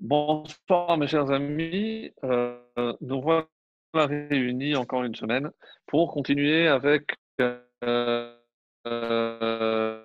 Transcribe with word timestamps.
Bonsoir 0.00 0.98
mes 0.98 1.06
chers 1.06 1.30
amis, 1.30 2.12
euh, 2.24 2.58
nous 3.00 3.22
voilà 3.22 3.46
réunis 3.94 4.74
encore 4.76 5.04
une 5.04 5.14
semaine 5.14 5.50
pour 5.86 6.12
continuer 6.12 6.66
avec, 6.66 7.14
euh, 7.40 7.62
euh, 8.86 10.02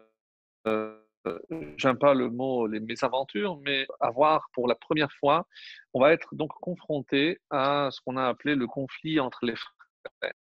j'aime 1.77 1.97
pas 1.97 2.13
le 2.13 2.29
mot 2.29 2.67
les 2.67 2.79
mésaventures, 2.79 3.57
mais 3.65 3.87
avoir 3.99 4.47
pour 4.53 4.67
la 4.67 4.75
première 4.75 5.11
fois, 5.11 5.47
on 5.93 6.01
va 6.01 6.13
être 6.13 6.35
donc 6.35 6.51
confronté 6.61 7.39
à 7.49 7.89
ce 7.91 7.99
qu'on 8.01 8.15
a 8.15 8.27
appelé 8.27 8.55
le 8.55 8.67
conflit 8.67 9.19
entre 9.19 9.43
les 9.43 9.55
frères. 9.55 10.33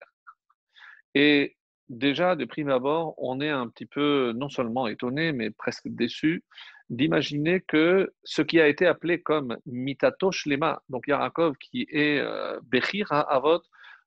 Et 1.15 1.57
déjà, 1.89 2.35
de 2.35 2.45
prime 2.45 2.69
abord, 2.69 3.15
on 3.17 3.41
est 3.41 3.51
un 3.51 3.69
petit 3.69 3.87
peu 3.87 4.33
non 4.35 4.49
seulement 4.49 4.89
étonné, 4.89 5.33
mais 5.33 5.51
presque 5.51 5.87
déçu 5.87 6.45
d'imaginer 6.89 7.61
que 7.61 8.13
ce 8.25 8.43
qui 8.43 8.61
a 8.61 8.69
été 8.69 8.87
appelé 8.87 9.21
comme 9.21 9.57
mitatosh 9.67 10.47
lema, 10.47 10.83
donc 10.89 11.09
Yarakov 11.09 11.57
qui 11.57 11.87
est 11.91 12.19
euh, 12.21 12.61
Bechir 12.63 13.11
Avot, 13.11 13.63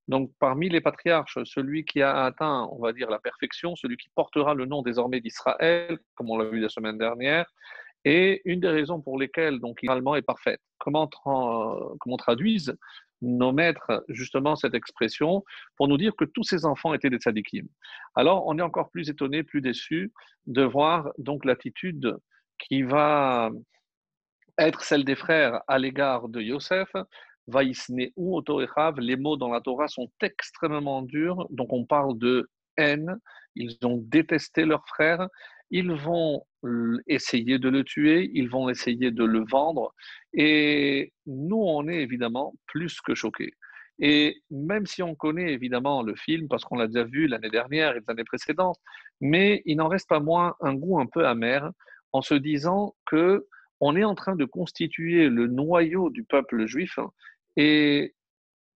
donc 0.08 0.32
parmi 0.40 0.70
les 0.70 0.82
patriarches, 0.82 1.38
celui 1.44 1.86
qui 1.86 2.02
a 2.02 2.26
atteint, 2.26 2.68
on 2.72 2.80
va 2.80 2.94
dire, 2.94 3.12
la 3.12 3.20
perfection, 3.20 3.76
celui 3.76 3.96
qui 3.96 4.10
portera 4.16 4.56
le 4.56 4.66
nom 4.66 4.82
désormais 4.82 5.22
d'Israël, 5.22 6.00
comme 6.16 6.32
on 6.32 6.38
l'a 6.38 6.46
vu 6.46 6.60
la 6.60 6.70
semaine 6.70 6.98
dernière, 6.98 7.46
et 8.06 8.42
une 8.46 8.60
des 8.60 8.70
raisons 8.70 9.02
pour 9.02 9.20
lesquelles 9.20 9.60
donc 9.60 9.84
l'allemand 9.84 10.16
est 10.16 10.24
parfaite. 10.24 10.62
Comment, 10.80 11.08
comment 12.00 12.18
traduisent 12.18 12.76
nos 13.22 13.52
maîtres 13.52 14.04
justement 14.08 14.56
cette 14.56 14.74
expression 14.74 15.44
pour 15.76 15.88
nous 15.88 15.98
dire 15.98 16.16
que 16.16 16.26
tous 16.26 16.44
ces 16.44 16.66
enfants 16.66 16.94
étaient 16.96 17.12
des 17.12 17.18
tzadikim? 17.18 17.68
Alors 18.16 18.48
on 18.48 18.58
est 18.58 18.64
encore 18.64 18.90
plus 18.90 19.10
étonné, 19.10 19.44
plus 19.44 19.62
déçu 19.62 20.12
de 20.48 20.64
voir 20.64 21.12
donc 21.18 21.46
l'attitude 21.46 22.18
qui 22.60 22.84
va 22.84 23.50
être 24.58 24.84
celle 24.84 25.06
des 25.06 25.16
frères 25.16 25.62
à 25.68 25.80
l'égard 25.80 26.28
de 26.30 26.42
Yosef. 26.42 26.92
ou 28.16 28.42
les 28.98 29.16
mots 29.16 29.38
dans 29.38 29.50
la 29.50 29.62
Torah 29.62 29.88
sont 29.88 30.12
extrêmement 30.22 31.02
durs, 31.02 31.48
donc 31.50 31.74
on 31.74 31.86
parle 31.86 32.18
de 32.18 32.50
haine, 32.78 33.18
ils 33.56 33.78
ont 33.84 33.98
détesté 33.98 34.66
leur 34.66 34.86
frère, 34.88 35.28
ils 35.72 35.92
vont 35.92 36.46
essayer 37.08 37.60
de 37.60 37.70
le 37.70 37.84
tuer, 37.84 38.30
ils 38.34 38.50
vont 38.50 38.70
essayer 38.70 39.12
de 39.12 39.24
le 39.24 39.46
vendre, 39.50 39.94
et 40.34 41.14
nous, 41.26 41.62
on 41.62 41.88
est 41.88 42.02
évidemment 42.02 42.54
plus 42.68 43.02
que 43.02 43.16
choqués. 43.16 43.54
Et 44.00 44.42
même 44.50 44.86
si 44.86 45.04
on 45.04 45.14
connaît 45.14 45.52
évidemment 45.52 46.04
le 46.04 46.16
film, 46.16 46.48
parce 46.48 46.64
qu'on 46.64 46.78
l'a 46.78 46.88
déjà 46.88 47.04
vu 47.04 47.28
l'année 47.28 47.50
dernière 47.50 47.96
et 47.96 48.00
les 48.00 48.10
années 48.10 48.24
précédentes, 48.24 48.80
mais 49.20 49.62
il 49.66 49.78
n'en 49.78 49.90
reste 49.90 50.08
pas 50.08 50.22
moins 50.22 50.56
un 50.62 50.74
goût 50.74 51.00
un 51.00 51.06
peu 51.06 51.28
amer 51.28 51.70
en 52.12 52.22
se 52.22 52.34
disant 52.34 52.96
que 53.06 53.48
on 53.82 53.96
est 53.96 54.04
en 54.04 54.16
train 54.16 54.36
de 54.36 54.46
constituer 54.46 55.30
le 55.30 55.48
noyau 55.48 56.10
du 56.10 56.24
peuple 56.24 56.66
juif 56.66 57.00
et 57.56 58.14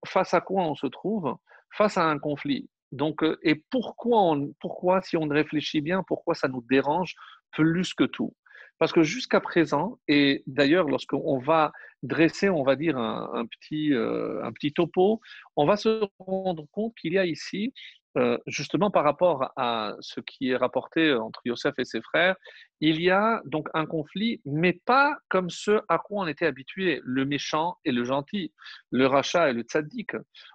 face 0.05 0.33
à 0.33 0.41
quoi 0.41 0.63
on 0.63 0.75
se 0.75 0.87
trouve? 0.87 1.35
Face 1.71 1.97
à 1.97 2.05
un 2.05 2.19
conflit. 2.19 2.69
Donc, 2.91 3.23
euh, 3.23 3.37
et 3.41 3.55
pourquoi, 3.71 4.37
pourquoi, 4.59 5.01
si 5.01 5.17
on 5.17 5.27
réfléchit 5.27 5.81
bien, 5.81 6.03
pourquoi 6.07 6.35
ça 6.35 6.47
nous 6.47 6.63
dérange 6.69 7.15
plus 7.51 7.93
que 7.93 8.03
tout? 8.03 8.33
Parce 8.77 8.91
que 8.91 9.03
jusqu'à 9.03 9.39
présent, 9.39 9.99
et 10.07 10.43
d'ailleurs, 10.45 10.87
lorsqu'on 10.87 11.39
va 11.39 11.71
dresser, 12.03 12.49
on 12.49 12.63
va 12.63 12.75
dire, 12.75 12.97
un, 12.97 13.45
petit, 13.45 13.93
euh, 13.93 14.43
un 14.43 14.51
petit 14.51 14.73
topo, 14.73 15.21
on 15.55 15.65
va 15.65 15.77
se 15.77 16.05
rendre 16.19 16.65
compte 16.71 16.93
qu'il 16.95 17.13
y 17.13 17.17
a 17.17 17.25
ici 17.25 17.73
euh, 18.15 18.37
justement 18.45 18.91
par 18.91 19.03
rapport 19.03 19.51
à 19.55 19.95
ce 19.99 20.19
qui 20.19 20.51
est 20.51 20.55
rapporté 20.55 21.13
entre 21.13 21.41
Yosef 21.45 21.73
et 21.79 21.85
ses 21.85 22.01
frères, 22.01 22.35
il 22.79 23.01
y 23.01 23.09
a 23.09 23.41
donc 23.45 23.69
un 23.73 23.85
conflit, 23.85 24.39
mais 24.45 24.73
pas 24.73 25.17
comme 25.29 25.49
ce 25.49 25.81
à 25.87 25.97
quoi 25.97 26.23
on 26.23 26.27
était 26.27 26.45
habitué, 26.45 27.01
le 27.03 27.25
méchant 27.25 27.77
et 27.85 27.91
le 27.91 28.03
gentil, 28.03 28.53
le 28.91 29.07
rachat 29.07 29.49
et 29.49 29.53
le 29.53 29.63
tzaddik. 29.63 30.11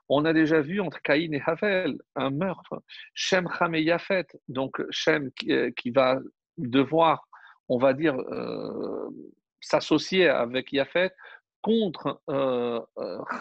On 0.09 0.25
a 0.25 0.33
déjà 0.33 0.61
vu 0.61 0.81
entre 0.81 1.03
Caïn 1.03 1.33
et 1.33 1.43
Havel 1.45 1.99
un 2.15 2.31
meurtre. 2.31 2.83
Shem, 3.15 3.49
Ham 3.59 3.75
et 3.75 3.83
Yafet, 3.83 4.27
donc 4.49 4.81
Shem 4.91 5.33
qui, 5.33 5.51
euh, 5.53 5.71
va 5.95 6.21
devoir, 6.59 7.29
on 7.69 7.79
va 7.79 7.93
dire, 7.93 8.15
euh, 8.15 9.09
s'associer 9.61 10.29
avec 10.29 10.73
Yafet 10.73 11.13
contre 11.69 12.23
euh, 12.31 12.81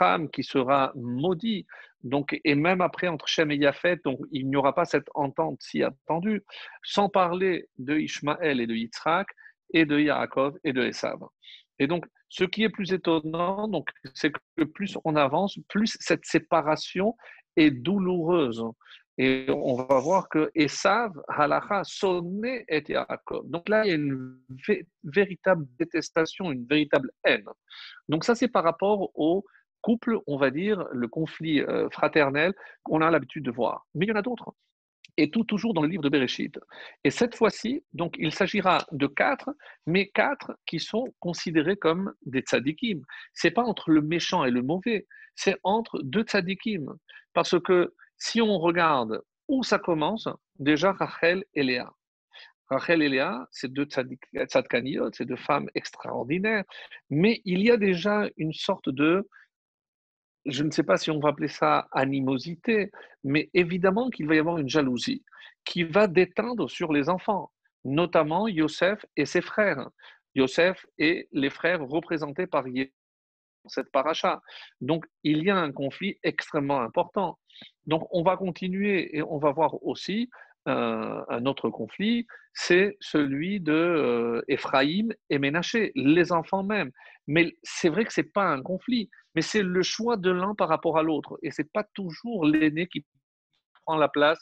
Ham 0.02 0.30
qui 0.30 0.44
sera 0.44 0.92
maudit. 0.96 1.66
Donc, 2.04 2.38
et 2.44 2.56
même 2.56 2.82
après, 2.82 3.08
entre 3.08 3.26
Shem 3.26 3.52
et 3.52 3.56
Yafet, 3.56 4.00
donc, 4.04 4.20
il 4.34 4.50
n'y 4.50 4.58
aura 4.58 4.76
pas 4.76 4.84
cette 4.84 5.08
entente 5.16 5.60
si 5.62 5.82
attendue, 5.82 6.44
sans 6.84 7.08
parler 7.08 7.70
de 7.78 7.96
Ishmaël 7.96 8.60
et 8.60 8.68
de 8.68 8.76
Yitzhak, 8.76 9.28
et 9.74 9.86
de 9.86 9.98
Yaakov 9.98 10.58
et 10.66 10.74
de 10.74 10.84
Esav. 10.84 11.20
Et 11.80 11.88
donc, 11.88 12.06
ce 12.28 12.44
qui 12.44 12.64
est 12.64 12.70
plus 12.70 12.92
étonnant, 12.92 13.70
c'est 14.14 14.32
que 14.32 14.64
plus 14.64 14.98
on 15.06 15.16
avance, 15.16 15.58
plus 15.70 15.96
cette 16.02 16.26
séparation 16.26 17.16
est 17.56 17.72
douloureuse. 17.72 18.64
Et 19.18 19.48
on 19.50 19.76
va 19.76 20.00
voir 20.00 20.30
que 20.30 20.52
Esav, 20.54 21.12
Halacha, 21.28 21.84
sonné 21.84 22.66
et 22.68 22.84
Yaakov. 22.88 23.50
Donc 23.50 23.68
là, 23.68 23.84
il 23.84 23.90
y 23.90 23.92
a 23.92 23.96
une 23.96 24.38
véritable 25.04 25.66
détestation, 25.80 26.52
une 26.52 26.68
véritable 26.68 27.12
haine. 27.24 27.46
Donc 28.10 28.24
ça, 28.24 28.36
c'est 28.36 28.48
par 28.48 28.64
rapport 28.64 29.10
au 29.16 29.44
couple, 29.82 30.20
on 30.28 30.38
va 30.38 30.52
dire, 30.52 30.86
le 30.92 31.08
conflit 31.08 31.62
euh, 31.62 31.90
fraternel 31.90 32.54
qu'on 32.84 33.02
a 33.02 33.10
l'habitude 33.10 33.44
de 33.44 33.52
voir. 33.52 33.88
Mais 33.96 34.06
il 34.06 34.10
y 34.10 34.12
en 34.12 34.18
a 34.18 34.22
d'autres. 34.22 34.54
Et 35.20 35.32
tout 35.32 35.44
toujours 35.46 35.74
dans 35.74 35.82
le 35.82 35.88
livre 35.88 36.04
de 36.04 36.10
Bereshit. 36.10 36.60
Et 37.04 37.10
cette 37.10 37.36
fois-ci, 37.36 37.84
donc, 37.94 38.16
il 38.20 38.32
s'agira 38.32 38.86
de 38.92 39.08
quatre, 39.08 39.50
mais 39.88 40.10
quatre 40.10 40.56
qui 40.68 40.80
sont 40.80 41.12
considérés 41.20 41.76
comme 41.76 42.14
des 42.26 42.42
tzadikim. 42.42 43.02
C'est 43.34 43.50
pas 43.50 43.64
entre 43.64 43.90
le 43.90 44.02
méchant 44.02 44.46
et 44.46 44.52
le 44.52 44.62
mauvais, 44.62 45.08
c'est 45.36 45.58
entre 45.64 46.00
deux 46.04 46.22
tzadikim. 46.22 46.96
Parce 47.34 47.60
que 47.60 47.94
si 48.18 48.42
on 48.42 48.58
regarde 48.60 49.22
où 49.48 49.64
ça 49.64 49.80
commence, 49.80 50.28
déjà 50.60 50.92
Rachel 50.92 51.44
et 51.54 51.64
Léa. 51.64 51.92
Rachel 52.70 53.02
et 53.02 53.10
Léa, 53.10 53.48
c'est 53.52 53.72
deux 53.72 53.86
tzadkaniot, 53.86 55.12
c'est 55.14 55.26
deux 55.26 55.38
femmes 55.38 55.70
extraordinaires, 55.74 56.66
mais 57.10 57.42
il 57.46 57.62
y 57.62 57.72
a 57.72 57.78
déjà 57.78 58.28
une 58.36 58.54
sorte 58.54 58.90
de 58.90 59.28
je 60.48 60.64
ne 60.64 60.72
sais 60.72 60.84
pas 60.84 60.98
si 60.98 61.12
on 61.12 61.20
va 61.20 61.30
appeler 61.30 61.50
ça 61.50 61.88
animosité, 61.92 62.90
mais 63.24 63.50
évidemment 63.54 64.10
qu'il 64.10 64.28
va 64.28 64.36
y 64.36 64.40
avoir 64.40 64.58
une 64.58 64.70
jalousie 64.70 65.24
qui 65.66 65.84
va 65.84 66.08
déteindre 66.08 66.70
sur 66.70 66.94
les 66.94 67.10
enfants, 67.10 67.52
notamment 67.84 68.48
Yosef 68.48 69.06
et 69.18 69.26
ses 69.26 69.42
frères. 69.42 69.90
Yosef 70.36 70.86
et 70.98 71.28
les 71.34 71.50
frères 71.50 71.82
représentés 71.86 72.48
par 72.48 72.66
cette 73.68 73.92
paracha. 73.92 74.42
Donc, 74.82 75.06
il 75.24 75.44
y 75.44 75.50
a 75.50 75.58
un 75.58 75.72
conflit 75.72 76.18
extrêmement 76.24 76.82
important. 76.82 77.38
Donc, 77.86 78.08
on 78.12 78.24
va 78.24 78.38
continuer 78.38 79.16
et 79.18 79.22
on 79.24 79.38
va 79.38 79.52
voir 79.52 79.84
aussi 79.84 80.30
euh, 80.68 81.24
un 81.30 81.46
autre 81.46 81.70
conflit, 81.70 82.28
c'est 82.54 82.98
celui 83.00 83.62
de 83.62 83.72
euh, 83.72 84.42
et 85.30 85.40
Ménaché, 85.40 85.94
les 85.96 86.34
enfants 86.34 86.64
même. 86.64 86.92
Mais 87.26 87.56
c'est 87.64 87.88
vrai 87.88 88.04
que 88.04 88.12
c'est 88.12 88.34
pas 88.34 88.48
un 88.50 88.62
conflit, 88.62 89.10
mais 89.34 89.42
c'est 89.42 89.64
le 89.64 89.82
choix 89.82 90.18
de 90.18 90.30
l'un 90.30 90.56
par 90.56 90.68
rapport 90.68 90.98
à 90.98 91.04
l'autre. 91.04 91.40
Et 91.42 91.52
c'est 91.52 91.72
pas 91.72 91.86
toujours 91.94 92.46
l'aîné 92.46 92.88
qui 92.88 93.06
prend 93.86 93.96
la 93.96 94.10
place 94.10 94.40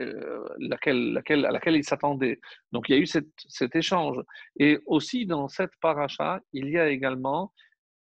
euh, 0.00 0.44
laquelle, 0.58 1.12
laquelle, 1.12 1.46
à 1.46 1.52
laquelle 1.52 1.76
il 1.76 1.84
s'attendait. 1.84 2.40
Donc 2.72 2.88
il 2.88 2.96
y 2.96 2.98
a 2.98 3.00
eu 3.00 3.06
cet 3.06 3.76
échange. 3.76 4.20
Et 4.58 4.80
aussi 4.86 5.24
dans 5.24 5.46
cette 5.46 5.76
paracha, 5.80 6.40
il 6.52 6.68
y 6.68 6.78
a 6.78 6.88
également 6.88 7.52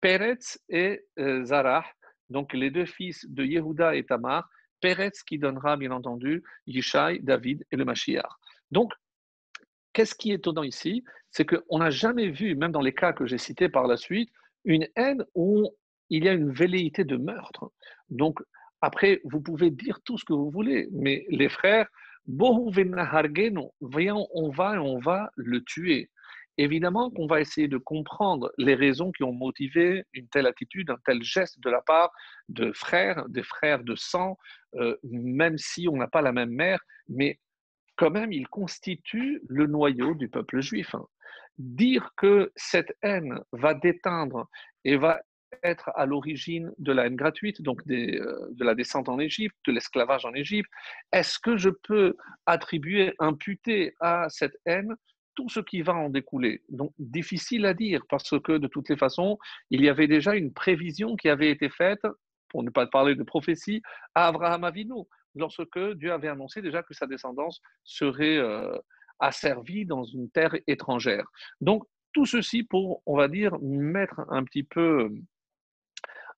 Peretz 0.03 0.59
et 0.67 1.05
euh, 1.17 1.45
Zarah, 1.45 1.85
donc 2.29 2.51
les 2.51 2.71
deux 2.71 2.85
fils 2.85 3.25
de 3.29 3.45
Yehuda 3.45 3.95
et 3.95 4.03
Tamar, 4.03 4.49
Peretz 4.81 5.23
qui 5.23 5.39
donnera 5.39 5.77
bien 5.77 5.91
entendu 5.91 6.43
Yishai, 6.67 7.19
David 7.19 7.65
et 7.71 7.77
le 7.77 7.85
Mashiach. 7.85 8.27
Donc, 8.69 8.91
qu'est-ce 9.93 10.13
qui 10.13 10.31
est 10.31 10.35
étonnant 10.35 10.63
ici? 10.63 11.05
C'est 11.31 11.45
qu'on 11.45 11.77
n'a 11.77 11.89
jamais 11.89 12.29
vu, 12.29 12.53
même 12.53 12.73
dans 12.73 12.81
les 12.81 12.93
cas 12.93 13.13
que 13.13 13.25
j'ai 13.25 13.37
cités 13.37 13.69
par 13.69 13.87
la 13.87 13.95
suite, 13.95 14.29
une 14.65 14.89
haine 14.97 15.23
où 15.35 15.69
il 16.09 16.25
y 16.25 16.27
a 16.27 16.33
une 16.33 16.51
velléité 16.51 17.05
de 17.05 17.15
meurtre. 17.15 17.71
Donc, 18.09 18.41
après, 18.81 19.21
vous 19.23 19.39
pouvez 19.39 19.71
dire 19.71 20.01
tout 20.03 20.17
ce 20.17 20.25
que 20.25 20.33
vous 20.33 20.51
voulez, 20.51 20.89
mais 20.91 21.25
les 21.29 21.47
frères, 21.47 21.87
voyons, 22.25 22.67
on 24.33 24.49
va 24.49 24.81
on 24.81 24.99
va 24.99 25.31
le 25.37 25.63
tuer. 25.63 26.09
Évidemment 26.57 27.09
qu'on 27.09 27.25
va 27.25 27.41
essayer 27.41 27.67
de 27.67 27.77
comprendre 27.77 28.51
les 28.57 28.75
raisons 28.75 29.11
qui 29.11 29.23
ont 29.23 29.33
motivé 29.33 30.03
une 30.13 30.27
telle 30.27 30.45
attitude, 30.45 30.91
un 30.91 30.99
tel 31.05 31.23
geste 31.23 31.59
de 31.59 31.69
la 31.69 31.81
part 31.81 32.11
de 32.49 32.71
frères, 32.73 33.27
des 33.29 33.43
frères 33.43 33.83
de 33.83 33.95
sang, 33.95 34.37
euh, 34.75 34.95
même 35.03 35.57
si 35.57 35.87
on 35.87 35.97
n'a 35.97 36.07
pas 36.07 36.21
la 36.21 36.31
même 36.31 36.51
mère, 36.51 36.79
mais 37.07 37.39
quand 37.95 38.11
même, 38.11 38.31
il 38.31 38.47
constitue 38.47 39.41
le 39.47 39.67
noyau 39.67 40.15
du 40.15 40.29
peuple 40.29 40.61
juif. 40.61 40.95
Dire 41.57 42.11
que 42.17 42.51
cette 42.55 42.95
haine 43.01 43.39
va 43.51 43.73
déteindre 43.73 44.47
et 44.83 44.97
va 44.97 45.21
être 45.61 45.91
à 45.95 46.05
l'origine 46.05 46.73
de 46.79 46.91
la 46.91 47.05
haine 47.05 47.15
gratuite, 47.15 47.61
donc 47.61 47.81
euh, 47.89 48.49
de 48.51 48.63
la 48.63 48.75
descente 48.75 49.09
en 49.09 49.19
Égypte, 49.19 49.55
de 49.67 49.71
l'esclavage 49.71 50.25
en 50.25 50.33
Égypte, 50.33 50.69
est-ce 51.11 51.37
que 51.39 51.57
je 51.57 51.69
peux 51.69 52.15
attribuer, 52.45 53.13
imputer 53.19 53.93
à 53.99 54.27
cette 54.29 54.57
haine 54.65 54.95
tout 55.35 55.49
ce 55.49 55.59
qui 55.59 55.81
va 55.81 55.93
en 55.93 56.09
découler. 56.09 56.61
Donc, 56.69 56.93
difficile 56.99 57.65
à 57.65 57.73
dire 57.73 58.01
parce 58.09 58.39
que 58.39 58.57
de 58.57 58.67
toutes 58.67 58.89
les 58.89 58.97
façons, 58.97 59.37
il 59.69 59.81
y 59.81 59.89
avait 59.89 60.07
déjà 60.07 60.35
une 60.35 60.53
prévision 60.53 61.15
qui 61.15 61.29
avait 61.29 61.49
été 61.49 61.69
faite, 61.69 62.05
pour 62.49 62.63
ne 62.63 62.69
pas 62.69 62.85
parler 62.87 63.15
de 63.15 63.23
prophétie, 63.23 63.81
à 64.15 64.27
Abraham 64.27 64.63
Avinu, 64.63 65.03
lorsque 65.35 65.79
Dieu 65.95 66.11
avait 66.11 66.27
annoncé 66.27 66.61
déjà 66.61 66.83
que 66.83 66.93
sa 66.93 67.07
descendance 67.07 67.61
serait 67.83 68.37
euh, 68.37 68.77
asservie 69.19 69.85
dans 69.85 70.03
une 70.03 70.29
terre 70.29 70.55
étrangère. 70.67 71.25
Donc, 71.61 71.83
tout 72.13 72.25
ceci 72.25 72.63
pour, 72.63 73.01
on 73.05 73.17
va 73.17 73.27
dire, 73.27 73.57
mettre 73.59 74.21
un 74.29 74.43
petit 74.43 74.63
peu 74.63 75.09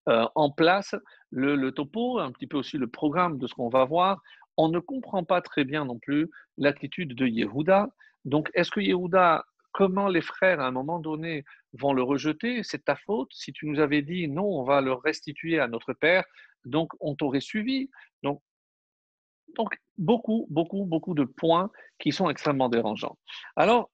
euh, 0.07 0.27
en 0.36 0.51
place 0.51 0.95
le, 1.31 1.56
le, 1.56 1.71
topo, 1.71 2.19
un 2.19 2.31
petit 2.31 2.47
peu 2.47 2.57
aussi 2.57 2.77
le 2.77 2.88
programme 2.88 3.38
de 3.38 3.47
ce 3.47 3.53
qu'on 3.53 3.69
va 3.69 3.83
voir. 3.86 4.21
On 4.56 4.69
ne 4.69 4.80
comprend 4.80 5.24
pas 5.24 5.42
très 5.42 5.65
bien 5.65 5.83
non 5.83 6.00
plus 6.00 6.30
l'attitude 6.57 7.13
de 7.13 7.27
Yehuda, 7.27 7.89
donc, 8.25 8.50
est-ce 8.56 8.72
que 8.72 8.80
Yehuda, 8.80 9.45
comment 9.72 10.07
les 10.07 10.22
frères, 10.22 10.60
à 10.60 10.68
un 10.68 10.72
moment 10.72 11.00
donné, 11.00 11.45
vont 11.74 11.94
le 11.94 12.04
rejeter? 12.04 12.63
C'est 12.63 12.86
ta 12.86 12.95
faute. 12.95 13.30
Si 13.31 13.54
tu 13.54 13.68
nous 13.68 13.80
avais 13.80 14.01
dit 14.01 14.27
non, 14.27 14.45
on 14.45 14.63
va 14.63 14.81
le 14.81 14.94
restituer 14.94 15.60
à 15.60 15.68
notre 15.68 15.94
père, 15.94 16.24
donc 16.66 16.92
on 17.00 17.16
t'aurait 17.16 17.39
suivi. 17.39 17.89
Donc, 18.24 18.42
beaucoup, 19.98 20.48
beaucoup, 20.50 20.86
beaucoup 20.86 21.13
de 21.13 21.24
points 21.24 21.72
qui 22.00 22.12
sont 22.12 22.30
extrêmement 22.30 22.68
dérangeants. 22.68 23.18
Alors, 23.56 23.92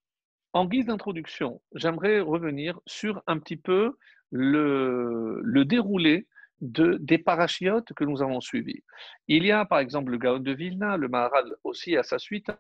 en 0.54 0.66
guise 0.66 0.86
d'introduction, 0.86 1.62
j'aimerais 1.76 2.22
revenir 2.22 2.80
sur 2.86 3.22
un 3.28 3.38
petit 3.38 3.58
peu 3.58 3.98
le 4.32 5.64
déroulé 5.66 6.28
de, 6.62 6.98
des 7.02 7.18
parachiotes 7.18 7.92
que 7.94 8.04
nous 8.04 8.22
avons 8.22 8.40
suivis. 8.40 8.84
Il 9.28 9.46
y 9.46 9.52
a 9.52 9.66
par 9.66 9.80
exemple 9.80 10.12
le 10.12 10.18
Gaon 10.18 10.40
de 10.40 10.52
Vilna, 10.52 10.96
le 10.96 11.08
Maharal 11.08 11.56
aussi 11.64 11.98
à 11.98 12.04
sa 12.04 12.20
suite. 12.20 12.52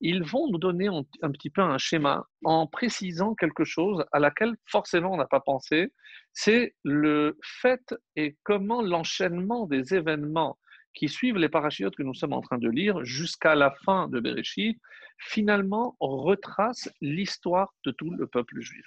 Ils 0.00 0.22
vont 0.24 0.50
nous 0.50 0.58
donner 0.58 0.88
un, 0.88 1.30
petit 1.30 1.50
peu 1.50 1.60
un 1.60 1.78
schéma 1.78 2.26
en 2.44 2.66
précisant 2.66 3.34
quelque 3.34 3.64
chose 3.64 4.04
à 4.12 4.18
laquelle 4.18 4.54
forcément 4.66 5.12
on 5.12 5.16
n'a 5.16 5.26
pas 5.26 5.40
pensé. 5.40 5.92
C'est 6.32 6.74
le 6.84 7.38
fait 7.42 7.94
et 8.16 8.36
comment 8.42 8.82
l'enchaînement 8.82 9.66
des 9.66 9.94
événements 9.94 10.58
qui 10.94 11.08
suivent 11.08 11.38
les 11.38 11.48
parachiotes 11.48 11.96
que 11.96 12.02
nous 12.02 12.14
sommes 12.14 12.34
en 12.34 12.42
train 12.42 12.58
de 12.58 12.68
lire 12.68 13.02
jusqu'à 13.04 13.54
la 13.54 13.70
fin 13.84 14.08
de 14.08 14.20
Bereshit, 14.20 14.78
finalement 15.18 15.96
retrace 16.00 16.90
l'histoire 17.00 17.72
de 17.84 17.92
tout 17.92 18.10
le 18.10 18.26
peuple 18.26 18.60
juif. 18.60 18.84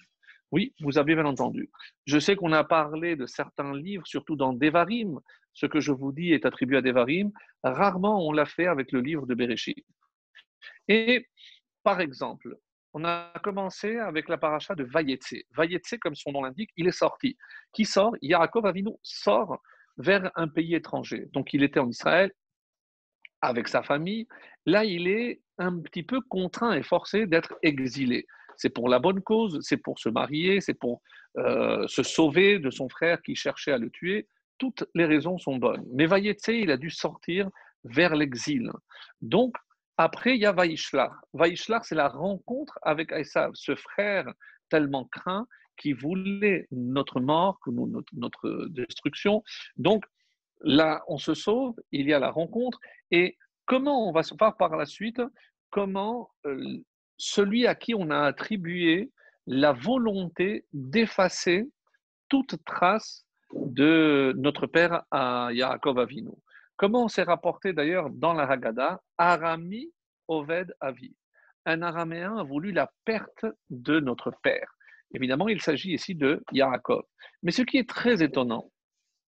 Oui, 0.51 0.73
vous 0.81 0.97
avez 0.97 1.15
bien 1.15 1.25
entendu. 1.25 1.69
Je 2.05 2.19
sais 2.19 2.35
qu'on 2.35 2.51
a 2.51 2.63
parlé 2.63 3.15
de 3.15 3.25
certains 3.25 3.73
livres, 3.73 4.05
surtout 4.05 4.35
dans 4.35 4.53
Devarim. 4.53 5.19
Ce 5.53 5.65
que 5.65 5.79
je 5.79 5.91
vous 5.91 6.11
dis 6.11 6.33
est 6.33 6.45
attribué 6.45 6.77
à 6.77 6.81
Devarim. 6.81 7.31
Rarement 7.63 8.25
on 8.25 8.31
l'a 8.31 8.45
fait 8.45 8.67
avec 8.67 8.91
le 8.91 9.01
livre 9.01 9.25
de 9.25 9.33
Bereshit. 9.33 9.85
Et 10.87 11.27
par 11.83 12.01
exemple, 12.01 12.55
on 12.93 13.03
a 13.03 13.33
commencé 13.43 13.97
avec 13.97 14.29
la 14.29 14.37
paracha 14.37 14.75
de 14.75 14.83
Vayetse. 14.83 15.35
Vayetse, 15.55 15.95
comme 15.99 16.15
son 16.15 16.31
nom 16.31 16.43
l'indique, 16.43 16.71
il 16.77 16.87
est 16.87 16.97
sorti. 16.97 17.37
Qui 17.73 17.85
sort? 17.85 18.15
Yaakov 18.21 18.65
Avinu 18.65 18.91
sort 19.01 19.61
vers 19.97 20.31
un 20.35 20.47
pays 20.47 20.75
étranger. 20.75 21.27
Donc 21.33 21.53
il 21.53 21.63
était 21.63 21.79
en 21.79 21.89
Israël 21.89 22.31
avec 23.41 23.67
sa 23.67 23.83
famille. 23.83 24.27
Là, 24.65 24.85
il 24.85 25.07
est 25.07 25.41
un 25.57 25.79
petit 25.79 26.03
peu 26.03 26.21
contraint 26.21 26.73
et 26.73 26.83
forcé 26.83 27.27
d'être 27.27 27.55
exilé 27.61 28.25
c'est 28.57 28.69
pour 28.69 28.89
la 28.89 28.99
bonne 28.99 29.21
cause, 29.21 29.59
c'est 29.61 29.77
pour 29.77 29.99
se 29.99 30.09
marier, 30.09 30.61
c'est 30.61 30.73
pour 30.73 31.01
euh, 31.37 31.87
se 31.87 32.03
sauver 32.03 32.59
de 32.59 32.69
son 32.69 32.89
frère 32.89 33.21
qui 33.21 33.35
cherchait 33.35 33.71
à 33.71 33.77
le 33.77 33.89
tuer. 33.89 34.27
Toutes 34.57 34.85
les 34.93 35.05
raisons 35.05 35.37
sont 35.37 35.57
bonnes. 35.57 35.85
Mais 35.93 36.05
Vayetse, 36.05 36.47
il 36.47 36.71
a 36.71 36.77
dû 36.77 36.89
sortir 36.89 37.49
vers 37.83 38.15
l'exil. 38.15 38.71
Donc, 39.21 39.55
après, 39.97 40.35
il 40.35 40.41
y 40.41 40.45
a 40.45 40.51
Vaishlar. 40.51 41.11
Vaishlar, 41.33 41.85
c'est 41.85 41.95
la 41.95 42.09
rencontre 42.09 42.77
avec 42.81 43.11
Esav, 43.11 43.51
ce 43.53 43.75
frère 43.75 44.25
tellement 44.69 45.05
craint 45.05 45.47
qui 45.77 45.93
voulait 45.93 46.67
notre 46.71 47.19
mort, 47.19 47.59
notre, 47.67 48.67
destruction. 48.67 49.43
Donc, 49.77 50.03
là, 50.61 51.03
on 51.07 51.17
se 51.17 51.33
sauve, 51.33 51.75
il 51.91 52.07
y 52.07 52.13
a 52.13 52.19
la 52.19 52.31
rencontre. 52.31 52.79
Et 53.11 53.37
comment 53.65 54.07
on 54.07 54.11
va 54.11 54.23
se 54.23 54.35
voir 54.37 54.57
par 54.57 54.75
la 54.75 54.85
suite? 54.85 55.21
Comment 55.69 56.29
euh, 56.45 56.77
celui 57.17 57.67
à 57.67 57.75
qui 57.75 57.93
on 57.95 58.09
a 58.09 58.19
attribué 58.19 59.11
la 59.47 59.73
volonté 59.73 60.65
d'effacer 60.73 61.69
toute 62.29 62.63
trace 62.65 63.25
de 63.53 64.33
notre 64.37 64.67
père 64.67 65.03
à 65.11 65.49
Yaakov 65.51 65.99
Avinu. 65.99 66.31
Comment 66.77 67.05
on 67.05 67.07
s'est 67.07 67.23
rapporté 67.23 67.73
d'ailleurs 67.73 68.09
dans 68.09 68.33
la 68.33 68.43
Haggadah? 68.43 68.99
Arami 69.17 69.91
Oved 70.27 70.73
Avi. 70.81 71.15
Un 71.65 71.81
araméen 71.81 72.37
a 72.37 72.43
voulu 72.43 72.71
la 72.71 72.91
perte 73.05 73.45
de 73.69 73.99
notre 73.99 74.31
père. 74.43 74.75
Évidemment, 75.13 75.47
il 75.47 75.61
s'agit 75.61 75.93
ici 75.93 76.15
de 76.15 76.43
Yaakov. 76.51 77.03
Mais 77.43 77.51
ce 77.51 77.61
qui 77.61 77.77
est 77.77 77.87
très 77.87 78.23
étonnant, 78.23 78.71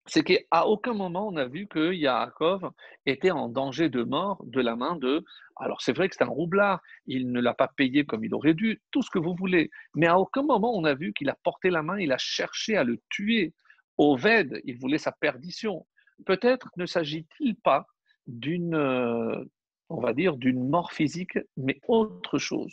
c'est 0.08 0.24
qu'à 0.24 0.68
aucun 0.68 0.94
moment 0.94 1.28
on 1.28 1.36
a 1.38 1.46
vu 1.46 1.68
que 1.68 1.94
Yaakov 1.94 2.72
était 3.06 3.32
en 3.32 3.50
danger 3.50 3.90
de 3.90 4.04
mort 4.04 4.44
de 4.46 4.62
la 4.62 4.76
main 4.76 4.96
de. 4.96 5.24
Alors 5.56 5.82
c'est 5.82 5.94
vrai 5.94 6.10
que 6.10 6.16
c'est 6.16 6.24
un 6.24 6.28
roublard, 6.28 6.82
il 7.06 7.32
ne 7.32 7.42
l'a 7.42 7.54
pas 7.54 7.68
payé 7.68 8.06
comme 8.06 8.24
il 8.24 8.34
aurait 8.34 8.54
dû, 8.54 8.82
tout 8.92 9.02
ce 9.02 9.10
que 9.10 9.20
vous 9.20 9.36
voulez, 9.36 9.70
mais 9.96 10.08
à 10.08 10.20
aucun 10.20 10.44
moment 10.44 10.76
on 10.76 10.84
a 10.84 10.94
vu 10.94 11.14
qu'il 11.14 11.30
a 11.30 11.38
porté 11.44 11.70
la 11.70 11.84
main, 11.84 12.00
il 12.00 12.12
a 12.12 12.18
cherché 12.18 12.78
à 12.78 12.84
le 12.84 13.00
tuer. 13.10 13.54
Oved, 14.00 14.62
il 14.64 14.78
voulait 14.78 15.00
sa 15.00 15.12
perdition. 15.12 15.88
Peut-être 16.26 16.70
ne 16.78 16.86
s'agit-il 16.86 17.56
pas 17.56 17.88
d'une 18.28 18.76
euh, 18.76 19.44
on 19.90 20.02
va 20.02 20.14
dire, 20.14 20.36
d'une 20.38 20.68
mort 20.68 20.92
physique, 20.92 21.40
mais 21.56 21.80
autre 21.88 22.38
chose. 22.38 22.72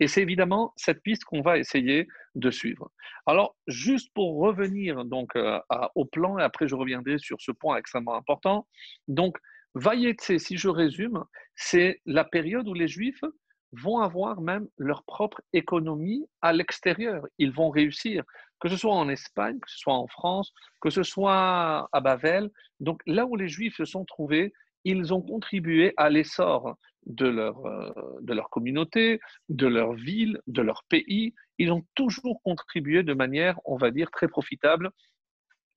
Et 0.00 0.08
c'est 0.08 0.22
évidemment 0.22 0.72
cette 0.76 1.02
piste 1.02 1.24
qu'on 1.24 1.40
va 1.40 1.58
essayer 1.58 2.06
de 2.34 2.50
suivre. 2.50 2.90
Alors, 3.26 3.56
juste 3.66 4.12
pour 4.14 4.36
revenir 4.38 5.04
donc 5.04 5.34
euh, 5.36 5.58
au 5.94 6.04
plan, 6.04 6.38
et 6.38 6.42
après 6.42 6.68
je 6.68 6.74
reviendrai 6.74 7.18
sur 7.18 7.40
ce 7.40 7.52
point 7.52 7.76
extrêmement 7.76 8.14
important. 8.14 8.66
Donc, 9.08 9.38
Vayetse, 9.74 10.38
si 10.38 10.56
je 10.56 10.68
résume, 10.68 11.24
c'est 11.54 12.00
la 12.06 12.24
période 12.24 12.66
où 12.68 12.74
les 12.74 12.88
Juifs 12.88 13.24
vont 13.72 13.98
avoir 13.98 14.40
même 14.40 14.68
leur 14.78 15.04
propre 15.04 15.42
économie 15.52 16.24
à 16.40 16.52
l'extérieur. 16.52 17.26
Ils 17.38 17.52
vont 17.52 17.68
réussir, 17.68 18.24
que 18.60 18.68
ce 18.68 18.76
soit 18.76 18.94
en 18.94 19.08
Espagne, 19.08 19.58
que 19.60 19.70
ce 19.70 19.78
soit 19.78 19.94
en 19.94 20.06
France, 20.06 20.52
que 20.80 20.90
ce 20.90 21.02
soit 21.02 21.88
à 21.92 22.00
Bavel. 22.00 22.50
Donc 22.80 23.02
là 23.06 23.26
où 23.26 23.36
les 23.36 23.48
Juifs 23.48 23.76
se 23.76 23.84
sont 23.84 24.04
trouvés, 24.04 24.52
ils 24.86 25.12
ont 25.12 25.20
contribué 25.20 25.92
à 25.96 26.08
l'essor 26.10 26.76
de 27.06 27.26
leur, 27.26 27.66
euh, 27.66 27.92
de 28.20 28.32
leur 28.32 28.48
communauté, 28.50 29.18
de 29.48 29.66
leur 29.66 29.94
ville, 29.94 30.40
de 30.46 30.62
leur 30.62 30.84
pays. 30.88 31.34
Ils 31.58 31.72
ont 31.72 31.84
toujours 31.96 32.40
contribué 32.42 33.02
de 33.02 33.12
manière, 33.12 33.58
on 33.64 33.76
va 33.76 33.90
dire, 33.90 34.10
très 34.12 34.28
profitable 34.28 34.90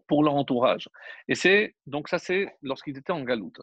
pour 0.07 0.23
leur 0.23 0.35
entourage. 0.35 0.89
Et 1.27 1.33
c'est 1.33 1.75
donc 1.87 2.07
ça, 2.07 2.19
c'est 2.19 2.55
lorsqu'ils 2.61 2.97
étaient 2.97 3.11
en 3.11 3.23
galoute. 3.23 3.59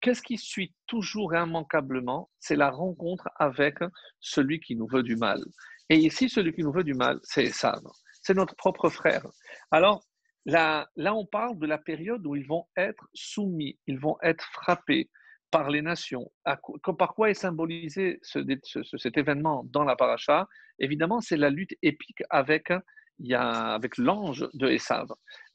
Qu'est-ce 0.00 0.22
qui 0.22 0.38
suit 0.38 0.72
toujours 0.86 1.34
et 1.34 1.38
immanquablement 1.38 2.30
C'est 2.38 2.56
la 2.56 2.70
rencontre 2.70 3.28
avec 3.36 3.78
celui 4.20 4.60
qui 4.60 4.76
nous 4.76 4.86
veut 4.86 5.02
du 5.02 5.16
mal. 5.16 5.42
Et 5.88 5.96
ici, 5.96 6.28
celui 6.28 6.52
qui 6.52 6.62
nous 6.62 6.72
veut 6.72 6.84
du 6.84 6.94
mal, 6.94 7.18
c'est 7.24 7.44
Esav. 7.44 7.82
C'est 8.22 8.34
notre 8.34 8.54
propre 8.54 8.88
frère. 8.88 9.26
Alors, 9.72 10.04
Là, 10.46 10.88
on 10.96 11.26
parle 11.26 11.58
de 11.58 11.66
la 11.66 11.78
période 11.78 12.24
où 12.26 12.36
ils 12.36 12.46
vont 12.46 12.66
être 12.76 13.08
soumis, 13.14 13.78
ils 13.86 13.98
vont 13.98 14.16
être 14.22 14.44
frappés 14.52 15.10
par 15.50 15.70
les 15.70 15.82
nations. 15.82 16.30
par 16.44 17.14
quoi 17.14 17.30
est 17.30 17.34
symbolisé 17.34 18.20
cet 18.22 19.18
événement 19.18 19.64
dans 19.64 19.84
la 19.84 19.96
paracha? 19.96 20.48
Évidemment, 20.78 21.20
c'est 21.20 21.36
la 21.36 21.50
lutte 21.50 21.74
épique 21.82 22.22
avec, 22.30 22.72
avec 23.32 23.98
l'ange 23.98 24.48
de 24.54 24.68
Esav. 24.68 25.08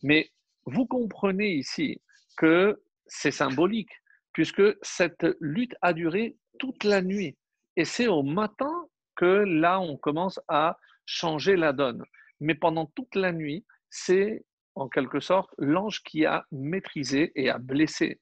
Mais 0.03 0.29
vous 0.65 0.85
comprenez 0.85 1.53
ici 1.53 2.01
que 2.37 2.81
c'est 3.07 3.31
symbolique, 3.31 3.91
puisque 4.33 4.63
cette 4.81 5.25
lutte 5.39 5.75
a 5.81 5.93
duré 5.93 6.35
toute 6.59 6.83
la 6.83 7.01
nuit. 7.01 7.37
Et 7.77 7.85
c'est 7.85 8.07
au 8.07 8.23
matin 8.23 8.87
que 9.15 9.25
là, 9.25 9.79
on 9.79 9.97
commence 9.97 10.39
à 10.49 10.77
changer 11.05 11.55
la 11.55 11.71
donne. 11.73 12.03
Mais 12.39 12.55
pendant 12.55 12.87
toute 12.87 13.15
la 13.15 13.31
nuit, 13.31 13.65
c'est 13.89 14.45
en 14.75 14.87
quelque 14.87 15.19
sorte, 15.19 15.49
l'ange 15.57 16.01
qui 16.03 16.25
a 16.25 16.45
maîtrisé 16.51 17.31
et 17.35 17.49
a 17.49 17.57
blessé. 17.57 18.19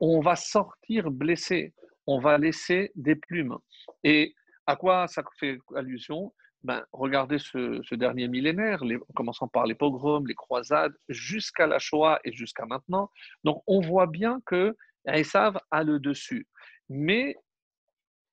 On 0.00 0.20
va 0.20 0.36
sortir 0.36 1.10
blessé, 1.10 1.74
on 2.06 2.18
va 2.18 2.38
laisser 2.38 2.90
des 2.94 3.14
plumes. 3.14 3.56
Et 4.04 4.34
à 4.66 4.76
quoi 4.76 5.06
ça 5.08 5.22
fait 5.38 5.58
allusion? 5.74 6.32
Ben, 6.64 6.84
Regardez 6.92 7.38
ce, 7.38 7.94
dernier 7.94 8.28
millénaire, 8.28 8.82
en 8.82 9.12
commençant 9.14 9.48
par 9.48 9.66
les 9.66 9.74
pogroms, 9.74 10.26
les 10.26 10.34
croisades, 10.34 10.94
jusqu'à 11.08 11.66
la 11.66 11.78
Shoah 11.78 12.20
et 12.24 12.32
jusqu'à 12.32 12.66
maintenant. 12.66 13.10
Donc 13.44 13.62
on 13.66 13.80
voit 13.80 14.06
bien 14.06 14.40
que 14.46 14.76
Esav 15.06 15.58
a 15.70 15.82
le 15.82 15.98
dessus. 15.98 16.46
Mais 16.88 17.36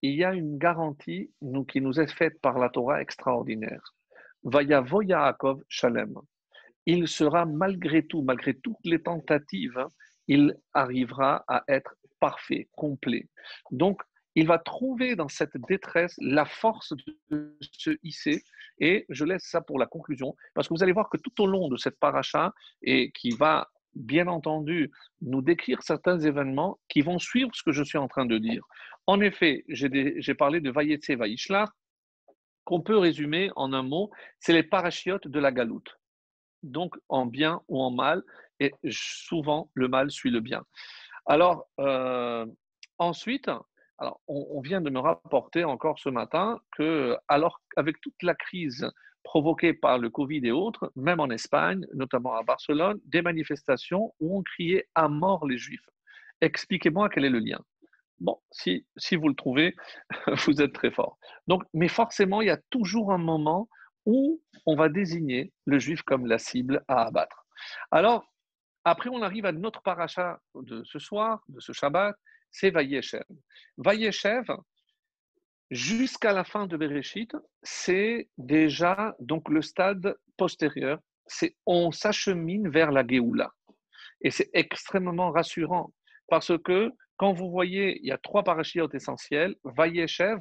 il 0.01 0.15
y 0.15 0.23
a 0.23 0.33
une 0.33 0.57
garantie 0.57 1.31
qui 1.67 1.81
nous 1.81 1.99
est 1.99 2.11
faite 2.11 2.39
par 2.41 2.57
la 2.57 2.69
Torah 2.69 3.01
extraordinaire. 3.01 3.95
Vaya 4.43 4.83
Yaakov 5.01 5.61
Shalem 5.67 6.15
il 6.89 7.07
sera 7.07 7.45
malgré 7.45 8.03
tout, 8.03 8.23
malgré 8.23 8.55
toutes 8.55 8.83
les 8.83 9.01
tentatives, 9.01 9.77
hein, 9.77 9.89
il 10.27 10.55
arrivera 10.73 11.43
à 11.47 11.63
être 11.67 11.95
parfait, 12.19 12.67
complet. 12.75 13.27
Donc, 13.69 14.01
il 14.33 14.47
va 14.47 14.57
trouver 14.57 15.15
dans 15.15 15.27
cette 15.27 15.55
détresse 15.67 16.15
la 16.19 16.45
force 16.45 16.93
de 17.29 17.57
se 17.61 17.91
hisser. 18.03 18.43
Et 18.79 19.05
je 19.09 19.23
laisse 19.23 19.43
ça 19.43 19.61
pour 19.61 19.77
la 19.77 19.85
conclusion, 19.85 20.35
parce 20.55 20.67
que 20.67 20.73
vous 20.73 20.81
allez 20.81 20.91
voir 20.91 21.09
que 21.09 21.17
tout 21.17 21.41
au 21.41 21.45
long 21.45 21.67
de 21.67 21.77
cette 21.77 21.99
paracha, 21.99 22.53
et 22.81 23.11
qui 23.11 23.31
va 23.31 23.67
bien 23.93 24.27
entendu 24.27 24.91
nous 25.21 25.41
décrire 25.41 25.83
certains 25.83 26.19
événements 26.19 26.79
qui 26.87 27.01
vont 27.01 27.19
suivre 27.19 27.51
ce 27.53 27.63
que 27.63 27.71
je 27.71 27.83
suis 27.83 27.97
en 27.99 28.07
train 28.07 28.25
de 28.25 28.37
dire. 28.39 28.63
En 29.05 29.19
effet, 29.19 29.63
j'ai 29.67 30.33
parlé 30.35 30.59
de 30.59 30.71
Vayetse 30.71 31.11
Vaishlar, 31.11 31.71
qu'on 32.63 32.81
peut 32.81 32.97
résumer 32.97 33.51
en 33.55 33.73
un 33.73 33.83
mot, 33.83 34.09
c'est 34.39 34.53
les 34.53 34.63
parachiotes 34.63 35.27
de 35.27 35.39
la 35.39 35.51
galoute. 35.51 35.98
Donc 36.63 36.95
en 37.07 37.25
bien 37.25 37.61
ou 37.67 37.81
en 37.81 37.91
mal, 37.91 38.23
et 38.59 38.73
souvent 38.89 39.69
le 39.73 39.87
mal 39.87 40.11
suit 40.11 40.31
le 40.31 40.39
bien. 40.39 40.63
Alors, 41.25 41.67
euh, 41.79 42.45
ensuite, 42.97 43.49
alors, 43.99 44.21
on, 44.27 44.61
vient 44.61 44.79
de 44.79 44.89
me 44.89 44.99
rapporter 44.99 45.65
encore 45.65 45.99
ce 45.99 46.09
matin 46.09 46.59
que, 46.77 47.17
alors 47.27 47.59
avec 47.75 47.99
toute 47.99 48.21
la 48.23 48.33
crise 48.33 48.89
provoquée 49.23 49.73
par 49.73 49.97
le 49.97 50.09
Covid 50.09 50.39
et 50.45 50.51
autres, 50.51 50.91
même 50.95 51.19
en 51.19 51.29
Espagne, 51.29 51.85
notamment 51.93 52.33
à 52.35 52.43
Barcelone, 52.43 52.99
des 53.05 53.21
manifestations 53.21 54.13
où 54.21 54.37
on 54.37 54.43
criait 54.43 54.87
à 54.95 55.09
mort 55.09 55.45
les 55.45 55.57
Juifs. 55.57 55.89
Expliquez-moi 56.39 57.09
quel 57.09 57.25
est 57.25 57.29
le 57.29 57.39
lien. 57.39 57.59
Bon, 58.19 58.37
si, 58.51 58.85
si 58.95 59.17
vous 59.17 59.27
le 59.27 59.35
trouvez, 59.35 59.75
vous 60.45 60.61
êtes 60.61 60.73
très 60.73 60.91
fort. 60.91 61.17
Donc, 61.47 61.63
mais 61.73 61.89
forcément, 61.89 62.41
il 62.41 62.47
y 62.47 62.51
a 62.51 62.59
toujours 62.69 63.11
un 63.11 63.17
moment 63.17 63.67
où 64.09 64.41
on 64.65 64.75
va 64.75 64.89
désigner 64.89 65.53
le 65.65 65.77
Juif 65.77 66.01
comme 66.01 66.25
la 66.25 66.39
cible 66.39 66.83
à 66.87 67.03
abattre. 67.03 67.45
Alors, 67.91 68.25
après, 68.83 69.09
on 69.11 69.21
arrive 69.21 69.45
à 69.45 69.51
notre 69.51 69.83
paracha 69.83 70.39
de 70.55 70.83
ce 70.83 70.97
soir, 70.97 71.43
de 71.47 71.59
ce 71.59 71.73
Shabbat, 71.73 72.15
c'est 72.49 72.71
Vayeshev. 72.71 73.23
Vayeshev, 73.77 74.47
jusqu'à 75.69 76.33
la 76.33 76.43
fin 76.43 76.65
de 76.65 76.75
Bereshit, 76.75 77.31
c'est 77.61 78.29
déjà 78.39 79.15
donc 79.19 79.47
le 79.49 79.61
stade 79.61 80.17
postérieur. 80.37 80.99
C'est 81.27 81.55
on 81.67 81.91
s'achemine 81.91 82.67
vers 82.67 82.91
la 82.91 83.05
Géoula. 83.05 83.51
Et 84.21 84.31
c'est 84.31 84.49
extrêmement 84.53 85.31
rassurant 85.31 85.93
parce 86.29 86.51
que 86.63 86.91
quand 87.17 87.33
vous 87.33 87.51
voyez, 87.51 87.99
il 87.99 88.07
y 88.07 88.11
a 88.11 88.17
trois 88.17 88.43
parachiotes 88.43 88.95
essentiels, 88.95 89.55
Vayeshev, 89.63 90.39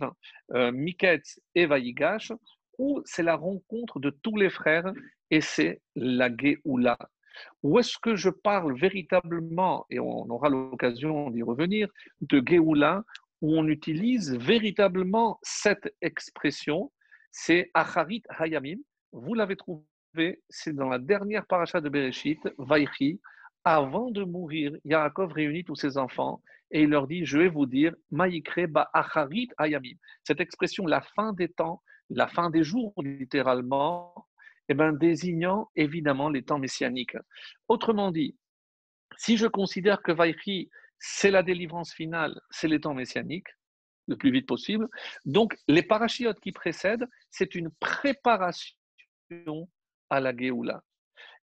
euh, 0.54 0.72
Miketz 0.72 1.40
et 1.54 1.66
Vayigash, 1.66 2.32
où 2.78 3.02
c'est 3.04 3.22
la 3.22 3.36
rencontre 3.36 4.00
de 4.00 4.10
tous 4.10 4.36
les 4.36 4.50
frères 4.50 4.92
et 5.30 5.40
c'est 5.40 5.82
la 5.94 6.30
Géoula. 6.34 6.98
Où 7.62 7.78
est-ce 7.78 7.98
que 7.98 8.16
je 8.16 8.30
parle 8.30 8.78
véritablement, 8.78 9.86
et 9.90 10.00
on 10.00 10.28
aura 10.30 10.48
l'occasion 10.48 11.30
d'y 11.30 11.42
revenir, 11.42 11.88
de 12.20 12.42
Géoula, 12.44 13.04
où 13.40 13.56
on 13.56 13.68
utilise 13.68 14.36
véritablement 14.36 15.38
cette 15.42 15.94
expression, 16.00 16.90
c'est 17.30 17.70
Acharit 17.74 18.22
Hayamim. 18.30 18.78
Vous 19.12 19.34
l'avez 19.34 19.56
trouvé, 19.56 20.42
c'est 20.48 20.74
dans 20.74 20.88
la 20.88 20.98
dernière 20.98 21.46
paracha 21.46 21.80
de 21.80 21.88
Bereshit, 21.88 22.40
Vaïchi. 22.58 23.20
Avant 23.64 24.10
de 24.10 24.24
mourir, 24.24 24.72
Yaakov 24.84 25.32
réunit 25.32 25.64
tous 25.64 25.76
ses 25.76 25.98
enfants 25.98 26.40
et 26.70 26.82
il 26.82 26.90
leur 26.90 27.06
dit 27.06 27.24
Je 27.24 27.38
vais 27.38 27.48
vous 27.48 27.66
dire, 27.66 27.94
Maïkre 28.10 28.66
ba 28.68 28.88
Acharit 28.92 29.48
Hayamim. 29.58 29.96
Cette 30.24 30.40
expression, 30.40 30.86
la 30.86 31.00
fin 31.00 31.32
des 31.32 31.48
temps, 31.48 31.82
la 32.10 32.26
fin 32.26 32.50
des 32.50 32.64
jours, 32.64 32.92
littéralement, 33.02 34.28
eh 34.68 34.74
ben, 34.74 34.92
désignant 34.92 35.70
évidemment 35.76 36.28
les 36.28 36.42
temps 36.42 36.58
messianiques. 36.58 37.16
Autrement 37.68 38.10
dit, 38.10 38.36
si 39.16 39.36
je 39.36 39.46
considère 39.46 40.02
que 40.02 40.12
Vaïchi, 40.12 40.70
c'est 40.98 41.30
la 41.30 41.42
délivrance 41.42 41.92
finale, 41.92 42.38
c'est 42.50 42.68
les 42.68 42.80
temps 42.80 42.94
messianiques, 42.94 43.48
le 44.06 44.16
plus 44.16 44.30
vite 44.30 44.46
possible, 44.46 44.88
donc 45.24 45.56
les 45.68 45.82
parachiotes 45.82 46.40
qui 46.40 46.52
précèdent, 46.52 47.06
c'est 47.30 47.54
une 47.54 47.70
préparation 47.78 48.74
à 50.10 50.20
la 50.20 50.36
Géoula. 50.36 50.82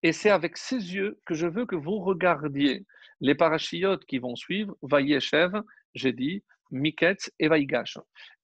Et 0.01 0.11
c'est 0.11 0.29
avec 0.29 0.57
ces 0.57 0.93
yeux 0.93 1.19
que 1.25 1.33
je 1.33 1.47
veux 1.47 1.65
que 1.65 1.75
vous 1.75 1.99
regardiez 1.99 2.85
les 3.21 3.35
parachiotes 3.35 4.05
qui 4.05 4.19
vont 4.19 4.35
suivre, 4.35 4.75
Vaïechev, 4.81 5.61
j'ai 5.95 6.11
dit, 6.11 6.43
Miketz 6.71 7.31
et 7.39 7.47
Vaïgash. 7.47 7.97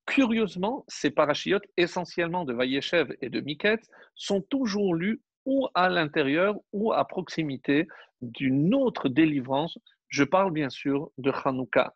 Curieusement, 0.10 0.86
ces 0.88 1.12
parachiotes, 1.12 1.66
essentiellement 1.78 2.44
de 2.44 2.52
Vayeshev 2.52 3.14
et 3.22 3.30
de 3.30 3.42
Miket, 3.42 3.80
sont 4.16 4.42
toujours 4.42 4.96
lus 4.96 5.22
ou 5.46 5.68
à 5.76 5.88
l'intérieur 5.88 6.56
ou 6.74 6.92
à 6.92 7.08
proximité 7.08 7.88
d'une 8.20 8.74
autre 8.74 9.08
délivrance. 9.08 9.78
Je 10.08 10.24
parle 10.24 10.52
bien 10.52 10.72
sûr 10.72 11.12
de 11.20 11.32
Hanouka. 11.32 11.94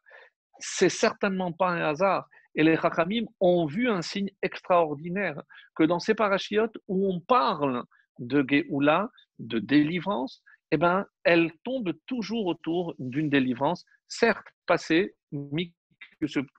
C'est 0.59 0.89
certainement 0.89 1.51
pas 1.51 1.69
un 1.69 1.81
hasard. 1.81 2.29
Et 2.53 2.61
les 2.61 2.77
Chachamim 2.77 3.25
ont 3.39 3.65
vu 3.65 3.89
un 3.89 4.03
signe 4.03 4.29
extraordinaire 4.43 5.41
que 5.75 5.83
dans 5.83 5.99
ces 5.99 6.13
parachiotes 6.13 6.77
où 6.87 7.11
on 7.11 7.19
parle 7.19 7.83
de 8.19 8.45
Géoula, 8.47 9.09
de 9.39 9.57
délivrance, 9.57 10.43
eh 10.69 10.77
ben, 10.77 11.07
elle 11.23 11.51
tombe 11.63 11.91
toujours 12.05 12.45
autour 12.45 12.93
d'une 12.99 13.29
délivrance, 13.31 13.85
certes 14.07 14.45
passée, 14.67 15.15
mais 15.31 15.71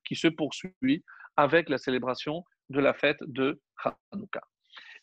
qui 0.05 0.17
se 0.17 0.29
poursuit 0.29 1.05
avec 1.37 1.69
la 1.69 1.79
célébration 1.79 2.45
de 2.71 2.81
la 2.81 2.95
fête 2.95 3.19
de 3.23 3.61
Hanouka. 4.13 4.43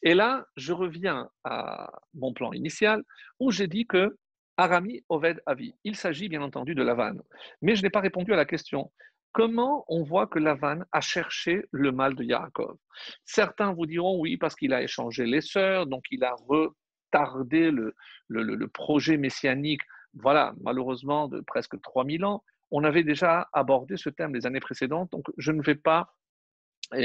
Et 0.04 0.16
là, 0.16 0.46
je 0.56 0.74
reviens 0.74 1.30
à 1.44 1.92
mon 2.14 2.34
plan 2.34 2.52
initial 2.54 3.04
où 3.40 3.52
j'ai 3.52 3.68
dit 3.68 3.86
que 3.86 4.18
Arami 4.58 5.04
Oved 5.10 5.42
Avi. 5.46 5.76
Il 5.84 5.96
s'agit 5.96 6.30
bien 6.30 6.42
entendu 6.42 6.76
de 6.76 6.84
Lavan. 6.84 7.18
Mais 7.62 7.76
je 7.76 7.84
n'ai 7.84 7.90
pas 7.90 8.00
répondu 8.00 8.34
à 8.34 8.36
la 8.36 8.46
question. 8.46 8.92
Comment 9.32 9.86
on 9.88 10.04
voit 10.04 10.28
que 10.28 10.40
Lavan 10.40 10.82
a 10.92 11.02
cherché 11.02 11.66
le 11.72 11.92
mal 11.92 12.16
de 12.16 12.24
Yaakov? 12.24 12.78
Certains 13.24 13.74
vous 13.74 13.86
diront 13.86 14.20
oui, 14.20 14.38
parce 14.38 14.56
qu'il 14.56 14.74
a 14.74 14.82
échangé 14.82 15.26
les 15.26 15.42
sœurs, 15.42 15.88
donc 15.88 16.04
il 16.12 16.24
a 16.24 16.36
retardé 16.48 17.72
le, 17.72 17.96
le, 18.28 18.44
le 18.44 18.68
projet 18.68 19.18
messianique, 19.18 19.82
voilà, 20.14 20.54
malheureusement, 20.62 21.28
de 21.28 21.40
presque 21.42 21.80
3000 21.82 22.26
ans. 22.26 22.44
On 22.72 22.84
avait 22.84 23.04
déjà 23.04 23.48
abordé 23.54 23.96
ce 23.98 24.10
thème 24.10 24.34
les 24.34 24.46
années 24.46 24.60
précédentes, 24.60 25.12
donc 25.12 25.26
je 25.38 25.52
ne 25.52 25.62
vais 25.62 25.76
pas 25.76 26.14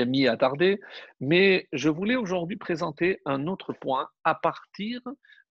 mis 0.06 0.28
à 0.28 0.36
tarder, 0.36 0.80
mais 1.20 1.68
je 1.72 1.88
voulais 1.88 2.16
aujourd'hui 2.16 2.56
présenter 2.56 3.20
un 3.24 3.46
autre 3.46 3.72
point 3.72 4.08
à 4.24 4.34
partir 4.34 5.00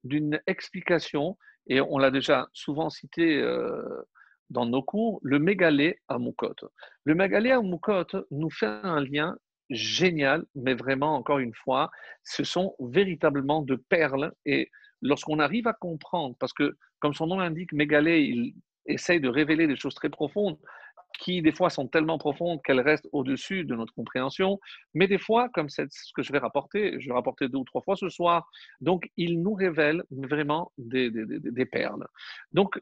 d'une 0.03 0.39
explication, 0.47 1.37
et 1.67 1.81
on 1.81 1.97
l'a 1.97 2.11
déjà 2.11 2.47
souvent 2.53 2.89
cité 2.89 3.41
euh, 3.41 3.81
dans 4.49 4.65
nos 4.65 4.83
cours, 4.83 5.19
le 5.23 5.39
mégalé 5.39 5.99
à 6.07 6.19
Moukot. 6.19 6.55
Le 7.03 7.15
mégalé 7.15 7.51
à 7.51 7.61
Moukot 7.61 8.25
nous 8.31 8.49
fait 8.49 8.67
un 8.67 9.01
lien 9.01 9.35
génial, 9.69 10.45
mais 10.53 10.75
vraiment, 10.75 11.15
encore 11.15 11.39
une 11.39 11.53
fois, 11.53 11.89
ce 12.23 12.43
sont 12.43 12.75
véritablement 12.79 13.61
de 13.61 13.75
perles, 13.75 14.31
et 14.45 14.69
lorsqu'on 15.01 15.39
arrive 15.39 15.67
à 15.67 15.73
comprendre, 15.73 16.35
parce 16.39 16.53
que 16.53 16.77
comme 16.99 17.13
son 17.13 17.27
nom 17.27 17.39
l'indique, 17.39 17.73
mégalé, 17.73 18.21
il 18.21 18.53
essaye 18.85 19.19
de 19.19 19.29
révéler 19.29 19.67
des 19.67 19.75
choses 19.75 19.95
très 19.95 20.09
profondes, 20.09 20.57
qui 21.19 21.41
des 21.41 21.51
fois 21.51 21.69
sont 21.69 21.87
tellement 21.87 22.17
profondes 22.17 22.61
qu'elles 22.63 22.81
restent 22.81 23.07
au-dessus 23.11 23.65
de 23.65 23.75
notre 23.75 23.93
compréhension, 23.93 24.59
mais 24.93 25.07
des 25.07 25.17
fois, 25.17 25.49
comme 25.49 25.69
c'est 25.69 25.91
ce 25.91 26.11
que 26.13 26.23
je 26.23 26.31
vais 26.31 26.39
rapporter, 26.39 26.99
je 26.99 27.07
vais 27.07 27.13
rapporter 27.13 27.47
deux 27.47 27.59
ou 27.59 27.63
trois 27.63 27.81
fois 27.81 27.95
ce 27.95 28.09
soir, 28.09 28.49
donc 28.81 29.09
il 29.17 29.41
nous 29.41 29.53
révèle 29.53 30.03
vraiment 30.11 30.71
des, 30.77 31.11
perles. 31.65 32.07
Donc, 32.51 32.79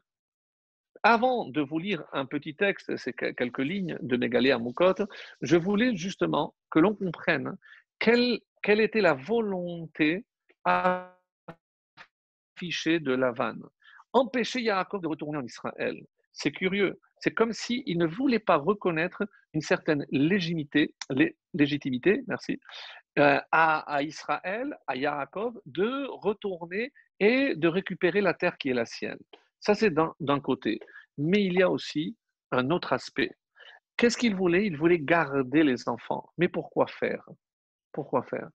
avant 1.02 1.46
de 1.46 1.60
vous 1.60 1.78
lire 1.78 2.04
un 2.12 2.26
petit 2.26 2.54
texte, 2.54 2.96
c'est 2.96 3.12
quelques 3.12 3.58
lignes 3.58 3.98
de 4.00 4.16
Mégalé 4.16 4.50
à 4.50 4.58
Moukot, 4.58 5.06
je 5.42 5.56
voulais 5.56 5.96
justement 5.96 6.54
que 6.70 6.78
l'on 6.78 6.94
comprenne 6.94 7.56
quelle, 7.98 8.40
quelle 8.62 8.80
était 8.80 9.00
la 9.00 9.14
volonté 9.14 10.24
affichée 10.64 11.00
de 13.00 13.12
Lavan. 13.12 13.56
Empêcher 14.12 14.62
Yaakov 14.62 15.02
de 15.02 15.08
retourner 15.08 15.38
en 15.38 15.44
Israël. 15.44 16.00
C'est 16.32 16.52
curieux. 16.52 16.98
C'est 17.24 17.32
comme 17.32 17.54
s'il 17.54 17.96
ne 17.96 18.04
voulait 18.04 18.38
pas 18.38 18.58
reconnaître 18.58 19.22
une 19.54 19.62
certaine 19.62 20.04
légitimité, 20.10 20.94
légitimité 21.54 22.22
merci, 22.26 22.60
euh, 23.18 23.40
à, 23.50 24.02
Israël, 24.02 24.76
à 24.86 24.94
Yaakov, 24.94 25.58
de 25.64 26.04
retourner 26.20 26.92
et 27.20 27.54
de 27.54 27.66
récupérer 27.66 28.20
la 28.20 28.34
terre 28.34 28.58
qui 28.58 28.68
est 28.68 28.74
la 28.74 28.84
sienne. 28.84 29.16
Ça, 29.58 29.74
c'est 29.74 29.94
d'un 29.94 30.40
côté. 30.40 30.80
Mais 31.16 31.42
il 31.42 31.54
y 31.54 31.62
a 31.62 31.70
aussi 31.70 32.14
un 32.50 32.68
autre 32.68 32.92
aspect. 32.92 33.30
Qu'est-ce 33.96 34.18
qu'il 34.18 34.36
voulait? 34.36 34.66
Il 34.66 34.76
voulait 34.76 34.98
garder 34.98 35.62
les 35.62 35.88
enfants. 35.88 36.28
Mais 36.36 36.48
pourquoi 36.48 36.86
faire? 36.88 37.26
Pourquoi 37.90 38.22
faire? 38.24 38.50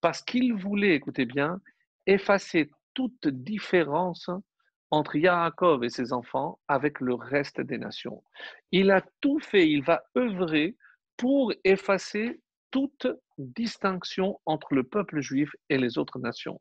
Parce 0.00 0.22
qu'il 0.22 0.54
voulait, 0.54 0.94
écoutez 0.94 1.24
bien, 1.24 1.60
effacer 2.06 2.70
toute 2.94 3.26
différence 3.26 4.30
entre 4.90 5.16
Yaakov 5.16 5.84
et 5.84 5.90
ses 5.90 6.12
enfants 6.12 6.58
avec 6.68 7.00
le 7.00 7.14
reste 7.14 7.60
des 7.60 7.78
nations. 7.78 8.22
Il 8.72 8.90
a 8.90 9.02
tout 9.20 9.40
fait, 9.40 9.68
il 9.68 9.82
va 9.82 10.04
œuvrer 10.16 10.76
pour 11.16 11.52
effacer 11.64 12.40
toute 12.70 13.06
distinction 13.38 14.40
entre 14.46 14.74
le 14.74 14.84
peuple 14.84 15.20
juif 15.20 15.50
et 15.68 15.78
les 15.78 15.98
autres 15.98 16.18
nations. 16.18 16.60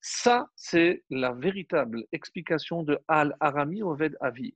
Ça, 0.00 0.48
c'est 0.56 1.02
la 1.10 1.32
véritable 1.32 2.04
explication 2.12 2.82
de 2.82 2.98
Al-Arami 3.08 3.82
Oved 3.82 4.16
Avi. 4.20 4.54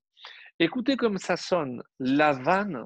Écoutez 0.59 0.97
comme 0.97 1.19
ça 1.19 1.37
sonne, 1.37 1.83
la 1.99 2.33
vanne, 2.33 2.85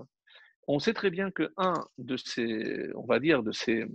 on 0.68 0.78
sait 0.78 0.94
très 0.94 1.10
bien 1.10 1.30
que 1.30 1.52
un 1.56 1.74
de 1.98 2.16
ces, 2.16 2.90
on 2.94 3.04
va 3.04 3.18
dire, 3.18 3.42
de 3.42 3.52
ces 3.52 3.86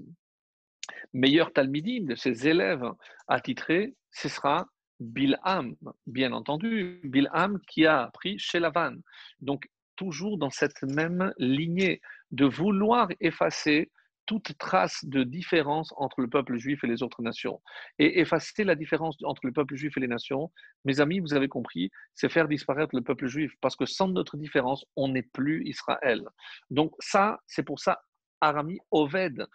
meilleurs 1.14 1.54
talmidim, 1.54 2.06
de 2.06 2.16
ses 2.16 2.48
élèves 2.48 2.86
attitrés, 3.28 3.96
ce 4.12 4.30
sera 4.30 4.68
Bilham, 5.00 5.76
bien 6.06 6.32
entendu, 6.32 7.02
Bilham 7.04 7.60
qui 7.68 7.86
a 7.86 8.04
appris 8.04 8.40
chez 8.40 8.60
Lavan. 8.60 8.96
Donc, 9.40 9.70
toujours 9.96 10.38
dans 10.38 10.50
cette 10.50 10.82
même 10.84 11.34
lignée 11.38 12.02
de 12.32 12.46
vouloir 12.46 13.10
effacer 13.20 13.92
toute 14.28 14.58
trace 14.58 15.04
de 15.06 15.24
différence 15.24 15.94
entre 15.96 16.22
le 16.22 16.28
peuple 16.28 16.58
juif 16.58 16.84
et 16.84 16.88
les 16.88 17.02
autres 17.02 17.22
nations. 17.22 17.62
Et 17.98 18.20
effacer 18.20 18.64
la 18.66 18.76
différence 18.76 19.18
entre 19.24 19.46
le 19.46 19.54
peuple 19.54 19.76
juif 19.76 19.98
et 19.98 20.02
les 20.02 20.08
nations, 20.08 20.52
mes 20.86 21.00
amis, 21.00 21.20
vous 21.20 21.34
avez 21.34 21.48
compris, 21.48 21.90
c'est 22.14 22.30
faire 22.30 22.48
disparaître 22.48 22.94
le 22.94 23.02
peuple 23.02 23.28
juif, 23.28 23.54
parce 23.62 23.76
que 23.76 23.86
sans 23.86 24.10
notre 24.10 24.38
différence, 24.38 24.86
on 24.96 25.08
n'est 25.08 25.24
plus 25.24 25.66
Israël. 25.66 26.28
Donc 26.70 26.94
ça, 27.00 27.40
c'est 27.48 27.64
pour 27.64 27.80
ça, 27.80 28.02
Arami 28.42 28.80
Oved. 28.92 29.48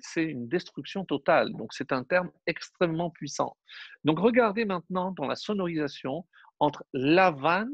C'est 0.00 0.24
une 0.24 0.48
destruction 0.48 1.04
totale. 1.04 1.52
Donc, 1.52 1.72
c'est 1.72 1.92
un 1.92 2.04
terme 2.04 2.30
extrêmement 2.46 3.10
puissant. 3.10 3.56
Donc, 4.04 4.18
regardez 4.18 4.64
maintenant 4.64 5.12
dans 5.12 5.26
la 5.26 5.36
sonorisation 5.36 6.26
entre 6.58 6.84
Lavan 6.92 7.68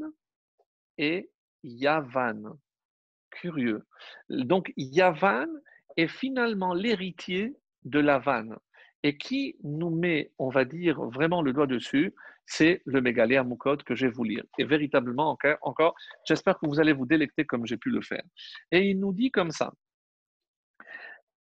et 0.97 1.29
Yavan. 1.63 2.57
Curieux. 3.31 3.85
Donc, 4.29 4.73
Yavan 4.77 5.47
est 5.97 6.07
finalement 6.07 6.73
l'héritier 6.73 7.55
de 7.83 7.99
Lavan. 7.99 8.55
Et 9.03 9.17
qui 9.17 9.55
nous 9.63 9.91
met, 9.91 10.33
on 10.39 10.49
va 10.49 10.65
dire, 10.65 11.01
vraiment 11.01 11.41
le 11.41 11.53
doigt 11.53 11.67
dessus, 11.67 12.13
c'est 12.45 12.81
le 12.85 12.99
Mégalé 12.99 13.41
Moukot 13.43 13.77
que 13.77 13.95
je 13.95 14.07
vais 14.07 14.11
vous 14.11 14.23
lire. 14.23 14.43
Et 14.57 14.65
véritablement, 14.65 15.29
encore, 15.29 15.57
encore 15.61 15.95
j'espère 16.27 16.57
que 16.59 16.67
vous 16.67 16.79
allez 16.79 16.93
vous 16.93 17.05
délecter 17.05 17.45
comme 17.45 17.65
j'ai 17.65 17.77
pu 17.77 17.91
le 17.91 18.01
faire. 18.01 18.23
Et 18.71 18.89
il 18.89 18.99
nous 18.99 19.13
dit 19.13 19.31
comme 19.31 19.51
ça 19.51 19.71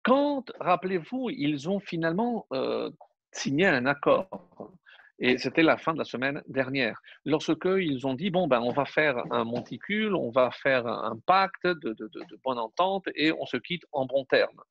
quand, 0.07 0.53
rappelez-vous, 0.61 1.31
ils 1.31 1.69
ont 1.69 1.81
finalement 1.81 2.47
euh, 2.53 2.91
signé 3.33 3.67
un 3.67 3.87
accord, 3.87 4.73
et 5.19 5.37
c'était 5.37 5.65
la 5.65 5.77
fin 5.79 5.95
de 5.95 5.99
la 5.99 6.05
semaine 6.05 6.45
dernière, 6.47 7.01
lorsque 7.25 7.65
ils 7.65 8.07
ont 8.07 8.15
dit, 8.15 8.31
bon, 8.31 8.47
ben, 8.47 8.61
on 8.61 8.71
va 8.71 8.85
faire 8.85 9.17
un 9.33 9.43
monticule, 9.43 10.15
on 10.15 10.31
va 10.31 10.53
faire 10.53 10.87
un 10.87 11.19
pacte 11.27 11.67
de, 11.67 11.93
de, 11.93 12.39
bonne 12.45 12.59
entente, 12.59 13.09
et 13.17 13.33
on 13.33 13.47
se 13.47 13.57
quitte 13.57 13.83
en 13.91 14.07
bons 14.07 14.25
termes. 14.27 14.63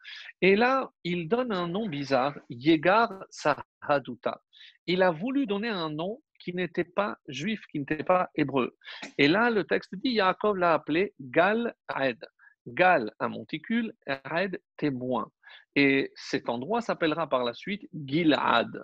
Et 0.42 0.56
là, 0.56 0.90
il 1.04 1.28
donne 1.28 1.52
un 1.52 1.68
nom 1.68 1.90
bizarre, 1.90 2.38
Yegar 2.50 3.12
Sahaduta. 3.30 4.40
Il 4.88 5.04
a 5.04 5.12
voulu 5.12 5.48
donner 5.48 5.68
un 5.68 5.90
nom 5.90 6.22
qui 6.40 6.54
n'était 6.54 6.86
pas 6.86 7.18
juif, 7.28 7.62
qui 7.70 7.80
n'était 7.80 8.06
pas 8.06 8.30
hébreu. 8.36 8.78
Et 9.18 9.28
là, 9.28 9.50
le 9.50 9.66
texte 9.66 9.96
dit, 9.96 10.12
Yaakov 10.12 10.56
l'a 10.56 10.76
appelé 10.76 11.14
Gal 11.20 11.76
Aed. 11.94 12.24
Gal, 12.68 13.14
un 13.20 13.30
monticule, 13.30 13.94
Red, 14.08 14.62
témoin. 14.78 15.32
Et 15.76 16.12
cet 16.16 16.50
endroit 16.50 16.82
s'appellera 16.82 17.28
par 17.28 17.44
la 17.44 17.54
suite 17.54 17.88
Gilad, 17.94 18.84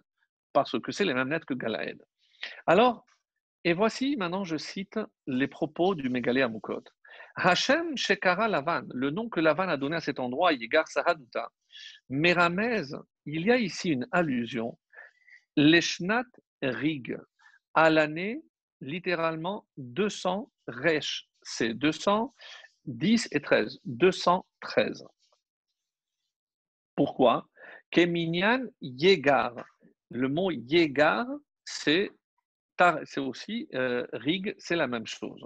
parce 0.53 0.79
que 0.79 0.91
c'est 0.91 1.05
les 1.05 1.13
mêmes 1.13 1.29
lettres 1.29 1.45
que 1.45 1.53
Galaed. 1.53 2.01
Alors, 2.67 3.05
et 3.63 3.73
voici 3.73 4.15
maintenant, 4.17 4.43
je 4.43 4.57
cite 4.57 4.99
les 5.27 5.47
propos 5.47 5.95
du 5.95 6.09
Mégalé 6.09 6.41
Amukot. 6.41 6.83
Hachem 7.35 7.95
Shekara 7.95 8.47
Lavan, 8.47 8.87
le 8.93 9.09
nom 9.09 9.29
que 9.29 9.39
Lavan 9.39 9.69
a 9.69 9.77
donné 9.77 9.95
à 9.97 10.01
cet 10.01 10.19
endroit, 10.19 10.53
Yigar 10.53 10.87
Sahaduta. 10.87 11.49
Meramez, 12.09 12.87
il 13.25 13.45
y 13.45 13.51
a 13.51 13.57
ici 13.57 13.91
une 13.91 14.07
allusion, 14.11 14.77
Leshnat 15.55 16.25
Rig, 16.61 17.17
à 17.73 17.89
l'année 17.89 18.41
littéralement 18.81 19.67
200 19.77 20.51
Resh, 20.67 21.29
c'est 21.43 21.73
200 21.73 22.33
10 22.85 23.29
et 23.31 23.41
13, 23.41 23.79
213. 23.85 25.05
Pourquoi? 26.95 27.47
Keminyan 27.91 28.65
Yegar. 28.81 29.53
Le 30.09 30.27
mot 30.27 30.51
Yegar, 30.51 31.25
c'est 31.63 32.11
aussi 33.17 33.67
euh, 33.73 34.05
Rig, 34.13 34.55
c'est 34.57 34.75
la 34.75 34.87
même 34.87 35.07
chose. 35.07 35.45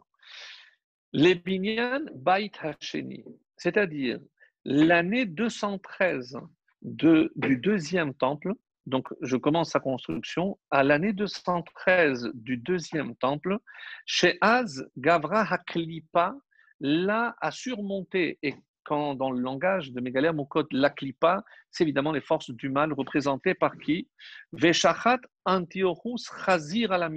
Les 1.13 1.35
Binyan 1.35 2.05
Bait 2.13 2.51
Hasheni, 2.59 3.23
c'est-à-dire 3.57 4.19
l'année 4.65 5.25
213 5.25 6.37
de, 6.81 7.31
du 7.35 7.57
deuxième 7.57 8.13
temple, 8.13 8.53
donc 8.85 9.07
je 9.21 9.37
commence 9.37 9.71
sa 9.71 9.79
construction, 9.79 10.59
à 10.69 10.83
l'année 10.83 11.13
213 11.13 12.31
du 12.33 12.57
deuxième 12.57 13.15
temple, 13.15 13.57
chez 14.05 14.37
Az 14.41 14.87
Gavra 14.97 15.41
Haklipa 15.41 16.35
là 16.79 17.35
à 17.41 17.51
surmonter, 17.51 18.39
et 18.43 18.55
quand 18.85 19.15
dans 19.15 19.31
le 19.31 19.41
langage 19.41 19.91
de 19.91 19.99
Mégalère 19.99 20.33
Mokot, 20.33 20.67
la 20.71 20.89
klipa, 20.89 21.43
c'est 21.71 21.83
évidemment 21.83 22.11
les 22.11 22.21
forces 22.21 22.51
du 22.51 22.69
mal 22.69 22.93
représentées 22.93 23.55
par 23.55 23.77
qui? 23.77 24.07
Veshachat 24.53 25.19
Antiochus 25.43 26.29
Chazir 26.45 26.91
à 26.91 26.97
la 26.97 27.09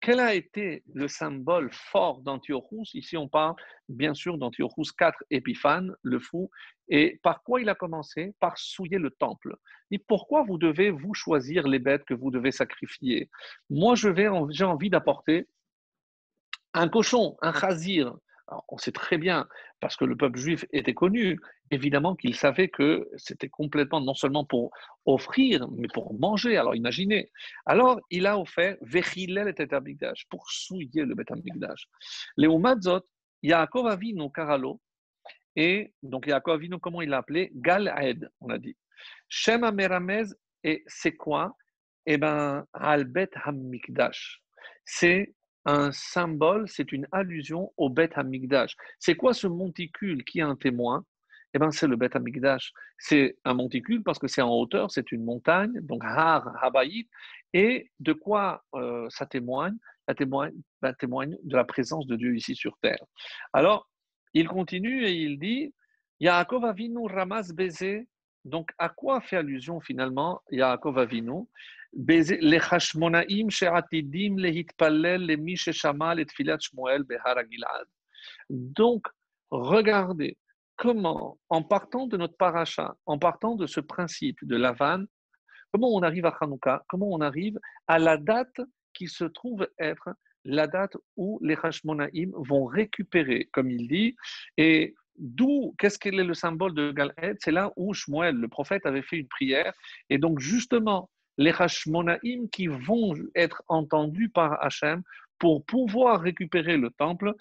Quel 0.00 0.20
a 0.20 0.34
été 0.34 0.82
le 0.92 1.08
symbole 1.08 1.70
fort 1.72 2.20
d'Antiochus? 2.22 2.90
Ici, 2.94 3.16
on 3.16 3.28
parle 3.28 3.54
bien 3.88 4.14
sûr 4.14 4.36
d'Antiochus 4.36 4.90
IV 5.00 5.12
Épiphane, 5.30 5.94
le 6.02 6.18
fou. 6.18 6.50
Et 6.88 7.18
par 7.22 7.42
quoi 7.42 7.60
il 7.60 7.68
a 7.68 7.74
commencé? 7.74 8.34
Par 8.40 8.58
souiller 8.58 8.98
le 8.98 9.10
temple. 9.10 9.56
Et 9.90 9.98
pourquoi 9.98 10.42
vous 10.42 10.58
devez, 10.58 10.90
vous, 10.90 11.14
choisir 11.14 11.66
les 11.66 11.78
bêtes 11.78 12.04
que 12.04 12.14
vous 12.14 12.30
devez 12.30 12.50
sacrifier? 12.50 13.30
Moi, 13.70 13.94
j'ai 13.94 14.64
envie 14.64 14.90
d'apporter 14.90 15.46
un 16.76 16.88
cochon, 16.88 17.36
un 17.40 17.52
chazir. 17.52 18.14
on 18.68 18.78
sait 18.78 18.92
très 18.92 19.18
bien, 19.18 19.48
parce 19.80 19.96
que 19.96 20.04
le 20.04 20.16
peuple 20.16 20.38
juif 20.38 20.64
était 20.72 20.94
connu, 20.94 21.38
évidemment 21.70 22.14
qu'il 22.14 22.36
savait 22.36 22.68
que 22.68 23.08
c'était 23.16 23.48
complètement 23.48 24.00
non 24.00 24.14
seulement 24.14 24.44
pour 24.44 24.70
offrir, 25.04 25.66
mais 25.72 25.88
pour 25.92 26.14
manger. 26.18 26.56
Alors 26.56 26.74
imaginez. 26.74 27.30
Alors 27.64 28.00
il 28.10 28.26
a 28.26 28.38
offert 28.38 28.76
Vechilel 28.82 29.54
et 29.56 29.74
Amigdash, 29.74 30.26
pour 30.28 30.48
souiller 30.50 31.04
le 31.04 31.14
Bet 31.14 31.32
Amigdash. 31.32 31.88
Léo 32.36 32.58
Madzot, 32.58 33.02
Yaakov 33.42 33.86
Avinu 33.86 34.30
Karalo, 34.30 34.80
et 35.56 35.92
donc 36.02 36.26
Yaakov 36.26 36.54
Avinu, 36.54 36.78
comment 36.78 37.02
il 37.02 37.08
l'a 37.08 37.18
appelé? 37.18 37.50
Gal 37.54 37.92
on 38.40 38.50
a 38.50 38.58
dit. 38.58 38.76
Shem 39.28 39.64
Ameramez, 39.64 40.26
et 40.62 40.84
c'est 40.86 41.16
quoi? 41.16 41.56
Eh 42.04 42.18
bien, 42.18 42.64
Albet 42.72 43.30
Hamikdash. 43.44 44.40
C'est 44.84 45.34
un 45.66 45.90
symbole, 45.92 46.68
c'est 46.68 46.92
une 46.92 47.06
allusion 47.12 47.72
au 47.76 47.90
Beth 47.90 48.16
Hamikdash. 48.16 48.76
C'est 48.98 49.16
quoi 49.16 49.34
ce 49.34 49.46
monticule 49.46 50.24
qui 50.24 50.38
est 50.38 50.42
un 50.42 50.56
témoin? 50.56 51.04
Eh 51.54 51.58
bien, 51.58 51.70
c'est 51.70 51.86
le 51.88 51.96
Beth 51.96 52.14
Hamikdash. 52.14 52.72
C'est 52.98 53.36
un 53.44 53.54
monticule 53.54 54.02
parce 54.02 54.18
que 54.18 54.28
c'est 54.28 54.42
en 54.42 54.52
hauteur, 54.52 54.90
c'est 54.90 55.10
une 55.10 55.24
montagne, 55.24 55.72
donc 55.82 56.02
Har 56.04 56.52
Habayit. 56.62 57.08
Et 57.52 57.90
de 58.00 58.12
quoi 58.12 58.64
euh, 58.74 59.06
ça 59.10 59.26
témoigne? 59.26 59.76
Ça 60.08 60.14
témoigne, 60.14 61.36
de 61.42 61.56
la 61.56 61.64
présence 61.64 62.06
de 62.06 62.14
Dieu 62.14 62.36
ici 62.36 62.54
sur 62.54 62.78
terre. 62.80 63.02
Alors, 63.52 63.88
il 64.34 64.46
continue 64.46 65.04
et 65.04 65.12
il 65.12 65.38
dit 65.38 65.74
Yaakov 66.20 66.64
Avinu 66.64 67.06
Ramas 67.06 67.50
Bézé. 67.52 68.06
Donc, 68.44 68.70
à 68.78 68.88
quoi 68.88 69.20
fait 69.20 69.36
allusion 69.36 69.80
finalement 69.80 70.42
Yaakov 70.52 70.98
Avinu? 70.98 71.48
Donc, 78.50 79.06
regardez 79.50 80.36
comment, 80.76 81.38
en 81.48 81.62
partant 81.62 82.06
de 82.06 82.16
notre 82.16 82.36
paracha, 82.36 82.94
en 83.06 83.18
partant 83.18 83.54
de 83.56 83.66
ce 83.66 83.80
principe 83.80 84.38
de 84.42 84.56
la 84.56 84.72
vanne, 84.72 85.06
comment 85.72 85.88
on 85.94 86.02
arrive 86.02 86.26
à 86.26 86.36
Hanouka, 86.40 86.84
comment 86.88 87.08
on 87.10 87.20
arrive 87.20 87.58
à 87.86 87.98
la 87.98 88.18
date 88.18 88.60
qui 88.92 89.08
se 89.08 89.24
trouve 89.24 89.66
être 89.78 90.10
la 90.44 90.66
date 90.66 90.96
où 91.16 91.38
les 91.42 91.56
Hashmonaïm 91.60 92.32
vont 92.36 92.66
récupérer, 92.66 93.48
comme 93.52 93.70
il 93.70 93.88
dit, 93.88 94.16
et 94.56 94.94
d'où, 95.18 95.74
qu'est-ce 95.78 95.98
qu'il 95.98 96.20
est 96.20 96.24
le 96.24 96.34
symbole 96.34 96.74
de 96.74 96.92
Galhed 96.92 97.38
C'est 97.40 97.50
là 97.50 97.72
où 97.76 97.94
Shmuel, 97.94 98.36
le 98.36 98.48
prophète, 98.48 98.86
avait 98.86 99.02
fait 99.02 99.16
une 99.16 99.28
prière, 99.28 99.72
et 100.08 100.18
donc 100.18 100.38
justement, 100.38 101.10
les 101.38 101.52
Hashmonaïm 101.52 102.48
qui 102.50 102.66
vont 102.66 103.14
être 103.34 103.62
entendus 103.68 104.28
par 104.28 104.62
Hachem 104.62 105.02
pour 105.38 105.64
pouvoir 105.64 106.20
récupérer 106.20 106.76
le 106.76 106.90
temple, 106.90 107.34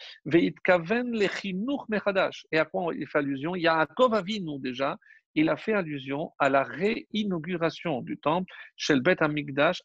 Mechadash. 1.89 2.45
Et 2.51 2.57
à 2.59 2.65
quoi 2.65 2.93
il 2.93 3.07
fait 3.07 3.19
allusion? 3.19 3.55
Yaakov 3.55 4.13
Avinu 4.13 4.59
déjà, 4.59 4.97
il 5.33 5.49
a 5.49 5.57
fait 5.57 5.73
allusion 5.73 6.31
à 6.39 6.49
la 6.49 6.63
réinauguration 6.63 8.01
du 8.01 8.17
temple 8.17 8.51
chez 8.75 8.95
le 8.95 9.01
Bet 9.01 9.21
Amigdash 9.21 9.81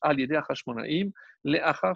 les 1.45 1.59
Achar 1.59 1.95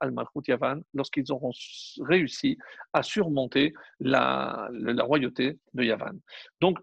al 0.00 0.10
Malchut 0.10 0.42
Yavan, 0.48 0.80
lorsqu'ils 0.92 1.30
auront 1.32 1.52
réussi 2.00 2.58
à 2.92 3.02
surmonter 3.02 3.72
la, 4.00 4.68
la 4.72 5.02
royauté 5.02 5.58
de 5.72 5.84
Yavan. 5.84 6.18
Donc, 6.60 6.78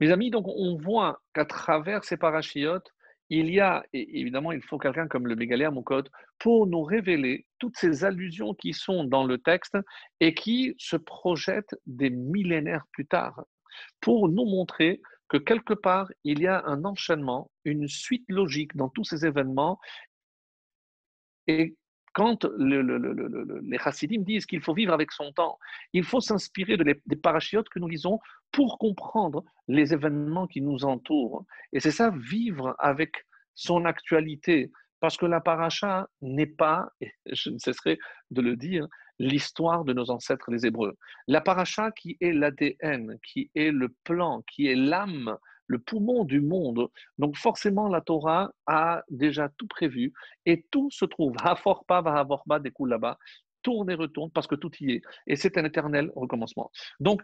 mes 0.00 0.10
amis, 0.10 0.30
donc 0.30 0.46
on 0.48 0.76
voit 0.76 1.22
qu'à 1.32 1.44
travers 1.44 2.02
ces 2.04 2.16
parachiotes, 2.16 2.90
il 3.34 3.50
y 3.50 3.60
a, 3.60 3.82
et 3.94 4.20
évidemment, 4.20 4.52
il 4.52 4.62
faut 4.62 4.76
quelqu'un 4.76 5.08
comme 5.08 5.26
le 5.26 5.34
Mégaléa 5.36 5.70
Moukot 5.70 6.02
pour 6.38 6.66
nous 6.66 6.82
révéler 6.82 7.46
toutes 7.58 7.78
ces 7.78 8.04
allusions 8.04 8.52
qui 8.52 8.74
sont 8.74 9.04
dans 9.04 9.24
le 9.24 9.38
texte 9.38 9.78
et 10.20 10.34
qui 10.34 10.74
se 10.76 10.96
projettent 10.96 11.74
des 11.86 12.10
millénaires 12.10 12.84
plus 12.92 13.06
tard, 13.06 13.42
pour 14.02 14.28
nous 14.28 14.44
montrer 14.44 15.00
que 15.28 15.38
quelque 15.38 15.72
part, 15.72 16.08
il 16.24 16.40
y 16.40 16.46
a 16.46 16.62
un 16.66 16.84
enchaînement, 16.84 17.50
une 17.64 17.88
suite 17.88 18.26
logique 18.28 18.76
dans 18.76 18.90
tous 18.90 19.04
ces 19.04 19.24
événements. 19.24 19.80
Quand 22.12 22.44
les 22.58 23.78
chassidim 23.78 24.22
disent 24.22 24.46
qu'il 24.46 24.60
faut 24.60 24.74
vivre 24.74 24.92
avec 24.92 25.12
son 25.12 25.32
temps, 25.32 25.58
il 25.92 26.04
faut 26.04 26.20
s'inspirer 26.20 26.76
des 26.76 27.16
parachiotes 27.16 27.68
que 27.68 27.78
nous 27.78 27.88
lisons 27.88 28.18
pour 28.50 28.78
comprendre 28.78 29.44
les 29.68 29.92
événements 29.94 30.46
qui 30.46 30.60
nous 30.60 30.84
entourent. 30.84 31.44
Et 31.72 31.80
c'est 31.80 31.90
ça, 31.90 32.10
vivre 32.10 32.74
avec 32.78 33.26
son 33.54 33.84
actualité. 33.84 34.70
Parce 35.00 35.16
que 35.16 35.26
la 35.26 35.40
paracha 35.40 36.06
n'est 36.20 36.46
pas, 36.46 36.88
et 37.00 37.12
je 37.32 37.50
ne 37.50 37.58
cesserai 37.58 37.98
de 38.30 38.40
le 38.40 38.56
dire, 38.56 38.86
l'histoire 39.18 39.84
de 39.84 39.92
nos 39.92 40.10
ancêtres 40.10 40.50
les 40.50 40.66
Hébreux. 40.66 40.96
La 41.26 41.40
paracha 41.40 41.90
qui 41.90 42.16
est 42.20 42.32
l'ADN, 42.32 43.18
qui 43.26 43.50
est 43.54 43.70
le 43.70 43.88
plan, 44.04 44.42
qui 44.42 44.66
est 44.66 44.76
l'âme 44.76 45.36
le 45.72 45.78
poumon 45.78 46.24
du 46.24 46.40
monde. 46.40 46.88
Donc 47.18 47.36
forcément, 47.36 47.88
la 47.88 48.00
Torah 48.00 48.52
a 48.66 49.02
déjà 49.10 49.48
tout 49.56 49.66
prévu 49.66 50.12
et 50.46 50.66
tout 50.70 50.90
se 50.90 51.04
trouve. 51.04 51.34
Haforpa 51.42 52.02
va 52.02 52.18
havorba 52.18 52.60
des 52.60 52.70
coups 52.70 52.90
là-bas. 52.90 53.18
Tourne 53.62 53.90
et 53.90 53.94
retourne 53.94 54.30
parce 54.30 54.46
que 54.46 54.54
tout 54.54 54.70
y 54.80 54.92
est. 54.92 55.02
Et 55.26 55.36
c'est 55.36 55.56
un 55.56 55.64
éternel 55.64 56.10
recommencement. 56.14 56.70
Donc, 57.00 57.22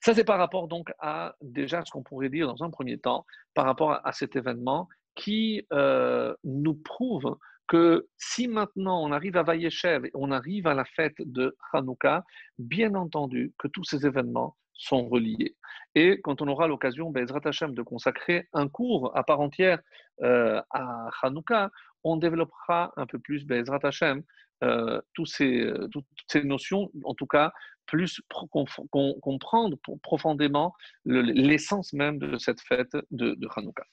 ça, 0.00 0.14
c'est 0.14 0.24
par 0.24 0.38
rapport 0.38 0.66
donc 0.66 0.92
à 0.98 1.34
déjà 1.40 1.84
ce 1.84 1.90
qu'on 1.92 2.02
pourrait 2.02 2.28
dire 2.28 2.46
dans 2.46 2.62
un 2.64 2.70
premier 2.70 2.98
temps, 2.98 3.24
par 3.54 3.64
rapport 3.64 3.92
à, 4.04 4.12
cet 4.12 4.34
événement 4.34 4.88
qui 5.14 5.64
euh, 5.72 6.34
nous 6.42 6.74
prouve 6.74 7.36
que 7.68 8.08
si 8.16 8.48
maintenant 8.48 9.00
on 9.00 9.12
arrive 9.12 9.36
à 9.36 9.44
Vayeshev 9.44 10.08
on 10.14 10.32
arrive 10.32 10.66
à 10.66 10.74
la 10.74 10.84
fête 10.84 11.18
de 11.18 11.56
Hanouka, 11.72 12.24
bien 12.58 12.96
entendu 12.96 13.52
que 13.58 13.68
tous 13.68 13.84
ces 13.84 14.04
événements 14.04 14.56
sont 14.74 15.08
reliés. 15.08 15.56
Et 15.94 16.20
quand 16.22 16.40
on 16.40 16.48
aura 16.48 16.68
l'occasion, 16.68 17.10
Bezrat 17.10 17.40
Hashem, 17.44 17.74
de 17.74 17.82
consacrer 17.82 18.48
un 18.52 18.68
cours 18.68 19.16
à 19.16 19.24
part 19.24 19.40
entière 19.40 19.80
euh, 20.22 20.60
à 20.70 21.08
Hanouka, 21.22 21.70
on 22.04 22.16
développera 22.16 22.92
un 22.96 23.06
peu 23.06 23.18
plus 23.18 23.44
Bezrat 23.44 23.80
Hashem, 23.82 24.22
euh, 24.62 25.00
ces, 25.24 25.62
euh, 25.62 25.88
toutes 25.88 26.06
ces 26.28 26.44
notions, 26.44 26.90
en 27.04 27.14
tout 27.14 27.26
cas, 27.26 27.52
plus 27.86 28.20
comprendre 28.28 29.76
profondément 30.02 30.74
l'essence 31.04 31.92
même 31.92 32.18
de 32.18 32.38
cette 32.38 32.60
fête 32.60 32.96
de, 33.10 33.34
de 33.34 33.48
Hanouka. 33.56 33.84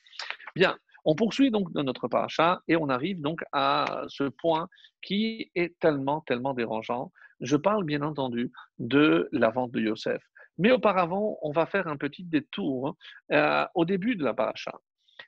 Bien, 0.55 0.77
on 1.03 1.15
poursuit 1.15 1.51
donc 1.51 1.71
dans 1.71 1.83
notre 1.83 2.07
paracha 2.07 2.61
et 2.67 2.75
on 2.75 2.89
arrive 2.89 3.21
donc 3.21 3.41
à 3.53 4.03
ce 4.07 4.25
point 4.25 4.67
qui 5.01 5.49
est 5.55 5.79
tellement, 5.79 6.21
tellement 6.21 6.53
dérangeant. 6.53 7.11
Je 7.39 7.55
parle 7.55 7.85
bien 7.85 8.01
entendu 8.01 8.51
de 8.77 9.29
la 9.31 9.49
vente 9.49 9.71
de 9.71 9.79
Yosef. 9.79 10.21
Mais 10.57 10.71
auparavant, 10.71 11.37
on 11.41 11.51
va 11.51 11.65
faire 11.65 11.87
un 11.87 11.97
petit 11.97 12.23
détour 12.23 12.95
euh, 13.31 13.65
au 13.75 13.85
début 13.85 14.15
de 14.15 14.23
la 14.23 14.33
paracha. 14.33 14.73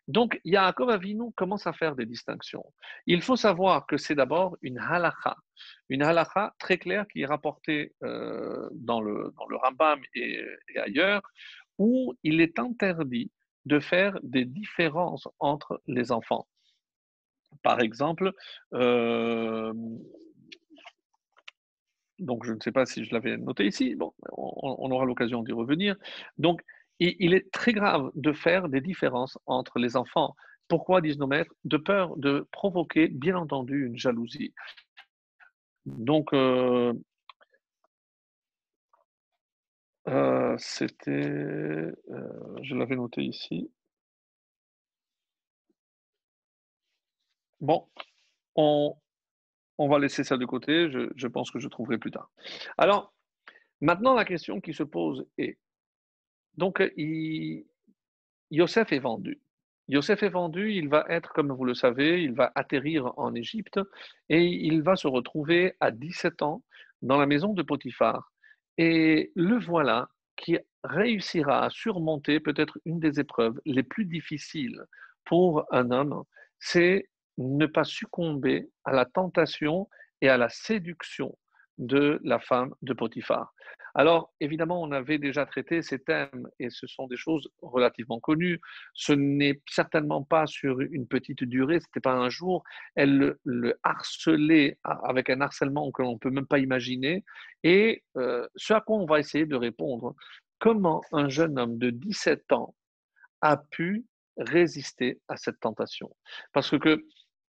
Donc, 0.08 0.40
Yaakov 0.44 0.90
Avinu 0.90 1.32
commence 1.36 1.68
à 1.68 1.74
faire 1.74 1.96
des 1.96 2.06
distinctions. 2.06 2.66
Il 3.06 3.22
faut 3.22 3.36
savoir 3.36 3.86
que 3.86 3.98
c'est 3.98 4.16
d'abord 4.16 4.58
une 4.62 4.80
halakha, 4.80 5.36
une 5.90 6.04
halakha 6.04 6.54
très 6.60 6.78
claire 6.78 7.08
qui 7.08 7.22
est 7.22 7.26
rapportée 7.26 7.94
euh, 8.04 8.70
dans, 8.72 9.02
le, 9.02 9.34
dans 9.38 9.46
le 9.48 9.58
Rambam 9.58 10.02
et, 10.16 10.44
ailleurs, 10.78 11.22
où 11.78 12.14
il 12.24 12.42
est 12.42 12.60
interdit 12.60 13.32
de 13.66 13.80
faire 13.80 14.18
des 14.24 14.46
différences 14.46 15.28
entre 15.40 15.82
les 15.88 16.12
enfants. 16.12 16.48
Par 17.64 17.80
exemple, 17.82 18.32
euh, 18.74 19.74
donc 22.20 22.46
je 22.46 22.54
ne 22.54 22.60
sais 22.60 22.72
pas 22.72 22.86
si 22.86 23.06
je 23.06 23.14
l'avais 23.14 23.38
noté 23.38 23.66
ici, 23.66 23.96
bon, 23.96 24.14
on, 24.32 24.92
aura 24.92 25.06
l'occasion 25.06 25.44
d'y 25.44 25.52
revenir. 25.52 25.96
Donc 26.38 26.62
il, 27.00 27.34
est 27.34 27.50
très 27.52 27.74
grave 27.74 28.12
de 28.16 28.34
faire 28.34 28.70
des 28.70 28.82
différences 28.82 29.38
entre 29.46 29.80
les 29.80 29.96
enfants. 29.96 30.36
Pourquoi, 30.68 31.02
disent 31.02 31.18
nos 31.18 31.28
maîtres? 31.28 31.54
De 31.64 31.78
peur 31.78 32.16
de 32.18 32.48
provoquer, 32.52 33.08
bien 33.08 33.36
entendu, 33.38 33.86
une 33.88 33.98
jalousie. 33.98 34.54
Donc, 35.86 36.34
euh, 36.34 36.94
euh, 40.08 40.56
c'était, 40.58 41.12
euh, 41.12 41.92
je 42.64 42.76
l'avais 42.76 42.96
noté 42.96 43.24
ici. 43.24 43.70
Bon, 47.62 47.88
on, 48.56 48.96
on 49.80 49.88
va 49.88 49.98
laisser 49.98 50.24
ça 50.24 50.38
de 50.38 50.46
côté, 50.46 50.92
je, 50.92 51.28
pense 51.28 51.50
que 51.52 51.60
je 51.60 51.70
trouverai 51.70 51.98
plus 51.98 52.12
tard. 52.12 52.30
Alors, 52.78 53.14
maintenant, 53.80 54.14
la 54.14 54.26
question 54.26 54.60
qui 54.60 54.74
se 54.74 54.84
pose 54.84 55.26
est, 55.38 55.58
donc, 56.56 56.84
Yosef 58.52 58.92
est 58.92 59.00
vendu. 59.00 59.40
Yosef 59.88 60.22
est 60.22 60.30
vendu, 60.30 60.74
il 60.74 60.90
va 60.90 61.06
être, 61.10 61.32
comme 61.34 61.52
vous 61.52 61.64
le 61.64 61.74
savez, 61.74 62.22
il 62.22 62.34
va 62.34 62.52
atterrir 62.56 63.14
en 63.18 63.34
Égypte 63.34 63.80
et 64.28 64.44
il 64.46 64.82
va 64.82 64.98
se 64.98 65.08
retrouver 65.08 65.74
à 65.80 65.92
17 65.92 66.42
ans 66.42 66.62
dans 67.02 67.18
la 67.18 67.26
maison 67.26 67.54
de 67.54 67.64
Potiphar. 67.64 68.32
Et 68.78 69.32
le 69.36 69.58
voilà 69.58 70.10
qui 70.36 70.58
réussira 70.84 71.64
à 71.66 71.70
surmonter 71.70 72.40
peut-être 72.40 72.78
une 72.86 73.00
des 73.00 73.20
épreuves 73.20 73.60
les 73.66 73.84
plus 73.84 74.06
difficiles 74.06 74.84
pour 75.26 75.66
un 75.72 75.92
homme, 75.92 76.24
c'est 76.60 77.10
ne 77.40 77.66
pas 77.66 77.84
succomber 77.84 78.70
à 78.86 78.92
la 78.92 79.06
tentation 79.06 79.90
et 80.22 80.30
à 80.30 80.38
la 80.38 80.50
séduction 80.50 81.38
de 81.78 82.20
la 82.24 82.40
femme 82.40 82.74
de 82.82 82.94
Potiphar. 82.94 83.54
Alors, 83.96 84.34
évidemment, 84.40 84.82
on 84.82 84.92
avait 84.92 85.18
déjà 85.18 85.46
traité 85.46 85.82
ces 85.82 86.00
thèmes 86.00 86.48
et 86.60 86.70
ce 86.70 86.86
sont 86.86 87.08
des 87.08 87.18
choses 87.18 87.50
relativement 87.62 88.20
connues. 88.20 88.60
Ce 88.94 89.14
n'est 89.14 89.62
certainement 89.68 90.24
pas 90.24 90.46
sur 90.46 90.80
une 90.80 91.08
petite 91.08 91.44
durée, 91.44 91.80
ce 91.80 91.86
n'était 91.88 92.02
pas 92.02 92.14
un 92.14 92.30
jour. 92.30 92.64
Elle 92.96 93.36
le, 93.44 93.80
harcelait 93.84 94.78
avec 94.84 95.30
un 95.30 95.42
harcèlement 95.42 95.92
que 95.92 96.02
l'on 96.02 96.14
ne 96.14 96.18
peut 96.18 96.30
même 96.30 96.46
pas 96.46 96.60
imaginer. 96.60 97.24
Et 97.64 98.04
euh, 98.18 98.48
ce 98.56 98.74
à 98.74 98.82
quoi 98.82 98.98
on 98.98 99.06
va 99.06 99.20
essayer 99.20 99.46
de 99.46 99.56
répondre, 99.56 100.16
comment 100.60 101.02
un 101.12 101.30
jeune 101.30 101.58
homme 101.58 101.78
de 101.78 101.90
17 101.90 102.52
ans 102.52 102.76
a 103.42 103.58
pu 103.58 104.06
résister 104.38 105.20
à 105.28 105.38
cette 105.38 105.60
tentation? 105.60 106.16
Parce 106.54 106.78
que 106.78 107.04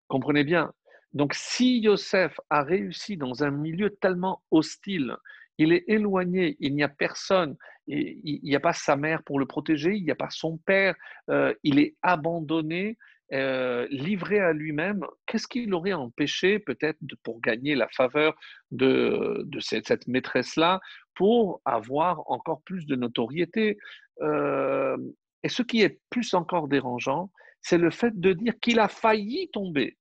Comprenez 0.08 0.44
bien. 0.44 0.72
Donc, 1.14 1.34
si 1.34 1.80
Yosef 1.80 2.40
a 2.50 2.64
réussi 2.64 3.16
dans 3.16 3.44
un 3.44 3.52
milieu 3.52 3.90
tellement 3.90 4.44
hostile, 4.52 5.16
il 5.58 5.72
est 5.72 5.86
éloigné, 5.88 6.58
il 6.60 6.76
n'y 6.76 6.84
a 6.84 6.90
personne, 6.90 7.56
il 7.88 8.42
n'y 8.44 8.56
a 8.56 8.60
pas 8.60 8.74
sa 8.74 8.98
mère 8.98 9.24
pour 9.24 9.40
le 9.40 9.46
protéger, 9.46 9.96
il 9.96 10.04
n'y 10.04 10.12
a 10.12 10.16
pas 10.16 10.30
son 10.30 10.58
père, 10.58 10.96
euh, 11.30 11.54
il 11.64 11.80
est 11.80 11.96
abandonné, 12.02 12.98
euh, 13.34 13.88
livré 13.90 14.40
à 14.40 14.54
lui-même, 14.54 15.06
qu'est-ce 15.26 15.48
qui 15.48 15.66
l'aurait 15.66 15.94
empêché 15.94 16.60
peut-être 16.60 17.00
pour 17.24 17.42
gagner 17.42 17.74
la 17.74 17.88
faveur 17.88 18.36
de, 18.72 19.48
cette, 19.62 20.08
maîtresse-là, 20.08 20.80
pour 21.16 21.62
avoir 21.66 22.30
encore 22.30 22.62
plus 22.64 22.86
de 22.86 22.96
notoriété 22.96 23.78
euh, 24.22 24.98
Et 25.44 25.50
ce 25.50 25.64
qui 25.64 25.82
est 25.82 26.00
plus 26.10 26.34
encore 26.34 26.68
dérangeant, 26.68 27.32
c'est 27.66 27.80
le 27.80 27.90
fait 27.90 28.20
de 28.20 28.32
dire 28.34 28.54
qu'il 28.62 28.80
a 28.80 28.88
failli 28.88 29.50
tomber. 29.52 29.98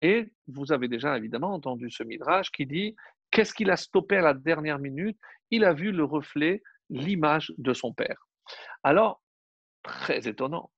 Et 0.00 0.32
vous 0.46 0.70
avez 0.70 0.86
déjà 0.86 1.16
évidemment 1.16 1.52
entendu 1.52 1.90
ce 1.90 2.04
midrash 2.04 2.52
qui 2.52 2.66
dit 2.66 2.94
qu'est-ce 3.32 3.52
qu'il 3.52 3.72
a 3.72 3.76
stoppé 3.76 4.18
à 4.18 4.20
la 4.20 4.32
dernière 4.32 4.78
minute? 4.78 5.18
Il 5.50 5.64
a 5.64 5.72
vu 5.72 5.90
le 5.90 6.04
reflet, 6.04 6.62
l'image 6.88 7.52
de 7.58 7.74
son 7.74 7.92
père. 7.92 8.28
Alors, 8.84 9.20
très 9.82 10.28
étonnant. 10.28 10.70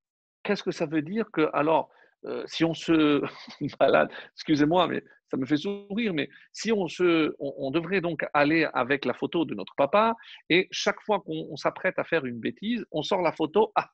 Qu'est-ce 0.42 0.62
que 0.62 0.71
ça 0.71 0.87
veut 0.87 1.03
dire 1.03 1.27
que, 1.35 1.51
alors, 1.53 1.90
euh, 2.25 2.42
si 2.47 2.64
on 2.64 2.73
se 2.73 3.23
malade, 3.81 4.11
excusez-moi, 4.35 4.88
mais 4.88 5.05
ça 5.31 5.37
me 5.37 5.45
fait 5.45 5.59
sourire, 5.59 6.14
mais 6.14 6.31
si 6.51 6.73
on 6.73 6.88
se, 6.88 7.35
on, 7.40 7.71
devrait 7.71 8.01
donc 8.01 8.25
aller 8.33 8.66
avec 8.73 9.05
la 9.05 9.12
photo 9.12 9.45
de 9.45 9.55
notre 9.55 9.75
papa 9.77 10.14
et 10.49 10.66
chaque 10.71 11.01
fois 11.03 11.21
qu'on 11.21 11.57
s'apprête 11.57 11.99
à 11.99 12.05
faire 12.05 12.25
une 12.25 12.40
bêtise, 12.40 12.87
on 12.90 13.03
sort 13.03 13.21
la 13.21 13.33
photo, 13.33 13.71
ah, 13.75 13.90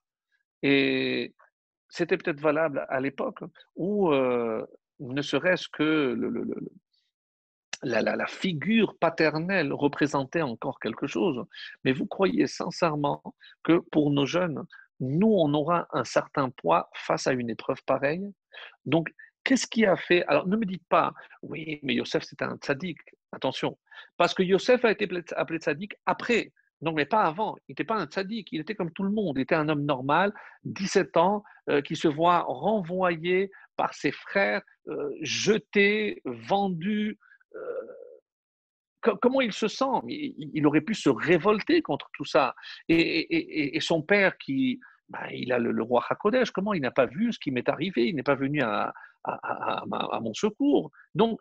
et 0.62 1.34
c'était 1.88 2.16
peut-être 2.16 2.40
valable 2.40 2.86
à 2.88 3.00
l'époque 3.00 3.40
où 3.76 4.12
euh, 4.12 4.66
ne 5.00 5.22
serait-ce 5.22 5.68
que 5.68 6.16
la, 7.82 8.26
figure 8.26 8.96
paternelle 8.98 9.72
représentait 9.72 10.42
encore 10.42 10.80
quelque 10.80 11.06
chose. 11.06 11.44
Mais 11.84 11.92
vous 11.92 12.06
croyez 12.06 12.46
sincèrement 12.46 13.22
que 13.62 13.78
pour 13.90 14.10
nos 14.10 14.26
jeunes, 14.26 14.64
nous, 15.00 15.32
on 15.32 15.54
aura 15.54 15.86
un 15.92 16.04
certain 16.04 16.50
poids 16.50 16.90
face 16.94 17.26
à 17.26 17.32
une 17.32 17.50
épreuve 17.50 17.82
pareille? 17.84 18.28
Donc, 18.84 19.14
qu'est-ce 19.44 19.66
qui 19.66 19.86
a 19.86 19.96
fait? 19.96 20.24
Alors, 20.26 20.48
ne 20.48 20.56
me 20.56 20.66
dites 20.66 20.86
pas, 20.88 21.12
oui, 21.42 21.78
mais 21.82 21.94
Yosef, 21.94 22.24
c'était 22.24 22.44
un 22.44 22.56
tzaddik. 22.56 22.98
Attention, 23.30 23.78
parce 24.16 24.32
que 24.32 24.42
Yosef 24.42 24.84
a 24.86 24.90
été 24.90 25.06
appelé 25.36 25.58
tzaddik 25.58 25.94
après 26.06 26.52
Non, 26.80 26.92
mais 26.92 27.06
pas 27.06 27.24
avant. 27.24 27.56
Il 27.66 27.72
n'était 27.72 27.84
pas 27.84 27.96
un 27.96 28.06
tzaddik, 28.06 28.52
il 28.52 28.60
était 28.60 28.74
comme 28.74 28.92
tout 28.92 29.02
le 29.02 29.10
monde. 29.10 29.36
Il 29.36 29.42
était 29.42 29.54
un 29.54 29.68
homme 29.68 29.84
normal, 29.84 30.32
17 30.64 31.16
ans, 31.16 31.42
euh, 31.68 31.80
qui 31.80 31.96
se 31.96 32.08
voit 32.08 32.40
renvoyé 32.40 33.50
par 33.76 33.94
ses 33.94 34.12
frères, 34.12 34.62
euh, 34.88 35.10
jeté, 35.20 36.22
vendu. 36.24 37.18
Euh, 37.54 39.14
comment 39.20 39.40
il 39.40 39.52
se 39.52 39.68
sent? 39.68 39.84
Il, 40.06 40.66
aurait 40.66 40.80
pu 40.80 40.94
se 40.94 41.08
révolter 41.08 41.82
contre 41.82 42.10
tout 42.12 42.24
ça. 42.24 42.54
Et, 42.88 43.78
son 43.80 44.02
père, 44.02 44.36
qui, 44.38 44.80
bah, 45.08 45.32
il 45.32 45.52
a 45.52 45.58
le, 45.58 45.82
roi 45.82 46.04
Hakodesh, 46.08 46.50
comment 46.50 46.74
il 46.74 46.82
n'a 46.82 46.90
pas 46.90 47.06
vu 47.06 47.32
ce 47.32 47.38
qui 47.38 47.50
m'est 47.50 47.68
arrivé? 47.68 48.08
Il 48.08 48.16
n'est 48.16 48.22
pas 48.22 48.34
venu 48.34 48.62
à, 48.62 48.92
à, 49.24 50.20
mon 50.20 50.34
secours. 50.34 50.90
Donc, 51.14 51.40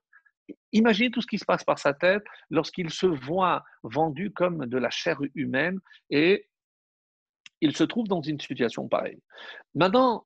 Imaginez 0.71 1.12
tout 1.12 1.21
ce 1.21 1.27
qui 1.27 1.38
se 1.38 1.45
passe 1.45 1.63
par 1.63 1.79
sa 1.79 1.93
tête 1.93 2.23
lorsqu'il 2.49 2.89
se 2.89 3.05
voit 3.05 3.63
vendu 3.83 4.31
comme 4.31 4.65
de 4.65 4.77
la 4.77 4.89
chair 4.89 5.19
humaine 5.36 5.79
et 6.10 6.47
il 7.62 7.75
se 7.75 7.83
trouve 7.83 8.07
dans 8.07 8.21
une 8.21 8.39
situation 8.39 8.88
pareille. 8.88 9.21
Maintenant, 9.75 10.25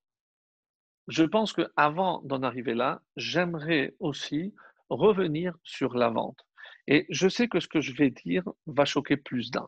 je 1.07 1.23
pense 1.23 1.53
qu'avant 1.53 2.21
d'en 2.23 2.43
arriver 2.43 2.73
là, 2.73 3.01
j'aimerais 3.15 3.95
aussi 3.99 4.53
revenir 4.89 5.55
sur 5.63 5.95
la 5.95 6.09
vente. 6.09 6.45
Et 6.87 7.05
je 7.09 7.27
sais 7.29 7.47
que 7.47 7.59
ce 7.59 7.67
que 7.67 7.81
je 7.81 7.93
vais 7.93 8.09
dire 8.09 8.43
va 8.65 8.85
choquer 8.85 9.17
plus 9.17 9.51
d'un. 9.51 9.67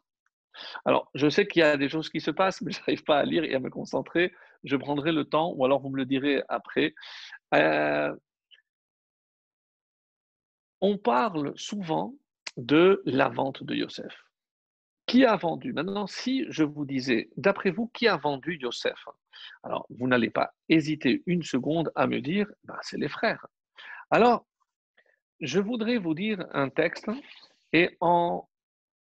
Alors, 0.85 1.09
je 1.15 1.29
sais 1.29 1.47
qu'il 1.47 1.61
y 1.61 1.63
a 1.63 1.77
des 1.77 1.89
choses 1.89 2.09
qui 2.09 2.21
se 2.21 2.31
passent, 2.31 2.61
mais 2.61 2.71
je 2.71 2.79
n'arrive 2.79 3.03
pas 3.03 3.19
à 3.19 3.25
lire 3.25 3.43
et 3.43 3.55
à 3.55 3.59
me 3.59 3.69
concentrer. 3.69 4.33
Je 4.63 4.75
prendrai 4.75 5.11
le 5.11 5.25
temps, 5.25 5.53
ou 5.55 5.65
alors 5.65 5.81
vous 5.81 5.89
me 5.89 5.97
le 5.97 6.05
direz 6.05 6.43
après. 6.49 6.93
Euh, 7.53 8.13
on 10.83 10.97
parle 10.97 11.53
souvent 11.55 12.13
de 12.57 13.01
la 13.05 13.29
vente 13.29 13.63
de 13.63 13.73
Yosef. 13.73 14.25
Qui 15.05 15.23
a 15.23 15.37
vendu? 15.37 15.71
Maintenant, 15.71 16.07
si 16.07 16.45
je 16.49 16.63
vous 16.63 16.85
disais, 16.85 17.29
d'après 17.37 17.71
vous, 17.71 17.87
qui 17.87 18.09
a 18.09 18.17
vendu 18.17 18.57
Yosef? 18.61 19.07
Alors, 19.63 19.87
vous 19.89 20.09
n'allez 20.09 20.29
pas 20.29 20.53
hésiter 20.67 21.23
une 21.25 21.41
seconde 21.41 21.89
à 21.95 22.05
me 22.05 22.19
dire, 22.19 22.47
ben, 22.65 22.77
c'est 22.81 22.97
les 22.97 23.07
frères. 23.07 23.47
Alors, 24.11 24.45
je 25.39 25.61
voudrais 25.61 25.97
vous 25.97 26.13
dire 26.13 26.45
un 26.51 26.69
texte 26.69 27.09
et 27.71 27.95
en 28.01 28.49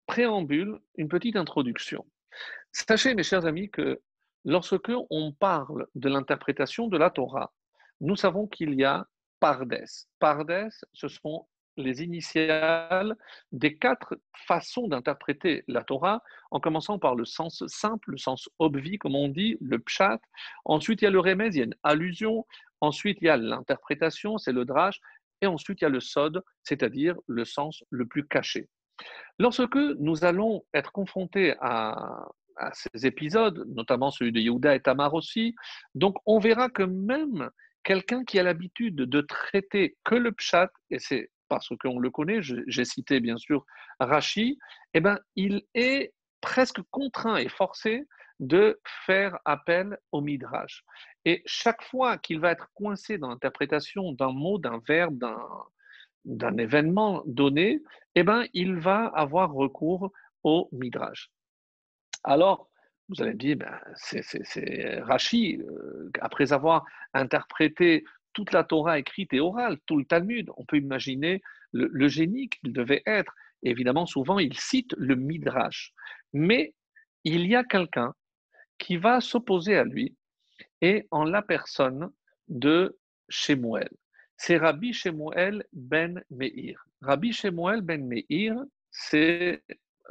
préambule, 0.07 0.79
une 0.97 1.09
petite 1.09 1.37
introduction. 1.37 2.07
Sachez, 2.73 3.15
mes 3.15 3.23
chers 3.23 3.47
amis, 3.47 3.71
que 3.71 4.03
lorsque 4.45 4.93
on 5.09 5.33
parle 5.33 5.87
de 5.95 6.11
l'interprétation 6.11 6.89
de 6.89 6.99
la 6.99 7.09
Torah, 7.09 7.55
nous 8.03 8.17
savons 8.17 8.47
qu'il 8.47 8.75
y 8.75 8.85
a 8.85 9.07
Pardes. 9.41 9.83
Pardes, 10.19 10.69
ce 10.93 11.09
sont 11.09 11.47
les 11.81 12.03
initiales 12.03 13.17
des 13.53 13.77
quatre 13.77 14.19
façons 14.47 14.89
d'interpréter 14.89 15.65
la 15.69 15.83
Torah, 15.83 16.23
en 16.51 16.61
commençant 16.61 16.99
par 16.99 17.15
le 17.15 17.25
sens 17.25 17.65
simple, 17.67 18.13
le 18.13 18.19
sens 18.19 18.49
obvi, 18.59 18.99
comme 18.99 19.17
on 19.17 19.29
dit, 19.29 19.57
le 19.61 19.79
pshat. 19.79 20.21
Ensuite, 20.65 21.03
il 21.03 21.05
y 21.05 21.09
a 21.09 21.11
le 21.11 21.21
remez, 21.21 21.49
il 21.49 21.57
y 21.57 21.61
a 21.61 21.65
une 21.65 21.77
allusion. 21.83 22.47
Ensuite, 22.81 23.19
il 23.21 23.27
y 23.27 23.29
a 23.29 23.37
l'interprétation, 23.37 24.39
c'est 24.39 24.53
le 24.53 24.65
drash. 24.65 25.01
Et 25.43 25.47
ensuite, 25.47 25.81
il 25.81 25.85
y 25.85 25.87
a 25.87 25.91
le 25.91 26.01
sod, 26.01 26.43
c'est-à-dire 26.63 27.17
le 27.27 27.45
sens 27.45 27.83
le 27.91 28.07
plus 28.07 28.27
caché. 28.27 28.69
Lorsque 29.39 29.75
nous 29.75 30.25
allons 30.25 30.63
être 30.75 30.93
confrontés 30.93 31.55
à, 31.61 32.29
à 32.57 32.71
ces 32.75 33.07
épisodes, 33.07 33.65
notamment 33.69 34.11
celui 34.11 34.33
de 34.33 34.41
Yehuda 34.41 34.75
et 34.75 34.81
Tamar 34.81 35.15
aussi, 35.15 35.55
donc 35.95 36.19
on 36.27 36.39
verra 36.39 36.69
que 36.69 36.83
même 36.83 37.51
quelqu'un 37.83 38.25
qui 38.25 38.39
a 38.39 38.43
l'habitude 38.43 38.97
de 38.97 39.21
traiter 39.23 39.97
que 40.05 40.15
le 40.15 40.33
pshat, 40.33 40.71
et 40.91 40.99
c'est 40.99 41.31
parce 41.51 41.69
qu'on 41.79 41.99
le 41.99 42.11
connaît, 42.11 42.41
j'ai 42.41 42.85
cité 42.85 43.21
bien 43.21 43.37
sûr 43.37 43.67
Rachi, 43.99 44.59
eh 44.95 45.01
ben, 45.01 45.19
il 45.37 45.63
est 45.75 46.15
presque 46.41 46.81
contraint 46.91 47.37
et 47.37 47.51
forcé 47.51 48.07
de 48.39 48.81
faire 49.05 49.39
appel 49.45 49.99
au 50.13 50.23
midrash. 50.23 50.83
Et 51.27 51.43
chaque 51.45 51.83
fois 51.83 52.17
qu'il 52.17 52.41
va 52.41 52.53
être 52.53 52.71
coincé 52.73 53.19
dans 53.19 53.29
l'interprétation 53.29 54.13
d'un 54.13 54.33
mot, 54.33 54.59
d'un 54.59 54.81
verbe, 54.89 55.19
d'un 56.25 56.57
événement 56.57 57.23
donné, 57.27 57.83
eh 58.15 58.23
ben, 58.23 58.47
il 58.55 58.77
va 58.77 59.07
avoir 59.09 59.53
recours 59.53 60.11
au 60.45 60.69
midrash. 60.73 61.31
Alors, 62.25 62.71
vous 63.11 63.21
allez 63.23 63.33
me 63.33 63.39
dire, 63.39 63.57
ben, 63.57 63.79
c'est 63.97 65.01
Rachi, 65.01 65.61
euh, 65.61 66.11
après 66.21 66.53
avoir 66.53 66.87
interprété 67.13 68.05
toute 68.33 68.53
la 68.53 68.65
Torah 68.65 68.99
écrite 68.99 69.33
et 69.33 69.41
orale, 69.41 69.79
tout 69.87 69.99
le 69.99 70.05
Talmud. 70.05 70.51
On 70.57 70.65
peut 70.65 70.79
imaginer 70.79 71.43
le, 71.73 72.09
génie 72.09 72.49
qu'il 72.49 72.73
devait 72.73 73.03
être. 73.07 73.33
évidemment, 73.63 74.07
souvent, 74.07 74.39
il 74.39 74.57
cite 74.59 74.95
le 74.97 75.17
Midrash. 75.17 75.93
Mais 76.33 76.75
il 77.25 77.47
y 77.47 77.55
a 77.55 77.65
quelqu'un 77.65 78.15
qui 78.79 78.97
va 78.97 79.21
s'opposer 79.21 79.77
à 79.77 79.85
lui 79.85 80.17
et 80.81 81.07
en 81.11 81.25
la 81.25 81.43
personne 81.43 82.11
de 82.49 82.99
Shemuel. 83.29 83.91
C'est 84.37 84.57
Rabbi 84.57 84.93
Shemuel 84.93 85.65
ben 85.73 86.23
Meir. 86.31 86.83
Rabbi 87.03 87.33
Shemuel 87.33 87.83
ben 87.83 88.07
Meir, 88.07 88.57
c'est, 88.91 89.63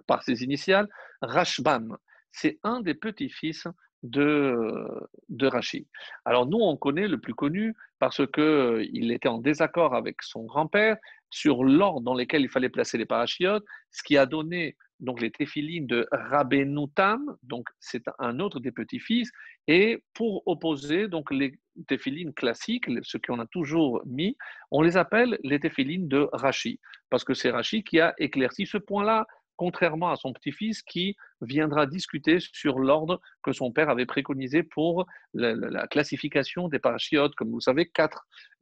par 0.05 0.23
ses 0.23 0.43
initiales, 0.43 0.87
Rashbam. 1.21 1.97
C'est 2.31 2.59
un 2.63 2.81
des 2.81 2.93
petits-fils 2.93 3.67
de, 4.03 4.87
de 5.29 5.47
Rachid. 5.47 5.85
Alors 6.25 6.45
nous, 6.45 6.59
on 6.59 6.77
connaît 6.77 7.07
le 7.07 7.17
plus 7.17 7.33
connu 7.33 7.75
parce 7.99 8.25
qu'il 8.27 8.43
euh, 8.43 9.13
était 9.13 9.27
en 9.27 9.39
désaccord 9.39 9.93
avec 9.93 10.21
son 10.21 10.43
grand-père 10.43 10.97
sur 11.29 11.63
l'ordre 11.63 12.01
dans 12.01 12.15
lequel 12.15 12.41
il 12.41 12.49
fallait 12.49 12.69
placer 12.69 12.97
les 12.97 13.05
parachiotes, 13.05 13.63
ce 13.91 14.01
qui 14.03 14.17
a 14.17 14.25
donné 14.25 14.75
donc 14.99 15.21
les 15.21 15.31
téphilines 15.31 15.87
de 15.87 16.07
Rabbenoutam, 16.11 17.37
donc 17.43 17.67
c'est 17.79 18.03
un 18.19 18.39
autre 18.39 18.59
des 18.59 18.71
petits-fils, 18.71 19.31
et 19.67 20.03
pour 20.13 20.43
opposer 20.45 21.07
donc 21.07 21.31
les 21.31 21.57
téphilines 21.87 22.33
classiques, 22.33 22.89
ceux 23.03 23.19
qu'on 23.19 23.39
a 23.39 23.45
toujours 23.47 24.01
mis, 24.05 24.35
on 24.71 24.81
les 24.81 24.97
appelle 24.97 25.37
les 25.43 25.59
téphilines 25.59 26.07
de 26.07 26.27
Rachi, 26.33 26.79
parce 27.09 27.23
que 27.23 27.33
c'est 27.33 27.51
Rachi 27.51 27.83
qui 27.83 27.99
a 27.99 28.13
éclairci 28.17 28.65
ce 28.65 28.77
point-là 28.77 29.25
contrairement 29.59 30.09
à 30.09 30.15
son 30.15 30.31
petit-fils 30.31 30.81
qui 30.81 31.17
viendra 31.41 31.85
discuter 31.85 32.37
sur 32.39 32.79
l'ordre 32.79 33.19
que 33.43 33.51
son 33.51 33.73
père 33.73 33.89
avait 33.89 34.05
préconisé 34.05 34.63
pour 34.63 35.05
la, 35.33 35.85
classification 35.87 36.69
des 36.69 36.79
parachiotes. 36.79 37.35
Comme 37.35 37.51
vous 37.51 37.59
savez, 37.59 37.81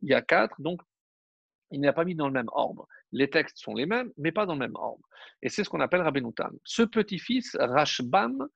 il 0.02 0.10
y 0.10 0.16
a 0.16 0.24
quatre, 0.24 0.60
donc 0.60 0.82
il 1.70 1.82
n'y 1.82 1.88
a 1.88 1.94
pas 1.94 2.04
mis 2.04 2.16
dans 2.16 2.26
le 2.26 2.34
même 2.34 2.50
ordre. 2.52 2.88
Les 3.12 3.30
textes 3.30 3.60
sont 3.60 3.76
les 3.76 3.86
mêmes, 3.86 4.12
mais 4.18 4.32
pas 4.32 4.48
dans 4.48 4.54
le 4.54 4.60
même 4.60 4.76
ordre. 4.76 5.08
Et 5.44 5.50
c'est 5.50 5.64
ce 5.64 5.70
qu'on 5.70 5.82
appelle 5.82 6.02
Rabbenoutam. 6.02 6.58
Ce 6.64 6.82
petit-fils, 6.82 7.56
Rashbam, 7.60 8.48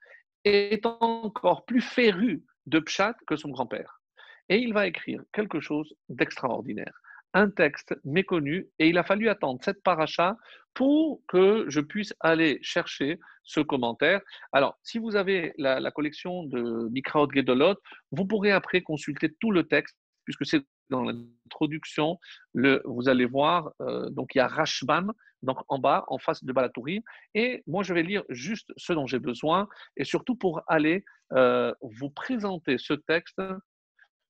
est 0.43 0.83
encore 0.87 1.63
plus 1.65 1.81
féru 1.81 2.43
de 2.65 2.79
Pshat 2.79 3.13
que 3.27 3.35
son 3.35 3.49
grand-père. 3.49 4.01
Et 4.49 4.57
il 4.57 4.73
va 4.73 4.87
écrire 4.87 5.21
quelque 5.31 5.59
chose 5.59 5.93
d'extraordinaire 6.09 7.03
un 7.33 7.49
texte 7.49 7.95
méconnu 8.03 8.67
et 8.79 8.89
il 8.89 8.97
a 8.97 9.03
fallu 9.03 9.29
attendre 9.29 9.59
cette 9.63 9.83
paracha 9.83 10.37
pour 10.73 11.21
que 11.27 11.65
je 11.67 11.79
puisse 11.79 12.13
aller 12.19 12.59
chercher 12.61 13.19
ce 13.43 13.59
commentaire. 13.59 14.21
Alors, 14.51 14.77
si 14.83 14.99
vous 14.99 15.15
avez 15.15 15.53
la, 15.57 15.91
collection 15.91 16.43
de 16.43 16.87
Mikraot 16.89 17.29
Gedolot, 17.31 17.75
vous 18.11 18.25
pourrez 18.25 18.51
après 18.51 18.81
consulter 18.81 19.33
tout 19.39 19.51
le 19.51 19.67
texte, 19.67 19.97
puisque 20.25 20.45
c'est 20.45 20.63
dans 20.89 21.03
l'introduction, 21.03 22.19
vous 22.53 23.09
allez 23.09 23.25
voir, 23.25 23.71
euh, 23.81 24.09
donc 24.09 24.35
il 24.35 24.39
y 24.39 24.41
a 24.41 24.47
Rashbam, 24.47 25.13
donc 25.41 25.57
en 25.69 25.79
bas, 25.79 26.03
en 26.07 26.17
face 26.19 26.43
de 26.43 26.51
Balatouri, 26.51 27.01
et 27.33 27.63
moi 27.65 27.81
je 27.83 27.93
vais 27.93 28.03
lire 28.03 28.23
juste 28.29 28.71
ce 28.77 28.93
dont 28.93 29.07
j'ai 29.07 29.19
besoin, 29.19 29.67
et 29.95 30.03
surtout 30.03 30.35
pour 30.35 30.61
aller 30.67 31.03
euh, 31.31 31.73
vous 31.81 32.09
présenter 32.09 32.77
ce 32.77 32.93
texte 32.93 33.41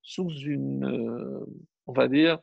sous 0.03 0.29
une, 0.29 0.85
euh, 0.85 1.45
on 1.87 1.93
va 1.93 2.07
dire, 2.07 2.37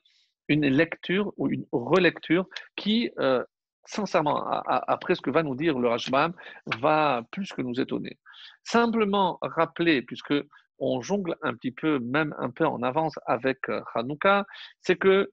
une 0.48 0.66
lecture 0.66 1.32
ou 1.36 1.48
une 1.48 1.66
relecture 1.72 2.46
qui, 2.76 3.10
euh, 3.18 3.44
sincèrement, 3.84 4.44
après 4.46 5.14
ce 5.14 5.20
que 5.20 5.30
va 5.30 5.42
nous 5.42 5.54
dire 5.54 5.78
le 5.78 5.88
Rajbam, 5.88 6.32
va 6.78 7.22
plus 7.30 7.52
que 7.52 7.62
nous 7.62 7.80
étonner. 7.80 8.18
Simplement 8.64 9.38
rappeler, 9.42 10.02
puisque 10.02 10.34
on 10.78 11.00
jongle 11.00 11.36
un 11.42 11.54
petit 11.54 11.72
peu, 11.72 11.98
même 11.98 12.34
un 12.38 12.50
peu 12.50 12.66
en 12.66 12.82
avance 12.82 13.18
avec 13.26 13.68
euh, 13.68 13.82
Hanouka, 13.94 14.46
c'est 14.80 14.96
que 14.96 15.30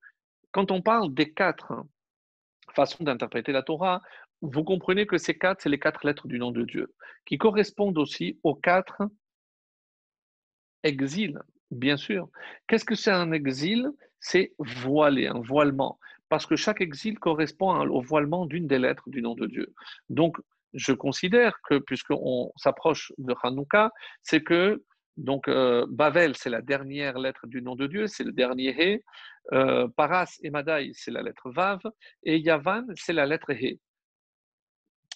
quand 0.51 0.71
on 0.71 0.81
parle 0.81 1.13
des 1.13 1.33
quatre 1.33 1.73
façons 2.73 3.03
d'interpréter 3.03 3.51
la 3.51 3.61
Torah, 3.61 4.01
vous 4.41 4.63
comprenez 4.63 5.05
que 5.05 5.17
ces 5.17 5.37
quatre, 5.37 5.61
c'est 5.61 5.69
les 5.69 5.79
quatre 5.79 6.05
lettres 6.05 6.27
du 6.27 6.39
nom 6.39 6.51
de 6.51 6.63
Dieu, 6.63 6.93
qui 7.25 7.37
correspondent 7.37 7.97
aussi 7.97 8.39
aux 8.43 8.55
quatre 8.55 9.03
exils, 10.83 11.39
bien 11.71 11.97
sûr. 11.97 12.29
Qu'est-ce 12.67 12.85
que 12.85 12.95
c'est 12.95 13.11
un 13.11 13.31
exil? 13.31 13.89
C'est 14.27 14.53
voilé, 14.57 15.27
un 15.27 15.39
voilement, 15.39 15.99
parce 16.29 16.47
que 16.47 16.55
chaque 16.55 16.81
exil 16.81 17.19
correspond 17.19 17.69
au 17.97 18.01
voilement 18.01 18.47
d'une 18.47 18.65
des 18.65 18.79
lettres 18.79 19.07
du 19.07 19.21
nom 19.21 19.35
de 19.35 19.45
Dieu. 19.45 19.67
Donc, 20.09 20.37
je 20.73 20.93
considère 20.93 21.53
que, 21.61 21.77
puisqu'on 21.77 22.51
s'approche 22.57 23.13
de 23.19 23.35
Hanouka, 23.43 23.91
c'est 24.23 24.41
que 24.41 24.83
donc 25.15 25.47
euh, 25.47 25.85
Bavel, 25.87 26.35
c'est 26.35 26.49
la 26.49 26.61
dernière 26.61 27.19
lettre 27.19 27.45
du 27.45 27.61
nom 27.61 27.75
de 27.75 27.85
Dieu, 27.85 28.07
c'est 28.07 28.23
le 28.23 28.31
dernier 28.31 28.71
He. 28.79 29.03
Euh, 29.53 29.87
Paras 29.95 30.39
et 30.41 30.49
Madaï, 30.49 30.91
c'est 30.95 31.11
la 31.11 31.21
lettre 31.21 31.51
Vav. 31.51 31.79
Et 32.23 32.39
Yavan, 32.39 32.85
c'est 32.95 33.13
la 33.13 33.27
lettre 33.27 33.51
He. 33.51 33.79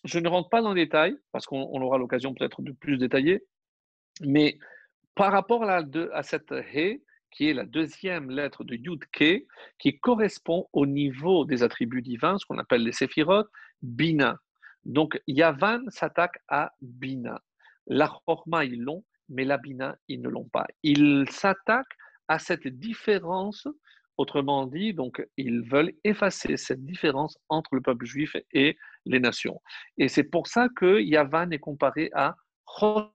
je 0.05 0.19
ne 0.19 0.29
rentre 0.29 0.49
pas 0.49 0.61
dans 0.61 0.73
les 0.73 0.85
détails, 0.85 1.17
parce 1.31 1.47
qu'on 1.47 1.81
aura 1.81 1.97
l'occasion 1.97 2.35
peut-être 2.35 2.61
de 2.61 2.71
plus 2.73 2.97
détailler, 2.97 3.43
mais 4.21 4.59
par 5.15 5.31
rapport 5.31 5.63
à, 5.63 5.81
à 6.13 6.23
cette 6.23 6.51
He, 6.51 7.01
qui 7.31 7.49
est 7.49 7.53
la 7.53 7.65
deuxième 7.65 8.29
lettre 8.29 8.63
de 8.63 8.75
Yud 8.75 9.03
Ke, 9.11 9.45
qui 9.77 9.99
correspond 9.99 10.67
au 10.73 10.85
niveau 10.85 11.45
des 11.45 11.63
attributs 11.63 12.01
divins, 12.01 12.37
ce 12.37 12.45
qu'on 12.45 12.57
appelle 12.57 12.83
les 12.83 12.91
Séphirot, 12.91 13.45
Bina. 13.81 14.37
Donc 14.85 15.21
Yavan 15.27 15.81
s'attaque 15.89 16.39
à 16.47 16.73
Bina. 16.81 17.41
La 17.87 18.07
Chorma, 18.07 18.65
ils 18.65 18.81
l'ont, 18.81 19.03
mais 19.29 19.45
la 19.45 19.57
Bina, 19.57 19.95
ils 20.07 20.21
ne 20.21 20.29
l'ont 20.29 20.49
pas. 20.49 20.65
Ils 20.83 21.25
s'attaquent 21.29 21.97
à 22.27 22.39
cette 22.39 22.67
différence 22.67 23.67
Autrement 24.19 24.67
dit, 24.67 24.93
donc, 24.93 25.25
ils 25.37 25.61
veulent 25.61 25.93
effacer 26.03 26.57
cette 26.57 26.85
différence 26.85 27.37
entre 27.47 27.73
le 27.73 27.79
peuple 27.79 28.05
juif 28.05 28.35
et 28.51 28.77
les 29.05 29.21
nations. 29.21 29.61
Et 29.97 30.09
c'est 30.09 30.25
pour 30.25 30.47
ça 30.47 30.67
que 30.75 30.99
Yavan 30.99 31.51
est 31.51 31.59
comparé 31.59 32.09
à 32.13 32.35
Rocher. 32.65 33.13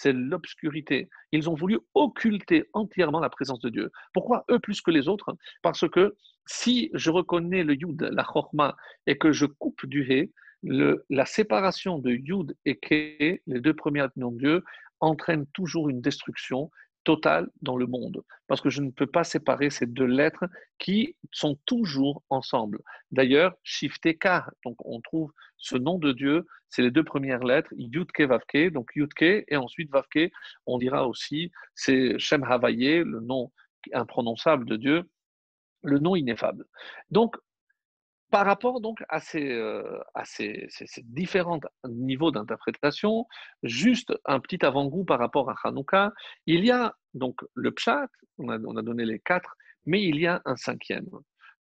C'est 0.00 0.12
l'obscurité. 0.12 1.08
Ils 1.32 1.50
ont 1.50 1.54
voulu 1.54 1.80
occulter 1.94 2.64
entièrement 2.72 3.18
la 3.18 3.30
présence 3.30 3.58
de 3.58 3.68
Dieu. 3.68 3.90
Pourquoi 4.14 4.44
eux 4.48 4.60
plus 4.60 4.80
que 4.80 4.92
les 4.92 5.08
autres? 5.08 5.36
Parce 5.60 5.88
que 5.88 6.14
si 6.46 6.90
je 6.94 7.10
reconnais 7.10 7.64
le 7.64 7.74
Yud, 7.74 8.00
la 8.02 8.22
Chorma, 8.22 8.76
et 9.08 9.18
que 9.18 9.32
je 9.32 9.44
coupe 9.46 9.86
du 9.86 10.02
He, 10.08 10.30
la 10.62 11.26
séparation 11.26 11.98
de 11.98 12.12
Yud 12.12 12.56
et 12.64 12.76
Ke, 12.76 13.40
les 13.44 13.60
deux 13.60 13.74
premiers 13.74 14.06
noms 14.14 14.30
de 14.30 14.38
Dieu, 14.38 14.64
entraîne 15.00 15.46
toujours 15.52 15.88
une 15.88 16.00
destruction 16.00 16.70
total 17.04 17.48
dans 17.62 17.76
le 17.76 17.86
monde, 17.86 18.22
parce 18.46 18.60
que 18.60 18.70
je 18.70 18.82
ne 18.82 18.90
peux 18.90 19.06
pas 19.06 19.24
séparer 19.24 19.70
ces 19.70 19.86
deux 19.86 20.06
lettres 20.06 20.44
qui 20.78 21.16
sont 21.32 21.58
toujours 21.64 22.22
ensemble. 22.28 22.80
D'ailleurs, 23.10 23.54
Shifteka, 23.62 24.48
donc 24.64 24.76
on 24.84 25.00
trouve 25.00 25.32
ce 25.56 25.76
nom 25.76 25.98
de 25.98 26.12
Dieu, 26.12 26.46
c'est 26.68 26.82
les 26.82 26.90
deux 26.90 27.04
premières 27.04 27.44
lettres, 27.44 27.72
Yudke 27.76 28.20
Vavke, 28.22 28.70
donc 28.72 28.90
Yudke, 28.94 29.44
et 29.48 29.56
ensuite 29.56 29.90
Vavke, 29.90 30.30
on 30.66 30.78
dira 30.78 31.08
aussi, 31.08 31.50
c'est 31.74 32.18
Shem 32.18 32.44
Havaye, 32.44 33.02
le 33.04 33.20
nom 33.20 33.50
imprononçable 33.92 34.66
de 34.66 34.76
Dieu, 34.76 35.10
le 35.82 35.98
nom 35.98 36.16
ineffable. 36.16 36.66
Donc, 37.10 37.36
par 38.30 38.44
rapport 38.44 38.80
donc 38.80 39.02
à 39.08 39.20
ces, 39.20 39.50
euh, 39.52 39.98
ces, 40.24 40.68
différents 41.04 41.60
niveaux 41.88 42.30
d'interprétation, 42.30 43.26
juste 43.62 44.12
un 44.26 44.40
petit 44.40 44.64
avant-goût 44.64 45.04
par 45.04 45.18
rapport 45.18 45.50
à 45.50 45.56
Hanouka, 45.64 46.12
il 46.46 46.64
y 46.64 46.70
a 46.70 46.94
donc 47.14 47.40
le 47.54 47.72
Pshat, 47.72 48.08
on 48.38 48.48
a, 48.50 48.58
on 48.58 48.76
a 48.76 48.82
donné 48.82 49.04
les 49.04 49.18
quatre, 49.18 49.56
mais 49.86 50.02
il 50.02 50.20
y 50.20 50.26
a 50.26 50.42
un 50.44 50.56
cinquième. 50.56 51.08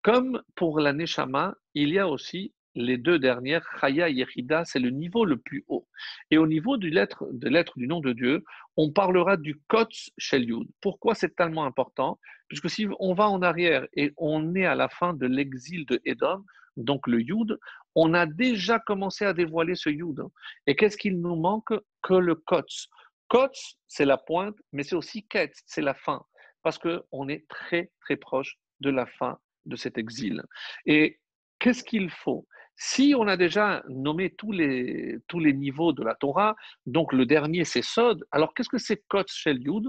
Comme 0.02 0.42
pour 0.54 0.80
la 0.80 0.92
Neshama, 0.92 1.54
il 1.74 1.90
y 1.90 1.98
a 1.98 2.08
aussi 2.08 2.52
les 2.76 2.98
deux 2.98 3.18
dernières, 3.18 3.66
Chaya 3.80 4.08
et 4.08 4.26
c'est 4.64 4.78
le 4.78 4.90
niveau 4.90 5.24
le 5.24 5.38
plus 5.38 5.64
haut. 5.66 5.88
Et 6.30 6.38
au 6.38 6.46
niveau 6.46 6.76
du 6.76 6.90
lettre, 6.90 7.26
de 7.32 7.48
l'être 7.48 7.78
du 7.78 7.88
nom 7.88 8.00
de 8.00 8.12
Dieu, 8.12 8.44
on 8.76 8.92
parlera 8.92 9.36
du 9.36 9.60
Kotz 9.66 10.10
Shel 10.18 10.44
Yud. 10.44 10.68
Pourquoi 10.80 11.14
c'est 11.14 11.34
tellement 11.34 11.64
important? 11.64 12.20
Puisque 12.48 12.70
si 12.70 12.86
on 13.00 13.14
va 13.14 13.28
en 13.28 13.42
arrière 13.42 13.86
et 13.94 14.12
on 14.16 14.54
est 14.54 14.66
à 14.66 14.74
la 14.74 14.88
fin 14.88 15.14
de 15.14 15.26
l'exil 15.26 15.86
de 15.86 16.00
Edom, 16.04 16.44
donc 16.76 17.06
le 17.06 17.20
Yud, 17.22 17.58
on 17.94 18.12
a 18.12 18.26
déjà 18.26 18.78
commencé 18.78 19.24
à 19.24 19.32
dévoiler 19.32 19.74
ce 19.74 19.88
Yud. 19.88 20.22
Et 20.66 20.76
qu'est-ce 20.76 20.98
qu'il 20.98 21.20
nous 21.20 21.36
manque 21.36 21.72
Que 22.02 22.14
le 22.14 22.34
Kotz? 22.34 22.88
Kotz, 23.28 23.78
c'est 23.88 24.04
la 24.04 24.18
pointe, 24.18 24.56
mais 24.72 24.82
c'est 24.82 24.94
aussi 24.94 25.26
Ketz, 25.26 25.62
c'est 25.66 25.82
la 25.82 25.94
fin. 25.94 26.22
Parce 26.62 26.78
qu'on 26.78 27.28
est 27.28 27.48
très, 27.48 27.90
très 28.00 28.16
proche 28.16 28.58
de 28.80 28.90
la 28.90 29.06
fin 29.06 29.38
de 29.64 29.76
cet 29.76 29.98
exil. 29.98 30.42
Et 30.84 31.18
qu'est-ce 31.58 31.82
qu'il 31.82 32.10
faut? 32.10 32.46
Si 32.76 33.14
on 33.16 33.26
a 33.26 33.36
déjà 33.36 33.82
nommé 33.88 34.30
tous 34.30 34.52
les, 34.52 35.18
niveaux 35.34 35.92
de 35.92 36.04
la 36.04 36.14
Torah, 36.14 36.56
donc 36.84 37.12
le 37.12 37.24
dernier 37.24 37.64
c'est 37.64 37.82
Sod, 37.82 38.26
alors 38.30 38.52
qu'est-ce 38.54 38.68
que 38.68 38.78
c'est 38.78 39.02
Kotz 39.08 39.32
Shel 39.32 39.62
Yud? 39.62 39.88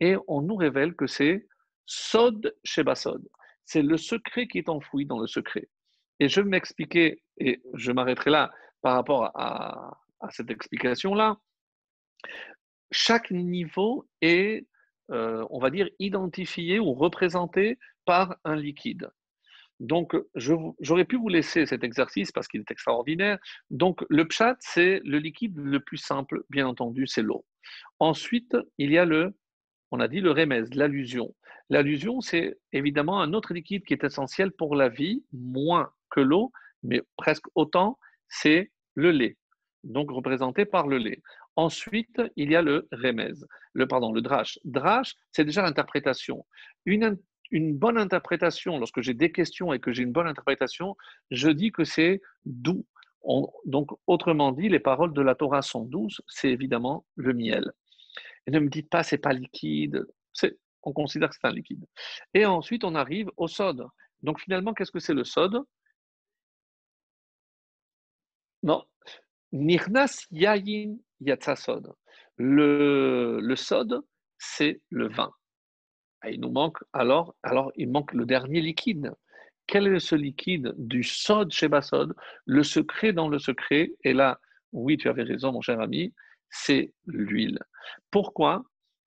Et 0.00 0.16
on 0.28 0.42
nous 0.42 0.56
révèle 0.56 0.94
que 0.94 1.06
c'est 1.06 1.46
Sod 1.86 2.54
Sheba 2.64 2.94
Sod. 2.94 3.26
C'est 3.64 3.82
le 3.82 3.96
secret 3.96 4.46
qui 4.46 4.58
est 4.58 4.68
enfoui 4.68 5.06
dans 5.06 5.18
le 5.18 5.26
secret. 5.26 5.68
Et 6.20 6.28
je 6.28 6.40
vais 6.40 6.48
m'expliquer, 6.48 7.22
et 7.38 7.62
je 7.74 7.92
m'arrêterai 7.92 8.30
là 8.30 8.52
par 8.82 8.94
rapport 8.94 9.30
à, 9.34 9.98
à 10.20 10.30
cette 10.30 10.50
explication-là. 10.50 11.38
Chaque 12.90 13.30
niveau 13.30 14.06
est, 14.20 14.66
euh, 15.10 15.46
on 15.50 15.58
va 15.58 15.70
dire, 15.70 15.88
identifié 15.98 16.78
ou 16.78 16.92
représenté 16.94 17.78
par 18.04 18.36
un 18.44 18.56
liquide. 18.56 19.10
Donc, 19.80 20.16
j'aurais 20.34 21.04
pu 21.04 21.16
vous 21.16 21.28
laisser 21.28 21.66
cet 21.66 21.84
exercice 21.84 22.32
parce 22.32 22.48
qu'il 22.48 22.60
est 22.60 22.70
extraordinaire. 22.70 23.38
Donc, 23.70 24.04
le 24.08 24.26
pchat, 24.26 24.56
c'est 24.60 25.00
le 25.04 25.18
liquide 25.18 25.56
le 25.56 25.80
plus 25.80 25.98
simple, 25.98 26.42
bien 26.50 26.66
entendu, 26.66 27.06
c'est 27.06 27.22
l'eau. 27.22 27.44
Ensuite, 28.00 28.56
il 28.78 28.90
y 28.90 28.98
a 28.98 29.04
le, 29.04 29.36
on 29.90 30.00
a 30.00 30.08
dit 30.08 30.20
le 30.20 30.32
remez, 30.32 30.64
l'allusion. 30.72 31.34
L'allusion, 31.70 32.20
c'est 32.20 32.58
évidemment 32.72 33.20
un 33.20 33.34
autre 33.34 33.54
liquide 33.54 33.84
qui 33.84 33.92
est 33.92 34.04
essentiel 34.04 34.50
pour 34.52 34.74
la 34.74 34.88
vie, 34.88 35.24
moins 35.32 35.90
que 36.10 36.20
l'eau, 36.20 36.50
mais 36.82 37.02
presque 37.16 37.44
autant, 37.54 37.98
c'est 38.28 38.72
le 38.94 39.10
lait, 39.10 39.36
donc 39.84 40.10
représenté 40.10 40.64
par 40.64 40.86
le 40.86 40.98
lait. 40.98 41.22
Ensuite, 41.56 42.22
il 42.36 42.50
y 42.50 42.56
a 42.56 42.62
le 42.62 42.88
remez, 42.92 43.32
le 43.72 43.86
pardon, 43.86 44.12
le 44.12 44.22
drash. 44.22 44.58
Drash, 44.64 45.14
c'est 45.32 45.44
déjà 45.44 45.62
l'interprétation. 45.62 46.46
Une, 46.84 47.18
une 47.50 47.76
bonne 47.76 47.98
interprétation, 47.98 48.78
lorsque 48.78 49.00
j'ai 49.00 49.14
des 49.14 49.32
questions 49.32 49.72
et 49.72 49.80
que 49.80 49.92
j'ai 49.92 50.02
une 50.02 50.12
bonne 50.12 50.26
interprétation, 50.26 50.96
je 51.30 51.50
dis 51.50 51.72
que 51.72 51.84
c'est 51.84 52.20
doux. 52.44 52.86
donc, 53.64 53.90
autrement 54.06 54.52
dit, 54.52 54.68
les 54.68 54.80
paroles 54.80 55.12
de 55.12 55.22
la 55.22 55.34
Torah 55.34 55.62
sont 55.62 55.84
douces, 55.84 56.22
c'est 56.28 56.50
évidemment 56.50 57.04
le 57.16 57.32
miel. 57.34 57.72
Et 58.46 58.50
ne 58.50 58.60
me 58.60 58.68
dites 58.68 58.88
pas, 58.88 59.02
c'est 59.02 59.18
pas 59.18 59.32
liquide, 59.32 60.06
on 60.82 60.92
considère 60.92 61.28
que 61.28 61.36
c'est 61.40 61.46
un 61.46 61.52
liquide. 61.52 61.84
Et 62.34 62.46
ensuite, 62.46 62.84
on 62.84 62.94
arrive 62.94 63.30
au 63.36 63.48
sod. 63.48 63.86
Donc, 64.22 64.40
finalement, 64.40 64.74
qu'est-ce 64.74 64.92
que 64.92 65.00
c'est 65.00 65.14
le 65.14 65.24
sod? 65.24 65.62
Non. 68.62 68.84
Nirnas 69.52 70.26
yayin 70.30 70.96
yatsasod. 71.20 71.92
Le, 72.36 73.38
le 73.40 73.56
sod, 73.56 74.00
c'est 74.38 74.80
le 74.90 75.08
vin. 75.08 75.32
Ah, 76.20 76.30
il 76.30 76.40
nous 76.40 76.50
manque 76.50 76.78
alors, 76.92 77.34
alors 77.42 77.72
il 77.76 77.90
manque 77.90 78.12
le 78.12 78.26
dernier 78.26 78.60
liquide. 78.60 79.12
Quel 79.66 79.86
est 79.86 80.00
ce 80.00 80.14
liquide 80.14 80.74
du 80.76 81.02
sod 81.02 81.52
chez 81.52 81.68
Basod 81.68 82.14
Le 82.46 82.62
secret 82.62 83.12
dans 83.12 83.28
le 83.28 83.38
secret, 83.38 83.92
et 84.02 84.14
là, 84.14 84.40
oui, 84.72 84.96
tu 84.96 85.08
avais 85.08 85.22
raison, 85.22 85.52
mon 85.52 85.60
cher 85.60 85.80
ami, 85.80 86.14
c'est 86.50 86.92
l'huile. 87.06 87.58
Pourquoi? 88.10 88.64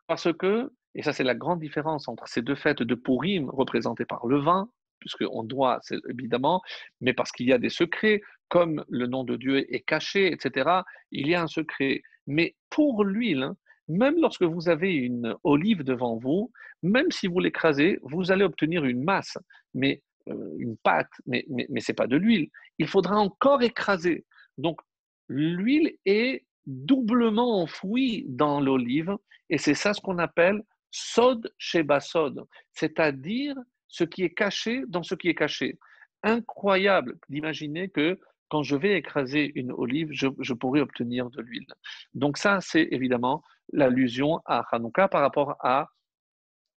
Parce 0.08 0.32
que, 0.34 0.72
et 0.96 1.04
ça 1.04 1.14
c'est 1.14 1.24
la 1.24 1.36
grande 1.36 1.60
différence 1.60 2.08
entre 2.08 2.28
ces 2.28 2.42
deux 2.42 2.56
fêtes 2.56 2.84
de 2.84 2.96
Purim 2.96 3.50
représentées 3.50 4.06
par 4.06 4.26
le 4.28 4.40
vin, 4.40 4.70
puisqu'on 5.00 5.44
doit, 5.44 5.80
évidemment, 6.10 6.62
mais 7.02 7.14
parce 7.14 7.32
qu'il 7.32 7.48
y 7.48 7.54
a 7.54 7.58
des 7.58 7.70
secrets, 7.70 8.22
comme 8.48 8.86
le 8.88 9.08
nom 9.08 9.24
de 9.24 9.36
Dieu 9.36 9.74
est 9.74 9.82
caché, 9.82 10.32
etc., 10.32 10.82
il 11.12 11.28
y 11.28 11.36
a 11.36 11.42
un 11.42 11.48
secret. 11.48 12.04
Mais 12.28 12.56
pour 12.70 13.04
l'huile, 13.04 13.52
même 13.92 14.20
lorsque 14.20 14.44
vous 14.44 14.70
avez 14.70 14.94
une 14.94 15.36
olive 15.44 15.84
devant 15.84 16.18
vous, 16.18 16.52
même 16.84 17.12
si 17.12 17.28
vous 17.28 17.40
l'écrasez, 17.40 18.00
vous 18.04 18.32
allez 18.32 18.44
obtenir 18.44 18.86
une 18.86 19.04
masse, 19.04 19.38
mais 19.74 20.02
euh, 20.30 20.56
une 20.58 20.78
pâte, 20.78 21.12
mais, 21.26 21.46
mais, 21.50 21.68
ce 21.80 21.92
n'est 21.92 21.96
pas 21.96 22.08
de 22.08 22.16
l'huile. 22.16 22.50
Il 22.78 22.88
faudra 22.88 23.18
encore 23.18 23.62
écraser. 23.62 24.26
Donc, 24.58 24.80
l'huile 25.28 25.98
est 26.06 26.46
doublement 26.66 27.62
enfouie 27.62 28.26
dans 28.28 28.62
l'olive, 28.62 29.16
et 29.50 29.58
c'est 29.58 29.74
ça 29.74 29.94
ce 29.94 30.02
qu'on 30.02 30.20
appelle 30.20 30.62
sod 30.92 31.52
chez 31.58 31.84
basod, 31.84 32.46
c'est-à-dire 32.74 33.56
ce 33.88 34.04
qui 34.04 34.24
est 34.24 34.34
caché 34.34 34.84
dans 34.88 35.04
ce 35.04 35.16
qui 35.16 35.30
est 35.30 35.36
caché. 35.36 35.80
Incroyable 36.24 37.18
d'imaginer 37.30 37.90
que 37.90 38.20
quand 38.52 38.64
je 38.64 38.76
vais 38.76 38.98
écraser 38.98 39.50
une 39.56 39.72
olive, 39.72 40.10
je, 40.12 40.54
pourrai 40.54 40.82
obtenir 40.82 41.30
de 41.30 41.42
l'huile. 41.42 41.74
Donc 42.14 42.38
ça, 42.38 42.60
c'est 42.60 42.86
évidemment 42.92 43.42
l'allusion 43.72 44.42
à 44.46 44.66
Hanouka 44.72 45.08
par 45.08 45.22
rapport 45.22 45.56
à 45.62 45.88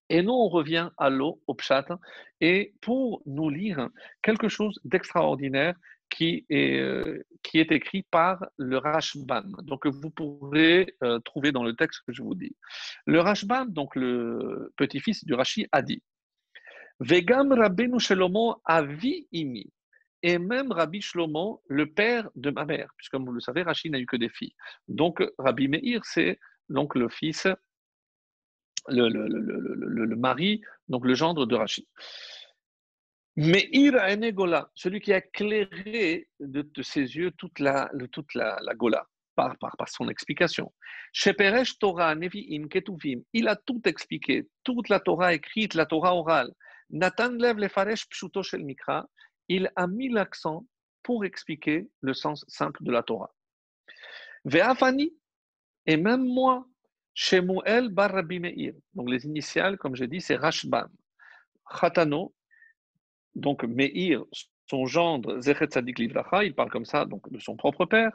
et 0.09 0.21
nous, 0.21 0.33
on 0.33 0.49
revient 0.49 0.89
à 0.97 1.09
l'eau, 1.09 1.41
au 1.47 1.55
pshat, 1.55 1.87
et 2.39 2.75
pour 2.79 3.23
nous 3.25 3.49
lire 3.49 3.89
quelque 4.21 4.47
chose 4.47 4.79
d'extraordinaire 4.83 5.73
qui 6.11 6.45
est, 6.47 6.79
euh, 6.79 7.23
qui 7.41 7.59
est 7.59 7.71
écrit 7.71 8.03
par 8.11 8.45
le 8.57 8.77
Rashban, 8.77 9.45
donc 9.63 9.87
vous 9.87 10.11
pourrez 10.11 10.95
euh, 11.03 11.17
trouver 11.21 11.51
dans 11.51 11.63
le 11.63 11.75
texte 11.75 12.01
que 12.05 12.13
je 12.13 12.21
vous 12.21 12.35
dis. 12.35 12.55
Le 13.07 13.19
Rashban, 13.19 13.65
donc 13.65 13.95
le 13.95 14.71
petit-fils 14.77 15.25
du 15.25 15.33
Rashi, 15.33 15.65
a 15.71 15.81
dit 15.81 16.03
Vegam 16.99 17.51
Rabbeinu 17.51 17.99
Shlomo 17.99 18.61
avi 18.63 19.27
imi. 19.31 19.65
Et 20.23 20.37
même 20.37 20.71
Rabbi 20.71 21.01
Shlomo, 21.01 21.61
le 21.67 21.91
père 21.91 22.29
de 22.35 22.49
ma 22.49 22.65
mère, 22.65 22.89
puisque 22.97 23.11
comme 23.11 23.25
vous 23.25 23.31
le 23.31 23.39
savez, 23.39 23.61
Rashi 23.61 23.89
n'a 23.89 23.99
eu 23.99 24.05
que 24.05 24.15
des 24.15 24.29
filles. 24.29 24.55
Donc 24.87 25.23
Rabbi 25.37 25.67
Meir, 25.67 26.03
c'est 26.05 26.39
donc 26.69 26.95
le 26.95 27.09
fils, 27.09 27.47
le, 28.87 29.09
le, 29.09 29.27
le, 29.27 30.05
le, 30.05 30.15
mari, 30.15 30.61
donc 30.87 31.05
le 31.05 31.15
gendre 31.15 31.45
de 31.45 31.55
Rachid. 31.55 31.85
Ira 33.37 34.13
Enegola, 34.13 34.69
celui 34.75 35.01
qui 35.01 35.11
a 35.11 35.17
éclairé 35.17 36.27
de, 36.39 36.81
ses 36.81 37.01
yeux 37.01 37.31
toute 37.31 37.59
la, 37.59 37.91
toute 38.11 38.33
la, 38.33 38.57
Gola, 38.75 39.05
par, 39.35 39.57
par, 39.57 39.75
par, 39.77 39.89
son 39.89 40.07
explication. 40.07 40.71
Torah 41.79 42.15
Nevi'im 42.15 42.67
Ketuvim, 42.67 43.21
il 43.33 43.47
a 43.47 43.55
tout 43.55 43.81
expliqué, 43.85 44.47
toute 44.63 44.89
la 44.89 44.99
Torah 44.99 45.33
écrite, 45.33 45.73
la 45.73 45.85
Torah 45.85 46.15
orale. 46.15 46.51
Nathan 46.91 47.31
Lev 47.31 47.57
Lefaresh 47.57 48.07
Pshuto 48.07 48.43
Shel 48.43 48.63
Mikra, 48.63 49.05
il 49.47 49.71
a 49.75 49.87
mis 49.87 50.09
l'accent 50.09 50.65
pour 51.03 51.25
expliquer 51.25 51.87
le 52.01 52.13
sens 52.13 52.45
simple 52.47 52.83
de 52.83 52.91
la 52.91 53.03
Torah. 53.03 53.33
Ve'afani, 54.45 55.13
et 55.85 55.97
même 55.97 56.25
moi, 56.25 56.67
Shemuel 57.13 57.89
Bar 57.89 58.11
Rabbi 58.11 58.39
Meir, 58.39 58.73
donc 58.93 59.09
les 59.09 59.25
initiales, 59.25 59.77
comme 59.77 59.95
j'ai 59.95 60.07
dit, 60.07 60.21
c'est 60.21 60.35
Rashbam. 60.35 60.89
Khatano, 61.79 62.33
donc 63.35 63.63
Meir, 63.63 64.23
son 64.67 64.85
gendre, 64.85 65.39
Zechet 65.41 65.67
Tzadik 65.67 65.99
Livracha, 65.99 66.43
il 66.43 66.55
parle 66.55 66.71
comme 66.71 66.85
ça 66.85 67.05
donc 67.05 67.31
de 67.31 67.39
son 67.39 67.55
propre 67.55 67.85
père. 67.85 68.11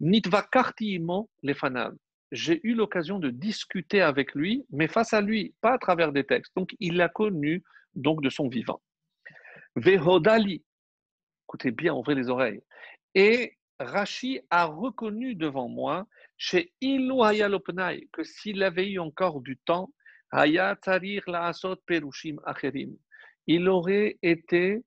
Nitva 0.00 0.42
Kartiimo 0.42 1.30
Lefanav. 1.42 1.94
J'ai 2.30 2.60
eu 2.64 2.74
l'occasion 2.74 3.18
de 3.18 3.30
discuter 3.30 4.00
avec 4.00 4.34
lui, 4.34 4.64
mais 4.70 4.88
face 4.88 5.14
à 5.14 5.20
lui, 5.20 5.54
pas 5.60 5.74
à 5.74 5.78
travers 5.78 6.12
des 6.12 6.24
textes. 6.24 6.52
Donc 6.56 6.74
il 6.80 6.96
l'a 6.96 7.08
connu 7.08 7.62
donc 7.94 8.22
de 8.22 8.30
son 8.30 8.48
vivant. 8.48 8.82
Vehodali, 9.76 10.64
écoutez 11.54 11.70
bien, 11.70 11.94
ouvrez 11.94 12.16
les 12.16 12.30
oreilles. 12.30 12.60
Et 13.14 13.56
Rashi 13.78 14.40
a 14.50 14.64
reconnu 14.64 15.36
devant 15.36 15.68
moi, 15.68 16.04
chez 16.36 16.72
Ilu 16.80 17.12
que 18.12 18.24
s'il 18.24 18.60
avait 18.64 18.90
eu 18.90 18.98
encore 18.98 19.40
du 19.40 19.56
temps, 19.58 19.92
Perushim 21.86 22.38
Acherim, 22.44 22.96
il 23.46 23.68
aurait 23.68 24.18
été 24.22 24.82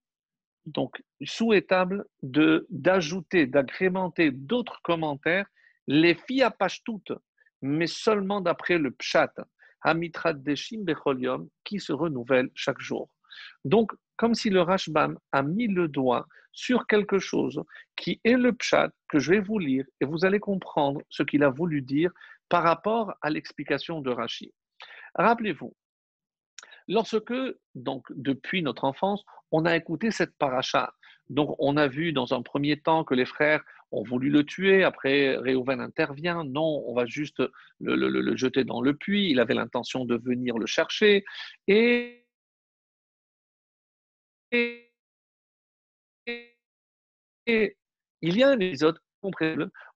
donc 0.66 1.02
souhaitable 1.24 2.04
de 2.22 2.68
d'ajouter, 2.70 3.48
d'agrémenter 3.48 4.32
d'autres 4.32 4.82
commentaires, 4.84 5.48
les 5.88 6.16
filles 6.16 6.44
toutes, 6.84 7.14
mais 7.62 7.88
seulement 7.88 8.42
d'après 8.42 8.78
le 8.78 8.92
pshat, 8.92 9.34
Hamitrat 9.84 10.34
Deshim 10.34 10.84
Becholium, 10.84 11.48
qui 11.64 11.80
se 11.80 11.94
renouvelle 11.94 12.50
chaque 12.56 12.82
jour. 12.82 13.10
Donc, 13.64 13.94
comme 14.18 14.34
si 14.34 14.50
le 14.50 14.62
Rashbam 14.62 15.18
a 15.32 15.44
mis 15.44 15.68
le 15.68 15.88
doigt 15.88 16.28
sur 16.58 16.88
quelque 16.88 17.20
chose 17.20 17.62
qui 17.96 18.20
est 18.24 18.34
le 18.34 18.52
pshat 18.52 18.90
que 19.10 19.20
je 19.20 19.32
vais 19.32 19.40
vous 19.40 19.60
lire 19.60 19.86
et 20.02 20.06
vous 20.06 20.26
allez 20.26 20.40
comprendre 20.40 21.02
ce 21.10 21.22
qu'il 21.22 21.44
a 21.44 21.50
voulu 21.50 21.84
dire 21.84 22.12
par 22.50 22.64
rapport 22.64 23.14
à 23.22 23.30
l'explication 23.30 24.02
de 24.02 24.10
Rashi. 24.10 24.52
Rappelez-vous, 25.14 25.76
Lorsque, 26.90 27.34
donc, 27.76 28.06
depuis 28.16 28.62
notre 28.62 28.86
enfance, 28.86 29.24
on 29.52 29.66
a 29.66 29.76
écouté 29.76 30.10
cette 30.10 30.38
paracha, 30.38 30.94
donc 31.30 31.54
on 31.60 31.76
a 31.76 31.88
vu 31.88 32.14
dans 32.14 32.34
un 32.34 32.42
premier 32.42 32.80
temps 32.80 33.04
que 33.04 33.14
les 33.14 33.26
frères 33.26 33.62
ont 33.92 34.04
voulu 34.04 34.30
le 34.30 34.46
tuer, 34.46 34.86
après 34.86 35.36
Réhouven 35.36 35.82
intervient, 35.82 36.46
non, 36.46 36.84
on 36.88 36.94
va 36.94 37.06
juste 37.06 37.44
le, 37.82 38.36
jeter 38.38 38.64
dans 38.64 38.82
le 38.82 38.96
puits, 38.96 39.30
il 39.30 39.42
avait 39.42 39.54
l'intention 39.54 40.06
de 40.06 40.16
venir 40.16 40.58
le 40.58 40.66
chercher, 40.66 41.26
et, 41.68 42.24
il 47.48 48.38
y 48.38 48.44
a 48.44 48.50
un 48.50 48.60
épisode 48.60 49.00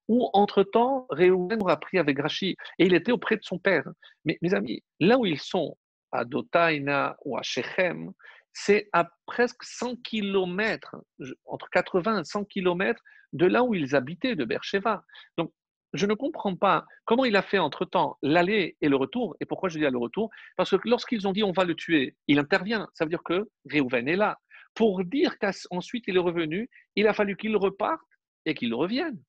où, 0.07 0.29
entre-temps, 0.33 1.05
Réhouven 1.09 1.61
aura 1.61 1.79
pris 1.79 1.97
avec 1.97 2.19
Rachi, 2.19 2.57
et 2.79 2.85
il 2.85 2.93
était 2.93 3.11
auprès 3.11 3.37
de 3.37 3.43
son 3.43 3.59
père. 3.59 3.87
Mais 4.25 4.37
mes 4.41 4.53
amis, 4.53 4.83
là 4.99 5.17
où 5.17 5.25
ils 5.25 5.39
sont, 5.39 5.77
à 6.11 6.25
Dotaina 6.25 7.15
ou 7.23 7.37
à 7.37 7.41
Shechem, 7.41 8.11
c'est 8.53 8.89
à 8.91 9.09
presque 9.25 9.63
100 9.63 9.95
km, 10.03 10.97
entre 11.45 11.69
80 11.69 12.21
et 12.21 12.23
100 12.25 12.45
km 12.45 13.01
de 13.33 13.45
là 13.45 13.63
où 13.63 13.73
ils 13.73 13.95
habitaient, 13.95 14.35
de 14.35 14.43
Beersheba. 14.43 15.05
Donc, 15.37 15.53
je 15.93 16.05
ne 16.05 16.13
comprends 16.13 16.55
pas 16.55 16.85
comment 17.05 17.25
il 17.25 17.35
a 17.35 17.41
fait 17.41 17.59
entre-temps 17.59 18.17
l'aller 18.21 18.77
et 18.81 18.89
le 18.89 18.95
retour. 18.95 19.35
Et 19.39 19.45
pourquoi 19.45 19.69
je 19.69 19.77
dis 19.77 19.85
le 19.85 19.97
retour? 19.97 20.29
Parce 20.55 20.71
que 20.71 20.87
lorsqu'ils 20.87 21.27
ont 21.27 21.33
dit 21.33 21.43
on 21.43 21.51
va 21.51 21.65
le 21.65 21.75
tuer, 21.75 22.15
il 22.27 22.39
intervient. 22.39 22.87
Ça 22.93 23.05
veut 23.05 23.09
dire 23.09 23.23
que 23.23 23.49
Réhouven 23.69 24.07
est 24.07 24.15
là. 24.15 24.37
Pour 24.73 25.03
dire 25.03 25.37
qu'ensuite 25.39 26.05
il 26.07 26.15
est 26.15 26.19
revenu, 26.19 26.69
il 26.95 27.07
a 27.07 27.13
fallu 27.13 27.35
qu'il 27.35 27.55
reparte 27.55 28.01
et 28.45 28.53
qu'il 28.53 28.73
revienne. 28.73 29.21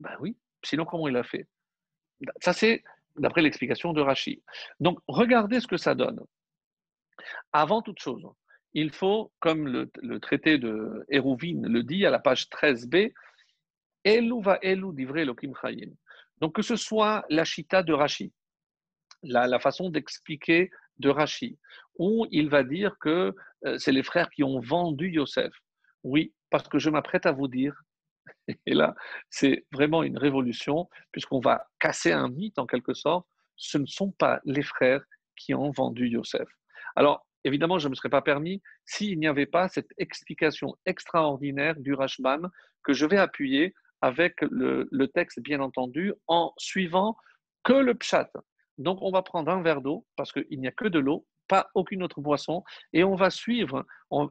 Ben 0.00 0.16
oui, 0.20 0.36
sinon 0.64 0.84
comment 0.84 1.08
il 1.08 1.16
a 1.16 1.22
fait? 1.22 1.46
Ça 2.40 2.52
c'est 2.52 2.82
d'après 3.16 3.42
l'explication 3.42 3.92
de 3.92 4.00
Rachid. 4.00 4.40
Donc, 4.80 4.98
regardez 5.06 5.60
ce 5.60 5.66
que 5.66 5.76
ça 5.76 5.94
donne. 5.94 6.20
Avant 7.52 7.82
toute 7.82 8.00
chose, 8.00 8.26
il 8.74 8.90
faut, 8.90 9.32
comme 9.38 9.68
le, 9.68 10.20
traité 10.20 10.58
de 10.58 11.04
Hérouvine 11.08 11.66
le 11.66 11.82
dit 11.82 12.06
à 12.06 12.10
la 12.10 12.18
page 12.18 12.46
13b, 12.48 13.12
Elou 14.04 14.40
va 14.40 14.58
Elou 14.62 14.92
divrei 14.92 15.22
Elohim 15.22 15.52
Chayim. 15.60 15.92
Donc, 16.38 16.54
que 16.54 16.62
ce 16.62 16.76
soit 16.76 17.24
la 17.28 17.44
chita 17.44 17.82
de 17.82 17.92
Rashi, 17.92 18.32
la, 19.22 19.46
la 19.46 19.58
façon 19.60 19.90
d'expliquer 19.90 20.70
de 20.98 21.08
Rashi, 21.08 21.58
où 21.98 22.26
il 22.30 22.48
va 22.48 22.62
dire 22.62 22.96
que 23.00 23.34
euh, 23.66 23.78
c'est 23.78 23.92
les 23.92 24.02
frères 24.02 24.30
qui 24.30 24.44
ont 24.44 24.60
vendu 24.60 25.08
Yosef. 25.10 25.52
Oui, 26.04 26.34
parce 26.50 26.68
que 26.68 26.78
je 26.78 26.90
m'apprête 26.90 27.26
à 27.26 27.32
vous 27.32 27.48
dire 27.48 27.74
Et 28.66 28.74
là, 28.74 28.94
c'est 29.30 29.66
vraiment 29.72 30.02
une 30.02 30.18
révolution, 30.18 30.88
puisqu'on 31.12 31.40
va 31.40 31.66
casser 31.80 32.12
un 32.12 32.28
mythe 32.28 32.58
en 32.58 32.66
quelque 32.66 32.94
sorte. 32.94 33.26
Ce 33.56 33.78
ne 33.78 33.86
sont 33.86 34.12
pas 34.12 34.40
les 34.44 34.62
frères 34.62 35.04
qui 35.36 35.54
ont 35.54 35.70
vendu 35.70 36.08
Yosef. 36.08 36.48
Alors, 36.96 37.26
évidemment, 37.44 37.78
je 37.78 37.86
ne 37.86 37.90
me 37.90 37.94
serais 37.94 38.08
pas 38.08 38.22
permis 38.22 38.62
s'il 38.84 39.18
n'y 39.18 39.26
avait 39.26 39.46
pas 39.46 39.68
cette 39.68 39.90
explication 39.98 40.76
extraordinaire 40.86 41.76
du 41.76 41.94
Rashbam 41.94 42.50
que 42.84 42.92
je 42.92 43.06
vais 43.06 43.18
appuyer 43.18 43.74
avec 44.00 44.40
le, 44.42 45.06
texte, 45.06 45.40
bien 45.40 45.60
entendu, 45.60 46.12
en 46.26 46.52
suivant 46.58 47.16
que 47.62 47.72
le 47.72 47.94
pshat. 47.94 48.30
Donc, 48.82 48.98
on 49.02 49.10
va 49.10 49.22
prendre 49.22 49.50
un 49.50 49.62
verre 49.62 49.80
d'eau, 49.80 50.04
parce 50.16 50.32
qu'il 50.32 50.60
n'y 50.60 50.68
a 50.68 50.72
que 50.72 50.88
de 50.88 50.98
l'eau, 50.98 51.26
pas 51.48 51.68
aucune 51.74 52.02
autre 52.02 52.20
boisson, 52.20 52.62
et 52.92 53.04
on 53.04 53.14
va 53.14 53.30
suivre, 53.30 53.84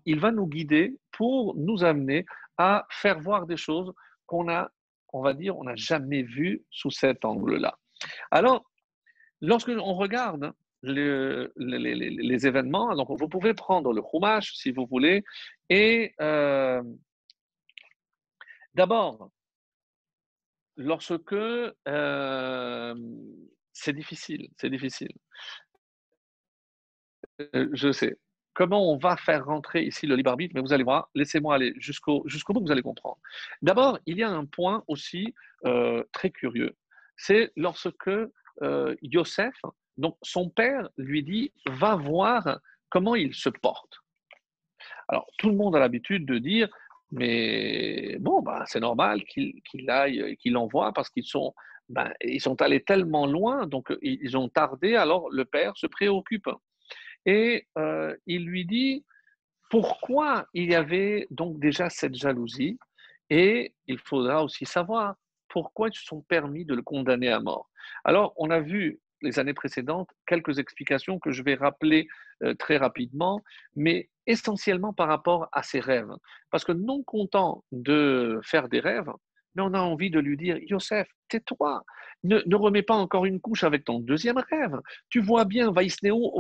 il 0.06 0.20
va 0.20 0.32
nous 0.32 0.48
guider 0.48 0.98
pour 1.12 1.56
nous 1.56 1.84
amener 1.84 2.26
à 2.58 2.86
faire 2.90 3.20
voir 3.20 3.46
des 3.46 3.58
choses 3.58 3.94
qu'on 4.26 4.50
a, 4.50 4.72
on 5.14 5.22
va 5.22 5.34
dire, 5.34 5.58
on 5.58 5.64
n'a 5.64 5.76
jamais 5.76 6.24
vues 6.24 6.64
sous 6.70 6.92
cet 6.92 7.26
angle-là. 7.26 7.78
Alors, 8.32 8.64
lorsque 9.42 9.70
on 9.70 9.94
regarde 9.94 10.54
les, 10.84 12.48
événements, 12.48 12.96
donc 12.96 13.10
vous 13.12 13.28
pouvez 13.28 13.54
prendre 13.54 13.94
le 13.94 14.02
chumash 14.02 14.54
si 14.56 14.72
vous 14.72 14.86
voulez, 14.86 15.24
et 15.70 16.14
euh, 16.22 16.82
d'abord, 18.74 19.30
lorsque 20.78 21.34
euh, 21.34 22.96
c'est 23.74 23.94
difficile, 23.94 24.50
c'est 24.58 24.70
difficile. 24.70 25.12
Euh, 27.56 27.70
je 27.74 27.92
sais. 27.92 28.18
Comment 28.54 28.92
on 28.92 28.98
va 28.98 29.16
faire 29.16 29.46
rentrer 29.46 29.84
ici 29.84 30.06
le 30.08 30.16
libre 30.16 30.32
arbitre 30.32 30.54
Mais 30.56 30.62
vous 30.62 30.74
allez 30.74 30.84
voir, 30.84 31.10
laissez-moi 31.16 31.56
aller 31.56 31.74
jusqu'au 31.78 32.24
bout, 32.50 32.62
vous 32.62 32.72
allez 32.72 32.82
comprendre. 32.82 33.18
D'abord, 33.62 33.98
il 34.06 34.18
y 34.18 34.24
a 34.24 34.30
un 34.30 34.46
point 34.46 34.84
aussi 34.88 35.34
euh, 35.66 36.04
très 36.12 36.32
curieux. 36.32 36.76
C'est 37.16 37.54
lorsque 37.56 38.10
euh, 38.62 38.96
Yosef, 39.02 39.56
donc 39.98 40.18
son 40.22 40.50
père, 40.50 40.90
lui 40.98 41.24
dit 41.24 41.54
va 41.66 41.96
voir 41.96 42.60
comment 42.90 43.16
il 43.16 43.34
se 43.34 43.50
porte. 43.50 44.00
Alors, 45.08 45.28
tout 45.38 45.50
le 45.50 45.56
monde 45.56 45.76
a 45.76 45.80
l'habitude 45.80 46.26
de 46.26 46.38
dire 46.38 46.68
mais 47.12 48.18
bon, 48.20 48.42
bah, 48.42 48.64
c'est 48.68 48.80
normal 48.80 49.24
qu'il 49.26 49.90
aille, 49.90 50.38
qu'il 50.38 50.56
envoie 50.56 50.94
parce 50.94 51.10
qu'ils 51.10 51.26
sont, 51.26 51.54
ben, 51.92 52.14
ils 52.24 52.42
sont 52.42 52.62
allés 52.62 52.84
tellement 52.84 53.28
loin, 53.28 53.68
donc 53.68 53.94
ils 54.02 54.38
ont 54.38 54.50
tardé, 54.50 54.96
alors 54.96 55.30
le 55.30 55.46
père 55.46 55.76
se 55.76 55.88
préoccupe. 55.88 56.50
Et 57.26 57.68
euh, 57.78 58.16
il 58.26 58.46
lui 58.46 58.66
dit 58.66 59.06
pourquoi 59.70 60.48
il 60.54 60.72
y 60.72 60.76
avait 60.76 61.28
donc 61.30 61.60
déjà 61.60 61.90
cette 61.90 62.16
jalousie. 62.16 62.80
Et 63.30 63.74
il 63.88 63.98
faudra 64.00 64.44
aussi 64.44 64.66
savoir 64.66 65.16
pourquoi 65.48 65.90
ils 65.90 65.96
se 65.96 66.04
sont 66.06 66.22
permis 66.22 66.66
de 66.66 66.74
le 66.74 66.82
condamner 66.82 67.30
à 67.30 67.40
mort. 67.40 67.70
Alors, 68.04 68.34
on 68.38 68.50
a 68.50 68.60
vu 68.60 69.00
les 69.22 69.40
années 69.40 69.54
précédentes 69.54 70.10
quelques 70.26 70.60
explications 70.60 71.20
que 71.20 71.32
je 71.32 71.44
vais 71.44 71.56
rappeler 71.56 72.08
euh, 72.44 72.54
très 72.56 72.78
rapidement, 72.78 73.42
mais 73.76 74.10
essentiellement 74.28 74.94
par 74.94 75.08
rapport 75.08 75.48
à 75.52 75.64
ses 75.64 75.80
rêves. 75.80 76.12
Parce 76.50 76.64
que 76.64 76.72
non 76.72 77.04
content 77.04 77.64
de 77.72 78.40
faire 78.44 78.68
des 78.68 78.80
rêves, 78.80 79.12
mais 79.56 79.64
on 79.64 79.74
a 79.74 79.82
envie 79.82 80.10
de 80.10 80.20
lui 80.20 80.38
dire, 80.38 80.58
Yosef, 80.62 81.08
tais-toi, 81.30 81.84
ne, 82.24 82.56
remets 82.56 82.84
pas 82.84 82.96
encore 82.96 83.26
une 83.26 83.40
couche 83.40 83.64
avec 83.64 83.84
ton 83.84 84.00
deuxième 84.00 84.38
rêve. 84.38 84.80
Tu 85.10 85.22
vois 85.22 85.46
bien, 85.46 85.72
Vaisneo, 85.72 86.32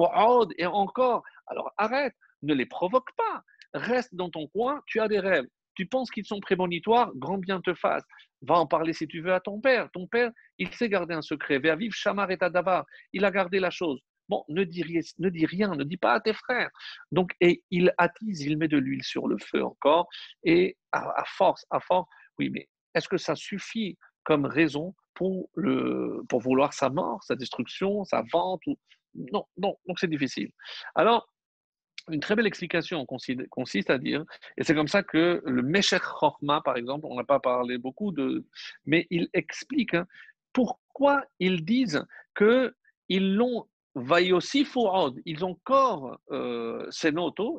et 0.58 0.66
encore. 0.66 1.24
Alors 1.48 1.72
arrête, 1.78 2.14
ne 2.44 2.54
les 2.54 2.66
provoque 2.66 3.10
pas. 3.18 3.44
Reste 3.74 4.14
dans 4.14 4.30
ton 4.30 4.48
coin, 4.48 4.82
tu 4.86 5.00
as 5.00 5.08
des 5.08 5.20
rêves. 5.20 5.46
Tu 5.76 5.86
penses 5.86 6.12
qu'ils 6.12 6.26
sont 6.26 6.40
prémonitoires, 6.40 7.12
grand 7.16 7.38
bien 7.38 7.62
te 7.62 7.74
fasse. 7.74 8.04
Va 8.42 8.56
en 8.56 8.68
parler 8.68 8.94
si 8.94 9.08
tu 9.08 9.22
veux 9.22 9.34
à 9.34 9.40
ton 9.40 9.62
père. 9.62 9.90
Ton 9.92 10.06
père, 10.08 10.32
il 10.58 10.72
sait 10.74 10.90
garder 10.90 11.14
un 11.14 11.22
secret. 11.22 11.60
Vive 11.60 11.94
Shamar 11.94 12.30
et 12.32 12.38
Tadavar, 12.38 12.86
il 13.14 13.24
a 13.24 13.32
gardé 13.32 13.60
la 13.60 13.70
chose. 13.70 14.02
Bon, 14.32 14.46
ne 14.48 14.64
dis, 14.64 14.84
ne 15.20 15.30
dis 15.30 15.46
rien, 15.46 15.76
ne 15.76 15.84
dis 15.84 15.98
pas 15.98 16.14
à 16.14 16.20
tes 16.22 16.34
frères. 16.34 16.70
Donc, 17.12 17.34
et 17.42 17.64
il 17.70 17.94
attise, 17.98 18.42
il 18.42 18.58
met 18.58 18.68
de 18.68 18.78
l'huile 18.78 19.04
sur 19.04 19.28
le 19.28 19.38
feu 19.38 19.64
encore, 19.64 20.08
et 20.44 20.78
à, 20.94 21.24
force, 21.26 21.66
à 21.70 21.82
force, 21.82 22.08
oui, 22.40 22.50
mais 22.50 22.70
est-ce 22.94 23.08
que 23.08 23.18
ça 23.18 23.36
suffit 23.36 23.98
comme 24.24 24.46
raison 24.46 24.94
pour, 25.14 25.50
le, 25.56 26.22
pour 26.30 26.42
vouloir 26.42 26.74
sa 26.74 26.90
mort, 26.90 27.24
sa 27.24 27.36
destruction, 27.36 28.04
sa 28.06 28.24
vente. 28.32 28.62
Non, 29.16 29.46
non, 29.58 29.76
donc 29.88 30.00
c'est 30.00 30.08
difficile. 30.08 30.52
Alors, 30.96 31.32
une 32.10 32.20
très 32.20 32.36
belle 32.36 32.48
explication 32.48 33.06
consiste 33.06 33.90
à 33.90 33.98
dire, 33.98 34.24
et 34.58 34.64
c'est 34.64 34.74
comme 34.74 34.88
ça 34.88 35.04
que 35.04 35.42
le 35.46 35.62
Meshech 35.62 36.02
Chorma, 36.02 36.62
par 36.62 36.78
exemple, 36.78 37.06
on 37.10 37.16
n'a 37.16 37.24
pas 37.24 37.40
parlé 37.40 37.78
beaucoup 37.78 38.12
de, 38.12 38.46
mais 38.86 39.06
il 39.12 39.30
explique 39.34 39.94
hein, 39.94 40.08
pourquoi 40.54 41.24
ils 41.40 41.64
disent 41.64 42.04
que 42.34 42.74
ils 43.10 43.36
l'ont 43.36 43.68
Fourod, 44.66 45.20
ils 45.26 45.44
ont 45.44 45.52
encore 45.52 46.18
euh, 46.32 46.90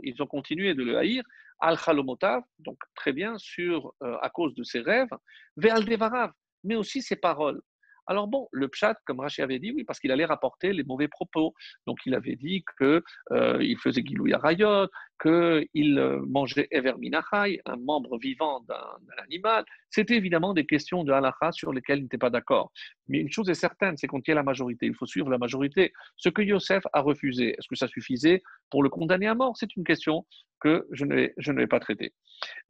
ils 0.02 0.22
ont 0.22 0.26
continué 0.26 0.74
de 0.74 0.82
le 0.82 0.96
haïr, 0.96 1.22
Al 1.62 1.78
Chalomotav, 1.78 2.42
donc 2.58 2.76
très 2.96 3.12
bien, 3.12 3.38
sur, 3.38 3.94
euh, 4.02 4.16
à 4.20 4.28
cause 4.30 4.54
de 4.54 4.64
ses 4.64 4.80
rêves, 4.80 5.08
Ve'al 5.56 5.84
Devarav, 5.84 6.32
mais 6.64 6.74
aussi 6.74 7.02
ses 7.02 7.16
paroles. 7.16 7.62
Alors 8.06 8.26
bon, 8.26 8.48
le 8.50 8.68
pshat, 8.68 8.96
comme 9.06 9.20
Rachid 9.20 9.44
avait 9.44 9.60
dit, 9.60 9.72
oui, 9.72 9.84
parce 9.84 10.00
qu'il 10.00 10.10
allait 10.10 10.24
rapporter 10.24 10.72
les 10.72 10.82
mauvais 10.82 11.08
propos. 11.08 11.54
Donc 11.86 11.98
il 12.04 12.14
avait 12.14 12.34
dit 12.34 12.64
qu'il 12.76 13.00
euh, 13.30 13.76
faisait 13.80 14.02
Gilouya 14.04 14.38
Rayot, 14.38 14.88
qu'il 15.22 15.98
euh, 15.98 16.20
mangeait 16.26 16.66
Ever 16.72 16.94
Minachai, 16.98 17.60
un 17.64 17.76
membre 17.76 18.18
vivant 18.18 18.60
d'un 18.62 18.98
animal. 19.22 19.64
C'était 19.88 20.16
évidemment 20.16 20.52
des 20.52 20.66
questions 20.66 21.04
de 21.04 21.12
halakha 21.12 21.52
sur 21.52 21.72
lesquelles 21.72 22.00
il 22.00 22.02
n'était 22.02 22.18
pas 22.18 22.30
d'accord. 22.30 22.72
Mais 23.06 23.18
une 23.18 23.30
chose 23.30 23.48
est 23.48 23.54
certaine, 23.54 23.96
c'est 23.96 24.08
qu'on 24.08 24.20
tient 24.20 24.34
la 24.34 24.42
majorité. 24.42 24.86
Il 24.86 24.94
faut 24.94 25.06
suivre 25.06 25.30
la 25.30 25.38
majorité. 25.38 25.92
Ce 26.16 26.28
que 26.28 26.42
Yosef 26.42 26.82
a 26.92 27.02
refusé, 27.02 27.50
est-ce 27.50 27.68
que 27.68 27.76
ça 27.76 27.86
suffisait 27.86 28.42
pour 28.68 28.82
le 28.82 28.88
condamner 28.88 29.28
à 29.28 29.36
mort? 29.36 29.56
C'est 29.56 29.76
une 29.76 29.84
question 29.84 30.26
que 30.62 30.86
je 30.92 31.04
ne, 31.04 31.14
vais, 31.14 31.34
je 31.36 31.50
ne 31.50 31.58
vais 31.58 31.66
pas 31.66 31.80
traiter. 31.80 32.14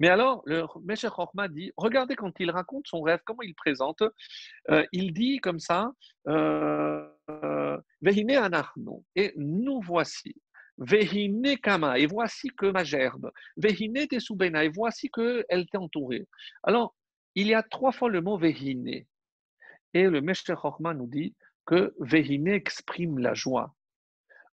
Mais 0.00 0.08
alors, 0.08 0.42
le 0.46 0.64
Mesher 0.82 1.10
Chochma 1.14 1.48
dit, 1.48 1.72
regardez 1.76 2.16
quand 2.16 2.32
il 2.40 2.50
raconte 2.50 2.86
son 2.86 3.02
rêve, 3.02 3.20
comment 3.24 3.42
il 3.42 3.54
présente, 3.54 4.02
euh, 4.70 4.84
il 4.92 5.12
dit 5.12 5.38
comme 5.38 5.58
ça, 5.58 5.92
euh, 6.26 7.06
et 9.14 9.32
nous 9.36 9.80
voici. 9.80 10.34
Vehine 10.78 11.58
kama, 11.58 11.98
et 11.98 12.06
voici 12.06 12.48
que 12.48 12.66
ma 12.66 12.82
gerbe. 12.82 13.30
Vehine 13.56 14.08
te 14.08 14.18
soubena, 14.18 14.64
et 14.64 14.68
voici 14.68 15.10
qu'elle 15.10 15.66
t'est 15.70 15.78
entourée. 15.78 16.26
Alors, 16.62 16.94
il 17.34 17.46
y 17.46 17.54
a 17.54 17.62
trois 17.62 17.92
fois 17.92 18.08
le 18.08 18.22
mot 18.22 18.38
vehine. 18.38 19.04
Et 19.94 20.04
le 20.08 20.20
Meshter 20.22 20.54
Chochma 20.60 20.94
nous 20.94 21.06
dit 21.06 21.34
que 21.66 21.94
vehine 22.00 22.48
exprime 22.48 23.18
la 23.18 23.34
joie. 23.34 23.74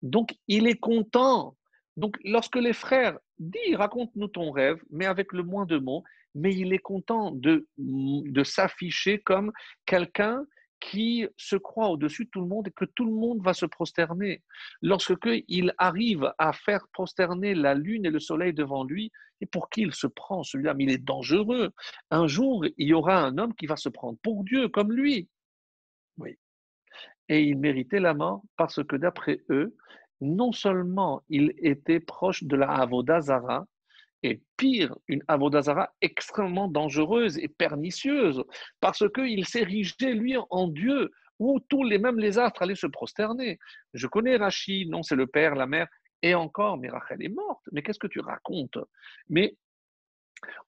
Donc, 0.03 0.35
il 0.49 0.67
est 0.67 0.79
content. 0.79 1.57
Donc, 1.97 2.17
lorsque 2.25 2.57
les 2.57 2.73
frères 2.73 3.19
disent 3.39 3.77
raconte-nous 3.77 4.29
ton 4.29 4.51
rêve, 4.51 4.83
mais 4.91 5.07
avec 5.07 5.33
le 5.33 5.43
moins 5.43 5.67
de 5.67 5.79
mots, 5.79 6.05
mais 6.35 6.55
il 6.55 6.73
est 6.73 6.79
content 6.79 7.31
de, 7.31 7.67
de 7.79 8.45
s'afficher 8.45 9.21
comme 9.21 9.53
quelqu'un 9.87 10.45
qui 10.81 11.27
se 11.37 11.57
croit 11.57 11.89
au-dessus 11.89 12.27
de 12.27 12.31
tout 12.31 12.41
le 12.41 12.47
monde 12.47 12.69
et 12.69 12.71
que 12.71 12.85
tout 12.85 13.07
le 13.07 13.13
monde 13.13 13.43
va 13.43 13.55
se 13.55 13.67
prosterner. 13.67 14.43
Lorsque 14.83 15.15
il 15.49 15.73
arrive 15.79 16.33
à 16.39 16.53
faire 16.53 16.87
prosterner 16.93 17.55
la 17.55 17.75
lune 17.75 18.05
et 18.05 18.11
le 18.11 18.21
soleil 18.21 18.53
devant 18.53 18.85
lui, 18.85 19.11
et 19.41 19.47
pour 19.47 19.69
qui 19.69 19.83
il 19.83 19.95
se 19.95 20.07
prend 20.07 20.43
celui-là 20.43 20.75
Mais 20.75 20.85
il 20.85 20.91
est 20.91 21.05
dangereux. 21.05 21.73
Un 22.11 22.27
jour, 22.27 22.65
il 22.77 22.89
y 22.89 22.95
aura 22.95 23.19
un 23.19 23.39
homme 23.39 23.55
qui 23.55 23.67
va 23.67 23.77
se 23.77 23.89
prendre 23.89 24.19
pour 24.23 24.45
Dieu 24.45 24.69
comme 24.69 24.93
lui. 24.93 25.29
Oui. 26.19 26.39
Et 27.29 27.43
il 27.43 27.59
méritait 27.59 28.01
la 28.01 28.15
mort 28.15 28.43
parce 28.57 28.83
que 28.85 28.97
d'après 28.97 29.43
eux, 29.51 29.77
non 30.21 30.53
seulement 30.53 31.23
il 31.29 31.53
était 31.59 32.01
proche 32.01 32.45
de 32.45 32.57
la 32.57 32.71
Avodazara, 32.71 33.67
et 34.23 34.43
pire, 34.57 34.97
une 35.09 35.23
avodazara 35.29 35.93
extrêmement 36.01 36.69
dangereuse 36.69 37.39
et 37.39 37.49
pernicieuse, 37.49 38.43
parce 38.81 39.05
qu'il 39.13 39.47
s'érigeait, 39.47 40.15
lui, 40.15 40.37
en 40.51 40.69
Dieu, 40.69 41.13
où 41.39 41.61
tous 41.69 41.85
les 41.85 41.99
mêmes 41.99 42.19
les 42.19 42.39
astres 42.39 42.63
allaient 42.63 42.75
se 42.75 42.87
prosterner. 42.87 43.59
Je 43.93 44.07
connais 44.07 44.37
Rachid, 44.37 44.89
non, 44.89 45.03
c'est 45.03 45.17
le 45.17 45.27
père, 45.27 45.55
la 45.55 45.67
mère, 45.67 45.87
et 46.23 46.35
encore, 46.35 46.79
mais 46.79 46.89
Rachel 46.89 47.23
est 47.23 47.29
morte, 47.29 47.63
mais 47.73 47.83
qu'est-ce 47.83 47.99
que 47.99 48.07
tu 48.07 48.21
racontes? 48.21 48.79
Mais, 49.29 49.57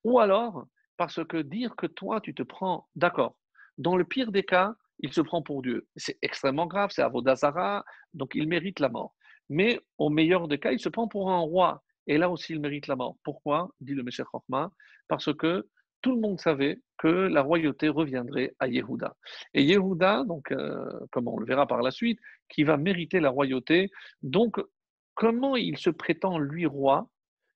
ou 0.04 0.20
alors, 0.20 0.66
parce 0.96 1.24
que 1.24 1.38
dire 1.38 1.74
que 1.74 1.86
toi, 1.86 2.20
tu 2.20 2.34
te 2.34 2.42
prends, 2.42 2.86
d'accord, 2.96 3.34
dans 3.78 3.96
le 3.96 4.04
pire 4.04 4.30
des 4.30 4.42
cas, 4.42 4.74
il 5.00 5.12
se 5.12 5.20
prend 5.20 5.42
pour 5.42 5.62
Dieu. 5.62 5.86
C'est 5.96 6.18
extrêmement 6.22 6.66
grave, 6.66 6.90
c'est 6.92 7.02
Avodazara, 7.02 7.84
donc 8.14 8.32
il 8.34 8.46
mérite 8.48 8.80
la 8.80 8.88
mort. 8.88 9.14
Mais 9.48 9.80
au 9.98 10.10
meilleur 10.10 10.48
des 10.48 10.58
cas, 10.58 10.72
il 10.72 10.80
se 10.80 10.88
prend 10.88 11.08
pour 11.08 11.30
un 11.30 11.38
roi. 11.38 11.82
Et 12.06 12.18
là 12.18 12.30
aussi, 12.30 12.52
il 12.52 12.60
mérite 12.60 12.86
la 12.86 12.96
mort. 12.96 13.16
Pourquoi? 13.22 13.70
Dit 13.80 13.94
le 13.94 14.02
Meshach 14.02 14.26
Chochma 14.32 14.72
Parce 15.08 15.34
que 15.34 15.68
tout 16.02 16.14
le 16.14 16.20
monde 16.20 16.40
savait 16.40 16.80
que 16.96 17.08
la 17.08 17.42
royauté 17.42 17.88
reviendrait 17.88 18.54
à 18.58 18.68
Yehuda. 18.68 19.16
Et 19.54 19.62
Yehuda, 19.62 20.24
donc, 20.24 20.52
euh, 20.52 20.88
comme 21.10 21.28
on 21.28 21.38
le 21.38 21.46
verra 21.46 21.66
par 21.66 21.82
la 21.82 21.90
suite, 21.90 22.18
qui 22.48 22.64
va 22.64 22.76
mériter 22.76 23.20
la 23.20 23.30
royauté. 23.30 23.90
Donc, 24.22 24.60
comment 25.14 25.56
il 25.56 25.76
se 25.76 25.90
prétend, 25.90 26.38
lui, 26.38 26.66
roi? 26.66 27.08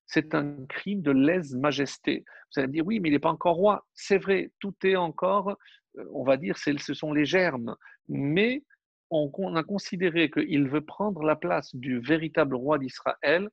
C'est 0.07 0.34
un 0.34 0.66
crime 0.68 1.01
de 1.01 1.12
lèse-majesté. 1.12 2.24
Vous 2.26 2.61
allez 2.61 2.68
me 2.68 2.72
dire, 2.72 2.86
oui, 2.86 3.01
mais 3.01 3.09
il 3.09 3.12
n'est 3.12 3.18
pas 3.18 3.30
encore 3.30 3.57
roi. 3.57 3.86
C'est 3.95 4.18
vrai, 4.18 4.51
tout 4.59 4.74
est 4.84 4.97
encore, 4.97 5.57
euh, 5.99 6.05
on 6.12 6.24
va 6.24 6.36
dire, 6.36 6.57
ce 6.59 6.95
sont 6.95 7.12
les 7.12 7.24
germes. 7.24 7.76
Mais 8.09 8.64
on, 9.13 9.57
a 9.57 9.63
considéré 9.63 10.31
qu'il 10.31 10.69
veut 10.69 10.85
prendre 10.85 11.23
la 11.23 11.37
place 11.37 11.75
du 11.75 12.01
véritable 12.01 12.57
roi 12.57 12.79
d'Israël 12.79 13.49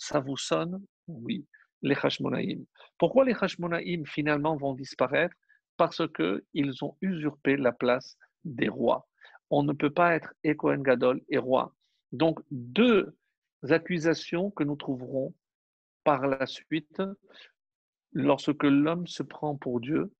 ça 0.00 0.18
vous 0.18 0.36
sonne? 0.36 0.82
Oui, 1.06 1.46
les 1.82 1.94
Hashmonaïm. 1.94 2.64
Pourquoi 2.98 3.24
les 3.24 3.34
Hashmonaïm 3.38 4.06
finalement 4.06 4.56
vont 4.56 4.74
disparaître? 4.74 5.36
Parce 5.76 6.02
qu'ils 6.14 6.84
ont 6.84 6.96
usurpé 7.00 7.56
la 7.56 7.72
place 7.72 8.16
des 8.44 8.68
rois. 8.68 9.06
On 9.50 9.62
ne 9.62 9.72
peut 9.72 9.92
pas 9.92 10.14
être 10.14 10.32
Ekohen 10.42 10.82
Gadol 10.82 11.20
et 11.28 11.38
roi. 11.38 11.74
Donc, 12.12 12.40
deux 12.50 13.14
accusations 13.68 14.50
que 14.50 14.64
nous 14.64 14.76
trouverons 14.76 15.34
par 16.02 16.26
la 16.26 16.46
suite 16.46 17.02
lorsque 18.12 18.64
l'homme 18.64 19.06
se 19.06 19.22
prend 19.22 19.56
pour 19.56 19.80
Dieu, 19.80 20.12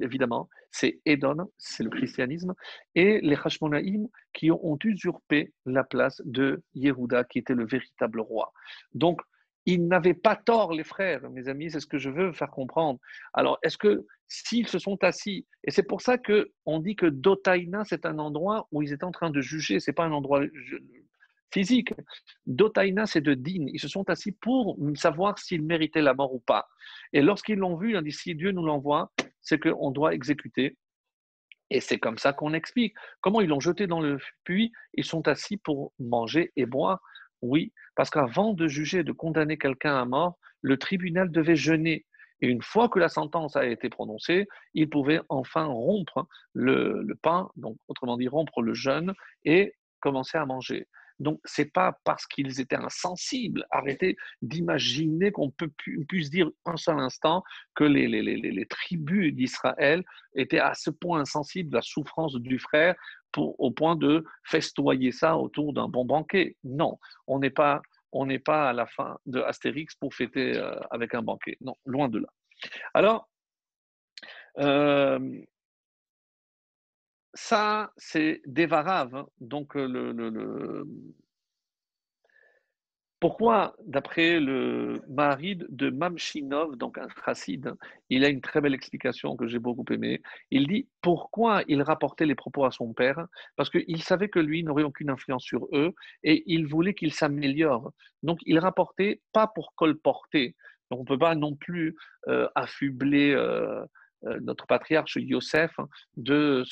évidemment, 0.00 0.48
c'est 0.70 1.00
Edon, 1.04 1.50
c'est 1.58 1.82
le 1.84 1.90
christianisme, 1.90 2.54
et 2.94 3.20
les 3.20 3.36
Hashmonaïm 3.36 4.08
qui 4.32 4.50
ont 4.50 4.78
usurpé 4.84 5.52
la 5.64 5.84
place 5.84 6.20
de 6.24 6.62
Yehuda, 6.74 7.24
qui 7.24 7.38
était 7.38 7.54
le 7.54 7.66
véritable 7.66 8.20
roi. 8.20 8.52
Donc, 8.94 9.20
ils 9.66 9.86
n'avaient 9.86 10.14
pas 10.14 10.36
tort, 10.36 10.72
les 10.72 10.84
frères, 10.84 11.28
mes 11.30 11.48
amis, 11.48 11.70
c'est 11.70 11.80
ce 11.80 11.86
que 11.86 11.98
je 11.98 12.08
veux 12.08 12.32
faire 12.32 12.50
comprendre. 12.50 13.00
Alors, 13.34 13.58
est-ce 13.62 13.76
que 13.76 14.06
s'ils 14.28 14.68
se 14.68 14.78
sont 14.78 15.02
assis, 15.02 15.46
et 15.64 15.70
c'est 15.70 15.82
pour 15.82 16.00
ça 16.00 16.18
qu'on 16.18 16.80
dit 16.80 16.96
que 16.96 17.06
Dotaina, 17.06 17.84
c'est 17.84 18.06
un 18.06 18.18
endroit 18.18 18.68
où 18.70 18.82
ils 18.82 18.92
étaient 18.92 19.04
en 19.04 19.12
train 19.12 19.30
de 19.30 19.40
juger, 19.40 19.80
c'est 19.80 19.92
pas 19.92 20.04
un 20.04 20.12
endroit 20.12 20.42
physique. 21.52 21.92
Dotaina, 22.46 23.06
c'est 23.06 23.20
de 23.20 23.34
din. 23.34 23.66
Ils 23.72 23.80
se 23.80 23.88
sont 23.88 24.08
assis 24.10 24.32
pour 24.32 24.78
savoir 24.94 25.38
s'ils 25.38 25.62
méritaient 25.62 26.02
la 26.02 26.14
mort 26.14 26.34
ou 26.34 26.40
pas. 26.40 26.68
Et 27.12 27.22
lorsqu'ils 27.22 27.58
l'ont 27.58 27.76
vu, 27.76 27.92
ils 27.92 27.96
ont 27.96 28.02
dit 28.02 28.12
si 28.12 28.34
Dieu 28.34 28.52
nous 28.52 28.64
l'envoie, 28.64 29.12
c'est 29.40 29.58
qu'on 29.58 29.90
doit 29.90 30.14
exécuter. 30.14 30.76
Et 31.70 31.80
c'est 31.80 31.98
comme 31.98 32.18
ça 32.18 32.32
qu'on 32.32 32.52
explique. 32.52 32.94
Comment 33.20 33.40
ils 33.40 33.48
l'ont 33.48 33.60
jeté 33.60 33.86
dans 33.86 34.00
le 34.00 34.18
puits? 34.44 34.72
Ils 34.94 35.04
sont 35.04 35.26
assis 35.28 35.56
pour 35.56 35.92
manger 35.98 36.52
et 36.56 36.66
boire. 36.66 37.00
Oui, 37.42 37.72
parce 37.96 38.10
qu'avant 38.10 38.54
de 38.54 38.68
juger, 38.68 39.04
de 39.04 39.12
condamner 39.12 39.58
quelqu'un 39.58 39.96
à 39.96 40.04
mort, 40.04 40.38
le 40.62 40.78
tribunal 40.78 41.30
devait 41.30 41.56
jeûner. 41.56 42.06
Et 42.40 42.48
une 42.48 42.62
fois 42.62 42.88
que 42.88 42.98
la 42.98 43.08
sentence 43.08 43.56
a 43.56 43.66
été 43.66 43.88
prononcée, 43.88 44.46
il 44.74 44.88
pouvait 44.88 45.20
enfin 45.28 45.64
rompre 45.64 46.26
le 46.52 47.14
pain, 47.22 47.50
donc 47.56 47.76
autrement 47.88 48.16
dit 48.16 48.28
rompre 48.28 48.62
le 48.62 48.74
jeûne, 48.74 49.14
et 49.44 49.74
commencer 50.00 50.38
à 50.38 50.46
manger. 50.46 50.86
Donc, 51.18 51.40
ce 51.44 51.62
n'est 51.62 51.68
pas 51.68 51.98
parce 52.04 52.26
qu'ils 52.26 52.60
étaient 52.60 52.76
insensibles. 52.76 53.66
Arrêtez 53.70 54.16
d'imaginer 54.42 55.32
qu'on 55.32 55.50
peut, 55.50 55.70
puisse 56.08 56.30
dire 56.30 56.50
un 56.64 56.76
seul 56.76 56.98
instant 56.98 57.42
que 57.74 57.84
les, 57.84 58.66
tribus 58.66 59.34
d'Israël 59.34 60.04
étaient 60.34 60.58
à 60.58 60.74
ce 60.74 60.90
point 60.90 61.20
insensibles 61.20 61.74
à 61.76 61.78
la 61.78 61.82
souffrance 61.82 62.34
du 62.36 62.58
frère 62.58 62.94
au 63.36 63.70
point 63.70 63.96
de 63.96 64.24
festoyer 64.44 65.12
ça 65.12 65.36
autour 65.36 65.72
d'un 65.72 65.88
bon 65.88 66.04
banquet. 66.04 66.56
Non, 66.64 66.98
on 67.26 67.38
n'est 67.38 67.50
pas, 67.50 67.82
on 68.12 68.26
n'est 68.26 68.38
pas 68.38 68.70
à 68.70 68.72
la 68.72 68.86
fin 68.86 69.18
de 69.26 69.40
Astérix 69.40 69.94
pour 69.94 70.14
fêter 70.14 70.56
euh, 70.56 70.78
avec 70.90 71.14
un 71.14 71.22
banquet. 71.22 71.56
Non, 71.60 71.76
loin 71.84 72.08
de 72.08 72.20
là. 72.20 72.28
Alors, 72.94 73.28
euh, 74.58 75.42
ça, 77.36 77.92
c'est 77.98 78.40
Devarav, 78.46 79.14
hein. 79.14 79.26
donc 79.40 79.76
euh, 79.76 79.86
le, 79.86 80.86
Pourquoi, 83.20 83.76
d'après 83.84 84.40
le 84.40 85.02
Maharid 85.08 85.66
de 85.68 85.90
Mamshinov, 85.90 86.76
donc 86.76 86.96
un 86.96 87.08
chassid, 87.24 87.74
il 88.08 88.24
a 88.24 88.28
une 88.28 88.40
très 88.40 88.62
belle 88.62 88.72
explication 88.72 89.36
que 89.36 89.46
j'ai 89.46 89.58
beaucoup 89.58 89.84
aimée. 89.90 90.22
Il 90.50 90.66
dit 90.66 90.88
pourquoi 91.02 91.62
il 91.68 91.82
rapportait 91.82 92.24
les 92.24 92.34
propos 92.34 92.64
à 92.64 92.70
son 92.70 92.94
père 92.94 93.26
Parce 93.56 93.68
qu'il 93.68 94.02
savait 94.02 94.30
que 94.30 94.38
lui 94.38 94.64
n'aurait 94.64 94.82
aucune 94.82 95.10
influence 95.10 95.44
sur 95.44 95.68
eux 95.74 95.92
et 96.22 96.42
il 96.46 96.66
voulait 96.66 96.94
qu'il 96.94 97.12
s'améliore. 97.12 97.92
Donc 98.22 98.38
il 98.46 98.58
rapportait 98.58 99.20
pas 99.34 99.46
pour 99.46 99.74
colporter. 99.74 100.56
Donc 100.90 101.00
on 101.00 101.02
ne 101.02 101.08
peut 101.08 101.18
pas 101.18 101.34
non 101.34 101.54
plus 101.54 101.96
euh, 102.28 102.48
affubler 102.54 103.32
euh, 103.32 103.84
notre 104.40 104.66
patriarche 104.66 105.16
Yosef 105.16 105.76
de 106.16 106.64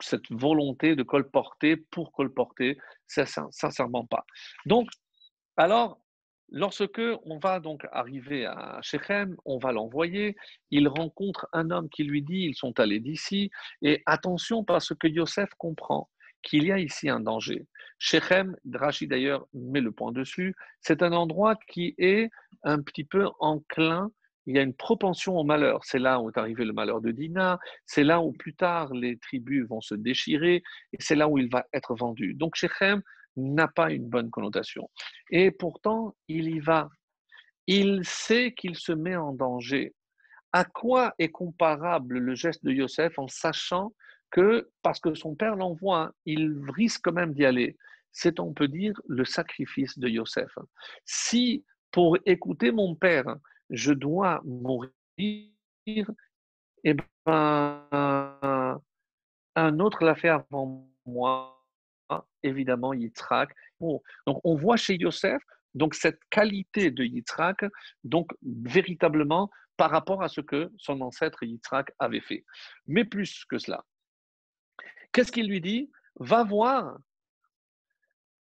cette 0.00 0.30
volonté 0.30 0.96
de 0.96 1.02
colporter 1.02 1.76
pour 1.76 2.12
colporter, 2.12 2.78
sincèrement 3.06 4.06
pas. 4.06 4.24
Donc 4.66 4.88
alors, 5.56 6.00
lorsque 6.50 7.02
on 7.24 7.38
va 7.38 7.60
donc 7.60 7.84
arriver 7.92 8.46
à 8.46 8.78
Shechem, 8.82 9.36
on 9.44 9.58
va 9.58 9.72
l'envoyer, 9.72 10.36
il 10.70 10.88
rencontre 10.88 11.48
un 11.52 11.70
homme 11.70 11.88
qui 11.88 12.04
lui 12.04 12.22
dit 12.22 12.44
ils 12.44 12.54
sont 12.54 12.78
allés 12.78 13.00
d'ici, 13.00 13.50
et 13.82 14.02
attention 14.06 14.64
parce 14.64 14.94
que 14.94 15.08
Yosef 15.08 15.50
comprend 15.58 16.08
qu'il 16.42 16.64
y 16.64 16.72
a 16.72 16.78
ici 16.78 17.08
un 17.08 17.20
danger. 17.20 17.66
Shechem, 17.98 18.56
Drachi 18.64 19.08
d'ailleurs 19.08 19.46
met 19.52 19.80
le 19.80 19.90
point 19.90 20.12
dessus, 20.12 20.54
c'est 20.80 21.02
un 21.02 21.12
endroit 21.12 21.56
qui 21.68 21.96
est 21.98 22.30
un 22.62 22.80
petit 22.80 23.04
peu 23.04 23.28
enclin 23.40 24.12
il 24.48 24.56
y 24.56 24.58
a 24.58 24.62
une 24.62 24.74
propension 24.74 25.36
au 25.36 25.44
malheur. 25.44 25.84
C'est 25.84 25.98
là 25.98 26.20
où 26.20 26.30
est 26.30 26.38
arrivé 26.38 26.64
le 26.64 26.72
malheur 26.72 27.02
de 27.02 27.10
Dina, 27.10 27.58
c'est 27.84 28.02
là 28.02 28.22
où 28.22 28.32
plus 28.32 28.54
tard 28.54 28.94
les 28.94 29.18
tribus 29.18 29.68
vont 29.68 29.82
se 29.82 29.94
déchirer, 29.94 30.62
et 30.94 30.96
c'est 31.00 31.14
là 31.14 31.28
où 31.28 31.36
il 31.36 31.50
va 31.50 31.66
être 31.74 31.94
vendu. 31.94 32.32
Donc 32.32 32.54
Shechem, 32.56 33.02
n'a 33.36 33.68
pas 33.68 33.92
une 33.92 34.08
bonne 34.08 34.30
connotation. 34.30 34.90
Et 35.30 35.50
pourtant, 35.50 36.16
il 36.28 36.48
y 36.48 36.60
va. 36.60 36.88
Il 37.66 38.00
sait 38.04 38.52
qu'il 38.52 38.74
se 38.74 38.92
met 38.92 39.16
en 39.16 39.32
danger. 39.32 39.94
À 40.52 40.64
quoi 40.64 41.14
est 41.18 41.28
comparable 41.28 42.18
le 42.18 42.34
geste 42.34 42.64
de 42.64 42.72
Yosef 42.72 43.18
en 43.18 43.28
sachant 43.28 43.92
que, 44.30 44.70
parce 44.82 44.98
que 44.98 45.14
son 45.14 45.34
père 45.34 45.56
l'envoie, 45.56 46.12
il 46.24 46.58
risque 46.74 47.02
quand 47.04 47.12
même 47.12 47.34
d'y 47.34 47.44
aller? 47.44 47.76
C'est, 48.12 48.40
on 48.40 48.54
peut 48.54 48.66
dire, 48.66 48.98
le 49.06 49.26
sacrifice 49.26 49.98
de 49.98 50.08
Yosef. 50.08 50.50
Si, 51.04 51.64
pour 51.92 52.16
écouter 52.24 52.72
mon 52.72 52.94
père, 52.94 53.36
je 53.70 53.92
dois 53.92 54.40
mourir, 54.44 54.92
eh 55.86 56.94
ben, 57.26 58.80
un 59.54 59.78
autre 59.80 60.04
l'a 60.04 60.14
fait 60.14 60.28
avant 60.28 60.88
moi 61.06 61.54
évidemment 62.42 62.94
Yitzhak. 62.94 63.50
donc 63.80 64.40
on 64.44 64.54
voit 64.54 64.76
chez 64.76 64.96
Yosef 64.96 65.42
donc 65.74 65.94
cette 65.94 66.20
qualité 66.30 66.90
de 66.90 67.04
Yitzhak, 67.04 67.64
donc 68.04 68.30
véritablement 68.42 69.50
par 69.76 69.90
rapport 69.90 70.22
à 70.22 70.28
ce 70.28 70.40
que 70.40 70.70
son 70.76 71.00
ancêtre 71.00 71.42
Yitzhak 71.44 71.92
avait 71.98 72.20
fait. 72.20 72.44
Mais 72.86 73.04
plus 73.04 73.44
que 73.44 73.58
cela, 73.58 73.84
qu'est-ce 75.12 75.32
qu'il 75.32 75.48
lui 75.48 75.60
dit? 75.60 75.90
Va 76.16 76.42
voir, 76.42 76.98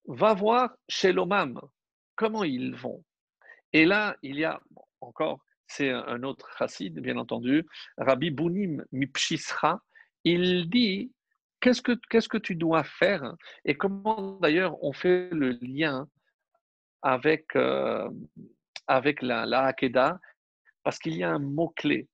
va 0.08 0.34
voir 0.34 0.76
chez 0.88 1.12
l'Omam 1.12 1.60
comment 2.16 2.44
ils 2.44 2.74
vont. 2.74 3.04
Et 3.74 3.86
là, 3.86 4.16
il 4.22 4.38
y 4.38 4.46
a 4.46 4.62
encore, 5.06 5.40
c'est 5.68 5.90
un 5.90 6.24
autre 6.24 6.50
chassid, 6.58 7.00
bien 7.00 7.18
entendu, 7.18 7.66
Rabbi 7.98 8.30
Bounim 8.32 8.84
Mipshisra, 8.92 9.82
il 10.24 10.70
dit 10.70 11.12
Qu'est-ce 11.62 11.82
que, 11.82 12.38
tu 12.38 12.56
dois 12.56 12.84
faire? 12.84 13.34
Et 13.64 13.76
comment 13.76 14.38
d'ailleurs 14.40 14.84
on 14.84 14.94
fait 14.94 15.30
le 15.32 15.58
lien 15.62 16.08
avec, 17.02 17.56
euh, 17.56 18.08
la, 18.88 19.46
la 19.48 19.64
Hakeda 19.64 20.20
Parce 20.84 21.00
qu'il 21.00 21.16
y 21.16 21.24
a 21.24 21.32
un 21.32 21.40
mot-clé. 21.40 22.08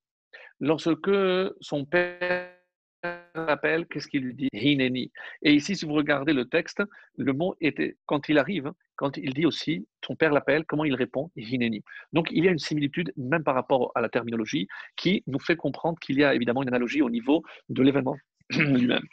Lorsque 0.61 1.11
son 1.59 1.83
père 1.83 2.60
appelle, 3.03 3.85
qu'est-ce 3.87 4.07
qu'il 4.07 4.35
dit? 4.35 4.49
Hineni. 4.53 5.11
Et 5.41 5.53
ici, 5.53 5.75
si 5.75 5.85
vous 5.85 5.93
regardez 5.93 6.33
le 6.33 6.45
texte, 6.45 6.83
le 7.17 7.33
mot 7.33 7.55
était, 7.61 7.97
quand 8.05 8.29
il 8.29 8.37
arrive, 8.37 8.71
quand 8.95 9.17
il 9.17 9.33
dit 9.33 9.45
aussi, 9.45 9.87
son 10.05 10.15
père 10.15 10.31
l'appelle, 10.31 10.65
comment 10.65 10.85
il 10.85 10.95
répond? 10.95 11.31
Hineni. 11.35 11.83
Donc 12.13 12.29
il 12.31 12.45
y 12.45 12.47
a 12.47 12.51
une 12.51 12.59
similitude, 12.59 13.13
même 13.17 13.43
par 13.43 13.55
rapport 13.55 13.91
à 13.95 14.01
la 14.01 14.09
terminologie, 14.09 14.67
qui 14.95 15.23
nous 15.27 15.39
fait 15.39 15.55
comprendre 15.55 15.99
qu'il 15.99 16.17
y 16.17 16.23
a 16.23 16.35
évidemment 16.35 16.61
une 16.61 16.69
analogie 16.69 17.01
au 17.01 17.09
niveau 17.09 17.43
de 17.69 17.81
l'événement 17.81 18.17
lui-même. 18.49 19.03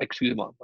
Excusez-moi. 0.00 0.54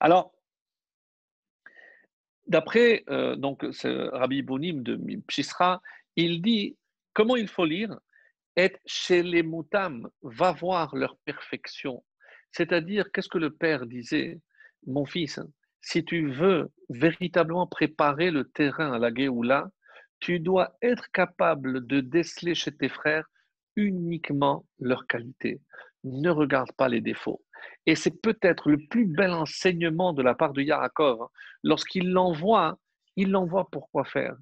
Alors, 0.00 0.32
d'après 2.46 3.04
euh, 3.08 3.36
donc 3.36 3.64
ce 3.72 4.08
Rabbi 4.10 4.42
Bonim 4.42 4.82
de 4.82 4.98
Pshisra, 5.26 5.82
il 6.16 6.42
dit 6.42 6.76
comment 7.14 7.36
il 7.36 7.48
faut 7.48 7.64
lire? 7.64 7.98
Et 8.56 8.72
chez 8.86 9.22
les 9.22 9.42
moutam, 9.42 10.08
va 10.22 10.52
voir 10.52 10.96
leur 10.96 11.16
perfection. 11.24 12.02
C'est-à-dire, 12.52 13.12
qu'est-ce 13.12 13.28
que 13.28 13.38
le 13.38 13.50
père 13.50 13.86
disait? 13.86 14.40
Mon 14.86 15.04
fils, 15.04 15.40
si 15.82 16.04
tu 16.04 16.30
veux 16.30 16.70
véritablement 16.88 17.66
préparer 17.66 18.30
le 18.30 18.44
terrain 18.44 18.92
à 18.92 18.98
la 18.98 19.12
Géoula, 19.14 19.70
tu 20.20 20.40
dois 20.40 20.76
être 20.80 21.10
capable 21.12 21.86
de 21.86 22.00
déceler 22.00 22.54
chez 22.54 22.74
tes 22.74 22.88
frères 22.88 23.26
uniquement 23.76 24.64
leurs 24.78 25.06
qualités. 25.06 25.60
Ne 26.04 26.30
regarde 26.30 26.72
pas 26.72 26.88
les 26.88 27.02
défauts. 27.02 27.42
Et 27.86 27.94
c'est 27.94 28.20
peut-être 28.20 28.68
le 28.68 28.78
plus 28.88 29.06
bel 29.06 29.32
enseignement 29.32 30.12
de 30.12 30.22
la 30.22 30.34
part 30.34 30.52
de 30.52 30.62
Yaakov. 30.62 31.22
Hein. 31.22 31.28
Lorsqu'il 31.62 32.10
l'envoie, 32.10 32.78
il 33.16 33.30
l'envoie 33.30 33.68
pour 33.70 33.90
quoi 33.90 34.04
faire? 34.04 34.36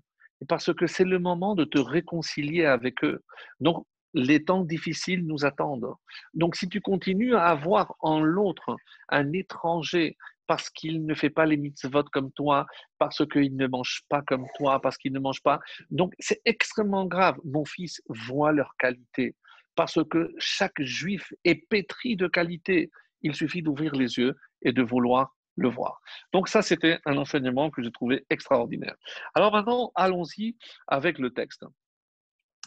Parce 0.49 0.75
que 0.75 0.87
c'est 0.87 1.05
le 1.05 1.19
moment 1.19 1.55
de 1.55 1.65
te 1.65 1.79
réconcilier 1.79 2.67
avec 2.67 3.03
eux. 3.05 3.23
Donc, 3.61 3.87
les 4.15 4.45
temps 4.45 4.62
difficiles 4.62 5.27
nous 5.27 5.45
attendent. 5.45 5.93
Donc, 6.35 6.57
si 6.57 6.69
tu 6.69 6.81
continues 6.81 7.35
à 7.35 7.47
avoir 7.47 7.95
en 8.01 8.21
l'autre 8.21 8.77
un 9.09 9.33
étranger 9.33 10.17
parce 10.47 10.71
qu'il 10.71 11.05
ne 11.07 11.15
fait 11.15 11.31
pas 11.31 11.47
les 11.47 11.57
mitzvot 11.57 12.05
comme 12.12 12.31
toi, 12.33 12.67
parce 12.99 13.27
qu'il 13.27 13.57
ne 13.57 13.67
mange 13.67 14.03
pas 14.09 14.23
comme 14.23 14.47
toi, 14.57 14.81
parce 14.81 14.97
qu'il 14.99 15.12
ne 15.12 15.19
mange 15.19 15.43
pas. 15.43 15.61
Donc, 15.91 16.15
c'est 16.19 16.41
extrêmement 16.45 17.07
grave. 17.07 17.39
Mon 17.45 17.65
fils 17.65 18.03
voit 18.09 18.53
leur 18.53 18.75
qualité, 18.79 19.35
parce 19.75 19.99
que 20.11 20.31
chaque 20.39 20.81
juif 20.81 21.33
est 21.45 21.67
pétri 21.69 22.17
de 22.17 22.29
qualité. 22.29 22.91
Il 23.25 23.35
suffit 23.35 23.62
d'ouvrir 23.62 23.93
les 23.95 24.18
yeux 24.18 24.37
et 24.62 24.70
de 24.70 24.83
vouloir 24.83 25.35
le 25.57 25.68
voir. 25.68 26.01
Donc 26.33 26.49
ça, 26.49 26.62
c'était 26.62 27.01
un 27.05 27.16
enseignement 27.16 27.70
que 27.70 27.83
j'ai 27.83 27.91
trouvé 27.91 28.25
extraordinaire. 28.31 28.95
Alors 29.35 29.53
maintenant, 29.53 29.91
allons-y 29.97 30.57
avec 30.87 31.18
le 31.18 31.31
texte. 31.31 31.64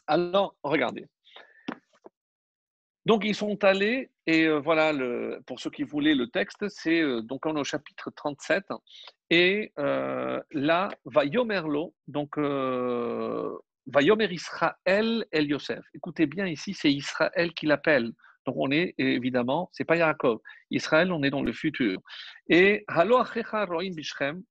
Alors, 0.07 0.55
regardez. 0.63 1.05
Donc 3.07 3.23
ils 3.23 3.35
sont 3.35 3.63
allés, 3.63 4.11
et 4.25 4.47
euh, 4.47 4.59
voilà, 4.59 4.91
pour 5.45 5.61
ceux 5.61 5.69
qui 5.69 5.83
voulaient 5.83 6.13
le 6.13 6.27
texte, 6.27 6.67
c'est 6.67 7.01
euh, 7.01 7.21
donc 7.21 7.45
on 7.45 7.55
au 7.55 7.63
chapitre 7.63 8.11
37, 8.13 8.65
et 9.29 9.71
euh, 9.79 10.41
là, 10.51 10.89
va 11.05 11.23
Yomerlo, 11.23 11.95
donc 12.09 12.37
va 12.37 14.01
Yomer 14.01 14.27
Israël 14.29 15.25
El 15.31 15.47
Yosef. 15.47 15.85
Écoutez 15.93 16.25
bien 16.25 16.47
ici, 16.47 16.73
c'est 16.73 16.91
Israël 16.91 17.53
qui 17.53 17.65
l'appelle. 17.65 18.11
Donc 18.47 18.55
on 18.57 18.71
est 18.71 18.95
évidemment, 18.97 19.69
c'est 19.73 19.83
pas 19.83 19.97
Yaakov. 19.97 20.39
Israël, 20.71 21.11
on 21.11 21.21
est 21.21 21.29
dans 21.29 21.43
le 21.43 21.51
futur. 21.51 21.99
Et 22.49 22.85
Halo 22.87 23.21
Roim 23.21 23.91
Bishrem, 23.93 24.41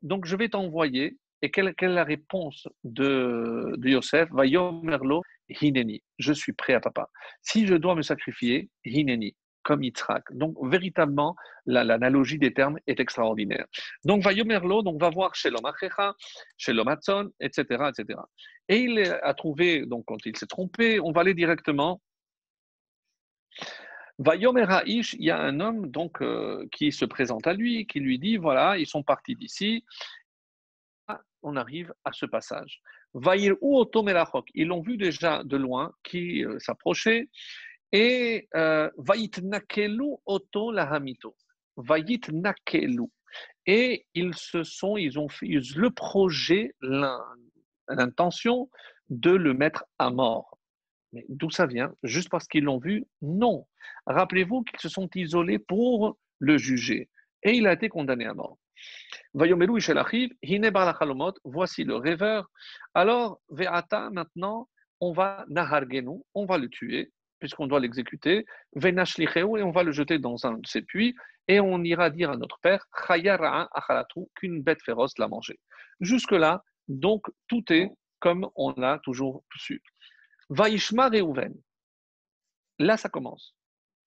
donc 0.00 0.24
je 0.26 0.34
vais 0.34 0.48
t'envoyer. 0.48 1.16
Et 1.44 1.50
quelle, 1.50 1.74
quelle, 1.74 1.90
est 1.90 1.94
la 1.94 2.04
réponse 2.04 2.68
de, 2.84 3.74
de 3.76 3.88
Yosef? 3.88 4.30
Va 4.30 4.46
Yomerlo 4.46 5.22
Hineni, 5.48 6.00
je 6.18 6.32
suis 6.32 6.52
prêt 6.52 6.72
à 6.72 6.80
papa. 6.80 7.08
Si 7.42 7.66
je 7.66 7.74
dois 7.74 7.96
me 7.96 8.02
sacrifier, 8.02 8.70
Hineni, 8.84 9.34
comme 9.62 9.82
Yitzhak. 9.82 10.24
Donc, 10.32 10.56
véritablement, 10.62 11.34
l'analogie 11.66 12.38
des 12.38 12.52
termes 12.52 12.78
est 12.86 13.00
extraordinaire. 13.00 13.66
Donc, 14.04 14.22
va 14.22 14.32
Yomerlo, 14.32 14.82
donc 14.82 15.00
va 15.00 15.10
voir 15.10 15.34
chez 15.34 15.50
l'homme 15.50 15.66
Achecha, 15.66 16.14
chez 16.56 16.72
l'homme 16.72 16.94
etc., 17.40 17.64
etc. 17.90 18.20
Et 18.68 18.78
il 18.78 19.00
a 19.22 19.34
trouvé, 19.34 19.84
donc 19.86 20.04
quand 20.06 20.24
il 20.24 20.36
s'est 20.36 20.46
trompé, 20.46 21.00
on 21.00 21.12
va 21.12 21.22
aller 21.22 21.34
directement. 21.34 22.00
Il 24.18 25.24
y 25.24 25.30
a 25.30 25.38
un 25.38 25.60
homme 25.60 25.90
donc 25.90 26.22
euh, 26.22 26.66
qui 26.70 26.92
se 26.92 27.04
présente 27.04 27.46
à 27.46 27.54
lui, 27.54 27.86
qui 27.86 28.00
lui 28.00 28.18
dit 28.18 28.36
voilà, 28.36 28.78
ils 28.78 28.86
sont 28.86 29.02
partis 29.02 29.34
d'ici. 29.34 29.84
On 31.42 31.56
arrive 31.56 31.92
à 32.04 32.12
ce 32.12 32.26
passage. 32.26 32.80
Ils 33.14 34.66
l'ont 34.66 34.80
vu 34.80 34.96
déjà 34.96 35.42
de 35.44 35.56
loin, 35.56 35.92
qui 36.04 36.44
euh, 36.44 36.58
s'approchait. 36.60 37.28
Et 37.90 38.48
euh, 38.54 38.90
nakelu 39.42 40.14
oto 40.24 40.72
lahamito. 40.72 41.36
nakelu. 42.32 43.06
Et 43.66 44.06
ils 44.14 44.34
se 44.34 44.62
sont, 44.62 44.96
ils 44.96 45.18
ont 45.18 45.28
fait 45.28 45.46
le 45.46 45.90
projet, 45.90 46.74
l'intention 47.88 48.70
de 49.10 49.30
le 49.30 49.52
mettre 49.52 49.84
à 49.98 50.10
mort. 50.10 50.51
Mais 51.12 51.24
d'où 51.28 51.50
ça 51.50 51.66
vient? 51.66 51.94
Juste 52.02 52.30
parce 52.30 52.46
qu'ils 52.48 52.64
l'ont 52.64 52.78
vu? 52.78 53.04
Non. 53.20 53.66
Rappelez-vous 54.06 54.62
qu'ils 54.62 54.80
se 54.80 54.88
sont 54.88 55.08
isolés 55.14 55.58
pour 55.58 56.18
le 56.38 56.58
juger. 56.58 57.08
Et 57.42 57.52
il 57.52 57.66
a 57.66 57.72
été 57.72 57.88
condamné 57.88 58.26
à 58.26 58.34
mort. 58.34 58.58
Voici 61.44 61.84
le 61.84 61.96
rêveur. 61.96 62.50
Alors, 62.94 63.40
Ve'ata, 63.50 64.10
maintenant, 64.10 64.68
on 65.00 65.12
va 65.12 65.44
nahargenu, 65.48 66.22
on 66.34 66.46
va 66.46 66.58
le 66.58 66.68
tuer, 66.68 67.12
puisqu'on 67.38 67.66
doit 67.66 67.80
l'exécuter, 67.80 68.44
venashlicheu, 68.76 69.58
et 69.58 69.62
on 69.62 69.70
va 69.70 69.82
le 69.82 69.92
jeter 69.92 70.18
dans 70.18 70.46
un 70.46 70.58
de 70.58 70.66
ses 70.66 70.82
puits, 70.82 71.14
et 71.48 71.60
on 71.60 71.82
ira 71.82 72.10
dire 72.10 72.30
à 72.30 72.36
notre 72.36 72.58
père, 72.60 72.86
qu'une 74.36 74.62
bête 74.62 74.82
féroce 74.82 75.18
l'a 75.18 75.28
mangé. 75.28 75.58
Jusque-là, 76.00 76.62
donc, 76.88 77.26
tout 77.48 77.64
est 77.72 77.90
comme 78.20 78.48
on 78.54 78.72
l'a 78.76 79.00
toujours 79.02 79.42
su. 79.56 79.82
Vaishma 80.52 81.08
Reuven. 81.08 81.54
Là, 82.78 82.96
ça 82.96 83.08
commence. 83.08 83.54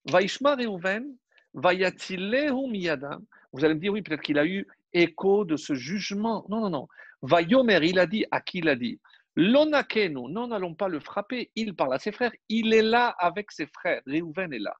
Vaishma 0.04 0.54
Reuven, 0.54 1.16
Vayatilehu 1.54 2.68
miyadam. 2.68 3.24
Vous 3.52 3.64
allez 3.64 3.74
me 3.74 3.80
dire, 3.80 3.92
oui, 3.92 4.02
peut-être 4.02 4.22
qu'il 4.22 4.38
a 4.38 4.46
eu 4.46 4.66
écho 4.92 5.44
de 5.44 5.56
ce 5.56 5.74
jugement. 5.74 6.46
Non, 6.48 6.60
non, 6.60 6.70
non. 6.70 6.88
Vayomer, 7.22 7.80
il 7.82 7.98
a 7.98 8.06
dit, 8.06 8.24
à 8.30 8.40
qui 8.40 8.58
il 8.58 8.68
a 8.68 8.76
dit? 8.76 9.00
L'onakenu, 9.34 10.30
non, 10.30 10.46
n'allons 10.46 10.74
pas 10.74 10.88
le 10.88 11.00
frapper. 11.00 11.50
Il 11.56 11.74
parle 11.74 11.94
à 11.94 11.98
ses 11.98 12.12
frères. 12.12 12.32
Il 12.48 12.72
est 12.72 12.82
là 12.82 13.08
avec 13.18 13.50
ses 13.50 13.66
frères. 13.66 14.02
Reuven 14.06 14.52
est 14.52 14.60
là. 14.60 14.74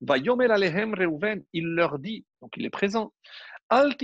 Vayomer 0.00 0.50
alehem 0.50 0.94
Reuven, 0.94 1.44
il 1.52 1.66
leur 1.74 1.98
dit, 1.98 2.24
donc 2.40 2.56
il 2.56 2.64
est 2.64 2.70
présent. 2.70 3.12
Al 3.68 3.94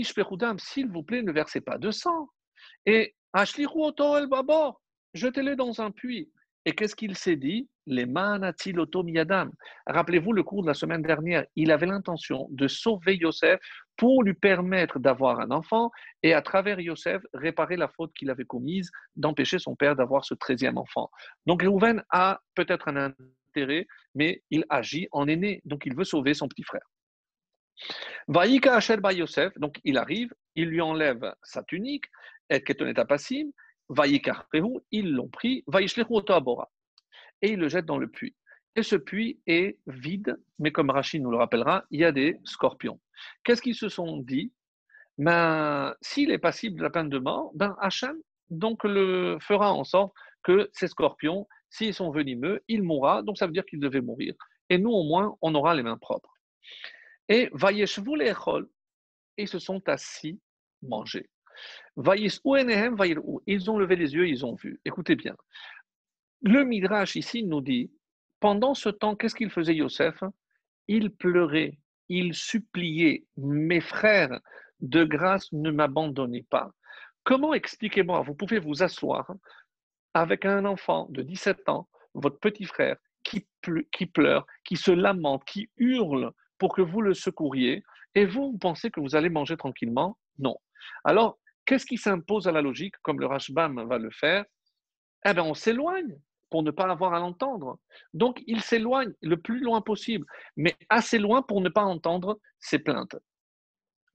s'il 0.59 0.89
vous 0.89 1.03
plaît, 1.03 1.23
ne 1.23 1.33
versez 1.33 1.61
pas 1.61 1.79
de 1.79 1.91
sang. 1.91 2.29
Et 2.87 3.15
ashliru 3.33 3.85
oto 3.85 4.17
el 4.17 4.27
babor, 4.27 4.81
jetez-le 5.15 5.57
dans 5.57 5.81
un 5.81 5.91
puits. 5.91 6.31
Et 6.69 6.75
qu'est-ce 6.75 6.95
qu'il 6.95 7.17
s'est 7.17 7.37
dit? 7.37 7.67
Les 7.87 8.05
miyadam. 8.05 9.51
Rappelez-vous 9.87 10.35
le 10.35 10.43
cours 10.43 10.61
de 10.61 10.67
la 10.67 10.75
semaine 10.75 11.01
dernière, 11.01 11.47
il 11.57 11.71
avait 11.71 11.87
l'intention 11.87 12.47
de 12.51 12.69
sauver 12.69 13.17
Yosef 13.17 13.59
pour 13.97 14.23
lui 14.23 14.35
permettre 14.35 14.99
d'avoir 14.99 15.41
un 15.41 15.51
enfant 15.51 15.91
et 16.23 16.35
à 16.35 16.43
travers 16.43 16.79
Yosef 16.79 17.23
réparer 17.33 17.77
la 17.79 17.89
faute 17.89 18.13
qu'il 18.13 18.29
avait 18.29 18.45
commise 18.45 18.91
d'empêcher 19.17 19.59
son 19.59 19.77
père 19.77 19.97
d'avoir 19.97 20.27
ce 20.27 20.35
treizième 20.35 20.77
enfant. 20.77 21.09
Donc 21.47 21.63
Reuven 21.63 22.05
a 22.11 22.39
peut-être 22.55 22.89
un 22.89 23.15
intérêt, 23.49 23.87
mais 24.15 24.43
il 24.51 24.67
agit 24.69 25.09
en 25.11 25.27
aîné, 25.27 25.63
donc 25.65 25.87
il 25.87 25.97
veut 25.97 26.05
sauver 26.05 26.35
son 26.35 26.49
petit 26.49 26.65
frère. 26.65 26.87
Vaïka 28.27 28.79
ba 28.99 29.15
Yosef, 29.15 29.55
donc 29.57 29.81
il 29.85 29.97
arrive, 29.97 30.35
il 30.55 30.69
lui 30.69 30.83
enlève 30.83 31.33
sa 31.43 31.63
tunique, 31.63 32.05
et 32.51 32.61
Ketonet 32.63 32.93
Passim, 33.07 33.53
ils 34.91 35.13
l'ont 35.13 35.29
pris, 35.29 35.65
et 37.43 37.51
il 37.53 37.59
le 37.59 37.69
jette 37.69 37.87
dans 37.87 37.99
le 37.99 38.09
puits. 38.09 38.35
Et 38.77 38.83
ce 38.83 38.97
puits 38.97 39.41
est 39.47 39.79
vide, 39.87 40.39
mais 40.59 40.73
comme 40.73 40.91
Rachid 40.91 41.23
nous 41.23 41.31
le 41.31 41.37
rappellera, 41.37 41.85
il 41.91 42.01
y 42.01 42.05
a 42.05 42.13
des 42.13 42.39
scorpions. 42.45 43.01
Qu'est-ce 43.45 43.63
qu'ils 43.63 43.75
se 43.75 43.89
sont 43.89 44.19
dit? 44.19 44.53
Ben, 45.17 45.95
S'il 46.01 46.31
est 46.31 46.39
passible 46.39 46.79
de 46.79 46.83
la 46.83 46.91
peine 46.91 47.09
de 47.09 47.19
mort, 47.19 47.51
ben 47.55 47.77
Hachem 47.81 48.17
donc 48.51 48.85
le 48.85 49.39
fera 49.41 49.73
en 49.73 49.85
sorte 49.85 50.15
que 50.43 50.71
ces 50.73 50.89
scorpions, 50.89 51.47
s'ils 51.71 51.95
sont 51.95 52.11
venimeux, 52.11 52.63
il 52.69 52.83
mourra, 52.83 53.23
donc 53.23 53.37
ça 53.37 53.47
veut 53.47 53.53
dire 53.53 53.67
qu'il 53.67 53.81
devait 53.81 54.01
mourir. 54.01 54.35
Et 54.71 54.79
nous, 54.79 54.91
au 54.91 55.05
moins, 55.05 55.37
on 55.43 55.55
aura 55.55 55.75
les 55.75 55.83
mains 55.83 55.99
propres. 55.99 56.33
Et 57.29 57.51
les 58.17 58.33
ils 59.37 59.49
se 59.49 59.59
sont 59.59 59.83
assis 59.89 60.41
manger. 60.83 61.29
Ils 61.97 62.41
ont 63.71 63.79
levé 63.79 63.97
les 63.97 64.15
yeux, 64.15 64.29
ils 64.29 64.47
ont 64.47 64.55
vu. 64.55 64.81
Écoutez 64.85 65.17
bien. 65.17 65.37
Le 66.43 66.65
Midrash 66.65 67.17
ici 67.17 67.43
nous 67.43 67.61
dit, 67.61 67.91
pendant 68.41 68.75
ce 68.75 68.89
temps, 68.89 69.17
qu'est-ce 69.17 69.35
qu'il 69.35 69.51
faisait 69.51 69.75
Yosef? 69.75 70.23
Il 70.87 71.11
pleurait, 71.11 71.79
il 72.09 72.35
suppliait, 72.35 73.25
mes 73.37 73.81
frères, 73.81 74.41
de 74.81 75.05
grâce, 75.05 75.51
ne 75.53 75.71
m'abandonnez 75.71 76.45
pas. 76.49 76.71
Comment 77.25 77.53
expliquez-moi 77.53 78.23
Vous 78.23 78.35
pouvez 78.35 78.59
vous 78.59 78.83
asseoir 78.83 79.35
avec 80.15 80.45
un 80.45 80.65
enfant 80.65 81.09
de 81.11 81.23
17 81.23 81.69
ans, 81.69 81.89
votre 82.15 82.39
petit 82.39 82.65
frère, 82.65 82.97
qui, 83.23 83.47
pleure, 84.07 84.47
qui 84.65 84.77
se 84.77 84.91
lamente, 84.91 85.45
qui 85.45 85.69
hurle 85.77 86.33
pour 86.57 86.75
que 86.75 86.83
vous 86.83 87.03
le 87.03 87.15
secouriez, 87.15 87.85
et 88.15 88.25
vous, 88.25 88.53
vous 88.53 88.59
pensez 88.59 88.91
que 88.91 89.01
vous 89.01 89.15
allez 89.15 89.29
manger 89.29 89.57
tranquillement? 89.57 90.17
Non. 90.39 90.57
Alors, 91.05 91.39
Qu'est-ce 91.69 91.85
qui 91.85 91.99
s'impose 91.99 92.49
à 92.49 92.53
la 92.53 92.63
logique, 92.63 92.95
comme 93.03 93.21
le 93.21 93.27
Rashbam 93.27 93.87
va 93.87 93.99
le 93.99 94.11
faire? 94.11 94.47
Eh 95.27 95.35
bien, 95.35 95.45
on 95.45 95.53
s'éloigne 95.53 96.19
pour 96.49 96.63
ne 96.63 96.71
pas 96.71 96.91
avoir 96.91 97.13
à 97.13 97.19
l'entendre. 97.19 97.79
Donc, 98.15 98.43
il 98.47 98.63
s'éloigne 98.63 99.13
le 99.21 99.37
plus 99.37 99.61
loin 99.61 99.83
possible, 99.83 100.25
mais 100.57 100.75
assez 100.89 101.19
loin 101.19 101.43
pour 101.43 101.61
ne 101.61 101.69
pas 101.69 101.83
entendre 101.83 102.41
ses 102.59 102.79
plaintes. 102.79 103.17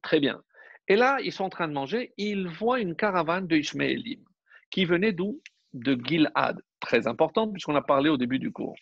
Très 0.02 0.20
bien. 0.20 0.42
Et 0.88 0.96
là, 0.96 1.20
ils 1.22 1.32
sont 1.32 1.44
en 1.44 1.50
train 1.50 1.68
de 1.68 1.74
manger, 1.74 2.16
ils 2.18 2.48
voient 2.48 2.80
une 2.80 2.96
caravane 2.96 3.46
de 3.46 3.56
Ishmaélim 3.56 4.24
qui 4.72 4.86
venait 4.86 5.14
d'où? 5.14 5.40
De 5.74 5.96
Gilad 5.96 6.60
très 6.80 7.08
importante 7.08 7.52
puisqu'on 7.52 7.76
a 7.76 7.82
parlé 7.82 8.10
au 8.10 8.18
début 8.18 8.38
du 8.38 8.52
cours. 8.52 8.76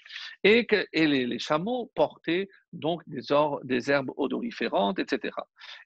Et, 0.44 0.66
que, 0.66 0.86
les, 0.94 1.40
chameaux 1.40 1.92
portaient 1.96 2.50
donc 2.74 3.02
des, 3.08 3.92
herbes 3.92 4.12
odoriférantes, 4.18 5.00
etc. 5.00 5.34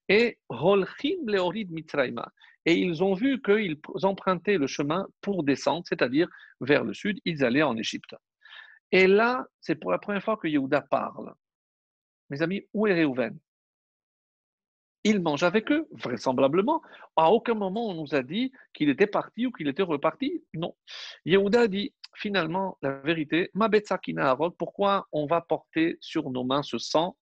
Et 0.10 0.40
Et 2.66 2.74
ils 2.76 3.04
ont 3.04 3.14
vu 3.14 3.42
qu'ils 3.42 3.80
empruntaient 4.04 4.58
le 4.58 4.68
chemin 4.68 5.08
pour 5.22 5.44
descendre, 5.44 5.84
c'est-à-dire 5.88 6.28
vers 6.62 6.84
le 6.84 6.94
sud, 6.94 7.20
ils 7.26 7.44
allaient 7.44 7.62
en 7.62 7.78
Égypte. 7.78 8.16
Et 8.92 9.08
là, 9.08 9.46
c'est 9.62 9.76
pour 9.76 9.92
la 9.92 10.00
première 10.00 10.24
fois 10.24 10.38
que 10.38 10.48
Yehuda 10.48 10.82
parle. 10.82 11.34
Mes 12.30 12.42
amis, 12.42 12.64
où 12.74 12.88
est 12.88 12.94
Réhouven? 12.94 13.38
Il 15.04 15.22
mange 15.22 15.44
avec 15.44 15.72
eux, 15.72 15.88
vraisemblablement. 15.92 16.82
À 17.16 17.32
aucun 17.32 17.54
moment 17.54 17.88
on 17.88 17.94
nous 17.94 18.16
a 18.16 18.24
dit 18.24 18.52
qu'il 18.74 18.90
était 18.90 19.06
parti 19.06 19.46
ou 19.46 19.52
qu'il 19.52 19.68
était 19.68 19.84
reparti. 19.84 20.44
Non. 20.56 20.76
Yehuda 21.26 21.68
dit 21.68 21.94
finalement 22.16 22.80
la 22.82 22.94
vérité, 23.02 23.52
Ma 23.54 23.70
pourquoi 24.58 25.08
on 25.12 25.28
va 25.28 25.42
porter 25.42 25.98
sur 26.02 26.32
nos 26.32 26.44
mains 26.44 26.64
ce 26.64 26.80
sang 26.80 27.16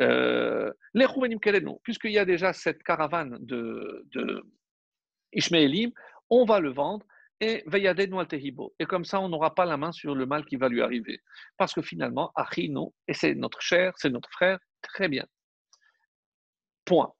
euh, 0.00 0.72
puisqu'il 1.82 2.12
y 2.12 2.18
a 2.18 2.24
déjà 2.24 2.52
cette 2.52 2.82
caravane 2.82 3.38
de, 3.40 4.06
de 4.12 4.44
on 6.30 6.44
va 6.44 6.60
le 6.60 6.70
vendre 6.70 7.06
et 7.40 7.64
Et 8.78 8.86
comme 8.86 9.04
ça, 9.04 9.20
on 9.20 9.28
n'aura 9.30 9.54
pas 9.54 9.64
la 9.64 9.76
main 9.78 9.92
sur 9.92 10.14
le 10.14 10.26
mal 10.26 10.44
qui 10.44 10.56
va 10.56 10.68
lui 10.68 10.82
arriver. 10.82 11.22
Parce 11.56 11.72
que 11.72 11.80
finalement, 11.80 12.32
Achino, 12.34 12.94
et 13.08 13.14
c'est 13.14 13.34
notre 13.34 13.62
cher, 13.62 13.94
c'est 13.96 14.10
notre 14.10 14.30
frère, 14.30 14.58
très 14.82 15.08
bien. 15.08 15.24
Point. 16.84 17.14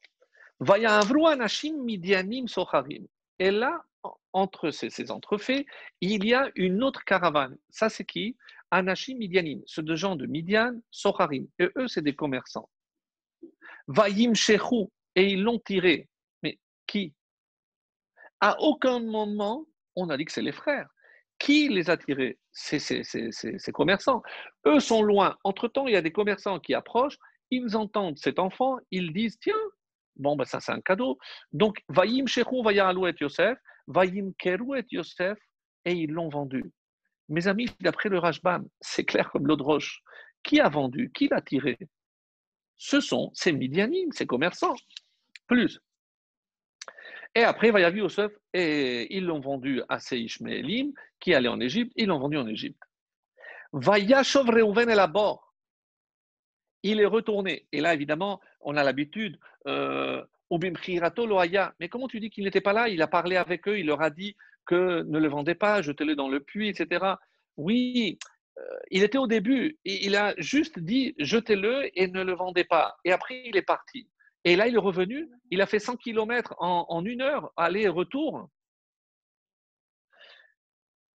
Et 3.38 3.51
là, 3.51 3.84
entre 4.32 4.70
ces, 4.70 5.11
entrefaits, 5.11 5.66
il 6.03 6.26
y 6.26 6.34
a 6.34 6.51
une 6.55 6.82
autre 6.82 7.03
caravane. 7.05 7.57
Ça, 7.70 7.88
c'est 7.88 8.05
qui? 8.05 8.36
Anashim 8.71 9.16
Midianim, 9.16 9.62
ceux 9.66 9.83
de 9.83 9.95
gens 9.95 10.16
de 10.16 10.27
Midian, 10.27 10.81
Socharim. 10.91 11.47
Et 11.59 11.68
eux, 11.77 11.89
c'est 11.89 12.03
des 12.03 12.14
commerçants. 12.14 12.68
Vayim 13.89 14.35
Shechou, 14.35 14.91
et 15.16 15.33
ils 15.33 15.43
l'ont 15.43 15.59
tiré. 15.59 16.09
Mais 16.43 16.59
qui? 16.87 17.14
À 18.41 18.61
aucun 18.61 19.01
moment, 19.01 19.66
on 19.97 20.09
a 20.09 20.16
dit 20.16 20.25
que 20.25 20.33
c'est 20.33 20.43
les 20.43 20.53
frères. 20.53 20.89
Qui 21.39 21.68
les 21.68 21.91
a 21.91 21.97
tirés? 21.97 22.39
Ces 22.53 23.73
commerçants. 23.73 24.23
Eux 24.66 24.81
sont 24.81 25.03
loin. 25.03 25.37
Entre-temps, 25.43 25.87
il 25.87 25.95
y 25.95 25.97
a 25.97 26.03
des 26.03 26.12
commerçants 26.12 26.61
qui 26.61 26.75
approchent, 26.75 27.18
ils 27.51 27.77
entendent 27.77 28.18
cet 28.18 28.39
enfant, 28.39 28.77
ils 28.91 29.12
disent 29.12 29.39
Tiens, 29.41 29.55
bon, 30.16 30.37
ben 30.37 30.45
ça 30.45 30.61
c'est 30.61 30.73
un 30.73 30.81
cadeau. 30.81 31.18
Donc, 31.53 31.83
Vayim 31.89 32.27
Shechou, 32.27 32.62
Vayalou 32.62 33.07
et 33.09 33.14
Yosef, 33.21 33.59
Vayim 33.89 34.33
Keru 34.39 34.79
et 34.79 34.85
Yosef, 34.91 35.39
et 35.85 35.95
ils 35.95 36.11
l'ont 36.11 36.29
vendu. 36.29 36.73
Mes 37.31 37.47
amis, 37.47 37.68
d'après 37.81 38.09
le 38.09 38.18
Rajbam, 38.18 38.66
c'est 38.81 39.05
clair 39.05 39.31
comme 39.31 39.47
l'eau 39.47 39.57
de 39.57 39.62
roche. 39.62 40.03
Qui 40.43 40.61
a 40.61 40.68
vendu 40.68 41.12
Qui 41.12 41.28
l'a 41.28 41.41
tiré? 41.41 41.78
Ce 42.76 43.01
sont 43.01 43.31
ces 43.35 43.53
Midianim, 43.53 44.11
ces 44.11 44.26
commerçants. 44.26 44.74
Plus. 45.47 45.81
Et 47.35 47.45
après, 47.45 47.68
Yosef, 47.68 48.33
et 48.53 49.16
ils 49.16 49.24
l'ont 49.24 49.39
vendu 49.39 49.81
à 49.89 50.01
ces 50.01 50.18
Ishmaelim 50.18 50.93
qui 51.20 51.33
allaient 51.33 51.49
en 51.49 51.61
Égypte, 51.61 51.93
ils 51.95 52.07
l'ont 52.07 52.18
vendu 52.18 52.37
en 52.37 52.49
Égypte. 52.49 52.83
Vayashov 53.72 54.49
Reuven 54.49 54.91
et 54.91 54.97
la 54.97 55.12
Il 56.83 57.01
est 57.01 57.07
retourné. 57.07 57.68
Et 57.70 57.81
là, 57.81 57.95
évidemment, 57.95 58.41
on 58.61 58.76
a 58.76 58.83
l'habitude, 58.83 59.39
euh, 59.68 60.24
mais 61.78 61.89
comment 61.89 62.09
tu 62.09 62.18
dis 62.18 62.31
qu'il 62.31 62.43
n'était 62.43 62.61
pas 62.61 62.72
là? 62.72 62.89
Il 62.89 63.01
a 63.03 63.07
parlé 63.07 63.37
avec 63.37 63.68
eux, 63.68 63.78
il 63.78 63.87
leur 63.87 64.03
a 64.03 64.11
dit 64.11 64.37
ne 64.75 65.18
le 65.18 65.29
vendez 65.29 65.55
pas, 65.55 65.83
jetez-le 65.83 66.14
dans 66.16 66.29
le 66.29 66.41
puits, 66.41 66.68
etc. 66.68 67.14
Oui, 67.57 68.18
euh, 68.59 68.62
il 68.91 69.03
était 69.03 69.18
au 69.18 69.27
début, 69.27 69.79
il 69.85 70.16
a 70.16 70.35
juste 70.39 70.79
dit 70.79 71.14
jetez-le 71.18 71.91
et 71.99 72.09
ne 72.09 72.23
le 72.23 72.35
vendez 72.35 72.64
pas. 72.64 72.97
Et 73.05 73.12
après, 73.12 73.43
il 73.45 73.57
est 73.57 73.62
parti. 73.62 74.09
Et 74.45 74.57
là, 74.57 74.68
il 74.68 74.75
est 74.75 74.79
revenu, 74.79 75.29
il 75.51 75.61
a 75.61 75.66
fait 75.66 75.79
100 75.79 75.97
km 75.97 76.55
en, 76.59 77.05
une 77.05 77.21
heure, 77.21 77.53
aller 77.57 77.83
et 77.83 77.89
retour. 77.89 78.49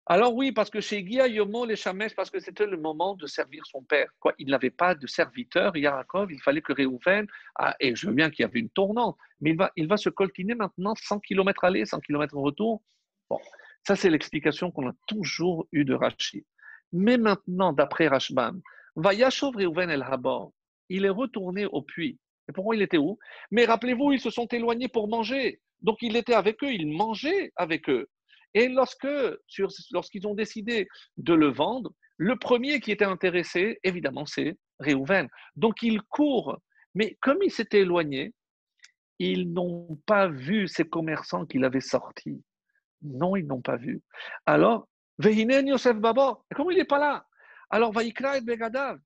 Alors 0.07 0.35
oui, 0.35 0.51
parce 0.51 0.69
que 0.69 0.79
chez 0.79 1.01
Guia 1.01 1.27
Yomo 1.27 1.65
les 1.65 1.75
Shamesh, 1.75 2.15
parce 2.15 2.29
que 2.29 2.39
c'était 2.39 2.67
le 2.67 2.77
moment 2.77 3.15
de 3.15 3.25
servir 3.25 3.65
son 3.65 3.81
père. 3.81 4.07
Il 4.37 4.49
n'avait 4.49 4.69
pas 4.69 4.93
de 4.93 5.07
serviteur, 5.07 5.75
Yarakov, 5.75 6.31
il 6.31 6.39
fallait 6.43 6.61
que 6.61 6.73
Réhouven, 6.73 7.25
ah, 7.55 7.75
et 7.79 7.95
je 7.95 8.05
veux 8.05 8.13
bien 8.13 8.29
qu'il 8.29 8.43
y 8.43 8.45
avait 8.45 8.59
une 8.59 8.69
tournante, 8.69 9.17
mais 9.41 9.49
il 9.51 9.57
va, 9.57 9.71
il 9.75 9.87
va 9.87 9.97
se 9.97 10.09
coltiner 10.09 10.53
maintenant 10.53 10.93
100 10.95 11.21
km 11.21 11.63
aller, 11.63 11.85
100 11.87 12.01
km 12.01 12.37
retour. 12.37 12.83
Bon, 13.29 13.39
ça 13.85 13.95
c'est 13.95 14.09
l'explication 14.09 14.71
qu'on 14.71 14.89
a 14.89 14.93
toujours 15.07 15.67
eue 15.71 15.85
de 15.85 15.93
Rachid. 15.93 16.43
Mais 16.91 17.17
maintenant, 17.17 17.73
d'après 17.73 18.07
Rashban, 18.07 18.53
Vayashov 18.95 19.55
Réhouven 19.55 19.89
El 19.89 20.03
Habor, 20.03 20.53
il 20.89 21.05
est 21.05 21.09
retourné 21.09 21.65
au 21.65 21.81
puits. 21.81 22.19
Et 22.47 22.53
pourquoi 22.53 22.75
il 22.75 22.81
était 22.81 22.97
où? 22.97 23.17
Mais 23.51 23.65
rappelez-vous, 23.65 24.13
ils 24.13 24.19
se 24.19 24.29
sont 24.29 24.45
éloignés 24.47 24.87
pour 24.87 25.07
manger. 25.07 25.59
Donc 25.81 25.97
il 26.01 26.15
était 26.15 26.33
avec 26.33 26.63
eux, 26.63 26.71
il 26.71 26.87
mangeait 26.87 27.51
avec 27.55 27.89
eux. 27.89 28.07
Et 28.53 28.69
lorsque, 28.69 29.07
lorsqu'ils 29.91 30.27
ont 30.27 30.35
décidé 30.35 30.87
de 31.17 31.33
le 31.33 31.47
vendre, 31.47 31.91
le 32.17 32.37
premier 32.37 32.79
qui 32.79 32.91
était 32.91 33.05
intéressé, 33.05 33.79
évidemment, 33.83 34.25
c'est 34.25 34.57
Réhouven. 34.79 35.27
Donc 35.55 35.81
il 35.81 36.01
court. 36.03 36.57
Mais 36.93 37.17
comme 37.21 37.39
il 37.43 37.51
s'était 37.51 37.81
éloigné, 37.81 38.33
ils 39.19 39.51
n'ont 39.51 39.99
pas 40.05 40.27
vu 40.27 40.67
ces 40.67 40.85
commerçants 40.85 41.45
qu'il 41.45 41.65
avait 41.65 41.81
sortis. 41.81 42.41
Non, 43.05 43.35
ils 43.35 43.45
n'ont 43.45 43.61
pas 43.61 43.77
vu. 43.77 44.01
Alors, 44.45 44.87
Vehinen 45.17 45.67
Yosef 45.67 45.97
Baba, 45.97 46.39
comment 46.55 46.71
il 46.71 46.77
n'est 46.77 46.85
pas 46.85 46.99
là? 46.99 47.25
Alors, 47.69 47.91
Vaikra 47.91 48.37
et 48.37 48.41
Begadav, 48.41 48.99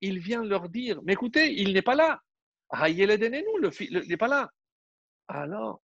il 0.00 0.18
vient 0.18 0.44
leur 0.44 0.68
dire, 0.68 1.00
mais 1.02 1.12
écoutez, 1.12 1.60
il 1.60 1.72
n'est 1.74 1.82
pas 1.82 1.94
là. 1.94 2.20
nous, 2.72 3.70
il 3.80 4.08
n'est 4.08 4.16
pas 4.16 4.28
là. 4.28 4.50
Alors, 5.28 5.82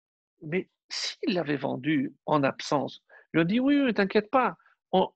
mais 0.41 0.69
s'il 0.89 1.34
l'avait 1.34 1.57
vendu 1.57 2.13
en 2.26 2.43
absence, 2.43 3.03
je 3.34 3.41
dis 3.41 3.59
oui, 3.59 3.76
ne 3.76 3.91
t'inquiète 3.91 4.32
pas. 4.32 4.57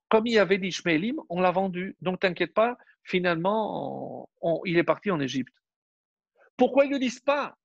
comme 0.10 0.28
il 0.28 0.38
avait 0.38 0.58
dit 0.58 0.72
Shmelim, 0.72 1.20
on 1.30 1.42
l'a 1.42 1.52
vendu. 1.52 1.96
Donc 2.02 2.20
t'inquiète 2.20 2.54
pas, 2.54 2.78
finalement, 3.04 4.30
il 4.66 4.78
est 4.78 4.84
parti 4.84 5.10
en 5.10 5.20
Égypte. 5.20 5.54
Pourquoi 6.58 6.86
ils 6.86 6.90
ne 6.90 6.96
le 6.96 7.00
disent 7.00 7.22
pas? 7.22 7.58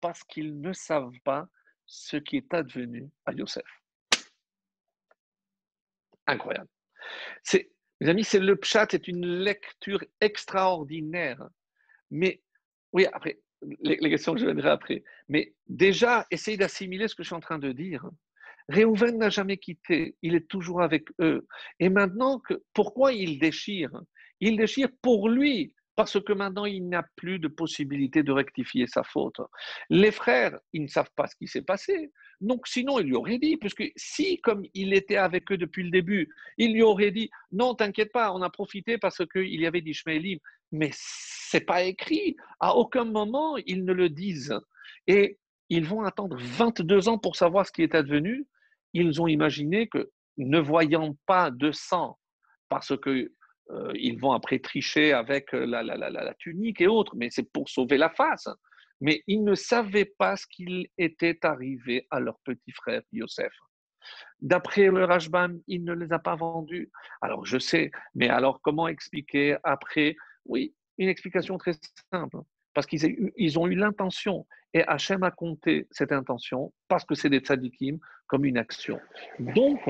Parce 0.00 0.24
qu'ils 0.24 0.60
ne 0.60 0.72
savent 0.72 1.18
pas 1.22 1.46
ce 1.86 2.16
qui 2.16 2.36
est 2.36 2.54
advenu 2.54 3.08
à 3.26 3.32
Yosef. 3.32 3.64
Incroyable. 6.26 6.68
C'est, 7.42 7.70
mes 8.00 8.08
amis, 8.08 8.24
c'est 8.24 8.40
le 8.40 8.56
pshat, 8.56 8.88
c'est 8.90 9.08
une 9.08 9.26
lecture 9.26 10.02
extraordinaire. 10.20 11.42
Mais 12.10 12.42
oui, 12.92 13.06
après, 13.12 13.40
les, 13.80 13.98
questions 13.98 14.34
que 14.34 14.40
je 14.40 14.46
viendrai 14.46 14.70
après. 14.70 15.04
Mais 15.28 15.54
déjà, 15.66 16.26
essayez 16.30 16.56
d'assimiler 16.56 17.08
ce 17.08 17.14
que 17.14 17.22
je 17.22 17.28
suis 17.28 17.36
en 17.36 17.40
train 17.40 17.58
de 17.58 17.72
dire. 17.72 18.08
Réhouven 18.68 19.18
n'a 19.18 19.28
jamais 19.28 19.58
quitté, 19.58 20.16
il 20.22 20.34
est 20.34 20.48
toujours 20.48 20.82
avec 20.82 21.08
eux. 21.20 21.46
Et 21.80 21.90
maintenant, 21.90 22.40
pourquoi 22.72 23.12
il 23.12 23.38
déchire? 23.38 23.90
Il 24.40 24.56
déchire 24.56 24.88
pour 25.02 25.28
lui, 25.28 25.74
parce 25.96 26.20
que 26.20 26.32
maintenant, 26.32 26.64
il 26.64 26.88
n'a 26.88 27.04
plus 27.16 27.38
de 27.38 27.48
possibilité 27.48 28.22
de 28.22 28.32
rectifier 28.32 28.86
sa 28.86 29.04
faute. 29.04 29.40
Les 29.90 30.10
frères, 30.10 30.58
ils 30.72 30.82
ne 30.82 30.88
savent 30.88 31.10
pas 31.14 31.26
ce 31.26 31.36
qui 31.36 31.46
s'est 31.46 31.62
passé. 31.62 32.10
Donc, 32.40 32.66
sinon, 32.66 32.98
il 32.98 33.06
lui 33.06 33.14
aurait 33.14 33.38
dit, 33.38 33.56
puisque 33.56 33.84
si, 33.96 34.40
comme 34.40 34.64
il 34.74 34.92
était 34.92 35.16
avec 35.16 35.50
eux 35.52 35.56
depuis 35.56 35.84
le 35.84 35.90
début, 35.90 36.28
il 36.58 36.72
lui 36.74 36.82
aurait 36.82 37.12
dit, 37.12 37.30
non, 37.52 37.74
t'inquiète 37.74 38.12
pas, 38.12 38.32
on 38.32 38.42
a 38.42 38.50
profité 38.50 38.98
parce 38.98 39.22
qu'il 39.32 39.60
y 39.60 39.66
avait 39.66 39.82
d'Ishmaélim, 39.82 40.38
mais 40.72 40.90
c'est 40.92 41.64
pas 41.64 41.84
écrit. 41.84 42.36
À 42.58 42.74
aucun 42.74 43.04
moment, 43.04 43.56
ils 43.66 43.84
ne 43.84 43.92
le 43.92 44.08
disent. 44.08 44.58
Et 45.06 45.38
ils 45.68 45.84
vont 45.84 46.02
attendre 46.02 46.36
22 46.38 47.08
ans 47.08 47.18
pour 47.18 47.36
savoir 47.36 47.66
ce 47.66 47.72
qui 47.72 47.82
est 47.82 47.94
advenu. 47.94 48.46
Ils 48.92 49.22
ont 49.22 49.28
imaginé 49.28 49.86
que, 49.88 50.10
ne 50.36 50.58
voyant 50.58 51.16
pas 51.26 51.52
de 51.52 51.70
sang, 51.70 52.18
parce 52.68 52.96
que 52.98 53.32
ils 53.94 54.18
vont 54.20 54.32
après 54.32 54.58
tricher 54.58 55.12
avec 55.12 55.52
la, 55.52 55.82
la, 55.82 55.96
la, 55.96 56.10
la 56.10 56.34
tunique 56.34 56.80
et 56.80 56.86
autres, 56.86 57.14
mais 57.16 57.30
c'est 57.30 57.50
pour 57.50 57.68
sauver 57.68 57.96
la 57.96 58.10
face. 58.10 58.48
Mais 59.00 59.22
ils 59.26 59.42
ne 59.42 59.54
savaient 59.54 60.12
pas 60.18 60.36
ce 60.36 60.46
qu'il 60.46 60.86
était 60.98 61.38
arrivé 61.44 62.06
à 62.10 62.20
leur 62.20 62.38
petit 62.44 62.72
frère 62.72 63.02
Yosef. 63.12 63.52
D'après 64.40 64.86
le 64.86 65.04
Rajban, 65.04 65.56
il 65.66 65.84
ne 65.84 65.94
les 65.94 66.12
a 66.12 66.18
pas 66.18 66.36
vendus. 66.36 66.90
Alors 67.20 67.44
je 67.44 67.58
sais, 67.58 67.90
mais 68.14 68.28
alors 68.28 68.60
comment 68.62 68.86
expliquer 68.86 69.56
après? 69.64 70.16
Oui, 70.44 70.74
une 70.98 71.08
explication 71.08 71.58
très 71.58 71.72
simple. 72.12 72.38
Parce 72.74 72.86
qu'ils 72.86 73.58
ont 73.58 73.66
eu 73.68 73.76
l'intention, 73.76 74.46
et 74.72 74.82
Hachem 74.82 75.22
a 75.22 75.30
compté 75.30 75.86
cette 75.92 76.10
intention, 76.10 76.72
parce 76.88 77.04
que 77.04 77.14
c'est 77.14 77.30
des 77.30 77.38
tzadikim, 77.38 77.98
comme 78.26 78.44
une 78.44 78.58
action. 78.58 79.00
Donc, 79.38 79.80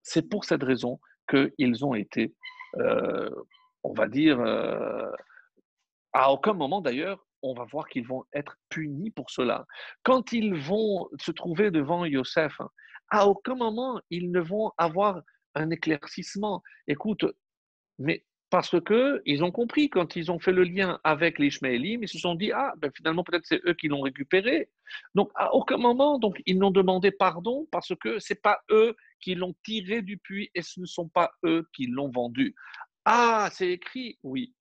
c'est 0.00 0.28
pour 0.28 0.44
cette 0.44 0.62
raison 0.62 1.00
qu'ils 1.28 1.84
ont 1.84 1.94
été 1.94 2.32
euh, 2.78 3.30
on 3.82 3.92
va 3.92 4.08
dire, 4.08 4.40
euh, 4.40 5.10
à 6.12 6.32
aucun 6.32 6.52
moment 6.52 6.80
d'ailleurs, 6.80 7.26
on 7.42 7.54
va 7.54 7.64
voir 7.64 7.88
qu'ils 7.88 8.06
vont 8.06 8.24
être 8.32 8.56
punis 8.70 9.10
pour 9.10 9.30
cela. 9.30 9.66
Quand 10.02 10.32
ils 10.32 10.54
vont 10.54 11.08
se 11.20 11.30
trouver 11.30 11.70
devant 11.70 12.04
Yosef, 12.06 12.60
à 13.10 13.26
aucun 13.26 13.54
moment 13.54 14.00
ils 14.10 14.30
ne 14.30 14.40
vont 14.40 14.72
avoir 14.78 15.20
un 15.54 15.70
éclaircissement. 15.70 16.62
Écoute, 16.88 17.24
mais 17.98 18.24
parce 18.50 18.80
que 18.80 19.20
ils 19.26 19.42
ont 19.42 19.50
compris 19.50 19.90
quand 19.90 20.16
ils 20.16 20.30
ont 20.30 20.38
fait 20.38 20.52
le 20.52 20.62
lien 20.62 21.00
avec 21.02 21.38
les 21.38 21.50
ils 21.62 22.08
se 22.08 22.18
sont 22.18 22.34
dit 22.34 22.52
ah 22.52 22.72
ben 22.78 22.90
finalement 22.94 23.24
peut-être 23.24 23.46
c'est 23.46 23.60
eux 23.66 23.74
qui 23.74 23.88
l'ont 23.88 24.00
récupéré. 24.00 24.70
Donc 25.14 25.30
à 25.34 25.54
aucun 25.54 25.76
moment 25.76 26.18
donc 26.18 26.40
ils 26.46 26.58
n'ont 26.58 26.70
demandé 26.70 27.10
pardon 27.10 27.66
parce 27.72 27.92
que 27.96 28.18
c'est 28.20 28.40
pas 28.40 28.60
eux 28.70 28.94
qui 29.24 29.34
l'ont 29.34 29.54
tiré 29.64 30.02
du 30.02 30.18
puits 30.18 30.50
et 30.54 30.60
ce 30.60 30.78
ne 30.80 30.84
sont 30.84 31.08
pas 31.08 31.32
eux 31.46 31.66
qui 31.72 31.86
l'ont 31.86 32.10
vendu. 32.10 32.54
Ah 33.06 33.48
c'est 33.50 33.70
écrit 33.70 34.18
oui, 34.22 34.54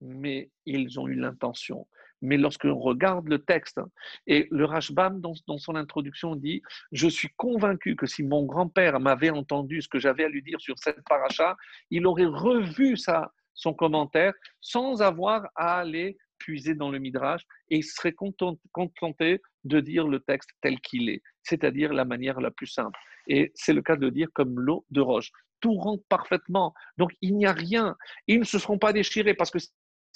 mais 0.00 0.50
ils 0.64 0.98
ont 0.98 1.06
eu 1.08 1.14
l'intention. 1.14 1.86
Mais 2.22 2.38
lorsque 2.38 2.64
l'on 2.64 2.78
regarde 2.78 3.28
le 3.28 3.38
texte, 3.38 3.80
et 4.26 4.48
le 4.50 4.64
Rashbam, 4.64 5.20
dans, 5.20 5.34
dans, 5.46 5.58
son 5.58 5.76
introduction, 5.76 6.34
dit 6.36 6.62
Je 6.90 7.06
suis 7.06 7.28
convaincu 7.36 7.96
que 7.96 8.06
si 8.06 8.22
mon 8.22 8.44
grand-père 8.46 8.98
m'avait 8.98 9.30
entendu 9.30 9.82
ce 9.82 9.88
que 9.88 9.98
j'avais 9.98 10.24
à 10.24 10.28
lui 10.28 10.42
dire 10.42 10.60
sur 10.60 10.78
cette 10.78 11.04
paracha, 11.04 11.54
il 11.90 12.06
aurait 12.06 12.24
revu 12.24 12.96
sa, 12.96 13.32
son 13.52 13.74
commentaire 13.74 14.32
sans 14.60 15.02
avoir 15.02 15.46
à 15.54 15.80
aller 15.80 16.16
puiser 16.38 16.74
dans 16.74 16.90
le 16.90 16.98
Midrash 16.98 17.42
et 17.68 17.82
serait 17.82 18.12
contenté 18.12 19.40
de 19.64 19.80
dire 19.80 20.08
le 20.08 20.20
texte 20.20 20.50
tel 20.60 20.80
qu'il 20.80 21.08
est, 21.08 21.22
c'est-à-dire 21.42 21.92
la 21.92 22.04
manière 22.04 22.40
la 22.40 22.50
plus 22.50 22.66
simple. 22.66 22.98
Et 23.26 23.52
c'est 23.54 23.72
le 23.72 23.82
cas 23.82 23.96
de 23.96 24.08
dire 24.08 24.28
comme 24.32 24.58
l'eau 24.58 24.84
de 24.90 25.00
roche. 25.00 25.30
Tout 25.60 25.74
rentre 25.74 26.04
parfaitement. 26.08 26.72
Donc 26.96 27.12
il 27.20 27.36
n'y 27.36 27.46
a 27.46 27.52
rien. 27.52 27.96
Ils 28.26 28.40
ne 28.40 28.44
se 28.44 28.58
seront 28.58 28.78
pas 28.78 28.92
déchirés 28.92 29.34
parce 29.34 29.50
que 29.50 29.58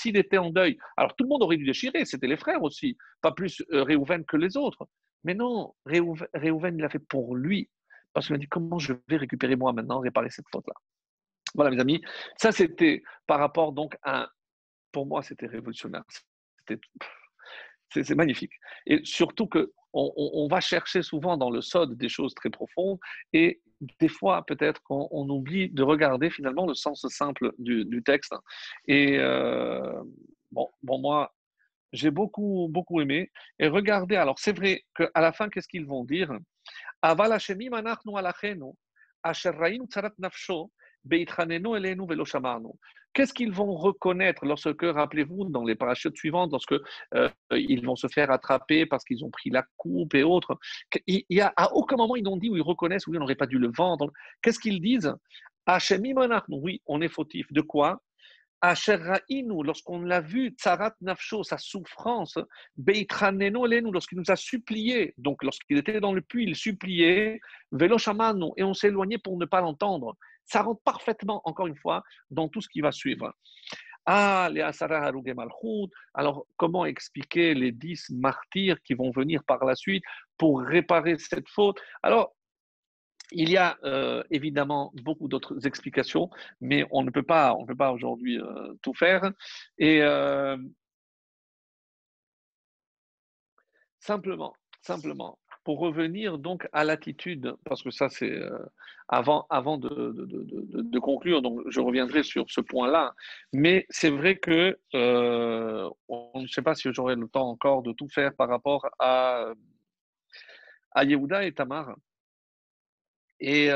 s'il 0.01 0.17
était 0.17 0.39
en 0.39 0.51
deuil, 0.51 0.79
alors 0.97 1.15
tout 1.17 1.25
le 1.25 1.29
monde 1.29 1.43
aurait 1.43 1.57
dû 1.57 1.65
déchirer, 1.65 2.05
c'était 2.05 2.27
les 2.27 2.37
frères 2.37 2.63
aussi, 2.63 2.97
pas 3.21 3.33
plus 3.33 3.63
euh, 3.73 3.85
Réhouven 3.85 4.25
que 4.25 4.37
les 4.37 4.57
autres. 4.57 4.89
Mais 5.25 5.35
non, 5.35 5.75
Réhouven, 5.85 6.77
il 6.77 6.81
l'a 6.81 6.89
fait 6.89 6.99
pour 6.99 7.37
lui, 7.37 7.71
parce 8.13 8.27
qu'il 8.27 8.35
a 8.35 8.39
dit 8.39 8.49
comment 8.49 8.79
je 8.79 8.95
vais 9.09 9.17
récupérer 9.17 9.55
moi 9.55 9.73
maintenant, 9.73 10.01
réparer 10.01 10.31
cette 10.31 10.49
faute-là? 10.51 10.75
Voilà 11.55 11.71
mes 11.71 11.81
amis, 11.81 12.01
ça 12.39 12.51
c'était 12.51 13.03
par 13.27 13.39
rapport 13.39 13.73
donc 13.73 13.95
à, 14.03 14.31
pour 14.93 15.07
moi 15.07 15.23
c'était 15.23 15.47
révolutionnaire, 15.47 16.05
c'est 17.91 18.15
magnifique. 18.15 18.53
Et 18.87 19.01
surtout 19.05 19.47
que 19.47 19.73
on, 19.95 20.49
va 20.49 20.61
chercher 20.61 21.03
souvent 21.03 21.37
dans 21.37 21.51
le 21.51 21.61
sod 21.61 21.97
des 21.99 22.09
choses 22.09 22.35
très 22.35 22.49
profondes 22.49 22.99
et 23.35 23.61
des 23.99 24.09
fois, 24.09 24.45
peut-être 24.47 24.83
qu'on 24.85 25.29
oublie 25.29 25.69
de 25.69 25.83
regarder 25.83 26.31
finalement 26.31 26.67
le 26.67 26.75
sens 26.75 27.07
simple 27.09 27.53
du, 27.59 28.03
texte. 28.05 28.35
Et 28.87 29.19
euh, 29.19 30.03
bon, 30.51 30.71
bon, 30.83 30.99
moi, 30.99 31.35
j'ai 31.93 32.11
beaucoup, 32.11 32.69
beaucoup 32.71 33.01
aimé. 33.01 33.31
Et 33.59 33.69
regardez, 33.69 34.17
alors 34.17 34.39
c'est 34.39 34.57
vrai 34.57 34.85
qu'à 34.95 35.21
la 35.21 35.33
fin, 35.33 35.49
qu'est-ce 35.49 35.69
qu'ils 35.69 35.87
vont 35.87 36.05
dire? 36.05 36.33
Qu'est-ce 43.15 43.35
qu'ils 43.35 43.53
vont 43.53 43.75
reconnaître 43.75 44.47
lorsque, 44.47 44.83
rappelez-vous, 44.83 45.45
dans 45.51 45.65
les 45.65 45.75
parachutes 45.75 46.17
suivantes, 46.17 46.51
lorsque 46.53 46.75
euh, 47.15 47.29
ils 47.51 47.85
vont 47.85 47.97
se 47.97 48.07
faire 48.09 48.31
attraper 48.31 48.87
parce 48.87 49.05
qu'ils 49.05 49.25
ont 49.25 49.31
pris 49.31 49.51
la 49.51 49.65
coupe 49.77 50.15
et 50.15 50.23
autres, 50.23 50.59
il 51.07 51.25
y 51.29 51.41
a, 51.41 51.53
à 51.57 51.73
aucun 51.75 51.97
moment 51.97 52.17
ils 52.17 52.23
n'ont 52.23 52.39
dit 52.39 52.49
où 52.49 52.57
ils 52.57 52.63
reconnaissent 52.63 53.07
où 53.07 53.15
ils 53.15 53.21
n'auraient 53.21 53.35
pas 53.35 53.47
dû 53.47 53.59
le 53.59 53.71
vendre. 53.71 54.11
Qu'est-ce 54.41 54.59
qu'ils 54.59 54.81
disent? 54.81 55.15
Oui, 56.49 56.83
on 56.87 57.03
est 57.03 57.09
fautif. 57.09 57.53
De 57.53 57.61
quoi? 57.61 58.03
Lorsqu'on 59.65 60.03
l'a 60.03 60.21
vu, 60.21 60.51
tsarat 60.51 60.95
nafsho, 61.01 61.43
sa 61.43 61.59
souffrance, 61.59 62.39
lorsqu'il 62.79 64.19
nous 64.19 64.31
a 64.31 64.37
supplié, 64.37 65.15
donc 65.19 65.43
lorsqu'il 65.43 65.79
était 65.79 66.01
dans 66.01 66.13
le 66.13 66.21
puits, 66.21 66.45
il 66.45 66.55
suppliait, 66.55 67.41
velo 67.73 67.97
et 68.57 68.63
on 68.63 68.73
s'éloignait 68.73 69.19
pour 69.19 69.37
ne 69.37 69.47
pas 69.47 69.61
l'entendre. 69.61 70.17
Ça 70.53 70.61
rentre 70.61 70.83
parfaitement, 70.83 71.41
encore 71.45 71.67
une 71.67 71.77
fois, 71.77 72.03
dans 72.31 72.49
tout 72.49 72.61
ce 72.61 72.69
qui 72.69 72.83
va 72.83 72.93
suivre. 72.93 73.33
Ah, 74.05 74.51
les 74.53 74.61
Asara 74.61 75.11
Malchut. 75.11 75.89
Alors, 76.13 76.47
comment 76.59 76.85
expliquer 76.85 77.55
les 77.55 77.73
dix 77.73 78.11
martyrs 78.11 78.83
qui 78.83 78.95
vont 78.95 79.11
venir 79.13 79.45
par 79.45 79.65
la 79.65 79.75
suite 79.75 80.05
pour 80.37 80.61
réparer 80.61 81.17
cette 81.19 81.49
faute? 81.49 81.81
Alors, 82.03 82.35
Il 83.35 83.49
y 83.51 83.57
a 83.57 83.79
euh, 83.85 84.23
évidemment 84.31 84.93
beaucoup 85.07 85.27
d'autres 85.27 85.67
explications, 85.67 86.29
mais 86.61 86.87
on 86.91 87.03
ne 87.03 87.11
peut 87.11 87.23
pas, 87.23 87.55
on 87.55 87.65
peut 87.65 87.77
pas 87.85 87.91
aujourd'hui 87.93 88.39
euh, 88.39 88.75
tout 88.83 88.95
faire. 88.95 89.23
Et 89.79 90.03
euh, 90.03 90.59
simplement, 94.01 94.53
simplement, 94.83 95.39
pour 95.65 95.79
revenir 95.79 96.39
donc 96.39 96.69
à 96.73 96.85
l'attitude, 96.85 97.55
parce 97.65 97.83
que 97.83 97.91
ça 97.91 98.09
c'est 98.09 98.41
avant, 99.09 99.47
avant 99.51 99.79
de, 99.79 100.99
conclure, 100.99 101.43
donc 101.43 101.61
je 101.69 101.81
reviendrai 101.81 102.23
sur 102.23 102.51
ce 102.51 102.61
point-là, 102.61 103.15
mais 103.53 103.87
c'est 103.91 104.11
vrai 104.11 104.37
que 104.37 104.79
on 104.93 106.41
ne 106.41 106.47
sait 106.47 106.63
pas 106.63 106.75
si 106.75 106.93
j'aurai 106.93 107.15
le 107.15 107.29
temps 107.29 107.49
encore 107.49 107.83
de 107.83 107.93
tout 107.93 108.09
faire 108.09 108.35
par 108.35 108.49
rapport 108.49 108.89
à, 108.99 109.53
à 110.93 111.05
Yehuda 111.05 111.45
et 111.45 111.53
Tamar. 111.53 111.95
Et 113.41 113.69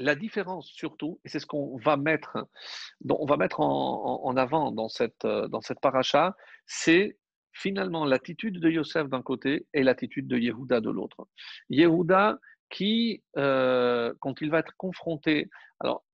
la 0.00 0.14
différence 0.14 0.66
surtout, 0.66 1.20
et 1.24 1.28
c'est 1.28 1.38
ce 1.38 1.46
qu'on 1.46 1.76
va 1.76 1.96
mettre, 1.96 2.46
on 3.08 3.26
va 3.26 3.36
mettre 3.36 3.60
en, 3.60 4.36
avant 4.36 4.72
dans 4.72 4.88
cette, 4.88 5.26
dans 5.26 5.60
cette 5.60 5.80
paracha, 5.80 6.36
c'est 6.66 7.18
finalement 7.52 8.04
l'attitude 8.04 8.60
de 8.60 8.70
Yosef 8.70 9.08
d'un 9.08 9.22
côté 9.22 9.66
et 9.74 9.82
l'attitude 9.82 10.28
de 10.28 10.38
Yehuda 10.38 10.80
de 10.80 10.90
l'autre. 10.90 11.26
Yehuda 11.68 12.38
qui, 12.70 13.22
quand 13.34 14.40
il 14.40 14.50
va 14.50 14.60
être 14.60 14.76
confronté, 14.76 15.50
alors 15.80 16.04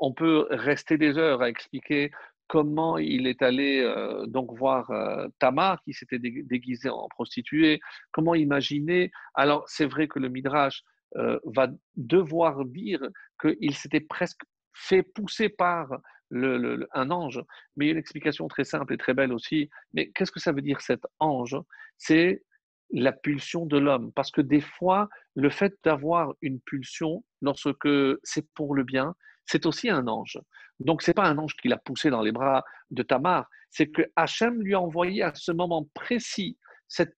on 0.00 0.12
peut 0.12 0.46
rester 0.50 0.98
des 0.98 1.16
heures 1.16 1.40
à 1.40 1.48
expliquer 1.48 2.10
comment 2.46 2.98
il 2.98 3.26
est 3.26 3.40
allé 3.40 3.82
donc 4.26 4.52
voir 4.52 4.92
Tamar 5.38 5.82
qui 5.82 5.94
s'était 5.94 6.18
déguisée 6.18 6.90
en 6.90 7.08
prostituée, 7.08 7.80
comment 8.12 8.34
imaginer. 8.34 9.10
Alors 9.34 9.64
c'est 9.66 9.86
vrai 9.86 10.08
que 10.08 10.18
le 10.18 10.28
Midrash 10.28 10.84
euh, 11.16 11.38
va 11.44 11.68
devoir 11.96 12.64
dire 12.64 13.00
qu'il 13.40 13.74
s'était 13.74 14.00
presque 14.00 14.40
fait 14.72 15.04
pousser 15.04 15.48
par 15.48 16.00
un 16.32 17.10
ange. 17.10 17.42
Mais 17.76 17.86
il 17.86 17.88
y 17.88 17.90
a 17.90 17.92
une 17.92 17.98
explication 17.98 18.48
très 18.48 18.64
simple 18.64 18.92
et 18.94 18.96
très 18.96 19.14
belle 19.14 19.32
aussi. 19.32 19.70
Mais 19.92 20.10
qu'est-ce 20.10 20.32
que 20.32 20.40
ça 20.40 20.52
veut 20.52 20.62
dire 20.62 20.80
cet 20.80 21.04
ange? 21.18 21.56
C'est 21.98 22.42
la 22.90 23.12
pulsion 23.12 23.66
de 23.66 23.78
l'homme. 23.78 24.12
Parce 24.12 24.30
que 24.30 24.40
des 24.40 24.60
fois, 24.60 25.08
le 25.34 25.50
fait 25.50 25.74
d'avoir 25.84 26.34
une 26.42 26.60
pulsion, 26.60 27.24
lorsque 27.42 27.88
c'est 28.22 28.46
pour 28.54 28.74
le 28.74 28.84
bien, 28.84 29.14
c'est 29.46 29.66
aussi 29.66 29.90
un 29.90 30.06
ange. 30.06 30.38
Donc, 30.80 31.02
ce 31.02 31.10
n'est 31.10 31.14
pas 31.14 31.26
un 31.26 31.38
ange 31.38 31.54
qui 31.56 31.68
l'a 31.68 31.76
poussé 31.78 32.10
dans 32.10 32.22
les 32.22 32.32
bras 32.32 32.64
de 32.90 33.02
Tamar, 33.02 33.48
c'est 33.70 33.88
que 33.88 34.02
Hachem 34.16 34.62
lui 34.62 34.74
a 34.74 34.80
envoyé 34.80 35.22
à 35.22 35.34
ce 35.34 35.52
moment 35.52 35.88
précis 35.94 36.58
cette 36.88 37.16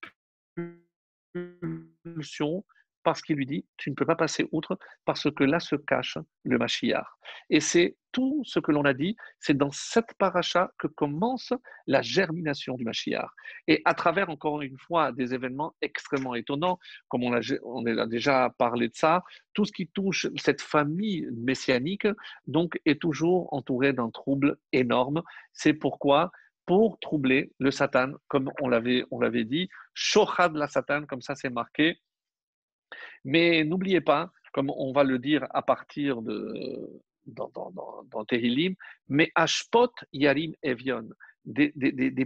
pulsion 1.32 2.64
parce 3.06 3.22
qu'il 3.22 3.36
lui 3.36 3.46
dit 3.46 3.64
Tu 3.76 3.88
ne 3.88 3.94
peux 3.94 4.04
pas 4.04 4.16
passer 4.16 4.48
outre, 4.50 4.76
parce 5.04 5.30
que 5.30 5.44
là 5.44 5.60
se 5.60 5.76
cache 5.76 6.18
le 6.42 6.58
Mashiach. 6.58 7.06
Et 7.50 7.60
c'est 7.60 7.96
tout 8.10 8.42
ce 8.44 8.58
que 8.58 8.72
l'on 8.72 8.84
a 8.84 8.94
dit, 8.94 9.16
c'est 9.38 9.56
dans 9.56 9.70
cette 9.70 10.12
paracha 10.18 10.72
que 10.76 10.88
commence 10.88 11.52
la 11.86 12.02
germination 12.02 12.74
du 12.74 12.84
Mashiach. 12.84 13.30
Et 13.68 13.80
à 13.84 13.94
travers, 13.94 14.28
encore 14.28 14.60
une 14.60 14.76
fois, 14.76 15.12
des 15.12 15.34
événements 15.34 15.76
extrêmement 15.82 16.34
étonnants, 16.34 16.80
comme 17.06 17.22
on 17.22 17.32
a, 17.32 17.40
on 17.62 17.86
a 17.86 18.06
déjà 18.06 18.52
parlé 18.58 18.88
de 18.88 18.96
ça, 18.96 19.22
tout 19.54 19.64
ce 19.64 19.70
qui 19.70 19.86
touche 19.86 20.26
cette 20.36 20.60
famille 20.60 21.28
messianique, 21.32 22.08
donc, 22.48 22.80
est 22.86 23.00
toujours 23.00 23.52
entouré 23.52 23.92
d'un 23.92 24.10
trouble 24.10 24.58
énorme. 24.72 25.22
C'est 25.52 25.74
pourquoi 25.74 26.32
pour 26.66 26.98
troubler 26.98 27.52
le 27.60 27.70
Satan, 27.70 28.14
comme 28.26 28.50
on 28.60 28.68
l'avait, 28.68 29.04
on 29.12 29.20
l'avait 29.20 29.44
dit, 29.44 29.68
Shochad 29.94 30.56
la 30.56 30.66
Satan, 30.66 31.06
comme 31.06 31.22
ça 31.22 31.36
c'est 31.36 31.50
marqué, 31.50 32.00
mais 33.24 33.64
n'oubliez 33.64 34.00
pas, 34.00 34.30
comme 34.52 34.70
on 34.70 34.92
va 34.92 35.04
le 35.04 35.18
dire 35.18 35.46
à 35.50 35.62
partir 35.62 36.22
de 36.22 37.02
dans, 37.26 37.50
dans, 37.54 37.72
dans, 37.72 38.24
mais 39.08 39.30
Ashpot 39.34 39.90
Yarim 40.12 40.54
Evion, 40.62 41.08
des, 41.44 41.72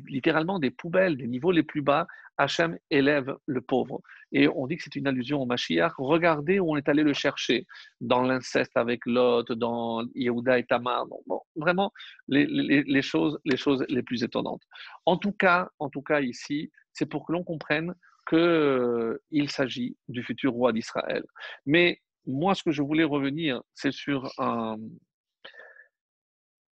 littéralement 0.09 0.59
des 0.59 0.71
poubelles, 0.71 1.17
des 1.17 1.27
niveaux 1.27 1.53
les 1.53 1.63
plus 1.63 1.83
bas, 1.83 2.07
Hachem 2.39 2.79
élève 2.91 3.37
le 3.47 3.61
pauvre. 3.61 4.01
Et 4.33 4.49
on 4.49 4.67
dit 4.67 4.77
que 4.77 4.85
c'est 4.85 4.97
une 4.97 5.07
allusion 5.07 5.43
au 5.43 5.47
Mashiach. 5.47 5.93
Regardez 5.99 6.59
où 6.59 6.73
on 6.73 6.77
est 6.77 6.89
allé 6.89 7.03
le 7.03 7.13
chercher, 7.13 7.67
dans 8.01 8.23
l'inceste 8.23 8.77
avec 8.77 9.05
Lot, 9.05 9.53
dans 9.53 10.05
Yehuda 10.15 10.59
et 10.59 10.65
Tamar. 10.65 11.07
Vraiment, 11.57 11.93
les, 12.29 12.47
les, 12.47 12.83
les, 12.83 13.03
choses, 13.03 13.39
les 13.45 13.59
choses 13.59 13.85
les 13.89 14.03
plus 14.03 14.23
étonnantes. 14.23 14.63
En 15.05 15.19
tout 15.19 15.33
cas, 15.33 15.69
en 15.79 15.91
tout 15.91 16.03
cas 16.03 16.21
ici, 16.21 16.71
c'est 16.95 17.07
pour 17.07 17.27
que 17.27 17.33
l'on 17.33 17.45
comprenne 17.45 17.95
qu'il 18.31 18.39
euh, 18.39 19.49
s'agit 19.49 19.97
du 20.09 20.23
futur 20.23 20.53
roi 20.53 20.73
d'Israël. 20.73 21.25
Mais 21.67 22.01
moi, 22.27 22.55
ce 22.55 22.63
que 22.63 22.71
je 22.71 22.83
voulais 22.83 23.05
revenir, 23.05 23.61
c'est 23.75 23.93
sur 23.93 24.33
un, 24.39 24.77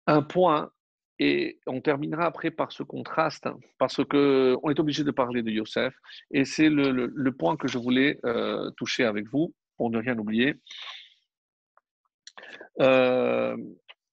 un 0.07 0.23
point, 0.23 0.71
et 1.19 1.59
on 1.67 1.81
terminera 1.81 2.27
après 2.27 2.53
par 2.53 2.71
ce 2.71 2.85
contraste, 2.85 3.49
parce 3.79 4.05
qu'on 4.05 4.71
est 4.71 4.81
obligé 4.81 5.03
de 5.03 5.11
parler 5.11 5.43
de 5.43 5.51
Yosef, 5.51 5.95
et 6.31 6.45
c'est 6.45 6.71
le, 6.71 6.91
le, 6.93 7.33
point 7.33 7.57
que 7.57 7.67
je 7.67 7.79
voulais 7.79 8.21
euh, 8.25 8.71
toucher 8.77 9.05
avec 9.05 9.27
vous, 9.29 9.53
pour 9.77 9.91
ne 9.91 9.99
rien 9.99 10.17
oublier. 10.17 10.55
Euh, 12.81 13.57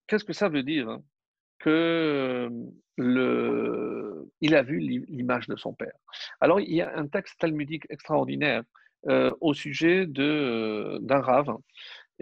qu'est-ce 0.07 0.25
que 0.25 0.33
ça 0.33 0.49
veut 0.49 0.63
dire 0.63 0.89
hein, 0.89 1.03
que 1.59 2.49
le, 2.97 4.29
il 4.41 4.55
a 4.55 4.63
vu 4.63 4.79
l'image 4.79 5.47
de 5.47 5.55
son 5.55 5.73
père. 5.73 5.93
Alors, 6.39 6.59
il 6.59 6.73
y 6.73 6.81
a 6.81 6.97
un 6.97 7.07
texte 7.07 7.39
talmudique 7.39 7.85
extraordinaire 7.89 8.63
euh, 9.07 9.31
au 9.41 9.53
sujet 9.53 10.07
d'un 10.07 11.21
rave 11.21 11.55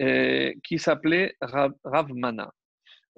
euh, 0.00 0.52
qui 0.62 0.78
s'appelait 0.78 1.36
Rav, 1.40 2.12
Mana. 2.14 2.52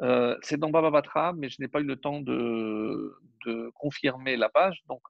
Euh, 0.02 0.36
c'est 0.42 0.58
dans 0.58 0.70
Baba 0.70 0.90
Batra, 0.90 1.32
mais 1.32 1.48
je 1.48 1.56
n'ai 1.60 1.68
pas 1.68 1.80
eu 1.80 1.84
le 1.84 1.96
temps 1.96 2.20
de, 2.20 3.14
de 3.46 3.70
confirmer 3.74 4.36
la 4.36 4.50
page, 4.50 4.82
donc 4.88 5.00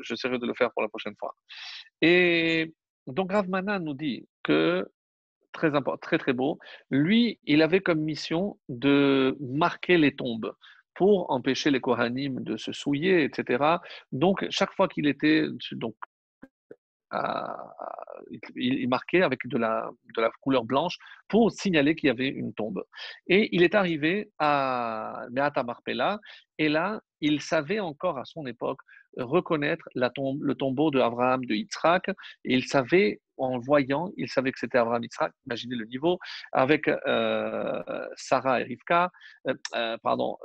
j'essaierai 0.00 0.38
de 0.38 0.46
le 0.46 0.52
faire 0.52 0.70
pour 0.72 0.82
la 0.82 0.88
prochaine 0.88 1.14
fois. 1.18 1.34
Et 2.02 2.74
donc 3.06 3.32
Rav 3.32 3.48
Mana 3.48 3.78
nous 3.78 3.94
dit 3.94 4.28
que 4.42 4.86
très 5.54 5.70
très 6.02 6.18
très 6.18 6.34
beau. 6.34 6.58
Lui, 6.90 7.38
il 7.44 7.62
avait 7.62 7.80
comme 7.80 8.00
mission 8.00 8.58
de 8.68 9.36
marquer 9.40 9.96
les 9.96 10.14
tombes 10.14 10.52
pour 10.94 11.30
empêcher 11.30 11.70
les 11.70 11.80
Kohanim 11.80 12.42
de 12.42 12.56
se 12.56 12.72
souiller, 12.72 13.24
etc. 13.24 13.64
Donc, 14.12 14.46
chaque 14.50 14.72
fois 14.72 14.88
qu'il 14.88 15.06
était 15.06 15.46
donc, 15.72 15.96
il 18.56 18.88
marquait 18.88 19.22
avec 19.22 19.46
de 19.46 19.58
la, 19.58 19.90
de 20.16 20.20
la 20.20 20.30
couleur 20.40 20.64
blanche 20.64 20.98
pour 21.28 21.52
signaler 21.52 21.94
qu'il 21.94 22.08
y 22.08 22.10
avait 22.10 22.28
une 22.28 22.52
tombe. 22.54 22.82
Et 23.28 23.54
il 23.54 23.62
est 23.62 23.74
arrivé 23.74 24.30
à 24.38 25.26
Meata 25.30 25.62
Marpella, 25.62 26.18
et 26.58 26.68
là, 26.68 27.00
il 27.20 27.40
savait 27.40 27.80
encore 27.80 28.18
à 28.18 28.24
son 28.24 28.46
époque 28.46 28.80
reconnaître 29.16 29.88
la 29.94 30.10
tombe, 30.10 30.42
le 30.42 30.54
tombeau 30.54 30.90
de 30.90 31.00
Abraham, 31.00 31.44
de 31.44 31.54
Yitzhak, 31.54 32.08
et 32.08 32.54
il 32.54 32.64
savait, 32.64 33.20
en 33.36 33.58
voyant, 33.58 34.10
il 34.16 34.28
savait 34.28 34.52
que 34.52 34.58
c'était 34.58 34.78
Abraham 34.78 35.02
Yitzhak, 35.02 35.32
imaginez 35.46 35.76
le 35.76 35.86
niveau, 35.86 36.18
avec 36.52 36.88
euh, 36.88 37.82
Sarah 38.16 38.60
et 38.60 38.64
Rivka, 38.64 39.10
euh, 39.48 39.54
euh, 39.74 39.96
pardon, 40.02 40.36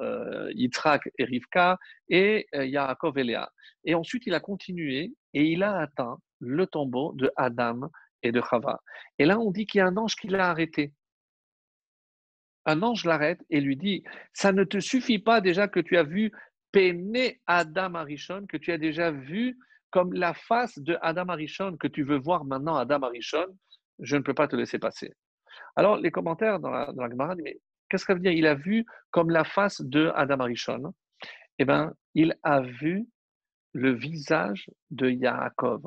Yitzhak 0.51 1.09
et 1.17 1.25
Rivka, 1.25 1.77
et 2.09 2.47
Yaakov 2.53 3.17
et 3.17 3.23
Léa. 3.23 3.49
Et 3.85 3.95
ensuite, 3.95 4.23
il 4.25 4.33
a 4.33 4.39
continué 4.39 5.13
et 5.33 5.43
il 5.43 5.63
a 5.63 5.77
atteint 5.77 6.17
le 6.39 6.65
tombeau 6.67 7.13
de 7.13 7.31
Adam 7.35 7.89
et 8.23 8.31
de 8.31 8.41
Chava. 8.41 8.81
Et 9.17 9.25
là, 9.25 9.39
on 9.39 9.51
dit 9.51 9.65
qu'il 9.65 9.79
y 9.79 9.81
a 9.81 9.87
un 9.87 9.97
ange 9.97 10.15
qui 10.15 10.27
l'a 10.27 10.49
arrêté. 10.49 10.93
Un 12.65 12.81
ange 12.81 13.05
l'arrête 13.05 13.39
et 13.49 13.61
lui 13.61 13.77
dit, 13.77 14.03
ça 14.33 14.51
ne 14.51 14.63
te 14.63 14.79
suffit 14.79 15.19
pas 15.19 15.41
déjà 15.41 15.67
que 15.67 15.79
tu 15.79 15.97
as 15.97 16.03
vu 16.03 16.31
Péné 16.71 17.41
Adam 17.47 17.95
Arishon, 17.95 18.45
que 18.47 18.57
tu 18.57 18.71
as 18.71 18.77
déjà 18.77 19.11
vu 19.11 19.57
comme 19.91 20.13
la 20.13 20.33
face 20.33 20.77
de 20.79 20.97
Adam 21.01 21.29
Arishon, 21.29 21.77
que 21.77 21.87
tu 21.87 22.03
veux 22.03 22.19
voir 22.19 22.45
maintenant 22.45 22.75
Adam 22.75 23.01
Arishon, 23.03 23.45
je 23.99 24.15
ne 24.15 24.21
peux 24.21 24.33
pas 24.33 24.47
te 24.47 24.55
laisser 24.55 24.79
passer. 24.79 25.13
Alors, 25.75 25.97
les 25.97 26.11
commentaires 26.11 26.59
dans 26.59 26.69
la, 26.69 26.91
dans 26.93 27.09
Gemara 27.09 27.35
mais 27.35 27.57
qu'est-ce 27.89 28.05
que 28.05 28.13
ça 28.13 28.15
veut 28.15 28.19
dire? 28.19 28.31
Il 28.31 28.47
a 28.47 28.55
vu 28.55 28.85
comme 29.11 29.29
la 29.29 29.43
face 29.43 29.81
de 29.81 30.11
Adam 30.15 30.41
Arishon. 30.41 30.93
Eh 31.57 31.65
bien, 31.65 31.91
il 32.15 32.35
a 32.43 32.61
vu 32.61 33.07
le 33.73 33.93
visage 33.93 34.69
de 34.89 35.09
Yaakov. 35.09 35.81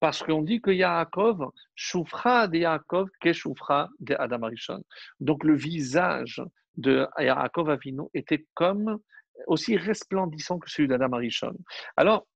Parce 0.00 0.22
qu'on 0.22 0.42
dit 0.42 0.60
que 0.60 0.70
Yaakov, 0.70 1.50
choufra 1.74 2.46
de 2.46 2.58
Yaakov, 2.58 3.08
que 3.20 3.32
choufra 3.32 3.88
de 4.00 4.14
Adam 4.18 4.42
Arishon? 4.44 4.82
Donc 5.20 5.44
le 5.44 5.56
visage 5.56 6.40
de 6.76 7.06
Yaakov 7.18 7.70
Avinu 7.70 8.02
était 8.14 8.46
comme 8.54 8.98
aussi 9.46 9.76
resplendissant 9.76 10.58
que 10.58 10.70
celui 10.70 10.88
d'Adam 10.88 11.12
Arishon. 11.12 11.54
Alors, 11.96 12.26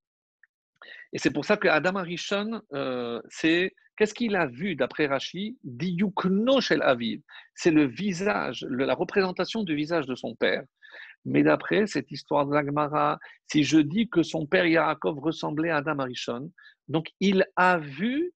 et 1.12 1.18
c'est 1.18 1.32
pour 1.32 1.44
ça 1.44 1.56
que 1.56 1.68
Adam 1.68 1.96
Arishon, 1.96 2.60
euh, 2.74 3.20
c'est 3.28 3.74
qu'est-ce 3.96 4.14
qu'il 4.14 4.36
a 4.36 4.46
vu 4.46 4.76
d'après 4.76 5.06
Rashi? 5.06 5.58
Diyukno 5.64 6.60
shel 6.60 6.82
Aviv. 6.82 7.22
C'est 7.54 7.70
le 7.70 7.86
visage, 7.86 8.66
la 8.68 8.94
représentation 8.94 9.62
du 9.62 9.74
visage 9.74 10.06
de 10.06 10.14
son 10.14 10.34
père. 10.34 10.64
Mais 11.24 11.42
d'après 11.42 11.86
cette 11.86 12.10
histoire 12.10 12.46
de 12.46 12.54
l'Agmara, 12.54 13.18
si 13.46 13.64
je 13.64 13.78
dis 13.78 14.08
que 14.08 14.22
son 14.22 14.46
père 14.46 14.66
Yaakov 14.66 15.18
ressemblait 15.18 15.70
à 15.70 15.78
Adam 15.78 15.98
Arishon, 15.98 16.52
donc 16.86 17.08
il 17.20 17.46
a 17.56 17.78
vu 17.78 18.32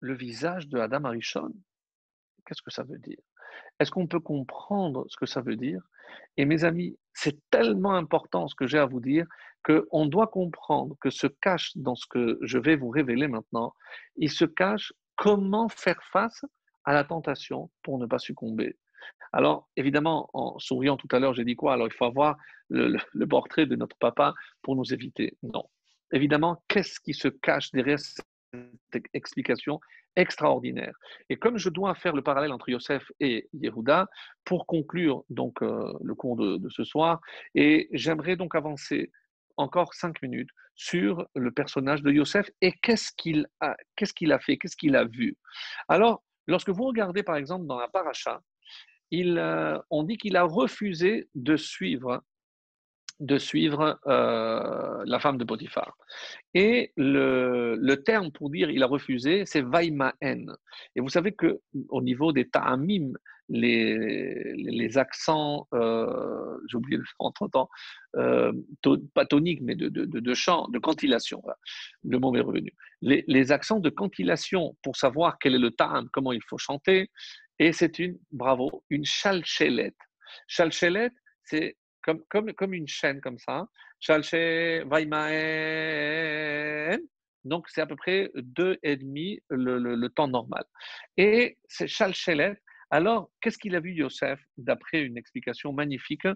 le 0.00 0.14
visage 0.14 0.68
de 0.68 0.78
Adam 0.78 1.04
Arishon. 1.04 1.52
Qu'est-ce 2.46 2.62
que 2.62 2.72
ça 2.72 2.82
veut 2.82 2.98
dire? 2.98 3.20
Est-ce 3.78 3.90
qu'on 3.90 4.06
peut 4.06 4.20
comprendre 4.20 5.04
ce 5.08 5.16
que 5.16 5.26
ça 5.26 5.40
veut 5.40 5.56
dire? 5.56 5.80
Et 6.36 6.44
mes 6.44 6.64
amis, 6.64 6.96
c'est 7.14 7.38
tellement 7.50 7.94
important 7.94 8.48
ce 8.48 8.54
que 8.54 8.66
j'ai 8.66 8.78
à 8.78 8.86
vous 8.86 9.00
dire 9.00 9.26
qu'on 9.64 10.06
doit 10.06 10.26
comprendre 10.26 10.96
que 11.00 11.10
se 11.10 11.26
cache 11.26 11.72
dans 11.76 11.94
ce 11.94 12.06
que 12.06 12.38
je 12.42 12.58
vais 12.58 12.76
vous 12.76 12.90
révéler 12.90 13.28
maintenant, 13.28 13.74
il 14.16 14.30
se 14.30 14.44
cache 14.44 14.92
comment 15.16 15.68
faire 15.68 16.02
face 16.10 16.44
à 16.84 16.92
la 16.92 17.04
tentation 17.04 17.70
pour 17.82 17.98
ne 17.98 18.06
pas 18.06 18.18
succomber. 18.18 18.76
Alors, 19.32 19.68
évidemment, 19.76 20.28
en 20.32 20.58
souriant 20.58 20.96
tout 20.96 21.08
à 21.12 21.18
l'heure, 21.18 21.34
j'ai 21.34 21.44
dit 21.44 21.56
quoi? 21.56 21.74
Alors, 21.74 21.86
il 21.86 21.92
faut 21.92 22.04
avoir 22.04 22.36
le, 22.68 22.98
portrait 23.26 23.66
de 23.66 23.76
notre 23.76 23.96
papa 23.96 24.34
pour 24.62 24.76
nous 24.76 24.92
éviter. 24.92 25.36
Non. 25.42 25.64
Évidemment, 26.12 26.62
qu'est-ce 26.68 27.00
qui 27.00 27.14
se 27.14 27.28
cache 27.28 27.70
derrière 27.70 27.98
explication 29.14 29.80
extraordinaire 30.16 30.94
Et 31.30 31.36
comme 31.36 31.56
je 31.56 31.70
dois 31.70 31.94
faire 31.94 32.14
le 32.14 32.22
parallèle 32.22 32.52
entre 32.52 32.68
Yosef 32.68 33.10
et 33.20 33.48
Yehuda, 33.54 34.08
pour 34.44 34.66
conclure 34.66 35.24
donc 35.30 35.62
euh, 35.62 35.92
le 36.02 36.14
cours 36.14 36.36
de, 36.36 36.68
ce 36.68 36.84
soir, 36.84 37.20
et 37.54 37.88
j'aimerais 37.92 38.36
donc 38.36 38.54
avancer 38.54 39.10
encore 39.56 39.94
cinq 39.94 40.20
minutes 40.22 40.50
sur 40.74 41.26
le 41.34 41.50
personnage 41.50 42.02
de 42.02 42.10
Yosef 42.10 42.50
et 42.60 42.72
qu'est-ce 42.72 43.12
qu'il 43.16 43.46
a, 43.60 43.76
qu'est-ce 43.96 44.32
a 44.32 44.38
fait, 44.38 44.56
qu'est-ce 44.56 44.76
qu'il 44.76 44.96
a 44.96 45.04
vu. 45.04 45.36
Alors, 45.88 46.22
lorsque 46.46 46.70
vous 46.70 46.84
regardez 46.84 47.22
par 47.22 47.36
exemple 47.36 47.66
dans 47.66 47.78
la 47.78 47.88
paracha, 47.88 48.42
euh, 49.14 49.78
on 49.90 50.02
dit 50.04 50.16
qu'il 50.16 50.36
a 50.36 50.44
refusé 50.44 51.28
de 51.34 51.56
suivre 51.56 52.22
de 53.22 53.38
suivre 53.38 54.00
euh, 54.06 55.02
la 55.06 55.20
femme 55.20 55.38
de 55.38 55.44
Potiphar. 55.44 55.96
Et 56.54 56.92
le, 56.96 57.76
le, 57.76 58.02
terme 58.02 58.32
pour 58.32 58.50
dire 58.50 58.68
il 58.70 58.82
a 58.82 58.86
refusé, 58.86 59.44
c'est 59.46 59.62
Vaimaen. 59.62 60.46
Et 60.96 61.00
vous 61.00 61.08
savez 61.08 61.32
que 61.32 61.60
au 61.88 62.02
niveau 62.02 62.32
des 62.32 62.48
ta'amim, 62.48 63.12
les, 63.48 64.54
les 64.54 64.98
accents, 64.98 65.68
euh, 65.72 66.58
j'ai 66.68 66.76
oublié 66.76 66.96
le 66.96 67.04
entre-temps, 67.18 67.68
euh, 68.16 68.52
pas 69.14 69.26
toniques, 69.26 69.60
mais 69.62 69.76
de, 69.76 69.88
de, 69.88 70.04
de, 70.04 70.34
chant, 70.34 70.68
de 70.68 70.78
cantillation, 70.78 71.42
le 72.02 72.18
mot 72.18 72.34
est 72.34 72.40
revenu. 72.40 72.72
Les, 73.02 73.24
les, 73.28 73.52
accents 73.52 73.78
de 73.78 73.90
cantillation 73.90 74.76
pour 74.82 74.96
savoir 74.96 75.38
quel 75.38 75.54
est 75.54 75.58
le 75.58 75.70
ta'am, 75.70 76.08
comment 76.12 76.32
il 76.32 76.42
faut 76.48 76.58
chanter, 76.58 77.10
et 77.58 77.72
c'est 77.72 77.98
une, 77.98 78.18
bravo, 78.32 78.84
une 78.90 79.04
chalchelette. 79.04 79.96
Chalchelette, 80.48 81.12
c'est 81.44 81.76
comme, 82.02 82.52
comme, 82.54 82.74
une 82.74 82.88
chaîne 82.88 83.20
comme 83.20 83.38
ça. 83.38 83.66
Chalche, 84.00 84.34
Vaimaen. 84.86 85.38
Donc, 87.44 87.68
c'est 87.68 87.80
à 87.80 87.86
peu 87.86 87.96
près 87.96 88.30
deux 88.34 88.78
et 88.82 88.96
demi 88.96 89.40
le, 89.48 90.08
temps 90.08 90.28
normal. 90.28 90.64
Et 91.16 91.58
c'est 91.68 91.88
Chalchelet. 91.88 92.56
Alors, 92.90 93.30
qu'est-ce 93.40 93.58
qu'il 93.58 93.74
a 93.74 93.80
vu 93.80 93.92
Yosef 93.92 94.40
d'après 94.56 95.02
une 95.02 95.16
explication 95.16 95.72
magnifique? 95.72 96.26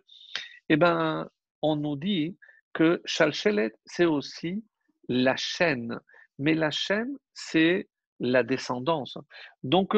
Eh 0.68 0.76
bien, 0.76 1.28
on 1.62 1.76
nous 1.76 1.96
dit 1.96 2.36
que 2.72 3.00
Chalchelet, 3.04 3.72
c'est 3.84 4.04
aussi 4.04 4.64
la 5.08 5.36
chaîne. 5.36 6.00
Mais 6.38 6.54
la 6.54 6.70
chaîne, 6.70 7.16
c'est 7.34 7.88
la 8.18 8.42
descendance. 8.42 9.18
Donc, 9.62 9.94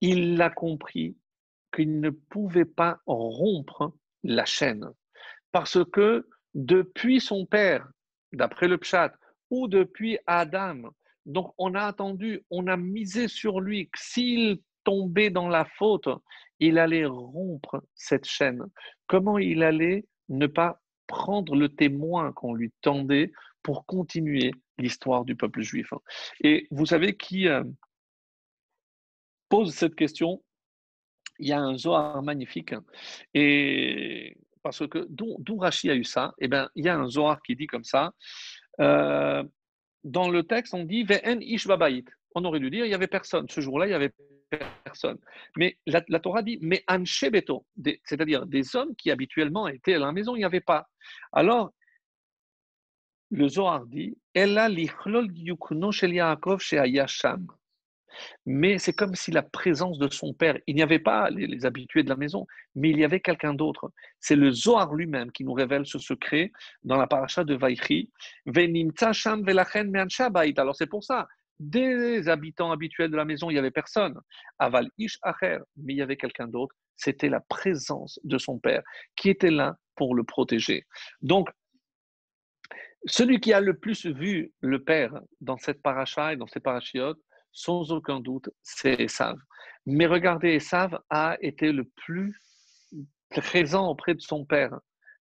il 0.00 0.40
a 0.40 0.50
compris 0.50 1.16
qu'il 1.74 2.00
ne 2.00 2.10
pouvait 2.10 2.64
pas 2.64 2.98
rompre 3.06 3.92
la 4.22 4.44
chaîne. 4.44 4.88
Parce 5.54 5.78
que 5.92 6.26
depuis 6.54 7.20
son 7.20 7.46
père, 7.46 7.86
d'après 8.32 8.66
le 8.66 8.76
Pshat, 8.76 9.12
ou 9.50 9.68
depuis 9.68 10.18
Adam, 10.26 10.90
donc 11.26 11.54
on 11.58 11.76
a 11.76 11.82
attendu, 11.82 12.42
on 12.50 12.66
a 12.66 12.76
misé 12.76 13.28
sur 13.28 13.60
lui 13.60 13.88
que 13.88 13.98
s'il 14.00 14.58
tombait 14.82 15.30
dans 15.30 15.46
la 15.46 15.64
faute, 15.64 16.08
il 16.58 16.76
allait 16.76 17.04
rompre 17.04 17.84
cette 17.94 18.24
chaîne. 18.24 18.64
Comment 19.06 19.38
il 19.38 19.62
allait 19.62 20.06
ne 20.28 20.48
pas 20.48 20.82
prendre 21.06 21.54
le 21.54 21.68
témoin 21.68 22.32
qu'on 22.32 22.54
lui 22.54 22.72
tendait 22.80 23.30
pour 23.62 23.86
continuer 23.86 24.50
l'histoire 24.78 25.24
du 25.24 25.36
peuple 25.36 25.62
juif? 25.62 25.94
Et 26.40 26.66
vous 26.72 26.86
savez 26.86 27.16
qui 27.16 27.46
euh, 27.46 27.62
pose 29.48 29.72
cette 29.72 29.94
question? 29.94 30.42
Il 31.38 31.46
y 31.46 31.52
a 31.52 31.60
un 31.60 31.78
Zohar 31.78 32.24
magnifique. 32.24 32.74
Et 33.34 34.36
parce 34.64 34.86
que 34.88 35.06
d'où 35.10 35.58
Rashi 35.58 35.90
a 35.90 35.94
eu 35.94 36.04
ça? 36.04 36.34
Eh 36.38 36.48
bien, 36.48 36.70
il 36.74 36.86
y 36.86 36.88
a 36.88 36.96
un 36.96 37.08
Zohar 37.08 37.40
qui 37.42 37.54
dit 37.54 37.66
comme 37.66 37.84
ça. 37.84 38.14
Euh, 38.80 39.44
dans 40.02 40.30
le 40.30 40.42
texte, 40.42 40.74
on 40.74 40.84
dit 40.84 41.04
Ve'en 41.04 41.38
On 42.34 42.44
aurait 42.44 42.60
dû 42.60 42.70
dire 42.70 42.86
il 42.86 42.88
n'y 42.88 42.94
avait 42.94 43.06
personne. 43.06 43.46
Ce 43.48 43.60
jour-là, 43.60 43.86
il 43.86 43.90
n'y 43.90 43.94
avait 43.94 44.12
personne. 44.82 45.18
Mais 45.56 45.76
la, 45.86 46.00
Torah 46.18 46.42
dit 46.42 46.58
Mais 46.62 46.82
c'est-à-dire 48.04 48.46
des 48.46 48.74
hommes 48.74 48.96
qui 48.96 49.10
habituellement 49.10 49.68
étaient 49.68 49.94
à 49.94 49.98
la 49.98 50.12
maison, 50.12 50.34
il 50.34 50.38
n'y 50.38 50.44
avait 50.44 50.60
pas. 50.60 50.88
Alors, 51.32 51.72
le 53.30 53.46
Zohar 53.48 53.84
dit 53.84 54.16
Ella 54.32 54.70
lichlol 54.70 55.30
yukno 55.36 55.92
shel 55.92 56.14
Yaakov 56.14 56.60
mais 58.46 58.78
c'est 58.78 58.92
comme 58.92 59.14
si 59.14 59.30
la 59.30 59.42
présence 59.42 59.98
de 59.98 60.08
son 60.12 60.32
père, 60.32 60.58
il 60.66 60.76
n'y 60.76 60.82
avait 60.82 60.98
pas 60.98 61.30
les, 61.30 61.64
habitués 61.66 62.02
de 62.02 62.08
la 62.08 62.16
maison, 62.16 62.46
mais 62.74 62.90
il 62.90 62.98
y 62.98 63.04
avait 63.04 63.20
quelqu'un 63.20 63.54
d'autre. 63.54 63.90
C'est 64.20 64.36
le 64.36 64.50
Zohar 64.50 64.94
lui-même 64.94 65.30
qui 65.32 65.44
nous 65.44 65.52
révèle 65.52 65.86
ce 65.86 65.98
secret 65.98 66.52
dans 66.82 66.96
la 66.96 67.06
paracha 67.06 67.44
de 67.44 67.54
Vaïchi. 67.54 68.10
Alors 70.56 70.76
c'est 70.76 70.86
pour 70.86 71.04
ça, 71.04 71.28
des 71.60 72.28
habitants 72.28 72.72
habituels 72.72 73.10
de 73.10 73.16
la 73.16 73.24
maison, 73.24 73.50
il 73.50 73.54
n'y 73.54 73.58
avait 73.58 73.70
personne. 73.70 74.18
Aval 74.58 74.88
ish 74.98 75.18
acher, 75.22 75.58
mais 75.76 75.94
il 75.94 75.96
y 75.96 76.02
avait 76.02 76.16
quelqu'un 76.16 76.48
d'autre. 76.48 76.74
C'était 76.96 77.28
la 77.28 77.40
présence 77.40 78.20
de 78.24 78.38
son 78.38 78.58
père 78.58 78.82
qui 79.16 79.30
était 79.30 79.50
là 79.50 79.76
pour 79.96 80.14
le 80.14 80.24
protéger. 80.24 80.86
Donc, 81.22 81.48
celui 83.06 83.40
qui 83.40 83.52
a 83.52 83.60
le 83.60 83.76
plus 83.76 84.06
vu 84.06 84.52
le 84.60 84.82
père 84.82 85.20
dans 85.40 85.58
cette 85.58 85.82
paracha 85.82 86.32
et 86.32 86.36
dans 86.36 86.46
ces 86.46 86.60
parachiotes, 86.60 87.20
sans 87.54 87.92
aucun 87.92 88.20
doute, 88.20 88.50
c'est 88.62 89.00
Esav. 89.00 89.38
Mais 89.86 90.06
regardez, 90.06 90.54
Esav 90.54 90.98
a 91.08 91.38
été 91.40 91.72
le 91.72 91.84
plus 91.84 92.38
présent 93.30 93.88
auprès 93.88 94.14
de 94.14 94.20
son 94.20 94.44
père, 94.44 94.78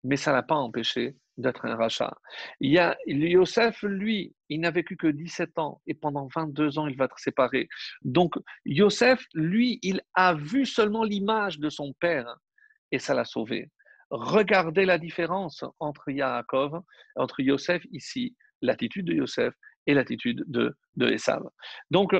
mais 0.04 0.16
ça 0.16 0.32
n'a 0.32 0.44
pas 0.44 0.56
empêché 0.56 1.16
d'être 1.38 1.66
un 1.66 1.76
rachat. 1.76 2.16
Il 2.60 2.72
y 2.72 2.78
a 2.78 2.98
Yosef, 3.08 3.82
lui, 3.84 4.36
il 4.50 4.62
n'a 4.62 4.72
vécu 4.72 4.98
que 4.98 5.08
17 5.08 5.58
ans 5.58 5.82
et 5.88 5.94
pendant 5.94 6.28
22 6.36 6.80
ans, 6.80 6.88
il 6.88 6.98
va 6.98 7.06
être 7.06 7.20
séparé. 7.20 7.68
Donc, 8.04 8.36
Yosef, 8.66 9.26
lui, 9.34 9.80
il 9.82 10.02
a 10.14 10.34
vu 10.34 10.66
seulement 10.66 11.04
l'image 11.04 11.60
de 11.60 11.70
son 11.70 11.94
père 11.94 12.38
et 12.92 13.00
ça 13.00 13.14
l'a 13.14 13.26
sauvé. 13.26 13.72
Regardez 14.10 14.86
la 14.86 14.98
différence 14.98 15.64
entre 15.80 16.10
Yaakov, 16.12 16.82
entre 17.16 17.42
Yosef 17.42 17.84
ici, 17.92 18.36
l'attitude 18.62 19.06
de 19.06 19.14
Yosef 19.14 19.54
et 19.90 19.96
l'attitude 19.96 20.44
de, 20.48 20.76
de 20.98 21.10
Esav. 21.10 21.44
Donc, 21.90 22.16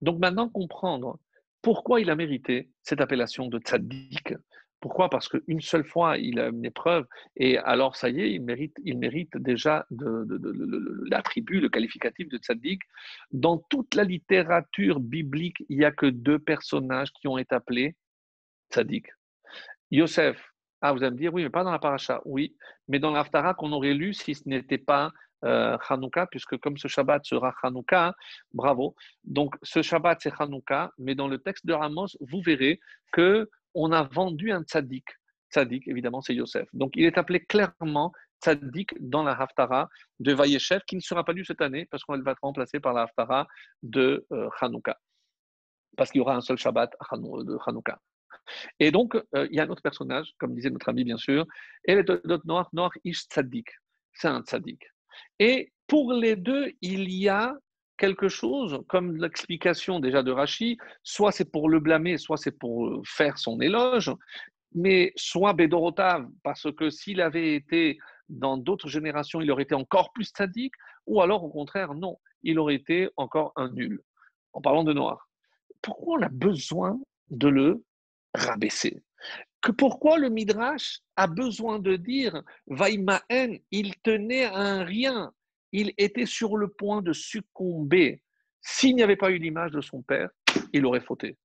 donc 0.00 0.18
maintenant, 0.18 0.48
comprendre 0.48 1.18
pourquoi 1.62 2.00
il 2.00 2.10
a 2.10 2.16
mérité 2.16 2.68
cette 2.82 3.00
appellation 3.00 3.46
de 3.46 3.58
tzaddik. 3.58 4.34
Pourquoi? 4.80 5.08
Parce 5.08 5.28
qu'une 5.28 5.60
seule 5.60 5.84
fois, 5.84 6.18
il 6.18 6.38
a 6.38 6.48
une 6.48 6.64
épreuve, 6.64 7.06
et 7.36 7.58
alors 7.58 7.96
ça 7.96 8.08
y 8.08 8.20
est, 8.20 8.32
il 8.32 8.42
mérite, 8.42 8.76
il 8.84 8.98
mérite 8.98 9.36
déjà 9.36 9.86
de, 9.90 10.26
l'attribut, 11.08 11.60
le 11.60 11.68
qualificatif 11.68 12.28
de 12.28 12.38
tzaddik. 12.38 12.82
Dans 13.30 13.58
toute 13.70 13.94
la 13.94 14.04
littérature 14.04 14.98
biblique, 14.98 15.64
il 15.68 15.78
n'y 15.78 15.84
a 15.84 15.92
que 15.92 16.06
deux 16.06 16.40
personnages 16.40 17.12
qui 17.12 17.28
ont 17.28 17.38
été 17.38 17.54
appelés 17.54 17.96
tzaddik. 18.72 19.06
Yosef, 19.92 20.52
ah, 20.82 20.92
vous 20.92 21.02
allez 21.02 21.12
me 21.12 21.18
dire, 21.18 21.32
oui, 21.32 21.42
mais 21.44 21.50
pas 21.50 21.64
dans 21.64 21.70
la 21.70 21.78
paracha. 21.78 22.20
Oui, 22.24 22.56
mais 22.88 22.98
dans 22.98 23.12
l'Aftara 23.12 23.54
qu'on 23.54 23.72
aurait 23.72 23.94
lu 23.94 24.12
si 24.12 24.34
ce 24.34 24.48
n'était 24.48 24.78
pas 24.78 25.12
euh, 25.44 25.76
puisque 26.30 26.56
comme 26.58 26.76
ce 26.78 26.88
Shabbat 26.88 27.24
sera 27.24 27.54
Hanouka, 27.62 28.14
bravo. 28.52 28.94
Donc 29.24 29.54
ce 29.62 29.82
Shabbat 29.82 30.20
c'est 30.20 30.32
Hanouka, 30.40 30.92
mais 30.98 31.14
dans 31.14 31.28
le 31.28 31.38
texte 31.38 31.66
de 31.66 31.72
Ramos, 31.72 32.08
vous 32.20 32.40
verrez 32.40 32.80
que 33.12 33.48
on 33.74 33.92
a 33.92 34.02
vendu 34.04 34.52
un 34.52 34.62
tzaddik. 34.62 35.04
Tzaddik, 35.52 35.86
évidemment, 35.86 36.20
c'est 36.20 36.34
Yosef. 36.34 36.68
Donc 36.72 36.92
il 36.96 37.04
est 37.04 37.18
appelé 37.18 37.44
clairement 37.44 38.12
tzaddik 38.42 38.94
dans 39.00 39.22
la 39.22 39.32
Haftara 39.32 39.88
de 40.20 40.32
Vayeshev, 40.32 40.80
qui 40.86 40.96
ne 40.96 41.00
sera 41.00 41.24
pas 41.24 41.32
lu 41.32 41.44
cette 41.44 41.60
année, 41.60 41.86
parce 41.90 42.02
qu'on 42.04 42.18
va 42.18 42.32
être 42.32 42.40
remplacé 42.42 42.80
par 42.80 42.92
la 42.94 43.02
Haftara 43.02 43.46
de 43.82 44.26
euh, 44.32 44.48
Parce 45.96 46.10
qu'il 46.10 46.18
y 46.18 46.22
aura 46.22 46.34
un 46.34 46.40
seul 46.40 46.56
Shabbat 46.56 46.90
de 47.12 47.58
Hanouka. 47.66 48.00
Et 48.78 48.90
donc, 48.90 49.16
euh, 49.16 49.46
il 49.50 49.56
y 49.56 49.60
a 49.60 49.64
un 49.64 49.68
autre 49.68 49.82
personnage, 49.82 50.32
comme 50.38 50.54
disait 50.54 50.70
notre 50.70 50.88
ami, 50.88 51.04
bien 51.04 51.16
sûr, 51.16 51.46
et 51.84 51.94
le 51.94 52.22
Noach, 52.44 52.68
Noach 52.72 52.98
Ish 53.04 53.26
Tzaddik. 53.28 53.68
C'est 54.12 54.28
un 54.28 54.42
Tzaddik. 54.42 54.82
Et 55.38 55.72
pour 55.86 56.12
les 56.12 56.36
deux, 56.36 56.72
il 56.80 57.10
y 57.12 57.28
a 57.28 57.54
quelque 57.96 58.28
chose, 58.28 58.80
comme 58.88 59.16
l'explication 59.16 60.00
déjà 60.00 60.22
de 60.22 60.30
Rachi, 60.30 60.76
soit 61.02 61.32
c'est 61.32 61.50
pour 61.50 61.68
le 61.68 61.80
blâmer, 61.80 62.18
soit 62.18 62.36
c'est 62.36 62.58
pour 62.58 63.00
faire 63.06 63.38
son 63.38 63.60
éloge, 63.60 64.12
mais 64.74 65.12
soit 65.16 65.54
Bédorotav, 65.54 66.26
parce 66.42 66.70
que 66.76 66.90
s'il 66.90 67.20
avait 67.20 67.54
été 67.54 67.98
dans 68.28 68.56
d'autres 68.56 68.88
générations, 68.88 69.40
il 69.40 69.50
aurait 69.50 69.62
été 69.62 69.74
encore 69.74 70.12
plus 70.12 70.30
sadique, 70.36 70.74
ou 71.06 71.22
alors 71.22 71.44
au 71.44 71.48
contraire, 71.48 71.94
non, 71.94 72.18
il 72.42 72.58
aurait 72.58 72.74
été 72.74 73.08
encore 73.16 73.52
un 73.56 73.70
nul. 73.70 74.02
en 74.52 74.60
parlant 74.60 74.84
de 74.84 74.92
noir. 74.92 75.28
Pourquoi 75.82 76.18
on 76.18 76.22
a 76.22 76.28
besoin 76.28 76.98
de 77.30 77.48
le 77.48 77.84
rabaisser? 78.34 79.02
Pourquoi 79.72 80.18
le 80.18 80.28
Midrash 80.28 81.00
a 81.16 81.26
besoin 81.26 81.78
de 81.78 81.96
dire 81.96 82.42
Vaïmaen, 82.66 83.58
il 83.70 83.96
tenait 84.02 84.44
à 84.44 84.56
un 84.56 84.84
rien, 84.84 85.32
il 85.72 85.92
était 85.98 86.26
sur 86.26 86.56
le 86.56 86.68
point 86.68 87.02
de 87.02 87.12
succomber. 87.12 88.22
S'il 88.62 88.96
n'y 88.96 89.02
avait 89.02 89.16
pas 89.16 89.30
eu 89.30 89.38
l'image 89.38 89.72
de 89.72 89.80
son 89.80 90.02
père, 90.02 90.30
il 90.72 90.84
aurait 90.86 91.00
fauté. 91.00 91.36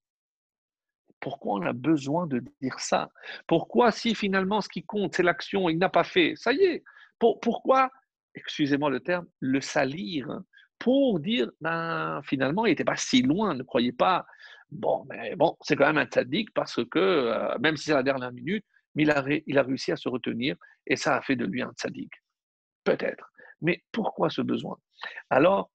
Pourquoi 1.20 1.60
on 1.60 1.62
a 1.62 1.74
besoin 1.74 2.26
de 2.26 2.44
dire 2.62 2.80
ça? 2.80 3.10
Pourquoi, 3.48 3.92
si 3.92 4.16
finalement 4.16 4.60
ce 4.60 4.70
qui 4.70 4.84
compte, 4.84 5.16
c'est 5.16 5.24
l'action, 5.24 5.70
il 5.70 5.78
n'a 5.78 5.90
pas 5.90 6.04
fait, 6.04 6.34
ça 6.36 6.52
y 6.52 6.64
est. 6.64 6.84
pourquoi, 7.20 7.92
excusez-moi 8.34 8.90
le 8.90 9.00
terme, 9.00 9.28
le 9.40 9.62
salir? 9.62 10.42
Pour 10.80 11.20
dire, 11.20 11.52
ben, 11.62 12.22
finalement, 12.24 12.66
il 12.66 12.70
n'était 12.70 12.84
pas 12.84 12.96
si 12.96 13.22
loin, 13.22 13.54
ne 13.54 13.62
croyez 13.62 13.92
pas 13.92 14.26
Bon, 14.72 15.06
mais 15.10 15.36
bon, 15.36 15.58
c'est 15.62 15.76
quand 15.76 15.88
même 15.88 15.98
un 15.98 16.06
tzaddik 16.06 16.54
parce 16.54 16.84
que, 16.86 17.00
euh, 17.00 17.58
même 17.60 17.76
si 17.78 17.86
c'est 17.86 17.94
la 17.94 18.04
dernière 18.04 18.32
minute, 18.32 18.66
il 18.96 19.12
a, 19.12 19.22
réussi 19.22 19.92
à 19.92 19.98
se 19.98 20.10
retenir 20.10 20.56
et 20.88 20.96
ça 20.96 21.18
a 21.18 21.22
fait 21.22 21.36
de 21.36 21.46
lui 21.46 21.62
un 21.62 21.72
tzaddik. 21.74 22.12
Peut-être. 22.84 23.32
Mais 23.62 23.84
pourquoi 23.92 24.30
ce 24.30 24.42
besoin? 24.42 24.78
Alors, 25.30 25.72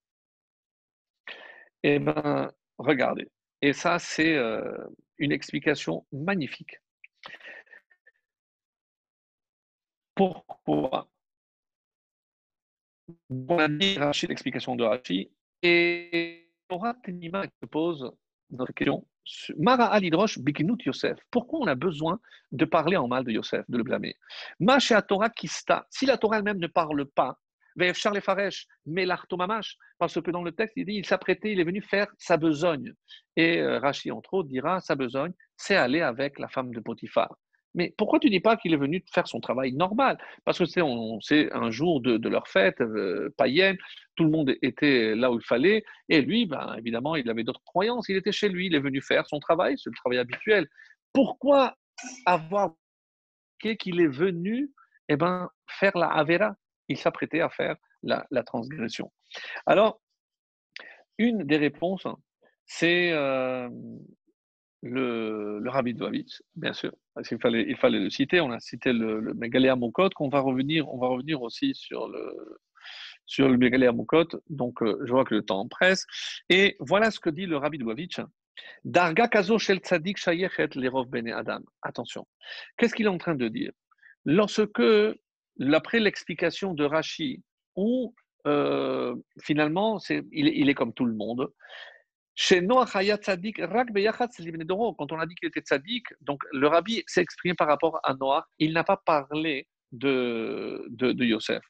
eh 1.83 1.99
bien, 1.99 2.51
regardez. 2.79 3.29
Et 3.63 3.73
ça, 3.73 3.99
c'est 3.99 4.35
euh, 4.35 4.77
une 5.19 5.33
explication 5.33 6.07
magnifique. 6.13 6.81
Pourquoi 10.15 11.09
On 13.31 13.59
a 13.59 13.69
dit 13.69 13.99
l'explication 14.29 14.75
de 14.75 14.85
Rachi, 14.85 15.31
et 15.63 16.51
Torah 16.69 16.95
Tenima 16.95 17.45
se 17.61 17.67
pose 17.67 18.11
notre 18.51 18.73
question. 18.73 19.07
Mara 19.59 19.99
Yosef. 19.99 21.19
Pourquoi 21.31 21.61
on 21.61 21.67
a 21.67 21.75
besoin 21.75 22.21
de 22.53 22.65
parler 22.65 22.97
en 22.97 23.09
mal 23.09 23.25
de 23.25 23.33
Yosef, 23.33 23.65
de 23.69 23.77
le 23.77 23.83
blâmer? 23.83 24.15
À 24.69 25.03
Torah 25.03 25.31
Kista. 25.31 25.87
Si 25.91 26.07
la 26.07 26.17
Torah 26.17 26.39
elle-même 26.39 26.59
ne 26.59 26.69
parle 26.69 27.05
pas, 27.07 27.39
Charles 27.93 28.21
Faresh, 28.21 28.67
mais 28.87 29.07
parce 29.99 30.21
que 30.21 30.31
dans 30.31 30.43
le 30.43 30.53
texte, 30.53 30.75
il 30.77 30.87
dit 30.87 30.95
il 30.95 31.07
s'apprêtait, 31.07 31.53
il 31.53 31.61
est 31.61 31.65
venu 31.65 31.83
faire 31.83 32.07
sa 32.19 32.37
besogne. 32.37 32.95
Et 33.37 33.59
euh, 33.59 33.79
Rachi, 33.79 34.11
entre 34.11 34.35
autres, 34.35 34.49
dira 34.49 34.81
sa 34.81 34.95
besogne, 34.95 35.33
c'est 35.57 35.77
aller 35.77 36.01
avec 36.01 36.39
la 36.39 36.49
femme 36.49 36.73
de 36.73 36.81
Potiphar. 36.81 37.37
Mais 37.77 37.95
pourquoi 37.99 38.19
tu 38.19 38.31
dis 38.31 38.41
pas 38.41 38.57
qu'il 38.57 38.73
est 38.73 38.79
venu 38.79 39.05
faire 39.13 39.29
son 39.29 39.39
travail 39.39 39.73
normal? 39.73 40.19
Parce 40.45 40.59
que 40.59 40.65
c'est 40.65 40.81
un 40.81 41.71
jour 41.71 42.01
de, 42.01 42.29
leur 42.29 42.49
fête 42.49 42.81
euh, 42.81 43.33
païenne, 43.37 43.77
tout 44.17 44.25
le 44.25 44.31
monde 44.31 44.55
était 44.63 45.15
là 45.15 45.31
où 45.31 45.37
il 45.37 45.45
fallait, 45.45 45.85
et 46.09 46.23
lui, 46.23 46.47
ben, 46.47 46.75
évidemment, 46.79 47.15
il 47.17 47.29
avait 47.29 47.45
d'autres 47.45 47.63
croyances, 47.65 48.09
il 48.09 48.17
était 48.17 48.33
chez 48.33 48.49
lui, 48.49 48.67
il 48.67 48.75
est 48.75 48.81
venu 48.81 49.03
faire 49.03 49.27
son 49.27 49.39
travail, 49.39 49.77
c'est 49.79 49.91
le 49.91 49.97
travail 49.97 50.19
habituel. 50.19 50.67
Pourquoi 51.13 51.77
avoir 52.25 52.75
qu'il 53.79 54.01
est 54.01 54.09
venu 54.09 54.71
eh 55.09 55.17
ben, 55.17 55.51
faire 55.69 55.97
la 55.97 56.09
Avera? 56.09 56.57
Il 56.89 56.97
s'apprêtait 56.97 57.41
à 57.41 57.51
faire 57.51 57.77
la, 58.03 58.43
transgression. 58.43 59.13
Alors, 59.67 60.01
une 61.19 61.45
des 61.45 61.57
réponses, 61.59 62.07
c'est 62.65 63.13
euh, 63.13 63.69
le, 64.91 65.63
Rabbi 65.67 65.95
Dovitch, 65.95 66.43
bien 66.55 66.73
sûr. 66.73 66.93
Il 67.31 67.39
fallait, 67.39 67.65
il 67.69 67.77
fallait 67.77 68.01
le 68.01 68.11
citer. 68.11 68.41
On 68.41 68.51
a 68.51 68.61
cité 68.61 68.93
le, 68.93 69.21
le 69.21 70.09
qu'on 70.15 70.29
va 70.29 70.41
revenir, 70.41 70.89
on 70.93 70.99
va 70.99 71.09
revenir 71.09 71.43
aussi 71.43 71.75
sur 71.75 72.09
le, 72.09 72.59
sur 73.27 73.49
le. 73.49 73.57
Donc, 74.51 74.83
euh, 74.83 74.99
je 75.05 75.13
vois 75.13 75.25
que 75.25 75.35
le 75.35 75.43
temps 75.43 75.67
presse. 75.69 76.07
Et 76.49 76.77
voilà 76.81 77.11
ce 77.11 77.21
que 77.21 77.31
dit 77.31 77.47
le 77.47 77.57
Rabbi 77.57 77.79
Dovitch. 77.79 78.21
Darga 78.85 79.29
kazo 79.29 79.59
shel 79.59 79.81
tzadik 79.81 80.17
shayechet 80.17 80.75
lerov 80.75 81.09
bene 81.09 81.33
adam. 81.33 81.61
Attention. 81.83 82.27
Qu'est-ce 82.77 82.95
qu'il 82.95 83.07
est 83.07 83.11
en 83.11 83.19
train 83.19 83.35
de 83.35 83.49
dire? 83.49 83.73
Lorsque, 84.25 84.83
après 85.73 86.01
l'explication 86.01 86.75
de 86.75 86.85
Rashi, 86.85 87.43
où 87.77 88.15
euh, 88.47 89.15
finalement, 89.43 89.99
il, 90.33 90.69
est 90.69 90.75
comme 90.75 90.93
tout 90.93 91.05
le 91.05 91.15
monde, 91.15 91.53
chez 92.37 92.61
Noach 92.61 92.95
Hayat 92.95 93.17
Tzadik, 93.17 93.59
Rak 93.59 93.89
quand 93.93 95.13
on 95.13 95.19
a 95.19 95.27
dit 95.27 95.35
qu'il 95.35 95.49
était 95.49 95.61
Tzadik, 95.61 96.05
donc 96.21 96.43
le 96.53 96.69
rabbi 96.69 97.03
s'est 97.07 97.23
exprimé 97.23 97.55
par 97.55 97.67
rapport 97.67 97.99
à 98.05 98.15
Noach, 98.15 98.45
il 98.59 98.75
n'a 98.75 98.85
pas 98.85 98.99
parlé 98.99 99.67
de, 99.91 100.85
de, 100.91 101.13
de 101.13 101.25
Yosef. 101.25 101.63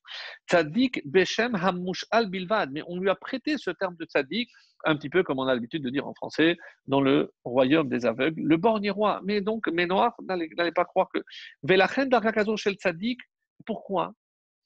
Tzadik 0.50 1.02
Beshem 1.06 1.54
Hamush 1.54 2.04
al 2.10 2.28
Bilvad, 2.28 2.70
mais 2.72 2.82
on 2.88 2.98
lui 2.98 3.08
a 3.08 3.14
prêté 3.14 3.56
ce 3.58 3.70
terme 3.70 3.94
de 3.96 4.04
Tzadik, 4.06 4.50
un 4.84 4.96
petit 4.96 5.08
peu 5.08 5.22
comme 5.22 5.38
on 5.38 5.46
a 5.46 5.54
l'habitude 5.54 5.84
de 5.84 5.90
dire 5.90 6.06
en 6.06 6.14
français, 6.14 6.56
dans 6.86 7.00
le 7.00 7.32
royaume 7.44 7.88
des 7.88 8.04
aveugles, 8.04 8.42
le 8.42 8.56
borgne 8.56 8.90
roi. 8.90 9.20
Mais 9.24 9.40
donc, 9.40 9.68
mais 9.72 9.86
Noach, 9.86 10.14
n'allez 10.26 10.72
pas 10.72 10.84
croire 10.84 11.08
que. 11.14 11.20
Velachen 11.62 12.08
Darakazo 12.08 12.56
Shel 12.56 12.74
Tzadik, 12.74 13.20
pourquoi? 13.64 14.14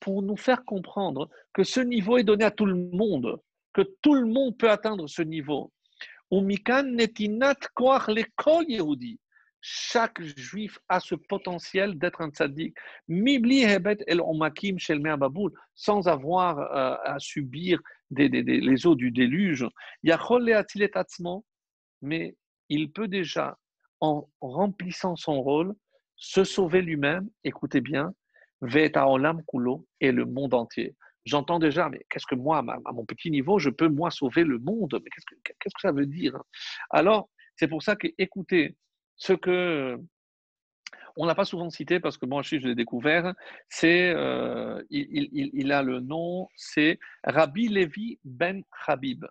Pour 0.00 0.22
nous 0.22 0.38
faire 0.38 0.64
comprendre 0.64 1.28
que 1.52 1.62
ce 1.62 1.80
niveau 1.80 2.16
est 2.16 2.24
donné 2.24 2.44
à 2.44 2.50
tout 2.50 2.64
le 2.64 2.74
monde, 2.74 3.38
que 3.74 3.82
tout 4.00 4.14
le 4.14 4.24
monde 4.24 4.56
peut 4.56 4.70
atteindre 4.70 5.06
ce 5.06 5.20
niveau. 5.20 5.70
Chaque 9.62 10.22
juif 10.22 10.78
a 10.88 11.00
ce 11.00 11.14
potentiel 11.14 11.98
d'être 11.98 12.22
un 12.22 12.30
tzaddik. 12.30 12.74
Sans 15.74 16.08
avoir 16.08 16.58
euh, 16.58 16.96
à 17.04 17.18
subir 17.18 17.80
les 18.10 18.86
eaux 18.86 18.94
du 18.94 19.10
déluge. 19.10 19.66
Mais 22.02 22.36
il 22.68 22.90
peut 22.92 23.08
déjà, 23.08 23.58
en 24.00 24.28
remplissant 24.40 25.16
son 25.16 25.42
rôle, 25.42 25.74
se 26.16 26.44
sauver 26.44 26.82
lui-même, 26.82 27.28
écoutez 27.44 27.80
bien, 27.80 28.14
et 30.00 30.12
le 30.12 30.24
monde 30.26 30.54
entier 30.54 30.94
j'entends 31.24 31.58
déjà, 31.58 31.88
mais 31.88 32.04
qu'est-ce 32.10 32.26
que 32.26 32.34
moi, 32.34 32.58
à 32.58 32.92
mon 32.92 33.04
petit 33.04 33.30
niveau, 33.30 33.58
je 33.58 33.70
peux 33.70 33.88
moi 33.88 34.10
sauver 34.10 34.44
le 34.44 34.58
monde? 34.58 35.00
Mais 35.02 35.10
qu'est-ce 35.10 35.74
que, 35.74 35.80
ça 35.80 35.92
veut 35.92 36.06
dire 36.06 36.38
Alors, 36.90 37.28
c'est 37.56 37.68
pour 37.68 37.82
ça 37.82 37.96
que, 37.96 38.08
écoutez, 38.18 38.76
ce 39.16 39.32
que 39.32 39.98
on 41.16 41.26
n'a 41.26 41.34
pas 41.34 41.44
souvent 41.44 41.70
cité 41.70 42.00
parce 42.00 42.16
que 42.16 42.26
moi, 42.26 42.42
je 42.42 42.56
l'ai 42.56 42.74
découvert, 42.74 43.34
c'est, 43.68 44.12
euh, 44.14 44.82
il, 44.90 45.72
a 45.72 45.82
le 45.82 46.00
nom, 46.00 46.48
c'est 46.56 46.98
Rabbi 47.24 47.68
Levi 47.68 48.18
ben 48.24 48.62
Habib. 48.86 49.26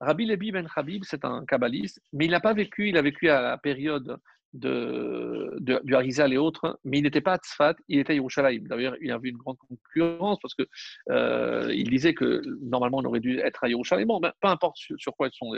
Rabbi 0.00 0.26
Levi 0.26 0.52
ben 0.52 0.68
Habib, 0.74 1.02
c'est 1.04 1.24
un 1.24 1.44
kabbaliste, 1.44 2.00
mais 2.12 2.26
il 2.26 2.30
n'a 2.30 2.40
pas 2.40 2.54
vécu, 2.54 2.88
il 2.88 2.96
a 2.96 3.02
vécu 3.02 3.28
à 3.28 3.40
la 3.40 3.58
période 3.58 4.16
de, 4.54 5.58
du 5.60 5.94
Harizal 5.94 6.32
et 6.32 6.38
autres, 6.38 6.78
mais 6.84 6.98
il 6.98 7.02
n'était 7.02 7.20
pas 7.20 7.34
à 7.34 7.38
Tzfat, 7.38 7.74
il 7.88 7.98
était 7.98 8.12
à 8.12 8.16
Yerushalayim. 8.16 8.62
D'ailleurs, 8.68 8.96
il 9.00 9.08
y 9.08 9.10
avait 9.10 9.28
une 9.28 9.36
grande 9.36 9.58
concurrence 9.58 10.38
parce 10.40 10.54
que 10.54 10.62
euh, 11.10 11.72
il 11.74 11.90
disait 11.90 12.14
que 12.14 12.42
normalement 12.62 12.98
on 12.98 13.04
aurait 13.04 13.20
dû 13.20 13.38
être 13.40 13.64
à 13.64 13.68
Yerushalayim. 13.68 14.06
Bon, 14.06 14.20
ben, 14.20 14.32
peu 14.40 14.48
importe 14.48 14.76
sur, 14.76 15.16
quoi 15.16 15.28
ils 15.28 15.36
sont. 15.36 15.52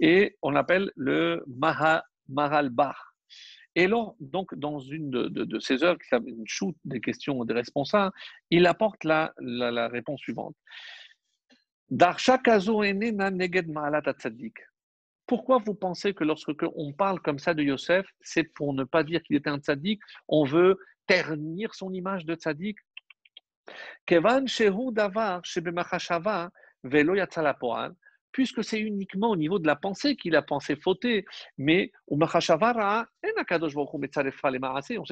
Et 0.00 0.36
on 0.42 0.50
l'appelle 0.50 0.92
le 0.96 1.42
Maha, 1.48 2.04
Bar. 2.28 3.14
Et 3.74 3.88
là, 3.88 4.12
donc, 4.20 4.54
dans 4.54 4.78
une 4.78 5.10
de, 5.10 5.28
de, 5.28 5.58
ses 5.58 5.82
œuvres, 5.84 5.98
qui 5.98 6.08
s'appelle 6.08 6.34
une 6.34 6.46
shoot 6.46 6.74
des 6.84 7.00
questions 7.00 7.44
des 7.44 7.52
responsables, 7.52 8.12
il 8.50 8.66
apporte 8.66 9.04
la, 9.04 9.32
la, 9.38 9.70
la 9.70 9.88
réponse 9.88 10.20
suivante. 10.20 10.56
Darsha 11.90 12.38
kazo 12.38 12.82
enena 12.82 13.30
neged 13.30 13.68
ma'alat 13.68 14.12
tzaddik. 14.12 14.58
Pourquoi 15.26 15.58
vous 15.58 15.74
pensez 15.74 16.14
que 16.14 16.24
lorsque 16.24 16.52
on 16.74 16.92
parle 16.92 17.20
comme 17.20 17.38
ça 17.38 17.54
de 17.54 17.62
Yosef, 17.62 18.06
c'est 18.20 18.44
pour 18.44 18.72
ne 18.74 18.84
pas 18.84 19.02
dire 19.02 19.22
qu'il 19.22 19.36
était 19.36 19.50
un 19.50 19.58
tzaddik, 19.58 20.00
on 20.28 20.44
veut 20.44 20.78
ternir 21.06 21.74
son 21.74 21.92
image 21.92 22.24
de 22.24 22.34
tzaddik? 22.34 22.78
Puisque 28.32 28.62
c'est 28.62 28.80
uniquement 28.80 29.30
au 29.30 29.36
niveau 29.36 29.58
de 29.58 29.66
la 29.66 29.76
pensée 29.76 30.14
qu'il 30.14 30.36
a 30.36 30.42
pensé 30.42 30.76
fauter. 30.76 31.24
Mais 31.58 31.90
on 32.08 32.28
sait 32.28 32.58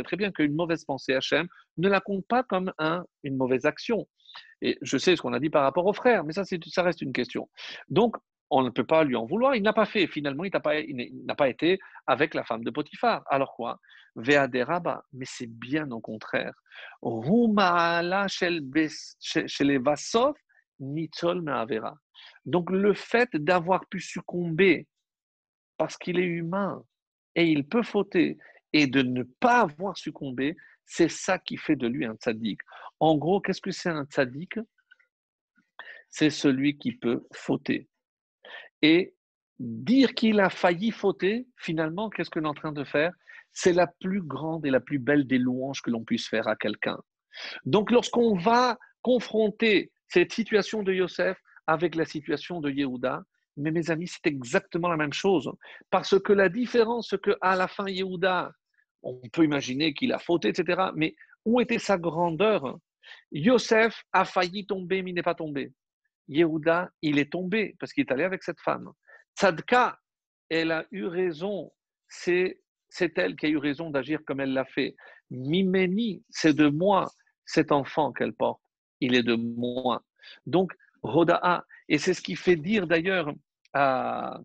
très 0.03 0.17
bien 0.17 0.31
qu'une 0.31 0.55
mauvaise 0.55 0.85
pensée 0.85 1.15
Hachem 1.15 1.49
ne 1.79 1.89
la 1.89 2.01
compte 2.01 2.27
pas 2.27 2.43
comme 2.45 2.73
un, 2.79 3.05
une 3.25 3.37
mauvaise 3.37 3.65
action. 3.65 4.07
Et 4.61 4.79
je 4.83 4.99
sais 4.99 5.17
ce 5.17 5.23
qu'on 5.23 5.33
a 5.33 5.41
dit 5.41 5.51
par 5.51 5.63
rapport 5.63 5.87
aux 5.87 5.93
frères, 5.93 6.23
mais 6.25 6.33
ça, 6.33 6.45
ça 6.45 6.83
reste 6.83 7.03
une 7.03 7.13
question. 7.13 7.49
Donc, 7.89 8.17
on 8.51 8.63
ne 8.63 8.71
peut 8.71 8.85
pas 8.85 9.05
lui 9.05 9.17
en 9.17 9.27
vouloir. 9.27 9.55
Il 9.55 9.63
n'a 9.63 9.73
pas 9.73 9.87
fait. 9.87 10.07
Finalement, 10.07 10.45
il 10.45 10.51
n'a 10.53 11.35
pas, 11.35 11.49
été 11.49 11.79
avec 12.07 12.35
la 12.35 12.45
femme 12.45 12.65
de 12.65 12.71
Potiphar. 12.71 13.23
Alors 13.29 13.55
quoi? 13.55 13.81
Ve'aderaba. 14.17 15.05
Mais 15.13 15.25
c'est 15.27 15.51
bien 15.51 15.91
au 15.91 16.01
contraire. 16.01 16.55
Donc 22.45 22.71
le 22.71 22.95
fait 22.95 23.37
d'avoir 23.37 23.87
pu 23.87 24.01
succomber 24.01 24.87
parce 25.77 25.97
qu'il 25.97 26.19
est 26.19 26.25
humain 26.25 26.83
et 27.35 27.47
il 27.47 27.67
peut 27.67 27.83
fauter 27.83 28.39
et 28.73 28.87
de 28.87 29.03
ne 29.03 29.23
pas 29.23 29.61
avoir 29.61 29.97
succombé, 29.97 30.57
c'est 30.85 31.09
ça 31.09 31.39
qui 31.39 31.57
fait 31.57 31.77
de 31.77 31.87
lui 31.87 32.05
un 32.05 32.15
tzaddik. 32.15 32.61
En 33.01 33.17
gros, 33.17 33.41
qu'est-ce 33.41 33.61
que 33.61 33.71
c'est 33.71 33.89
un 33.89 34.05
tzaddik? 34.05 34.59
C'est 36.11 36.31
celui 36.31 36.79
qui 36.79 36.93
peut 36.93 37.27
fauter 37.33 37.89
et 38.85 39.15
dire 39.59 40.15
qu'il 40.15 40.41
a 40.41 40.51
failli 40.51 40.91
fauter, 40.91 41.47
finalement, 41.57 42.11
qu'est-ce 42.11 42.29
qu'on 42.29 42.45
est 42.45 42.47
en 42.47 42.53
train 42.53 42.73
de 42.73 42.85
faire? 42.85 43.13
C'est 43.51 43.73
la 43.73 43.87
plus 43.87 44.21
grande 44.21 44.67
et 44.67 44.71
la 44.71 44.81
plus 44.81 44.99
belle 44.99 45.27
des 45.27 45.39
louanges 45.39 45.81
que 45.81 45.91
l'on 45.91 46.05
puisse 46.05 46.29
faire 46.29 46.47
à 46.49 46.55
quelqu'un. 46.55 46.99
Donc, 47.65 47.91
lorsqu'on 47.91 48.37
va 48.37 48.79
confronter 49.01 49.91
cette 50.09 50.33
situation 50.33 50.83
de 50.83 50.93
Yosef 50.93 51.39
avec 51.67 51.95
la 51.95 52.05
situation 52.05 52.61
de 52.61 52.71
Yehuda, 52.71 53.23
mais 53.57 53.71
mes 53.71 53.91
amis, 53.91 54.09
c'est 54.09 54.27
exactement 54.27 54.89
la 54.89 54.99
même 54.99 55.15
chose. 55.15 55.51
Parce 55.89 56.21
que 56.21 56.35
la 56.35 56.51
différence, 56.51 57.09
c'est 57.09 57.23
qu'à 57.23 57.57
la 57.57 57.69
fin, 57.69 57.89
Yehuda, 57.89 58.53
on 59.03 59.19
peut 59.33 59.45
imaginer 59.45 59.95
qu'il 59.95 60.13
a 60.13 60.19
fauté, 60.19 60.49
etc. 60.49 60.91
Mais 60.95 61.15
où 61.47 61.59
était 61.59 61.79
sa 61.79 61.97
grandeur? 61.97 62.77
Yosef 63.33 64.03
a 64.13 64.27
failli 64.27 64.67
tomber, 64.67 65.03
mais 65.03 65.13
il 65.13 65.15
n'est 65.15 65.23
pas 65.23 65.35
tombé. 65.35 65.73
Yehuda, 66.29 66.91
il 67.03 67.19
est 67.19 67.31
tombé 67.31 67.77
parce 67.79 67.93
qu'il 67.93 68.05
est 68.05 68.13
allé 68.13 68.25
avec 68.25 68.43
cette 68.43 68.61
femme. 68.61 68.91
Tzadka, 69.39 69.99
elle 70.49 70.73
a 70.73 70.85
eu 70.91 71.07
raison. 71.07 71.73
C'est, 72.09 72.61
c'est 72.89 73.19
elle 73.19 73.37
qui 73.37 73.47
a 73.47 73.49
eu 73.49 73.59
raison 73.59 73.91
d'agir 73.91 74.21
comme 74.27 74.41
elle 74.41 74.53
l'a 74.53 74.65
fait. 74.65 74.95
Mimeni, 75.31 76.25
c'est 76.31 76.55
de 76.55 76.69
moi 76.69 77.11
cet 77.45 77.73
enfant 77.73 78.13
qu'elle 78.13 78.33
porte. 78.33 78.63
Il 79.01 79.15
est 79.15 79.23
de 79.23 79.35
moi. 79.35 80.03
Donc, 80.47 80.73
Roda'a, 81.03 81.65
et 81.89 81.99
c'est 81.99 82.15
ce 82.15 82.23
qui 82.23 82.37
fait 82.37 82.57
dire 82.57 82.87
d'ailleurs 82.87 83.33
à 83.75 84.41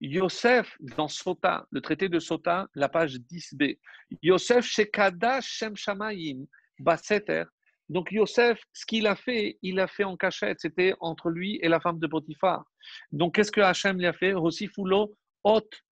Yosef 0.00 0.76
dans 0.80 1.08
Sota, 1.08 1.66
le 1.70 1.80
traité 1.80 2.08
de 2.08 2.18
Sota, 2.18 2.68
la 2.74 2.88
page 2.88 3.16
10b. 3.16 3.78
Yosef 4.22 4.64
Shekada 4.64 5.40
Shem 5.40 5.76
Shamayim 5.76 6.46
Baseter. 6.78 7.44
Donc 7.92 8.10
Yosef, 8.10 8.58
ce 8.72 8.86
qu'il 8.86 9.06
a 9.06 9.14
fait, 9.14 9.58
il 9.60 9.78
a 9.78 9.86
fait 9.86 10.04
en 10.04 10.16
cachette. 10.16 10.60
C'était 10.60 10.94
entre 11.00 11.28
lui 11.28 11.58
et 11.62 11.68
la 11.68 11.78
femme 11.78 11.98
de 11.98 12.06
Potiphar. 12.06 12.64
Donc 13.12 13.34
qu'est-ce 13.34 13.52
que 13.52 13.60
Hachem 13.60 13.98
lui 13.98 14.06
a 14.06 14.14
fait? 14.14 14.32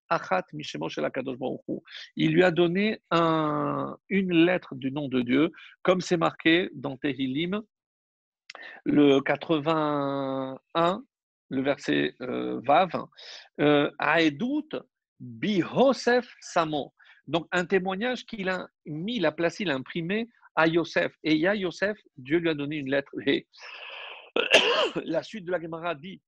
Achat 0.09 0.45
Il 2.17 2.33
lui 2.33 2.43
a 2.43 2.51
donné 2.51 3.03
un, 3.11 3.97
une 4.09 4.33
lettre 4.33 4.75
du 4.75 4.91
nom 4.91 5.09
de 5.09 5.21
Dieu, 5.21 5.53
comme 5.83 6.01
c'est 6.01 6.17
marqué 6.17 6.71
dans 6.75 6.97
Tehillim, 6.97 7.61
le 8.85 9.21
81, 9.21 11.05
le 11.51 11.63
verset 11.63 12.15
euh, 12.23 12.61
Vav, 12.65 12.91
euh, 13.61 13.91
Aedut 14.01 14.71
Bihosef 15.21 16.35
Samo. 16.41 16.95
Donc 17.27 17.47
un 17.53 17.67
témoignage 17.67 18.25
qu'il 18.25 18.49
a 18.49 18.67
mis, 18.87 19.17
il 19.17 19.27
a 19.27 19.33
placé, 19.33 19.65
il 19.65 19.71
imprimé 19.71 20.29
à 20.55 20.67
Yosef. 20.67 21.13
Et 21.23 21.47
a 21.47 21.55
Yosef, 21.55 21.99
Dieu 22.17 22.39
lui 22.39 22.49
a 22.49 22.55
donné 22.55 22.77
une 22.77 22.91
lettre. 22.91 23.13
Et 23.27 23.47
la 25.05 25.23
suite 25.23 25.45
de 25.45 25.51
la 25.51 25.61
Gemara 25.61 25.95
dit 25.95 26.21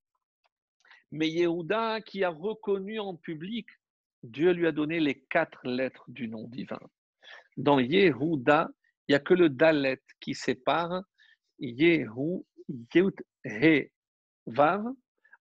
Mais 1.10 1.28
Yehuda, 1.28 2.00
qui 2.00 2.24
a 2.24 2.30
reconnu 2.30 2.98
en 2.98 3.16
public, 3.16 3.68
Dieu 4.22 4.52
lui 4.52 4.66
a 4.66 4.72
donné 4.72 5.00
les 5.00 5.20
quatre 5.30 5.60
lettres 5.64 6.04
du 6.08 6.28
nom 6.28 6.46
divin. 6.48 6.80
Dans 7.56 7.78
Yehuda, 7.78 8.70
il 9.08 9.12
n'y 9.12 9.16
a 9.16 9.20
que 9.20 9.34
le 9.34 9.48
Dalet 9.48 10.00
qui 10.20 10.34
sépare 10.34 11.02
Yehu, 11.58 12.44
Yehut, 12.94 13.16
He, 13.44 13.90
Vav. 14.46 14.84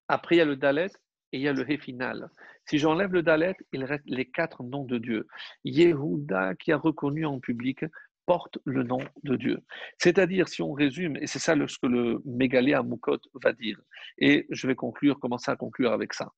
Après, 0.07 0.35
il 0.35 0.37
y 0.39 0.41
a 0.41 0.45
le 0.45 0.55
Dalet 0.55 0.89
et 1.31 1.37
il 1.37 1.41
y 1.41 1.47
a 1.47 1.53
le 1.53 1.69
He 1.69 1.77
final. 1.77 2.29
Si 2.65 2.77
j'enlève 2.77 3.13
le 3.13 3.23
Dalet, 3.23 3.55
il 3.71 3.83
reste 3.83 4.03
les 4.07 4.25
quatre 4.25 4.63
noms 4.63 4.85
de 4.85 4.97
Dieu. 4.97 5.27
Yehuda, 5.63 6.55
qui 6.55 6.71
a 6.71 6.77
reconnu 6.77 7.25
en 7.25 7.39
public, 7.39 7.85
porte 8.25 8.59
le 8.65 8.83
nom 8.83 8.99
de 9.23 9.35
Dieu. 9.35 9.59
C'est-à-dire, 9.97 10.47
si 10.47 10.61
on 10.61 10.73
résume, 10.73 11.17
et 11.17 11.27
c'est 11.27 11.39
ça 11.39 11.55
ce 11.55 11.77
que 11.77 11.87
le 11.87 12.21
Mégalé 12.25 12.73
Amoukot 12.73 13.19
va 13.43 13.53
dire, 13.53 13.79
et 14.17 14.47
je 14.49 14.67
vais 14.67 14.75
conclure, 14.75 15.19
commencer 15.19 15.51
à 15.51 15.55
conclure 15.55 15.91
avec 15.91 16.13
ça. 16.13 16.31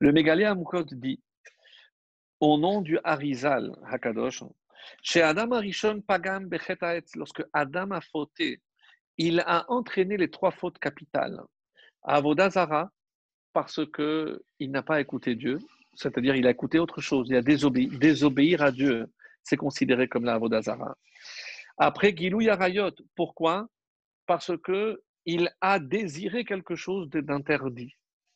Le 0.00 0.12
Mégalé 0.12 0.44
Amoukot 0.44 0.84
dit, 0.84 1.20
au 2.40 2.58
nom 2.58 2.80
du 2.80 2.98
Harizal 3.04 3.72
Hakadosh, 3.84 4.42
chez 5.02 5.22
Adam 5.22 5.52
Arishon 5.52 6.00
Pagam 6.00 6.48
Bechetaetz, 6.48 7.14
lorsque 7.16 7.44
Adam 7.52 7.92
a 7.92 8.00
fauté, 8.00 8.60
il 9.18 9.40
a 9.40 9.64
entraîné 9.70 10.16
les 10.16 10.30
trois 10.30 10.50
fautes 10.50 10.78
capitales. 10.78 11.40
Avodazara, 12.02 12.90
parce 13.52 13.80
qu'il 13.94 14.70
n'a 14.70 14.82
pas 14.82 15.00
écouté 15.00 15.34
Dieu, 15.34 15.58
c'est-à-dire 15.94 16.34
il 16.34 16.46
a 16.46 16.50
écouté 16.50 16.78
autre 16.78 17.00
chose, 17.00 17.28
il 17.28 17.36
a 17.36 17.42
désobéir 17.42 18.62
à 18.62 18.72
Dieu, 18.72 19.06
c'est 19.42 19.56
considéré 19.56 20.08
comme 20.08 20.24
la 20.24 20.34
Avodazara. 20.34 20.96
Après, 21.78 22.14
Gilou 22.16 22.40
Yarayot, 22.40 22.92
pourquoi? 23.16 23.68
Parce 24.26 24.52
que 24.62 25.02
il 25.24 25.50
a 25.60 25.78
désiré 25.78 26.44
quelque 26.44 26.74
chose 26.74 27.08
d'interdit. 27.10 27.94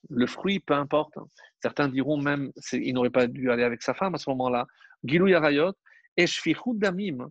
Le 0.09 0.27
fruit, 0.27 0.61
peu 0.61 0.74
importe. 0.74 1.15
Certains 1.61 1.89
diront 1.89 2.16
même 2.16 2.53
qu'il 2.69 2.95
n'aurait 2.95 3.11
pas 3.11 3.27
dû 3.27 3.51
aller 3.51 3.65
avec 3.65 3.83
sa 3.83 3.93
femme 3.93 4.15
à 4.15 4.19
ce 4.19 4.31
moment-là. 4.31 4.66
Gilou 5.05 5.27
Yarayot, 5.27 5.73
et 6.16 6.27
Damim. 6.74 7.28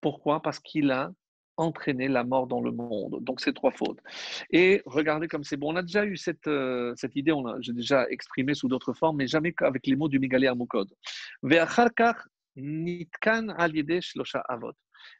Pourquoi? 0.00 0.42
Parce 0.42 0.58
qu'il 0.58 0.90
a 0.90 1.10
entraîné 1.56 2.08
la 2.08 2.22
mort 2.22 2.46
dans 2.46 2.60
le 2.60 2.70
monde. 2.70 3.18
Donc, 3.22 3.40
c'est 3.40 3.54
trois 3.54 3.70
fautes. 3.70 3.98
Et 4.50 4.82
regardez 4.84 5.26
comme 5.26 5.42
c'est 5.42 5.56
bon. 5.56 5.72
On 5.72 5.76
a 5.76 5.82
déjà 5.82 6.04
eu 6.04 6.16
cette, 6.16 6.46
euh, 6.48 6.92
cette 6.96 7.16
idée, 7.16 7.32
on 7.32 7.60
j'ai 7.60 7.72
déjà 7.72 8.06
exprimé 8.10 8.54
sous 8.54 8.68
d'autres 8.68 8.92
formes, 8.92 9.16
mais 9.16 9.26
jamais 9.26 9.54
avec 9.60 9.86
les 9.86 9.96
mots 9.96 10.08
du 10.08 10.18
Migalé 10.18 10.48
Amukod. 10.48 10.92
Nitkan 12.56 13.48
Avot. 14.48 14.72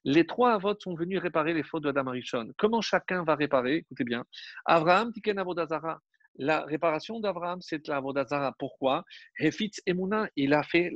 Les 0.05 0.27
trois 0.27 0.55
avot 0.55 0.75
sont 0.81 0.95
venus 0.95 1.19
réparer 1.19 1.55
les 1.55 1.63
fautes 1.63 1.85
de 1.85 1.91
Adam 1.91 2.09
Arishon. 2.09 2.53
Comment 2.57 2.81
chacun 2.81 3.25
va 3.25 3.35
réparer? 3.35 3.77
Écoutez 3.77 4.05
bien. 4.05 4.25
Abraham 4.65 5.13
Tiken 5.13 5.39
Avodazara. 5.39 6.01
La 6.39 6.63
réparation 6.65 7.21
d'Abraham, 7.21 7.61
c'est 7.63 7.87
la 7.89 7.97
Avodazara. 7.97 8.55
Pourquoi? 8.59 9.05
Hefitz 9.39 9.81
Emuna, 9.87 10.29
il 10.37 10.53
a 10.55 10.63
fait, 10.63 10.93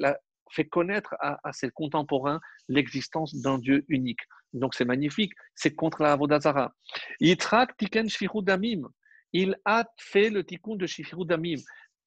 connaître 0.71 1.15
à, 1.21 1.39
ses 1.53 1.71
contemporains 1.71 2.41
l'existence 2.69 3.35
d'un 3.35 3.59
Dieu 3.59 3.85
unique. 3.89 4.21
Donc 4.53 4.75
c'est 4.75 4.85
magnifique. 4.85 5.33
C'est 5.55 5.75
contre 5.75 6.03
la 6.03 6.13
Avodazara. 6.13 6.73
Yitrak 7.21 7.77
Tiken 7.77 8.09
Damim. 8.43 8.89
Il 9.33 9.57
a 9.65 9.85
fait 9.97 10.29
le 10.29 10.45
tikkun 10.45 10.75
de 10.75 11.25
Damim 11.25 11.61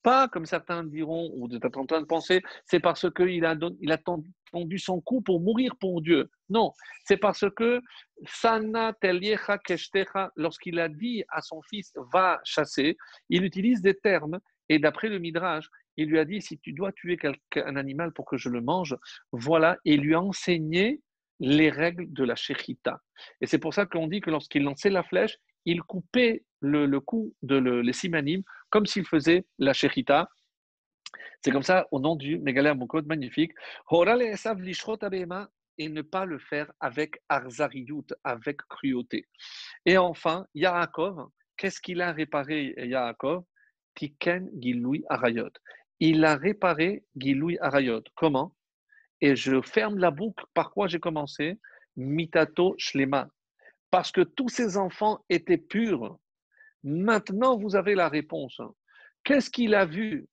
pas, 0.03 0.27
comme 0.27 0.45
certains 0.45 0.83
diront, 0.83 1.31
ou 1.33 1.47
de 1.47 1.59
en 1.75 1.85
train 1.85 2.01
de 2.01 2.05
penser, 2.05 2.41
c'est 2.65 2.79
parce 2.79 3.09
qu'il 3.11 3.45
a, 3.45 3.55
il 3.79 3.91
a 3.91 3.97
tendu 3.97 4.77
son 4.77 5.01
cou 5.01 5.21
pour 5.21 5.39
mourir 5.39 5.75
pour 5.79 6.01
Dieu. 6.01 6.29
Non, 6.49 6.71
c'est 7.05 7.17
parce 7.17 7.45
que 7.55 7.81
Sana 8.25 8.95
lorsqu'il 10.35 10.79
a 10.79 10.89
dit 10.89 11.23
à 11.29 11.41
son 11.41 11.61
fils 11.63 11.93
va 12.13 12.39
chasser, 12.43 12.97
il 13.29 13.43
utilise 13.43 13.81
des 13.81 13.95
termes, 13.95 14.39
et 14.69 14.79
d'après 14.79 15.09
le 15.09 15.19
Midrash, 15.19 15.67
il 15.97 16.09
lui 16.09 16.19
a 16.19 16.25
dit 16.25 16.41
si 16.41 16.59
tu 16.59 16.73
dois 16.73 16.91
tuer 16.91 17.17
un 17.55 17.75
animal 17.75 18.11
pour 18.13 18.25
que 18.25 18.37
je 18.37 18.49
le 18.49 18.61
mange, 18.61 18.95
voilà, 19.31 19.77
et 19.85 19.97
lui 19.97 20.13
a 20.15 20.21
enseigné 20.21 21.01
les 21.39 21.69
règles 21.69 22.11
de 22.11 22.23
la 22.23 22.35
shechita. 22.35 23.01
Et 23.41 23.47
c'est 23.47 23.57
pour 23.57 23.73
ça 23.73 23.85
qu'on 23.85 24.07
dit 24.07 24.21
que 24.21 24.29
lorsqu'il 24.29 24.63
lançait 24.63 24.89
la 24.89 25.03
flèche, 25.03 25.37
il 25.65 25.81
coupait 25.83 26.43
le, 26.61 26.99
cou 26.99 27.33
de 27.41 27.55
le, 27.55 27.81
les 27.81 27.93
simanim 27.93 28.41
comme 28.69 28.85
s'il 28.85 29.05
faisait 29.05 29.45
la 29.59 29.73
shechita. 29.73 30.29
C'est 31.41 31.51
comme 31.51 31.63
ça, 31.63 31.87
au 31.91 31.99
nom 31.99 32.15
du 32.15 32.39
Megalé 32.39 32.73
Mokot, 32.73 33.03
magnifique. 33.03 33.51
Et 35.79 35.89
ne 35.89 36.01
pas 36.01 36.25
le 36.25 36.39
faire 36.39 36.71
avec 36.79 37.19
arzariyut, 37.29 38.05
avec 38.23 38.57
cruauté. 38.69 39.27
Et 39.85 39.97
enfin, 39.97 40.45
Yaakov, 40.53 41.29
qu'est-ce 41.57 41.81
qu'il 41.81 42.01
a 42.01 42.11
réparé, 42.11 42.73
Yaakov? 42.77 43.43
Tiken 43.95 44.49
Giloui 44.59 45.03
Arayot. 45.09 45.51
Il 45.99 46.25
a 46.25 46.35
réparé 46.35 47.03
Giloui 47.15 47.57
Arayot. 47.59 48.03
Comment? 48.15 48.55
Et 49.21 49.35
je 49.35 49.61
ferme 49.61 49.99
la 49.99 50.11
boucle 50.11 50.45
par 50.53 50.71
quoi 50.71 50.87
j'ai 50.87 50.99
commencé? 50.99 51.59
Mitato 51.95 52.73
Shlema 52.77 53.29
parce 53.93 54.11
que 54.11 54.21
tous 54.21 54.49
ces 54.49 54.75
enfants 54.75 55.23
étaient 55.29 55.59
purs. 55.59 56.17
Maintenant, 56.83 57.59
vous 57.59 57.75
avez 57.75 57.93
la 57.93 58.09
réponse. 58.09 58.59
Qu'est-ce 59.23 59.51
qu'il 59.51 59.75
a 59.75 59.85
vu? 59.85 60.27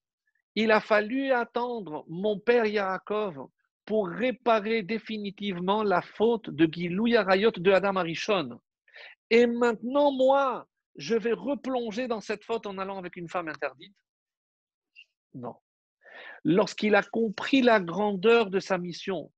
Il 0.55 0.70
a 0.70 0.81
fallu 0.81 1.31
attendre 1.31 2.07
mon 2.09 2.41
père 2.41 2.65
Yaakov 2.65 3.49
pour 3.85 4.09
réparer 4.09 4.82
définitivement 4.82 5.82
la 5.82 6.01
faute 6.01 6.49
de 6.49 6.66
Gilou 6.73 7.09
Yarayot 7.09 7.51
de 7.51 7.70
Adam 7.70 7.97
Arishon. 7.97 8.59
Et 9.28 9.47
maintenant, 9.47 10.11
moi, 10.11 10.66
je 10.97 11.16
vais 11.16 11.35
replonger 11.35 12.09
dans 12.09 12.23
cette 12.23 12.45
faute 12.45 12.65
en 12.65 12.78
allant 12.78 12.97
avec 12.97 13.16
une 13.16 13.28
femme 13.28 13.49
interdite? 13.49 13.95
Non. 15.35 15.57
Lorsqu'il 16.45 16.95
a 16.95 17.03
compris 17.03 17.61
la 17.61 17.78
grandeur 17.78 18.49
de 18.49 18.59
sa 18.59 18.78
mission, 18.78 19.31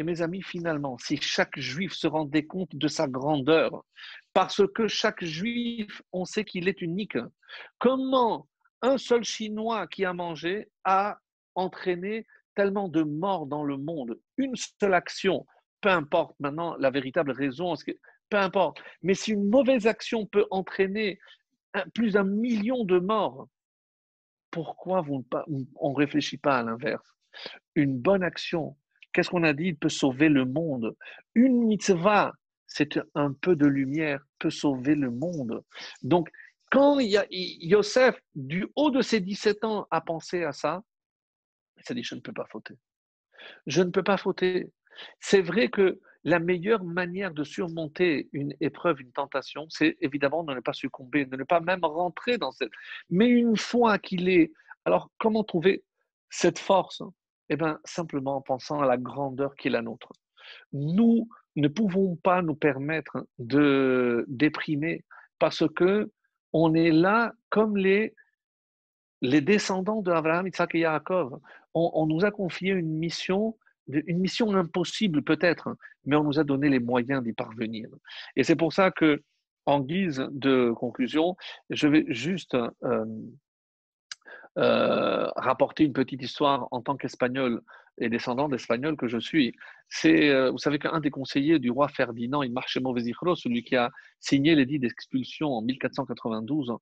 et 0.00 0.02
mes 0.02 0.22
amis, 0.22 0.40
finalement, 0.40 0.96
si 0.96 1.18
chaque 1.18 1.58
juif 1.58 1.92
se 1.92 2.06
rendait 2.06 2.46
compte 2.46 2.74
de 2.74 2.88
sa 2.88 3.06
grandeur, 3.06 3.84
parce 4.32 4.62
que 4.74 4.88
chaque 4.88 5.22
juif, 5.22 6.00
on 6.10 6.24
sait 6.24 6.46
qu'il 6.46 6.68
est 6.68 6.80
unique, 6.80 7.18
comment 7.78 8.48
un 8.80 8.96
seul 8.96 9.24
Chinois 9.24 9.86
qui 9.88 10.06
a 10.06 10.14
mangé 10.14 10.70
a 10.84 11.18
entraîné 11.54 12.26
tellement 12.54 12.88
de 12.88 13.02
morts 13.02 13.46
dans 13.46 13.62
le 13.62 13.76
monde? 13.76 14.18
Une 14.38 14.56
seule 14.56 14.94
action, 14.94 15.44
peu 15.82 15.90
importe 15.90 16.34
maintenant 16.40 16.76
la 16.78 16.90
véritable 16.90 17.32
raison, 17.32 17.74
peu 18.30 18.38
importe, 18.38 18.82
mais 19.02 19.12
si 19.12 19.32
une 19.32 19.50
mauvaise 19.50 19.86
action 19.86 20.24
peut 20.24 20.46
entraîner 20.50 21.18
plus 21.94 22.12
d'un 22.12 22.24
million 22.24 22.84
de 22.84 22.98
morts, 22.98 23.48
pourquoi 24.50 25.04
on 25.06 25.90
ne 25.90 25.94
réfléchit 25.94 26.38
pas 26.38 26.60
à 26.60 26.62
l'inverse? 26.62 27.06
Une 27.74 27.98
bonne 27.98 28.22
action, 28.22 28.76
qu'est-ce 29.12 29.30
qu'on 29.30 29.44
a 29.44 29.52
dit? 29.52 29.68
Il 29.68 29.76
peut 29.76 29.88
sauver 29.88 30.28
le 30.28 30.44
monde. 30.44 30.96
Une 31.34 31.64
mitzvah, 31.64 32.32
c'est 32.66 33.00
un 33.14 33.32
peu 33.32 33.56
de 33.56 33.66
lumière, 33.66 34.24
peut 34.38 34.50
sauver 34.50 34.94
le 34.94 35.10
monde. 35.10 35.62
Donc, 36.02 36.30
quand 36.70 36.98
Yosef, 37.00 38.16
du 38.34 38.66
haut 38.76 38.90
de 38.90 39.02
ses 39.02 39.20
17 39.20 39.64
ans, 39.64 39.86
a 39.90 40.00
pensé 40.00 40.44
à 40.44 40.52
ça, 40.52 40.82
il 41.78 41.84
s'est 41.84 41.94
dit, 41.94 42.04
je 42.04 42.14
ne 42.14 42.20
peux 42.20 42.32
pas 42.32 42.46
fauter. 42.50 42.74
Je 43.66 43.82
ne 43.82 43.90
peux 43.90 44.02
pas 44.04 44.16
fauter. 44.16 44.70
C'est 45.18 45.40
vrai 45.40 45.68
que 45.68 45.98
la 46.24 46.38
meilleure 46.38 46.84
manière 46.84 47.32
de 47.32 47.42
surmonter 47.42 48.28
une 48.32 48.54
épreuve, 48.60 49.00
une 49.00 49.12
tentation, 49.12 49.66
c'est 49.70 49.96
évidemment 50.00 50.44
de 50.44 50.54
ne 50.54 50.60
pas 50.60 50.74
succomber, 50.74 51.24
de 51.24 51.36
ne 51.36 51.44
pas 51.44 51.60
même 51.60 51.80
rentrer 51.82 52.36
dans 52.38 52.52
cette... 52.52 52.70
Mais 53.08 53.28
une 53.28 53.56
fois 53.56 53.98
qu'il 53.98 54.28
est... 54.28 54.52
Alors, 54.84 55.10
comment 55.18 55.42
trouver 55.42 55.82
cette 56.28 56.58
force? 56.58 57.02
Eh 57.50 57.56
bien, 57.56 57.78
simplement 57.84 58.36
en 58.36 58.40
pensant 58.40 58.80
à 58.80 58.86
la 58.86 58.96
grandeur 58.96 59.54
qui 59.54 59.68
est 59.68 59.70
la 59.70 59.82
nôtre. 59.82 60.12
Nous 60.72 61.28
ne 61.56 61.68
pouvons 61.68 62.16
pas 62.16 62.42
nous 62.42 62.54
permettre 62.54 63.26
de 63.38 64.24
déprimer 64.28 65.04
parce 65.38 65.64
que 65.74 66.10
on 66.52 66.74
est 66.74 66.90
là 66.90 67.34
comme 67.48 67.76
les, 67.76 68.14
les 69.20 69.40
descendants 69.40 70.02
d'Abraham, 70.02 70.46
Isaac 70.46 70.74
et 70.74 70.80
Yaakov. 70.80 71.38
on 71.74 72.06
nous 72.06 72.24
a 72.24 72.30
confié 72.30 72.70
une 72.70 72.98
mission 72.98 73.56
une 74.06 74.18
mission 74.18 74.54
impossible 74.54 75.22
peut-être, 75.22 75.76
mais 76.04 76.16
on 76.16 76.24
nous 76.24 76.38
a 76.38 76.44
donné 76.44 76.68
les 76.68 76.80
moyens 76.80 77.22
d'y 77.22 77.32
parvenir. 77.32 77.88
Et 78.36 78.44
c'est 78.44 78.56
pour 78.56 78.72
ça 78.72 78.90
que, 78.90 79.22
en 79.66 79.80
guise 79.80 80.26
de 80.30 80.72
conclusion, 80.72 81.36
je 81.68 81.88
vais 81.88 82.04
juste 82.08 82.54
euh, 82.54 83.04
euh, 84.58 85.28
rapporter 85.36 85.84
une 85.84 85.92
petite 85.92 86.22
histoire 86.22 86.66
en 86.70 86.82
tant 86.82 86.96
qu'Espagnol 86.96 87.62
et 87.98 88.08
descendant 88.08 88.48
d'Espagnol 88.48 88.96
que 88.96 89.08
je 89.08 89.18
suis. 89.18 89.54
C'est, 89.88 90.30
euh, 90.30 90.50
vous 90.50 90.58
savez 90.58 90.78
qu'un 90.78 91.00
des 91.00 91.10
conseillers 91.10 91.58
du 91.58 91.70
roi 91.70 91.88
Ferdinand, 91.88 92.42
il 92.42 92.52
marchait 92.52 92.80
mauvais 92.80 93.02
celui 93.02 93.62
qui 93.62 93.76
a 93.76 93.90
signé 94.18 94.54
l'édit 94.54 94.78
d'expulsion 94.78 95.48
en 95.48 95.62
1492, 95.62 96.72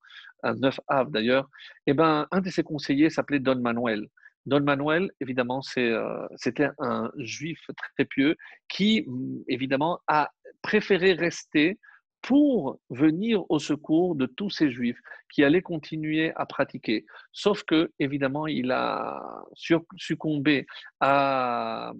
un 0.42 0.54
9 0.54 0.80
av 0.88 1.10
d'ailleurs, 1.10 1.48
eh 1.86 1.94
ben, 1.94 2.26
un 2.30 2.40
de 2.40 2.50
ses 2.50 2.62
conseillers 2.62 3.10
s'appelait 3.10 3.40
Don 3.40 3.60
Manuel. 3.60 4.08
Don 4.46 4.62
Manuel, 4.62 5.10
évidemment, 5.20 5.60
euh, 5.76 6.26
c'était 6.36 6.70
un 6.78 7.10
juif 7.18 7.60
très 7.94 8.06
pieux 8.06 8.36
qui, 8.68 9.04
mm, 9.06 9.42
évidemment, 9.48 10.00
a 10.06 10.30
préféré 10.62 11.12
rester 11.12 11.78
pour 12.22 12.80
venir 12.90 13.44
au 13.48 13.58
secours 13.58 14.16
de 14.16 14.26
tous 14.26 14.50
ces 14.50 14.70
juifs 14.70 15.00
qui 15.32 15.44
allaient 15.44 15.62
continuer 15.62 16.32
à 16.36 16.46
pratiquer. 16.46 17.06
Sauf 17.32 17.62
que, 17.62 17.92
évidemment, 17.98 18.46
il 18.46 18.72
a 18.72 19.44
succombé 19.54 20.66
à, 21.00 21.92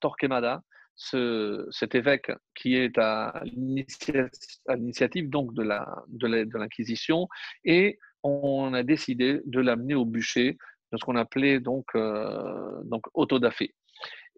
Torquemada, 0.00 0.62
cet 0.96 1.94
évêque 1.94 2.30
qui 2.54 2.74
est 2.76 2.98
à 2.98 3.42
l'initiative 3.44 5.30
donc 5.30 5.54
de 5.54 6.58
l'Inquisition, 6.58 7.28
et 7.64 7.98
on 8.22 8.74
a 8.74 8.82
décidé 8.82 9.40
de 9.46 9.60
l'amener 9.60 9.94
au 9.94 10.04
bûcher 10.04 10.58
de 10.92 10.98
ce 10.98 11.04
qu'on 11.04 11.16
appelait 11.16 11.60
donc, 11.60 11.86
euh, 11.94 12.82
donc 12.84 13.04
autodafé. 13.14 13.74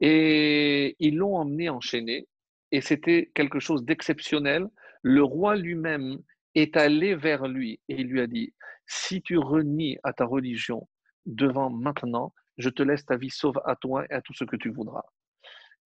Et 0.01 0.97
ils 0.99 1.17
l'ont 1.17 1.37
emmené 1.37 1.69
enchaîné, 1.69 2.29
et 2.71 2.81
c'était 2.81 3.31
quelque 3.35 3.61
chose 3.61 3.85
d'exceptionnel. 3.85 4.69
Le 5.03 5.23
roi 5.23 5.57
lui-même 5.57 6.19
est 6.55 6.77
allé 6.77 7.15
vers 7.15 7.47
lui 7.47 7.81
et 7.89 8.03
lui 8.03 8.21
a 8.21 8.27
dit, 8.27 8.55
si 8.87 9.23
tu 9.23 9.39
renies 9.39 9.99
à 10.03 10.13
ta 10.13 10.25
religion 10.25 10.89
devant 11.27 11.71
maintenant, 11.71 12.35
je 12.59 12.69
te 12.69 12.83
laisse 12.83 13.05
ta 13.05 13.17
vie 13.17 13.31
sauve 13.31 13.61
à 13.65 13.77
toi 13.77 14.05
et 14.11 14.15
à 14.15 14.23
tout 14.23 14.35
ce 14.35 14.45
que 14.45 14.57
tu 14.57 14.71
voudras. 14.71 15.05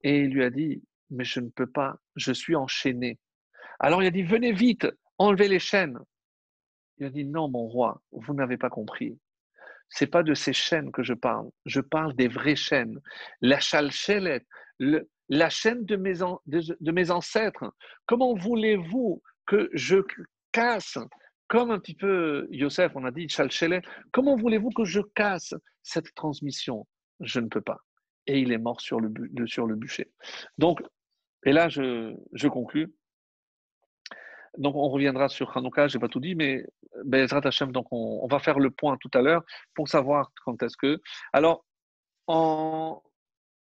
Et 0.02 0.20
il 0.20 0.30
lui 0.30 0.44
a 0.44 0.50
dit, 0.50 0.82
mais 1.10 1.24
je 1.24 1.40
ne 1.40 1.48
peux 1.48 1.70
pas, 1.70 1.96
je 2.16 2.32
suis 2.32 2.56
enchaîné. 2.56 3.18
Alors 3.78 4.02
il 4.02 4.06
a 4.06 4.10
dit, 4.10 4.22
venez 4.22 4.52
vite, 4.52 4.86
enlevez 5.18 5.48
les 5.48 5.58
chaînes. 5.58 5.98
Il 6.98 7.06
a 7.06 7.10
dit, 7.10 7.24
non, 7.24 7.48
mon 7.48 7.68
roi, 7.68 8.02
vous 8.10 8.34
n'avez 8.34 8.56
pas 8.56 8.70
compris 8.70 9.18
c'est 9.88 10.06
pas 10.06 10.22
de 10.22 10.34
ces 10.34 10.52
chaînes 10.52 10.92
que 10.92 11.02
je 11.02 11.14
parle. 11.14 11.48
Je 11.64 11.80
parle 11.80 12.14
des 12.14 12.28
vraies 12.28 12.56
chaînes. 12.56 13.00
La 13.40 13.60
chalchelet, 13.60 14.44
la 15.28 15.48
chaîne 15.48 15.84
de 15.84 15.96
mes, 15.96 17.10
ancêtres. 17.10 17.72
Comment 18.06 18.34
voulez-vous 18.34 19.22
que 19.46 19.68
je 19.72 19.96
casse, 20.52 20.98
comme 21.48 21.70
un 21.70 21.78
petit 21.78 21.94
peu 21.94 22.46
Yosef, 22.50 22.92
on 22.94 23.04
a 23.04 23.10
dit 23.10 23.28
chalchelet, 23.28 23.82
comment 24.12 24.36
voulez-vous 24.36 24.70
que 24.70 24.84
je 24.84 25.00
casse 25.14 25.54
cette 25.82 26.14
transmission? 26.14 26.86
Je 27.20 27.40
ne 27.40 27.48
peux 27.48 27.60
pas. 27.60 27.78
Et 28.26 28.40
il 28.40 28.52
est 28.52 28.58
mort 28.58 28.80
sur 28.80 29.00
le, 29.00 29.08
bûcher. 29.08 30.10
Donc, 30.58 30.82
et 31.44 31.52
là, 31.52 31.68
je, 31.68 32.14
je 32.32 32.48
conclus 32.48 32.92
donc 34.58 34.74
on 34.74 34.88
reviendra 34.88 35.28
sur 35.28 35.56
Hanouka, 35.56 35.88
je 35.88 35.96
n'ai 35.96 36.00
pas 36.00 36.08
tout 36.08 36.20
dit, 36.20 36.34
mais 36.34 36.64
Bezrat 37.04 37.40
Hashem, 37.44 37.72
donc 37.72 37.86
on, 37.90 38.26
va 38.26 38.38
faire 38.38 38.58
le 38.58 38.70
point 38.70 38.96
tout 39.00 39.10
à 39.14 39.20
l'heure 39.20 39.44
pour 39.74 39.88
savoir 39.88 40.30
quand 40.44 40.62
est-ce 40.62 40.76
que. 40.76 41.00
Alors, 41.32 41.64
en 42.26 43.02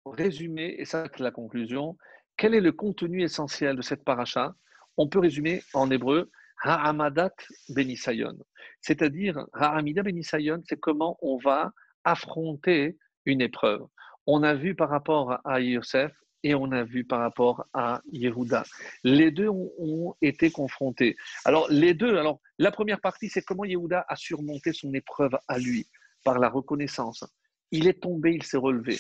résumé, 0.10 0.76
et 0.78 0.86
ça 0.86 1.06
c'est 1.12 1.24
la 1.24 1.32
conclusion, 1.32 1.98
quel 2.38 2.56
est 2.56 2.62
le 2.62 2.72
contenu 2.72 3.24
essentiel 3.24 3.76
de 3.76 3.82
cette 3.82 4.04
paracha? 4.04 4.54
On 4.98 5.08
peut 5.08 5.20
résumer 5.20 5.62
en 5.74 5.90
hébreu 5.92 6.32
Ha'amadat 6.64 7.34
Benisayon. 7.70 8.38
C'est-à-dire, 8.82 9.46
Ha'amida 9.54 10.04
Benisayon, 10.04 10.62
c'est 10.68 10.80
comment 10.80 11.18
on 11.22 11.38
va 11.38 11.72
affronter 12.04 12.98
une 13.26 13.42
épreuve. 13.42 13.86
On 14.26 14.44
a 14.44 14.54
vu 14.54 14.76
par 14.76 14.90
rapport 14.90 15.40
à 15.46 15.60
Yosef, 15.60 16.12
et 16.44 16.56
on 16.56 16.72
a 16.72 16.84
vu 16.84 17.04
par 17.04 17.20
rapport 17.20 17.66
à 17.74 18.02
Yehuda. 18.12 18.64
Les 19.04 19.32
deux 19.32 19.50
ont, 19.50 20.16
été 20.22 20.52
confrontés. 20.52 21.16
Alors, 21.46 21.68
les 21.70 21.94
deux, 21.94 22.18
alors, 22.18 22.40
la 22.58 22.72
première 22.72 23.02
partie, 23.02 23.30
c'est 23.30 23.42
comment 23.42 23.66
Yehuda 23.66 24.06
a 24.08 24.16
surmonté 24.16 24.74
son 24.74 24.94
épreuve 24.94 25.38
à 25.48 25.58
lui, 25.58 25.88
par 26.24 26.40
la 26.40 26.50
reconnaissance. 26.50 27.24
Il 27.72 27.88
est 27.88 28.02
tombé, 28.02 28.34
il 28.34 28.44
s'est 28.44 28.58
relevé. 28.58 28.98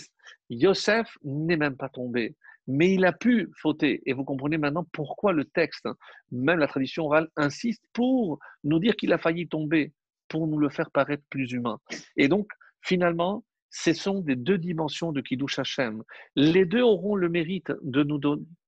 Yosef 0.50 1.18
n'est 1.24 1.58
même 1.58 1.78
pas 1.78 1.90
tombé, 1.90 2.36
mais 2.68 2.94
il 2.94 3.06
a 3.06 3.12
pu 3.12 3.50
fauter. 3.56 4.02
Et 4.06 4.14
vous 4.14 4.24
comprenez 4.24 4.58
maintenant 4.58 4.86
pourquoi 4.91 5.34
le 5.34 5.46
texte, 5.46 5.88
même 6.32 6.60
la 6.60 6.68
tradition 6.68 7.06
orale, 7.06 7.30
insiste 7.36 7.84
pour 7.94 8.40
nous 8.64 8.80
dire 8.80 8.96
qu'il 8.96 9.14
a 9.14 9.18
failli 9.18 9.48
tomber, 9.48 9.94
pour 10.28 10.48
nous 10.48 10.58
le 10.58 10.70
faire 10.70 10.91
paraître 10.91 11.24
plus 11.30 11.52
humain. 11.52 11.80
Et 12.16 12.28
donc, 12.28 12.48
finalement, 12.82 13.44
ce 13.72 13.94
sont 13.94 14.22
des 14.22 14.36
deux 14.36 14.58
dimensions 14.58 15.12
de 15.12 15.22
Kiddush 15.22 15.60
Hashem. 15.60 16.04
Les 16.36 16.66
deux 16.66 16.82
auront 16.82 17.16
le 17.16 17.30
mérite 17.30 17.72
de 17.82 18.04
nous 18.04 18.20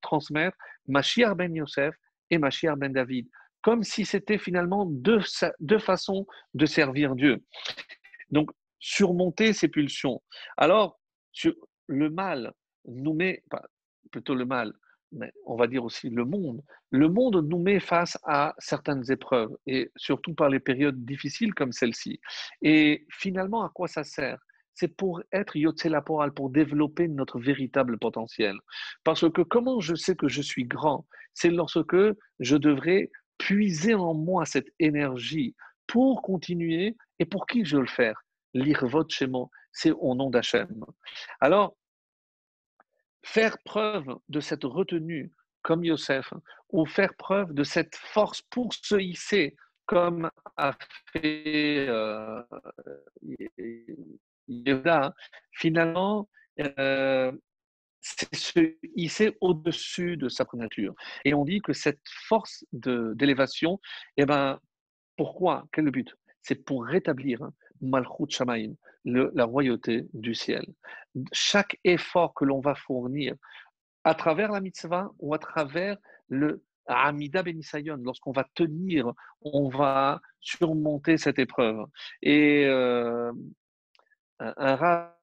transmettre 0.01 0.57
Mashiach 0.87 1.35
ben 1.35 1.53
Yosef 1.55 1.95
et 2.29 2.37
Mashiach 2.37 2.75
ben 2.75 2.91
David, 2.91 3.27
comme 3.61 3.83
si 3.83 4.05
c'était 4.05 4.37
finalement 4.37 4.85
deux, 4.85 5.19
deux 5.59 5.79
façons 5.79 6.25
de 6.53 6.65
servir 6.65 7.15
Dieu. 7.15 7.43
Donc, 8.29 8.51
surmonter 8.81 9.53
ces 9.53 9.69
pulsions. 9.69 10.21
Alors, 10.57 10.99
le 11.87 12.09
mal 12.09 12.51
nous 12.85 13.13
met, 13.13 13.43
plutôt 14.11 14.35
le 14.35 14.45
mal, 14.45 14.73
mais 15.13 15.31
on 15.45 15.55
va 15.55 15.67
dire 15.67 15.83
aussi 15.83 16.09
le 16.09 16.25
monde. 16.25 16.61
Le 16.89 17.07
monde 17.07 17.47
nous 17.47 17.59
met 17.59 17.79
face 17.79 18.17
à 18.23 18.53
certaines 18.57 19.09
épreuves, 19.09 19.55
et 19.67 19.91
surtout 19.95 20.33
par 20.33 20.49
les 20.49 20.59
périodes 20.59 21.05
difficiles 21.05 21.53
comme 21.53 21.71
celle-ci. 21.71 22.19
Et 22.61 23.05
finalement, 23.11 23.63
à 23.63 23.69
quoi 23.69 23.87
ça 23.87 24.03
sert? 24.03 24.39
C'est 24.73 24.95
pour 24.95 25.21
être 25.31 25.57
Yotzelaporal, 25.57 26.33
pour 26.33 26.49
développer 26.49 27.07
notre 27.07 27.39
véritable 27.39 27.99
potentiel. 27.99 28.57
Parce 29.03 29.29
que 29.29 29.41
comment 29.41 29.79
je 29.79 29.95
sais 29.95 30.15
que 30.15 30.29
je 30.29 30.41
suis 30.41 30.65
grand? 30.65 31.05
C'est 31.33 31.49
lorsque 31.49 31.97
je 32.39 32.55
devrais 32.55 33.11
puiser 33.37 33.93
en 33.93 34.13
moi 34.13 34.45
cette 34.45 34.69
énergie 34.79 35.55
pour 35.87 36.21
continuer 36.21 36.95
et 37.19 37.25
pour 37.25 37.47
qui 37.47 37.65
je 37.65 37.75
veux 37.75 37.81
le 37.81 37.87
faire 37.87 38.23
Lire 38.53 38.85
votre 38.85 39.13
schéma, 39.13 39.45
c'est 39.71 39.91
au 39.91 40.15
nom 40.15 40.29
d'Hachem. 40.29 40.85
Alors, 41.39 41.75
faire 43.23 43.57
preuve 43.63 44.07
de 44.29 44.39
cette 44.39 44.63
retenue 44.63 45.31
comme 45.61 45.85
Yosef, 45.85 46.33
ou 46.69 46.85
faire 46.85 47.13
preuve 47.15 47.53
de 47.53 47.63
cette 47.63 47.95
force 47.95 48.41
pour 48.41 48.73
se 48.73 48.95
hisser 48.95 49.55
comme 49.85 50.29
a 50.57 50.73
fait 51.11 51.85
euh, 51.87 52.41
finalement, 55.51 56.29
euh, 56.59 57.31
c'est 57.99 58.35
se 58.35 58.75
hisser 58.95 59.37
au-dessus 59.41 60.17
de 60.17 60.29
sa 60.29 60.45
nature. 60.53 60.95
Et 61.25 61.33
on 61.33 61.45
dit 61.45 61.61
que 61.61 61.73
cette 61.73 62.01
force 62.27 62.65
d'élévation, 62.71 63.79
eh 64.17 64.25
ben, 64.25 64.59
pourquoi? 65.17 65.67
Quel 65.71 65.83
est 65.83 65.85
le 65.85 65.91
but? 65.91 66.15
C'est 66.41 66.65
pour 66.65 66.85
rétablir 66.85 67.39
Malchut 67.81 68.29
Shamaim, 68.29 68.73
la 69.05 69.45
royauté 69.45 70.07
du 70.13 70.33
ciel. 70.33 70.65
Chaque 71.31 71.77
effort 71.83 72.33
que 72.33 72.45
l'on 72.45 72.59
va 72.59 72.75
fournir 72.75 73.35
à 74.03 74.15
travers 74.15 74.51
la 74.51 74.61
mitzvah 74.61 75.11
ou 75.19 75.33
à 75.33 75.39
travers 75.39 75.97
le 76.29 76.63
Amida 76.87 77.43
Benisayon, 77.43 77.97
lorsqu'on 77.97 78.31
va 78.31 78.45
tenir, 78.55 79.11
on 79.41 79.69
va 79.69 80.19
surmonter 80.39 81.17
cette 81.17 81.39
épreuve. 81.39 81.85
Et 82.21 82.65
euh, 82.65 83.31
un 84.39 84.75
rat 84.75 85.17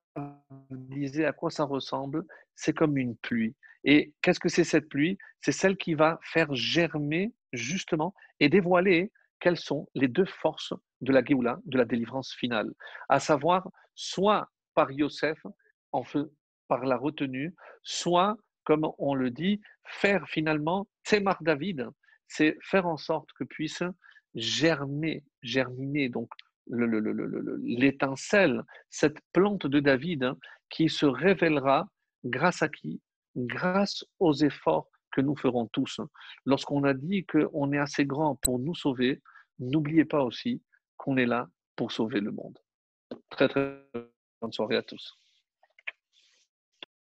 disait 0.70 1.24
à 1.24 1.32
quoi 1.32 1.50
ça 1.50 1.64
ressemble 1.64 2.24
C'est 2.54 2.72
comme 2.72 2.96
une 2.96 3.16
pluie. 3.16 3.54
Et 3.84 4.14
qu'est-ce 4.22 4.40
que 4.40 4.48
c'est 4.48 4.64
cette 4.64 4.88
pluie? 4.88 5.18
C'est 5.40 5.52
celle 5.52 5.76
qui 5.76 5.94
va 5.94 6.18
faire 6.22 6.52
germer 6.54 7.32
justement 7.52 8.14
et 8.40 8.48
dévoiler 8.48 9.12
quelles 9.40 9.58
sont 9.58 9.88
les 9.94 10.08
deux 10.08 10.24
forces 10.24 10.74
de 11.00 11.12
la 11.12 11.24
Géoula, 11.24 11.58
de 11.64 11.78
la 11.78 11.84
délivrance 11.84 12.34
finale, 12.34 12.72
à 13.08 13.20
savoir 13.20 13.68
soit 13.94 14.48
par 14.74 14.90
Yosef, 14.90 15.38
en 15.92 16.02
par 16.68 16.84
la 16.84 16.96
retenue, 16.96 17.54
soit, 17.82 18.36
comme 18.64 18.88
on 18.98 19.14
le 19.14 19.30
dit, 19.30 19.60
faire 19.84 20.28
finalement 20.28 20.86
Tzemar 21.04 21.42
David, 21.42 21.88
c'est 22.26 22.58
faire 22.62 22.86
en 22.86 22.96
sorte 22.96 23.32
que 23.32 23.44
puisse 23.44 23.82
germer, 24.34 25.24
germiner, 25.42 26.08
donc 26.10 26.28
l'étincelle, 27.62 28.62
cette 28.90 29.18
plante 29.32 29.66
de 29.66 29.80
David 29.80 30.24
hein, 30.24 30.36
qui 30.68 30.90
se 30.90 31.06
révélera 31.06 31.88
grâce 32.24 32.62
à 32.62 32.68
qui? 32.68 33.00
Grâce 33.36 34.04
aux 34.18 34.34
efforts 34.34 34.90
nous 35.20 35.36
ferons 35.36 35.66
tous. 35.66 36.00
Lorsqu'on 36.44 36.84
a 36.84 36.94
dit 36.94 37.26
qu'on 37.26 37.72
est 37.72 37.78
assez 37.78 38.04
grand 38.04 38.36
pour 38.36 38.58
nous 38.58 38.74
sauver, 38.74 39.22
n'oubliez 39.58 40.04
pas 40.04 40.22
aussi 40.22 40.62
qu'on 40.96 41.16
est 41.16 41.26
là 41.26 41.48
pour 41.76 41.92
sauver 41.92 42.20
le 42.20 42.32
monde. 42.32 42.58
Très 43.30 43.48
très 43.48 43.84
bonne 44.40 44.52
soirée 44.52 44.76
à 44.76 44.82
tous. 44.82 45.18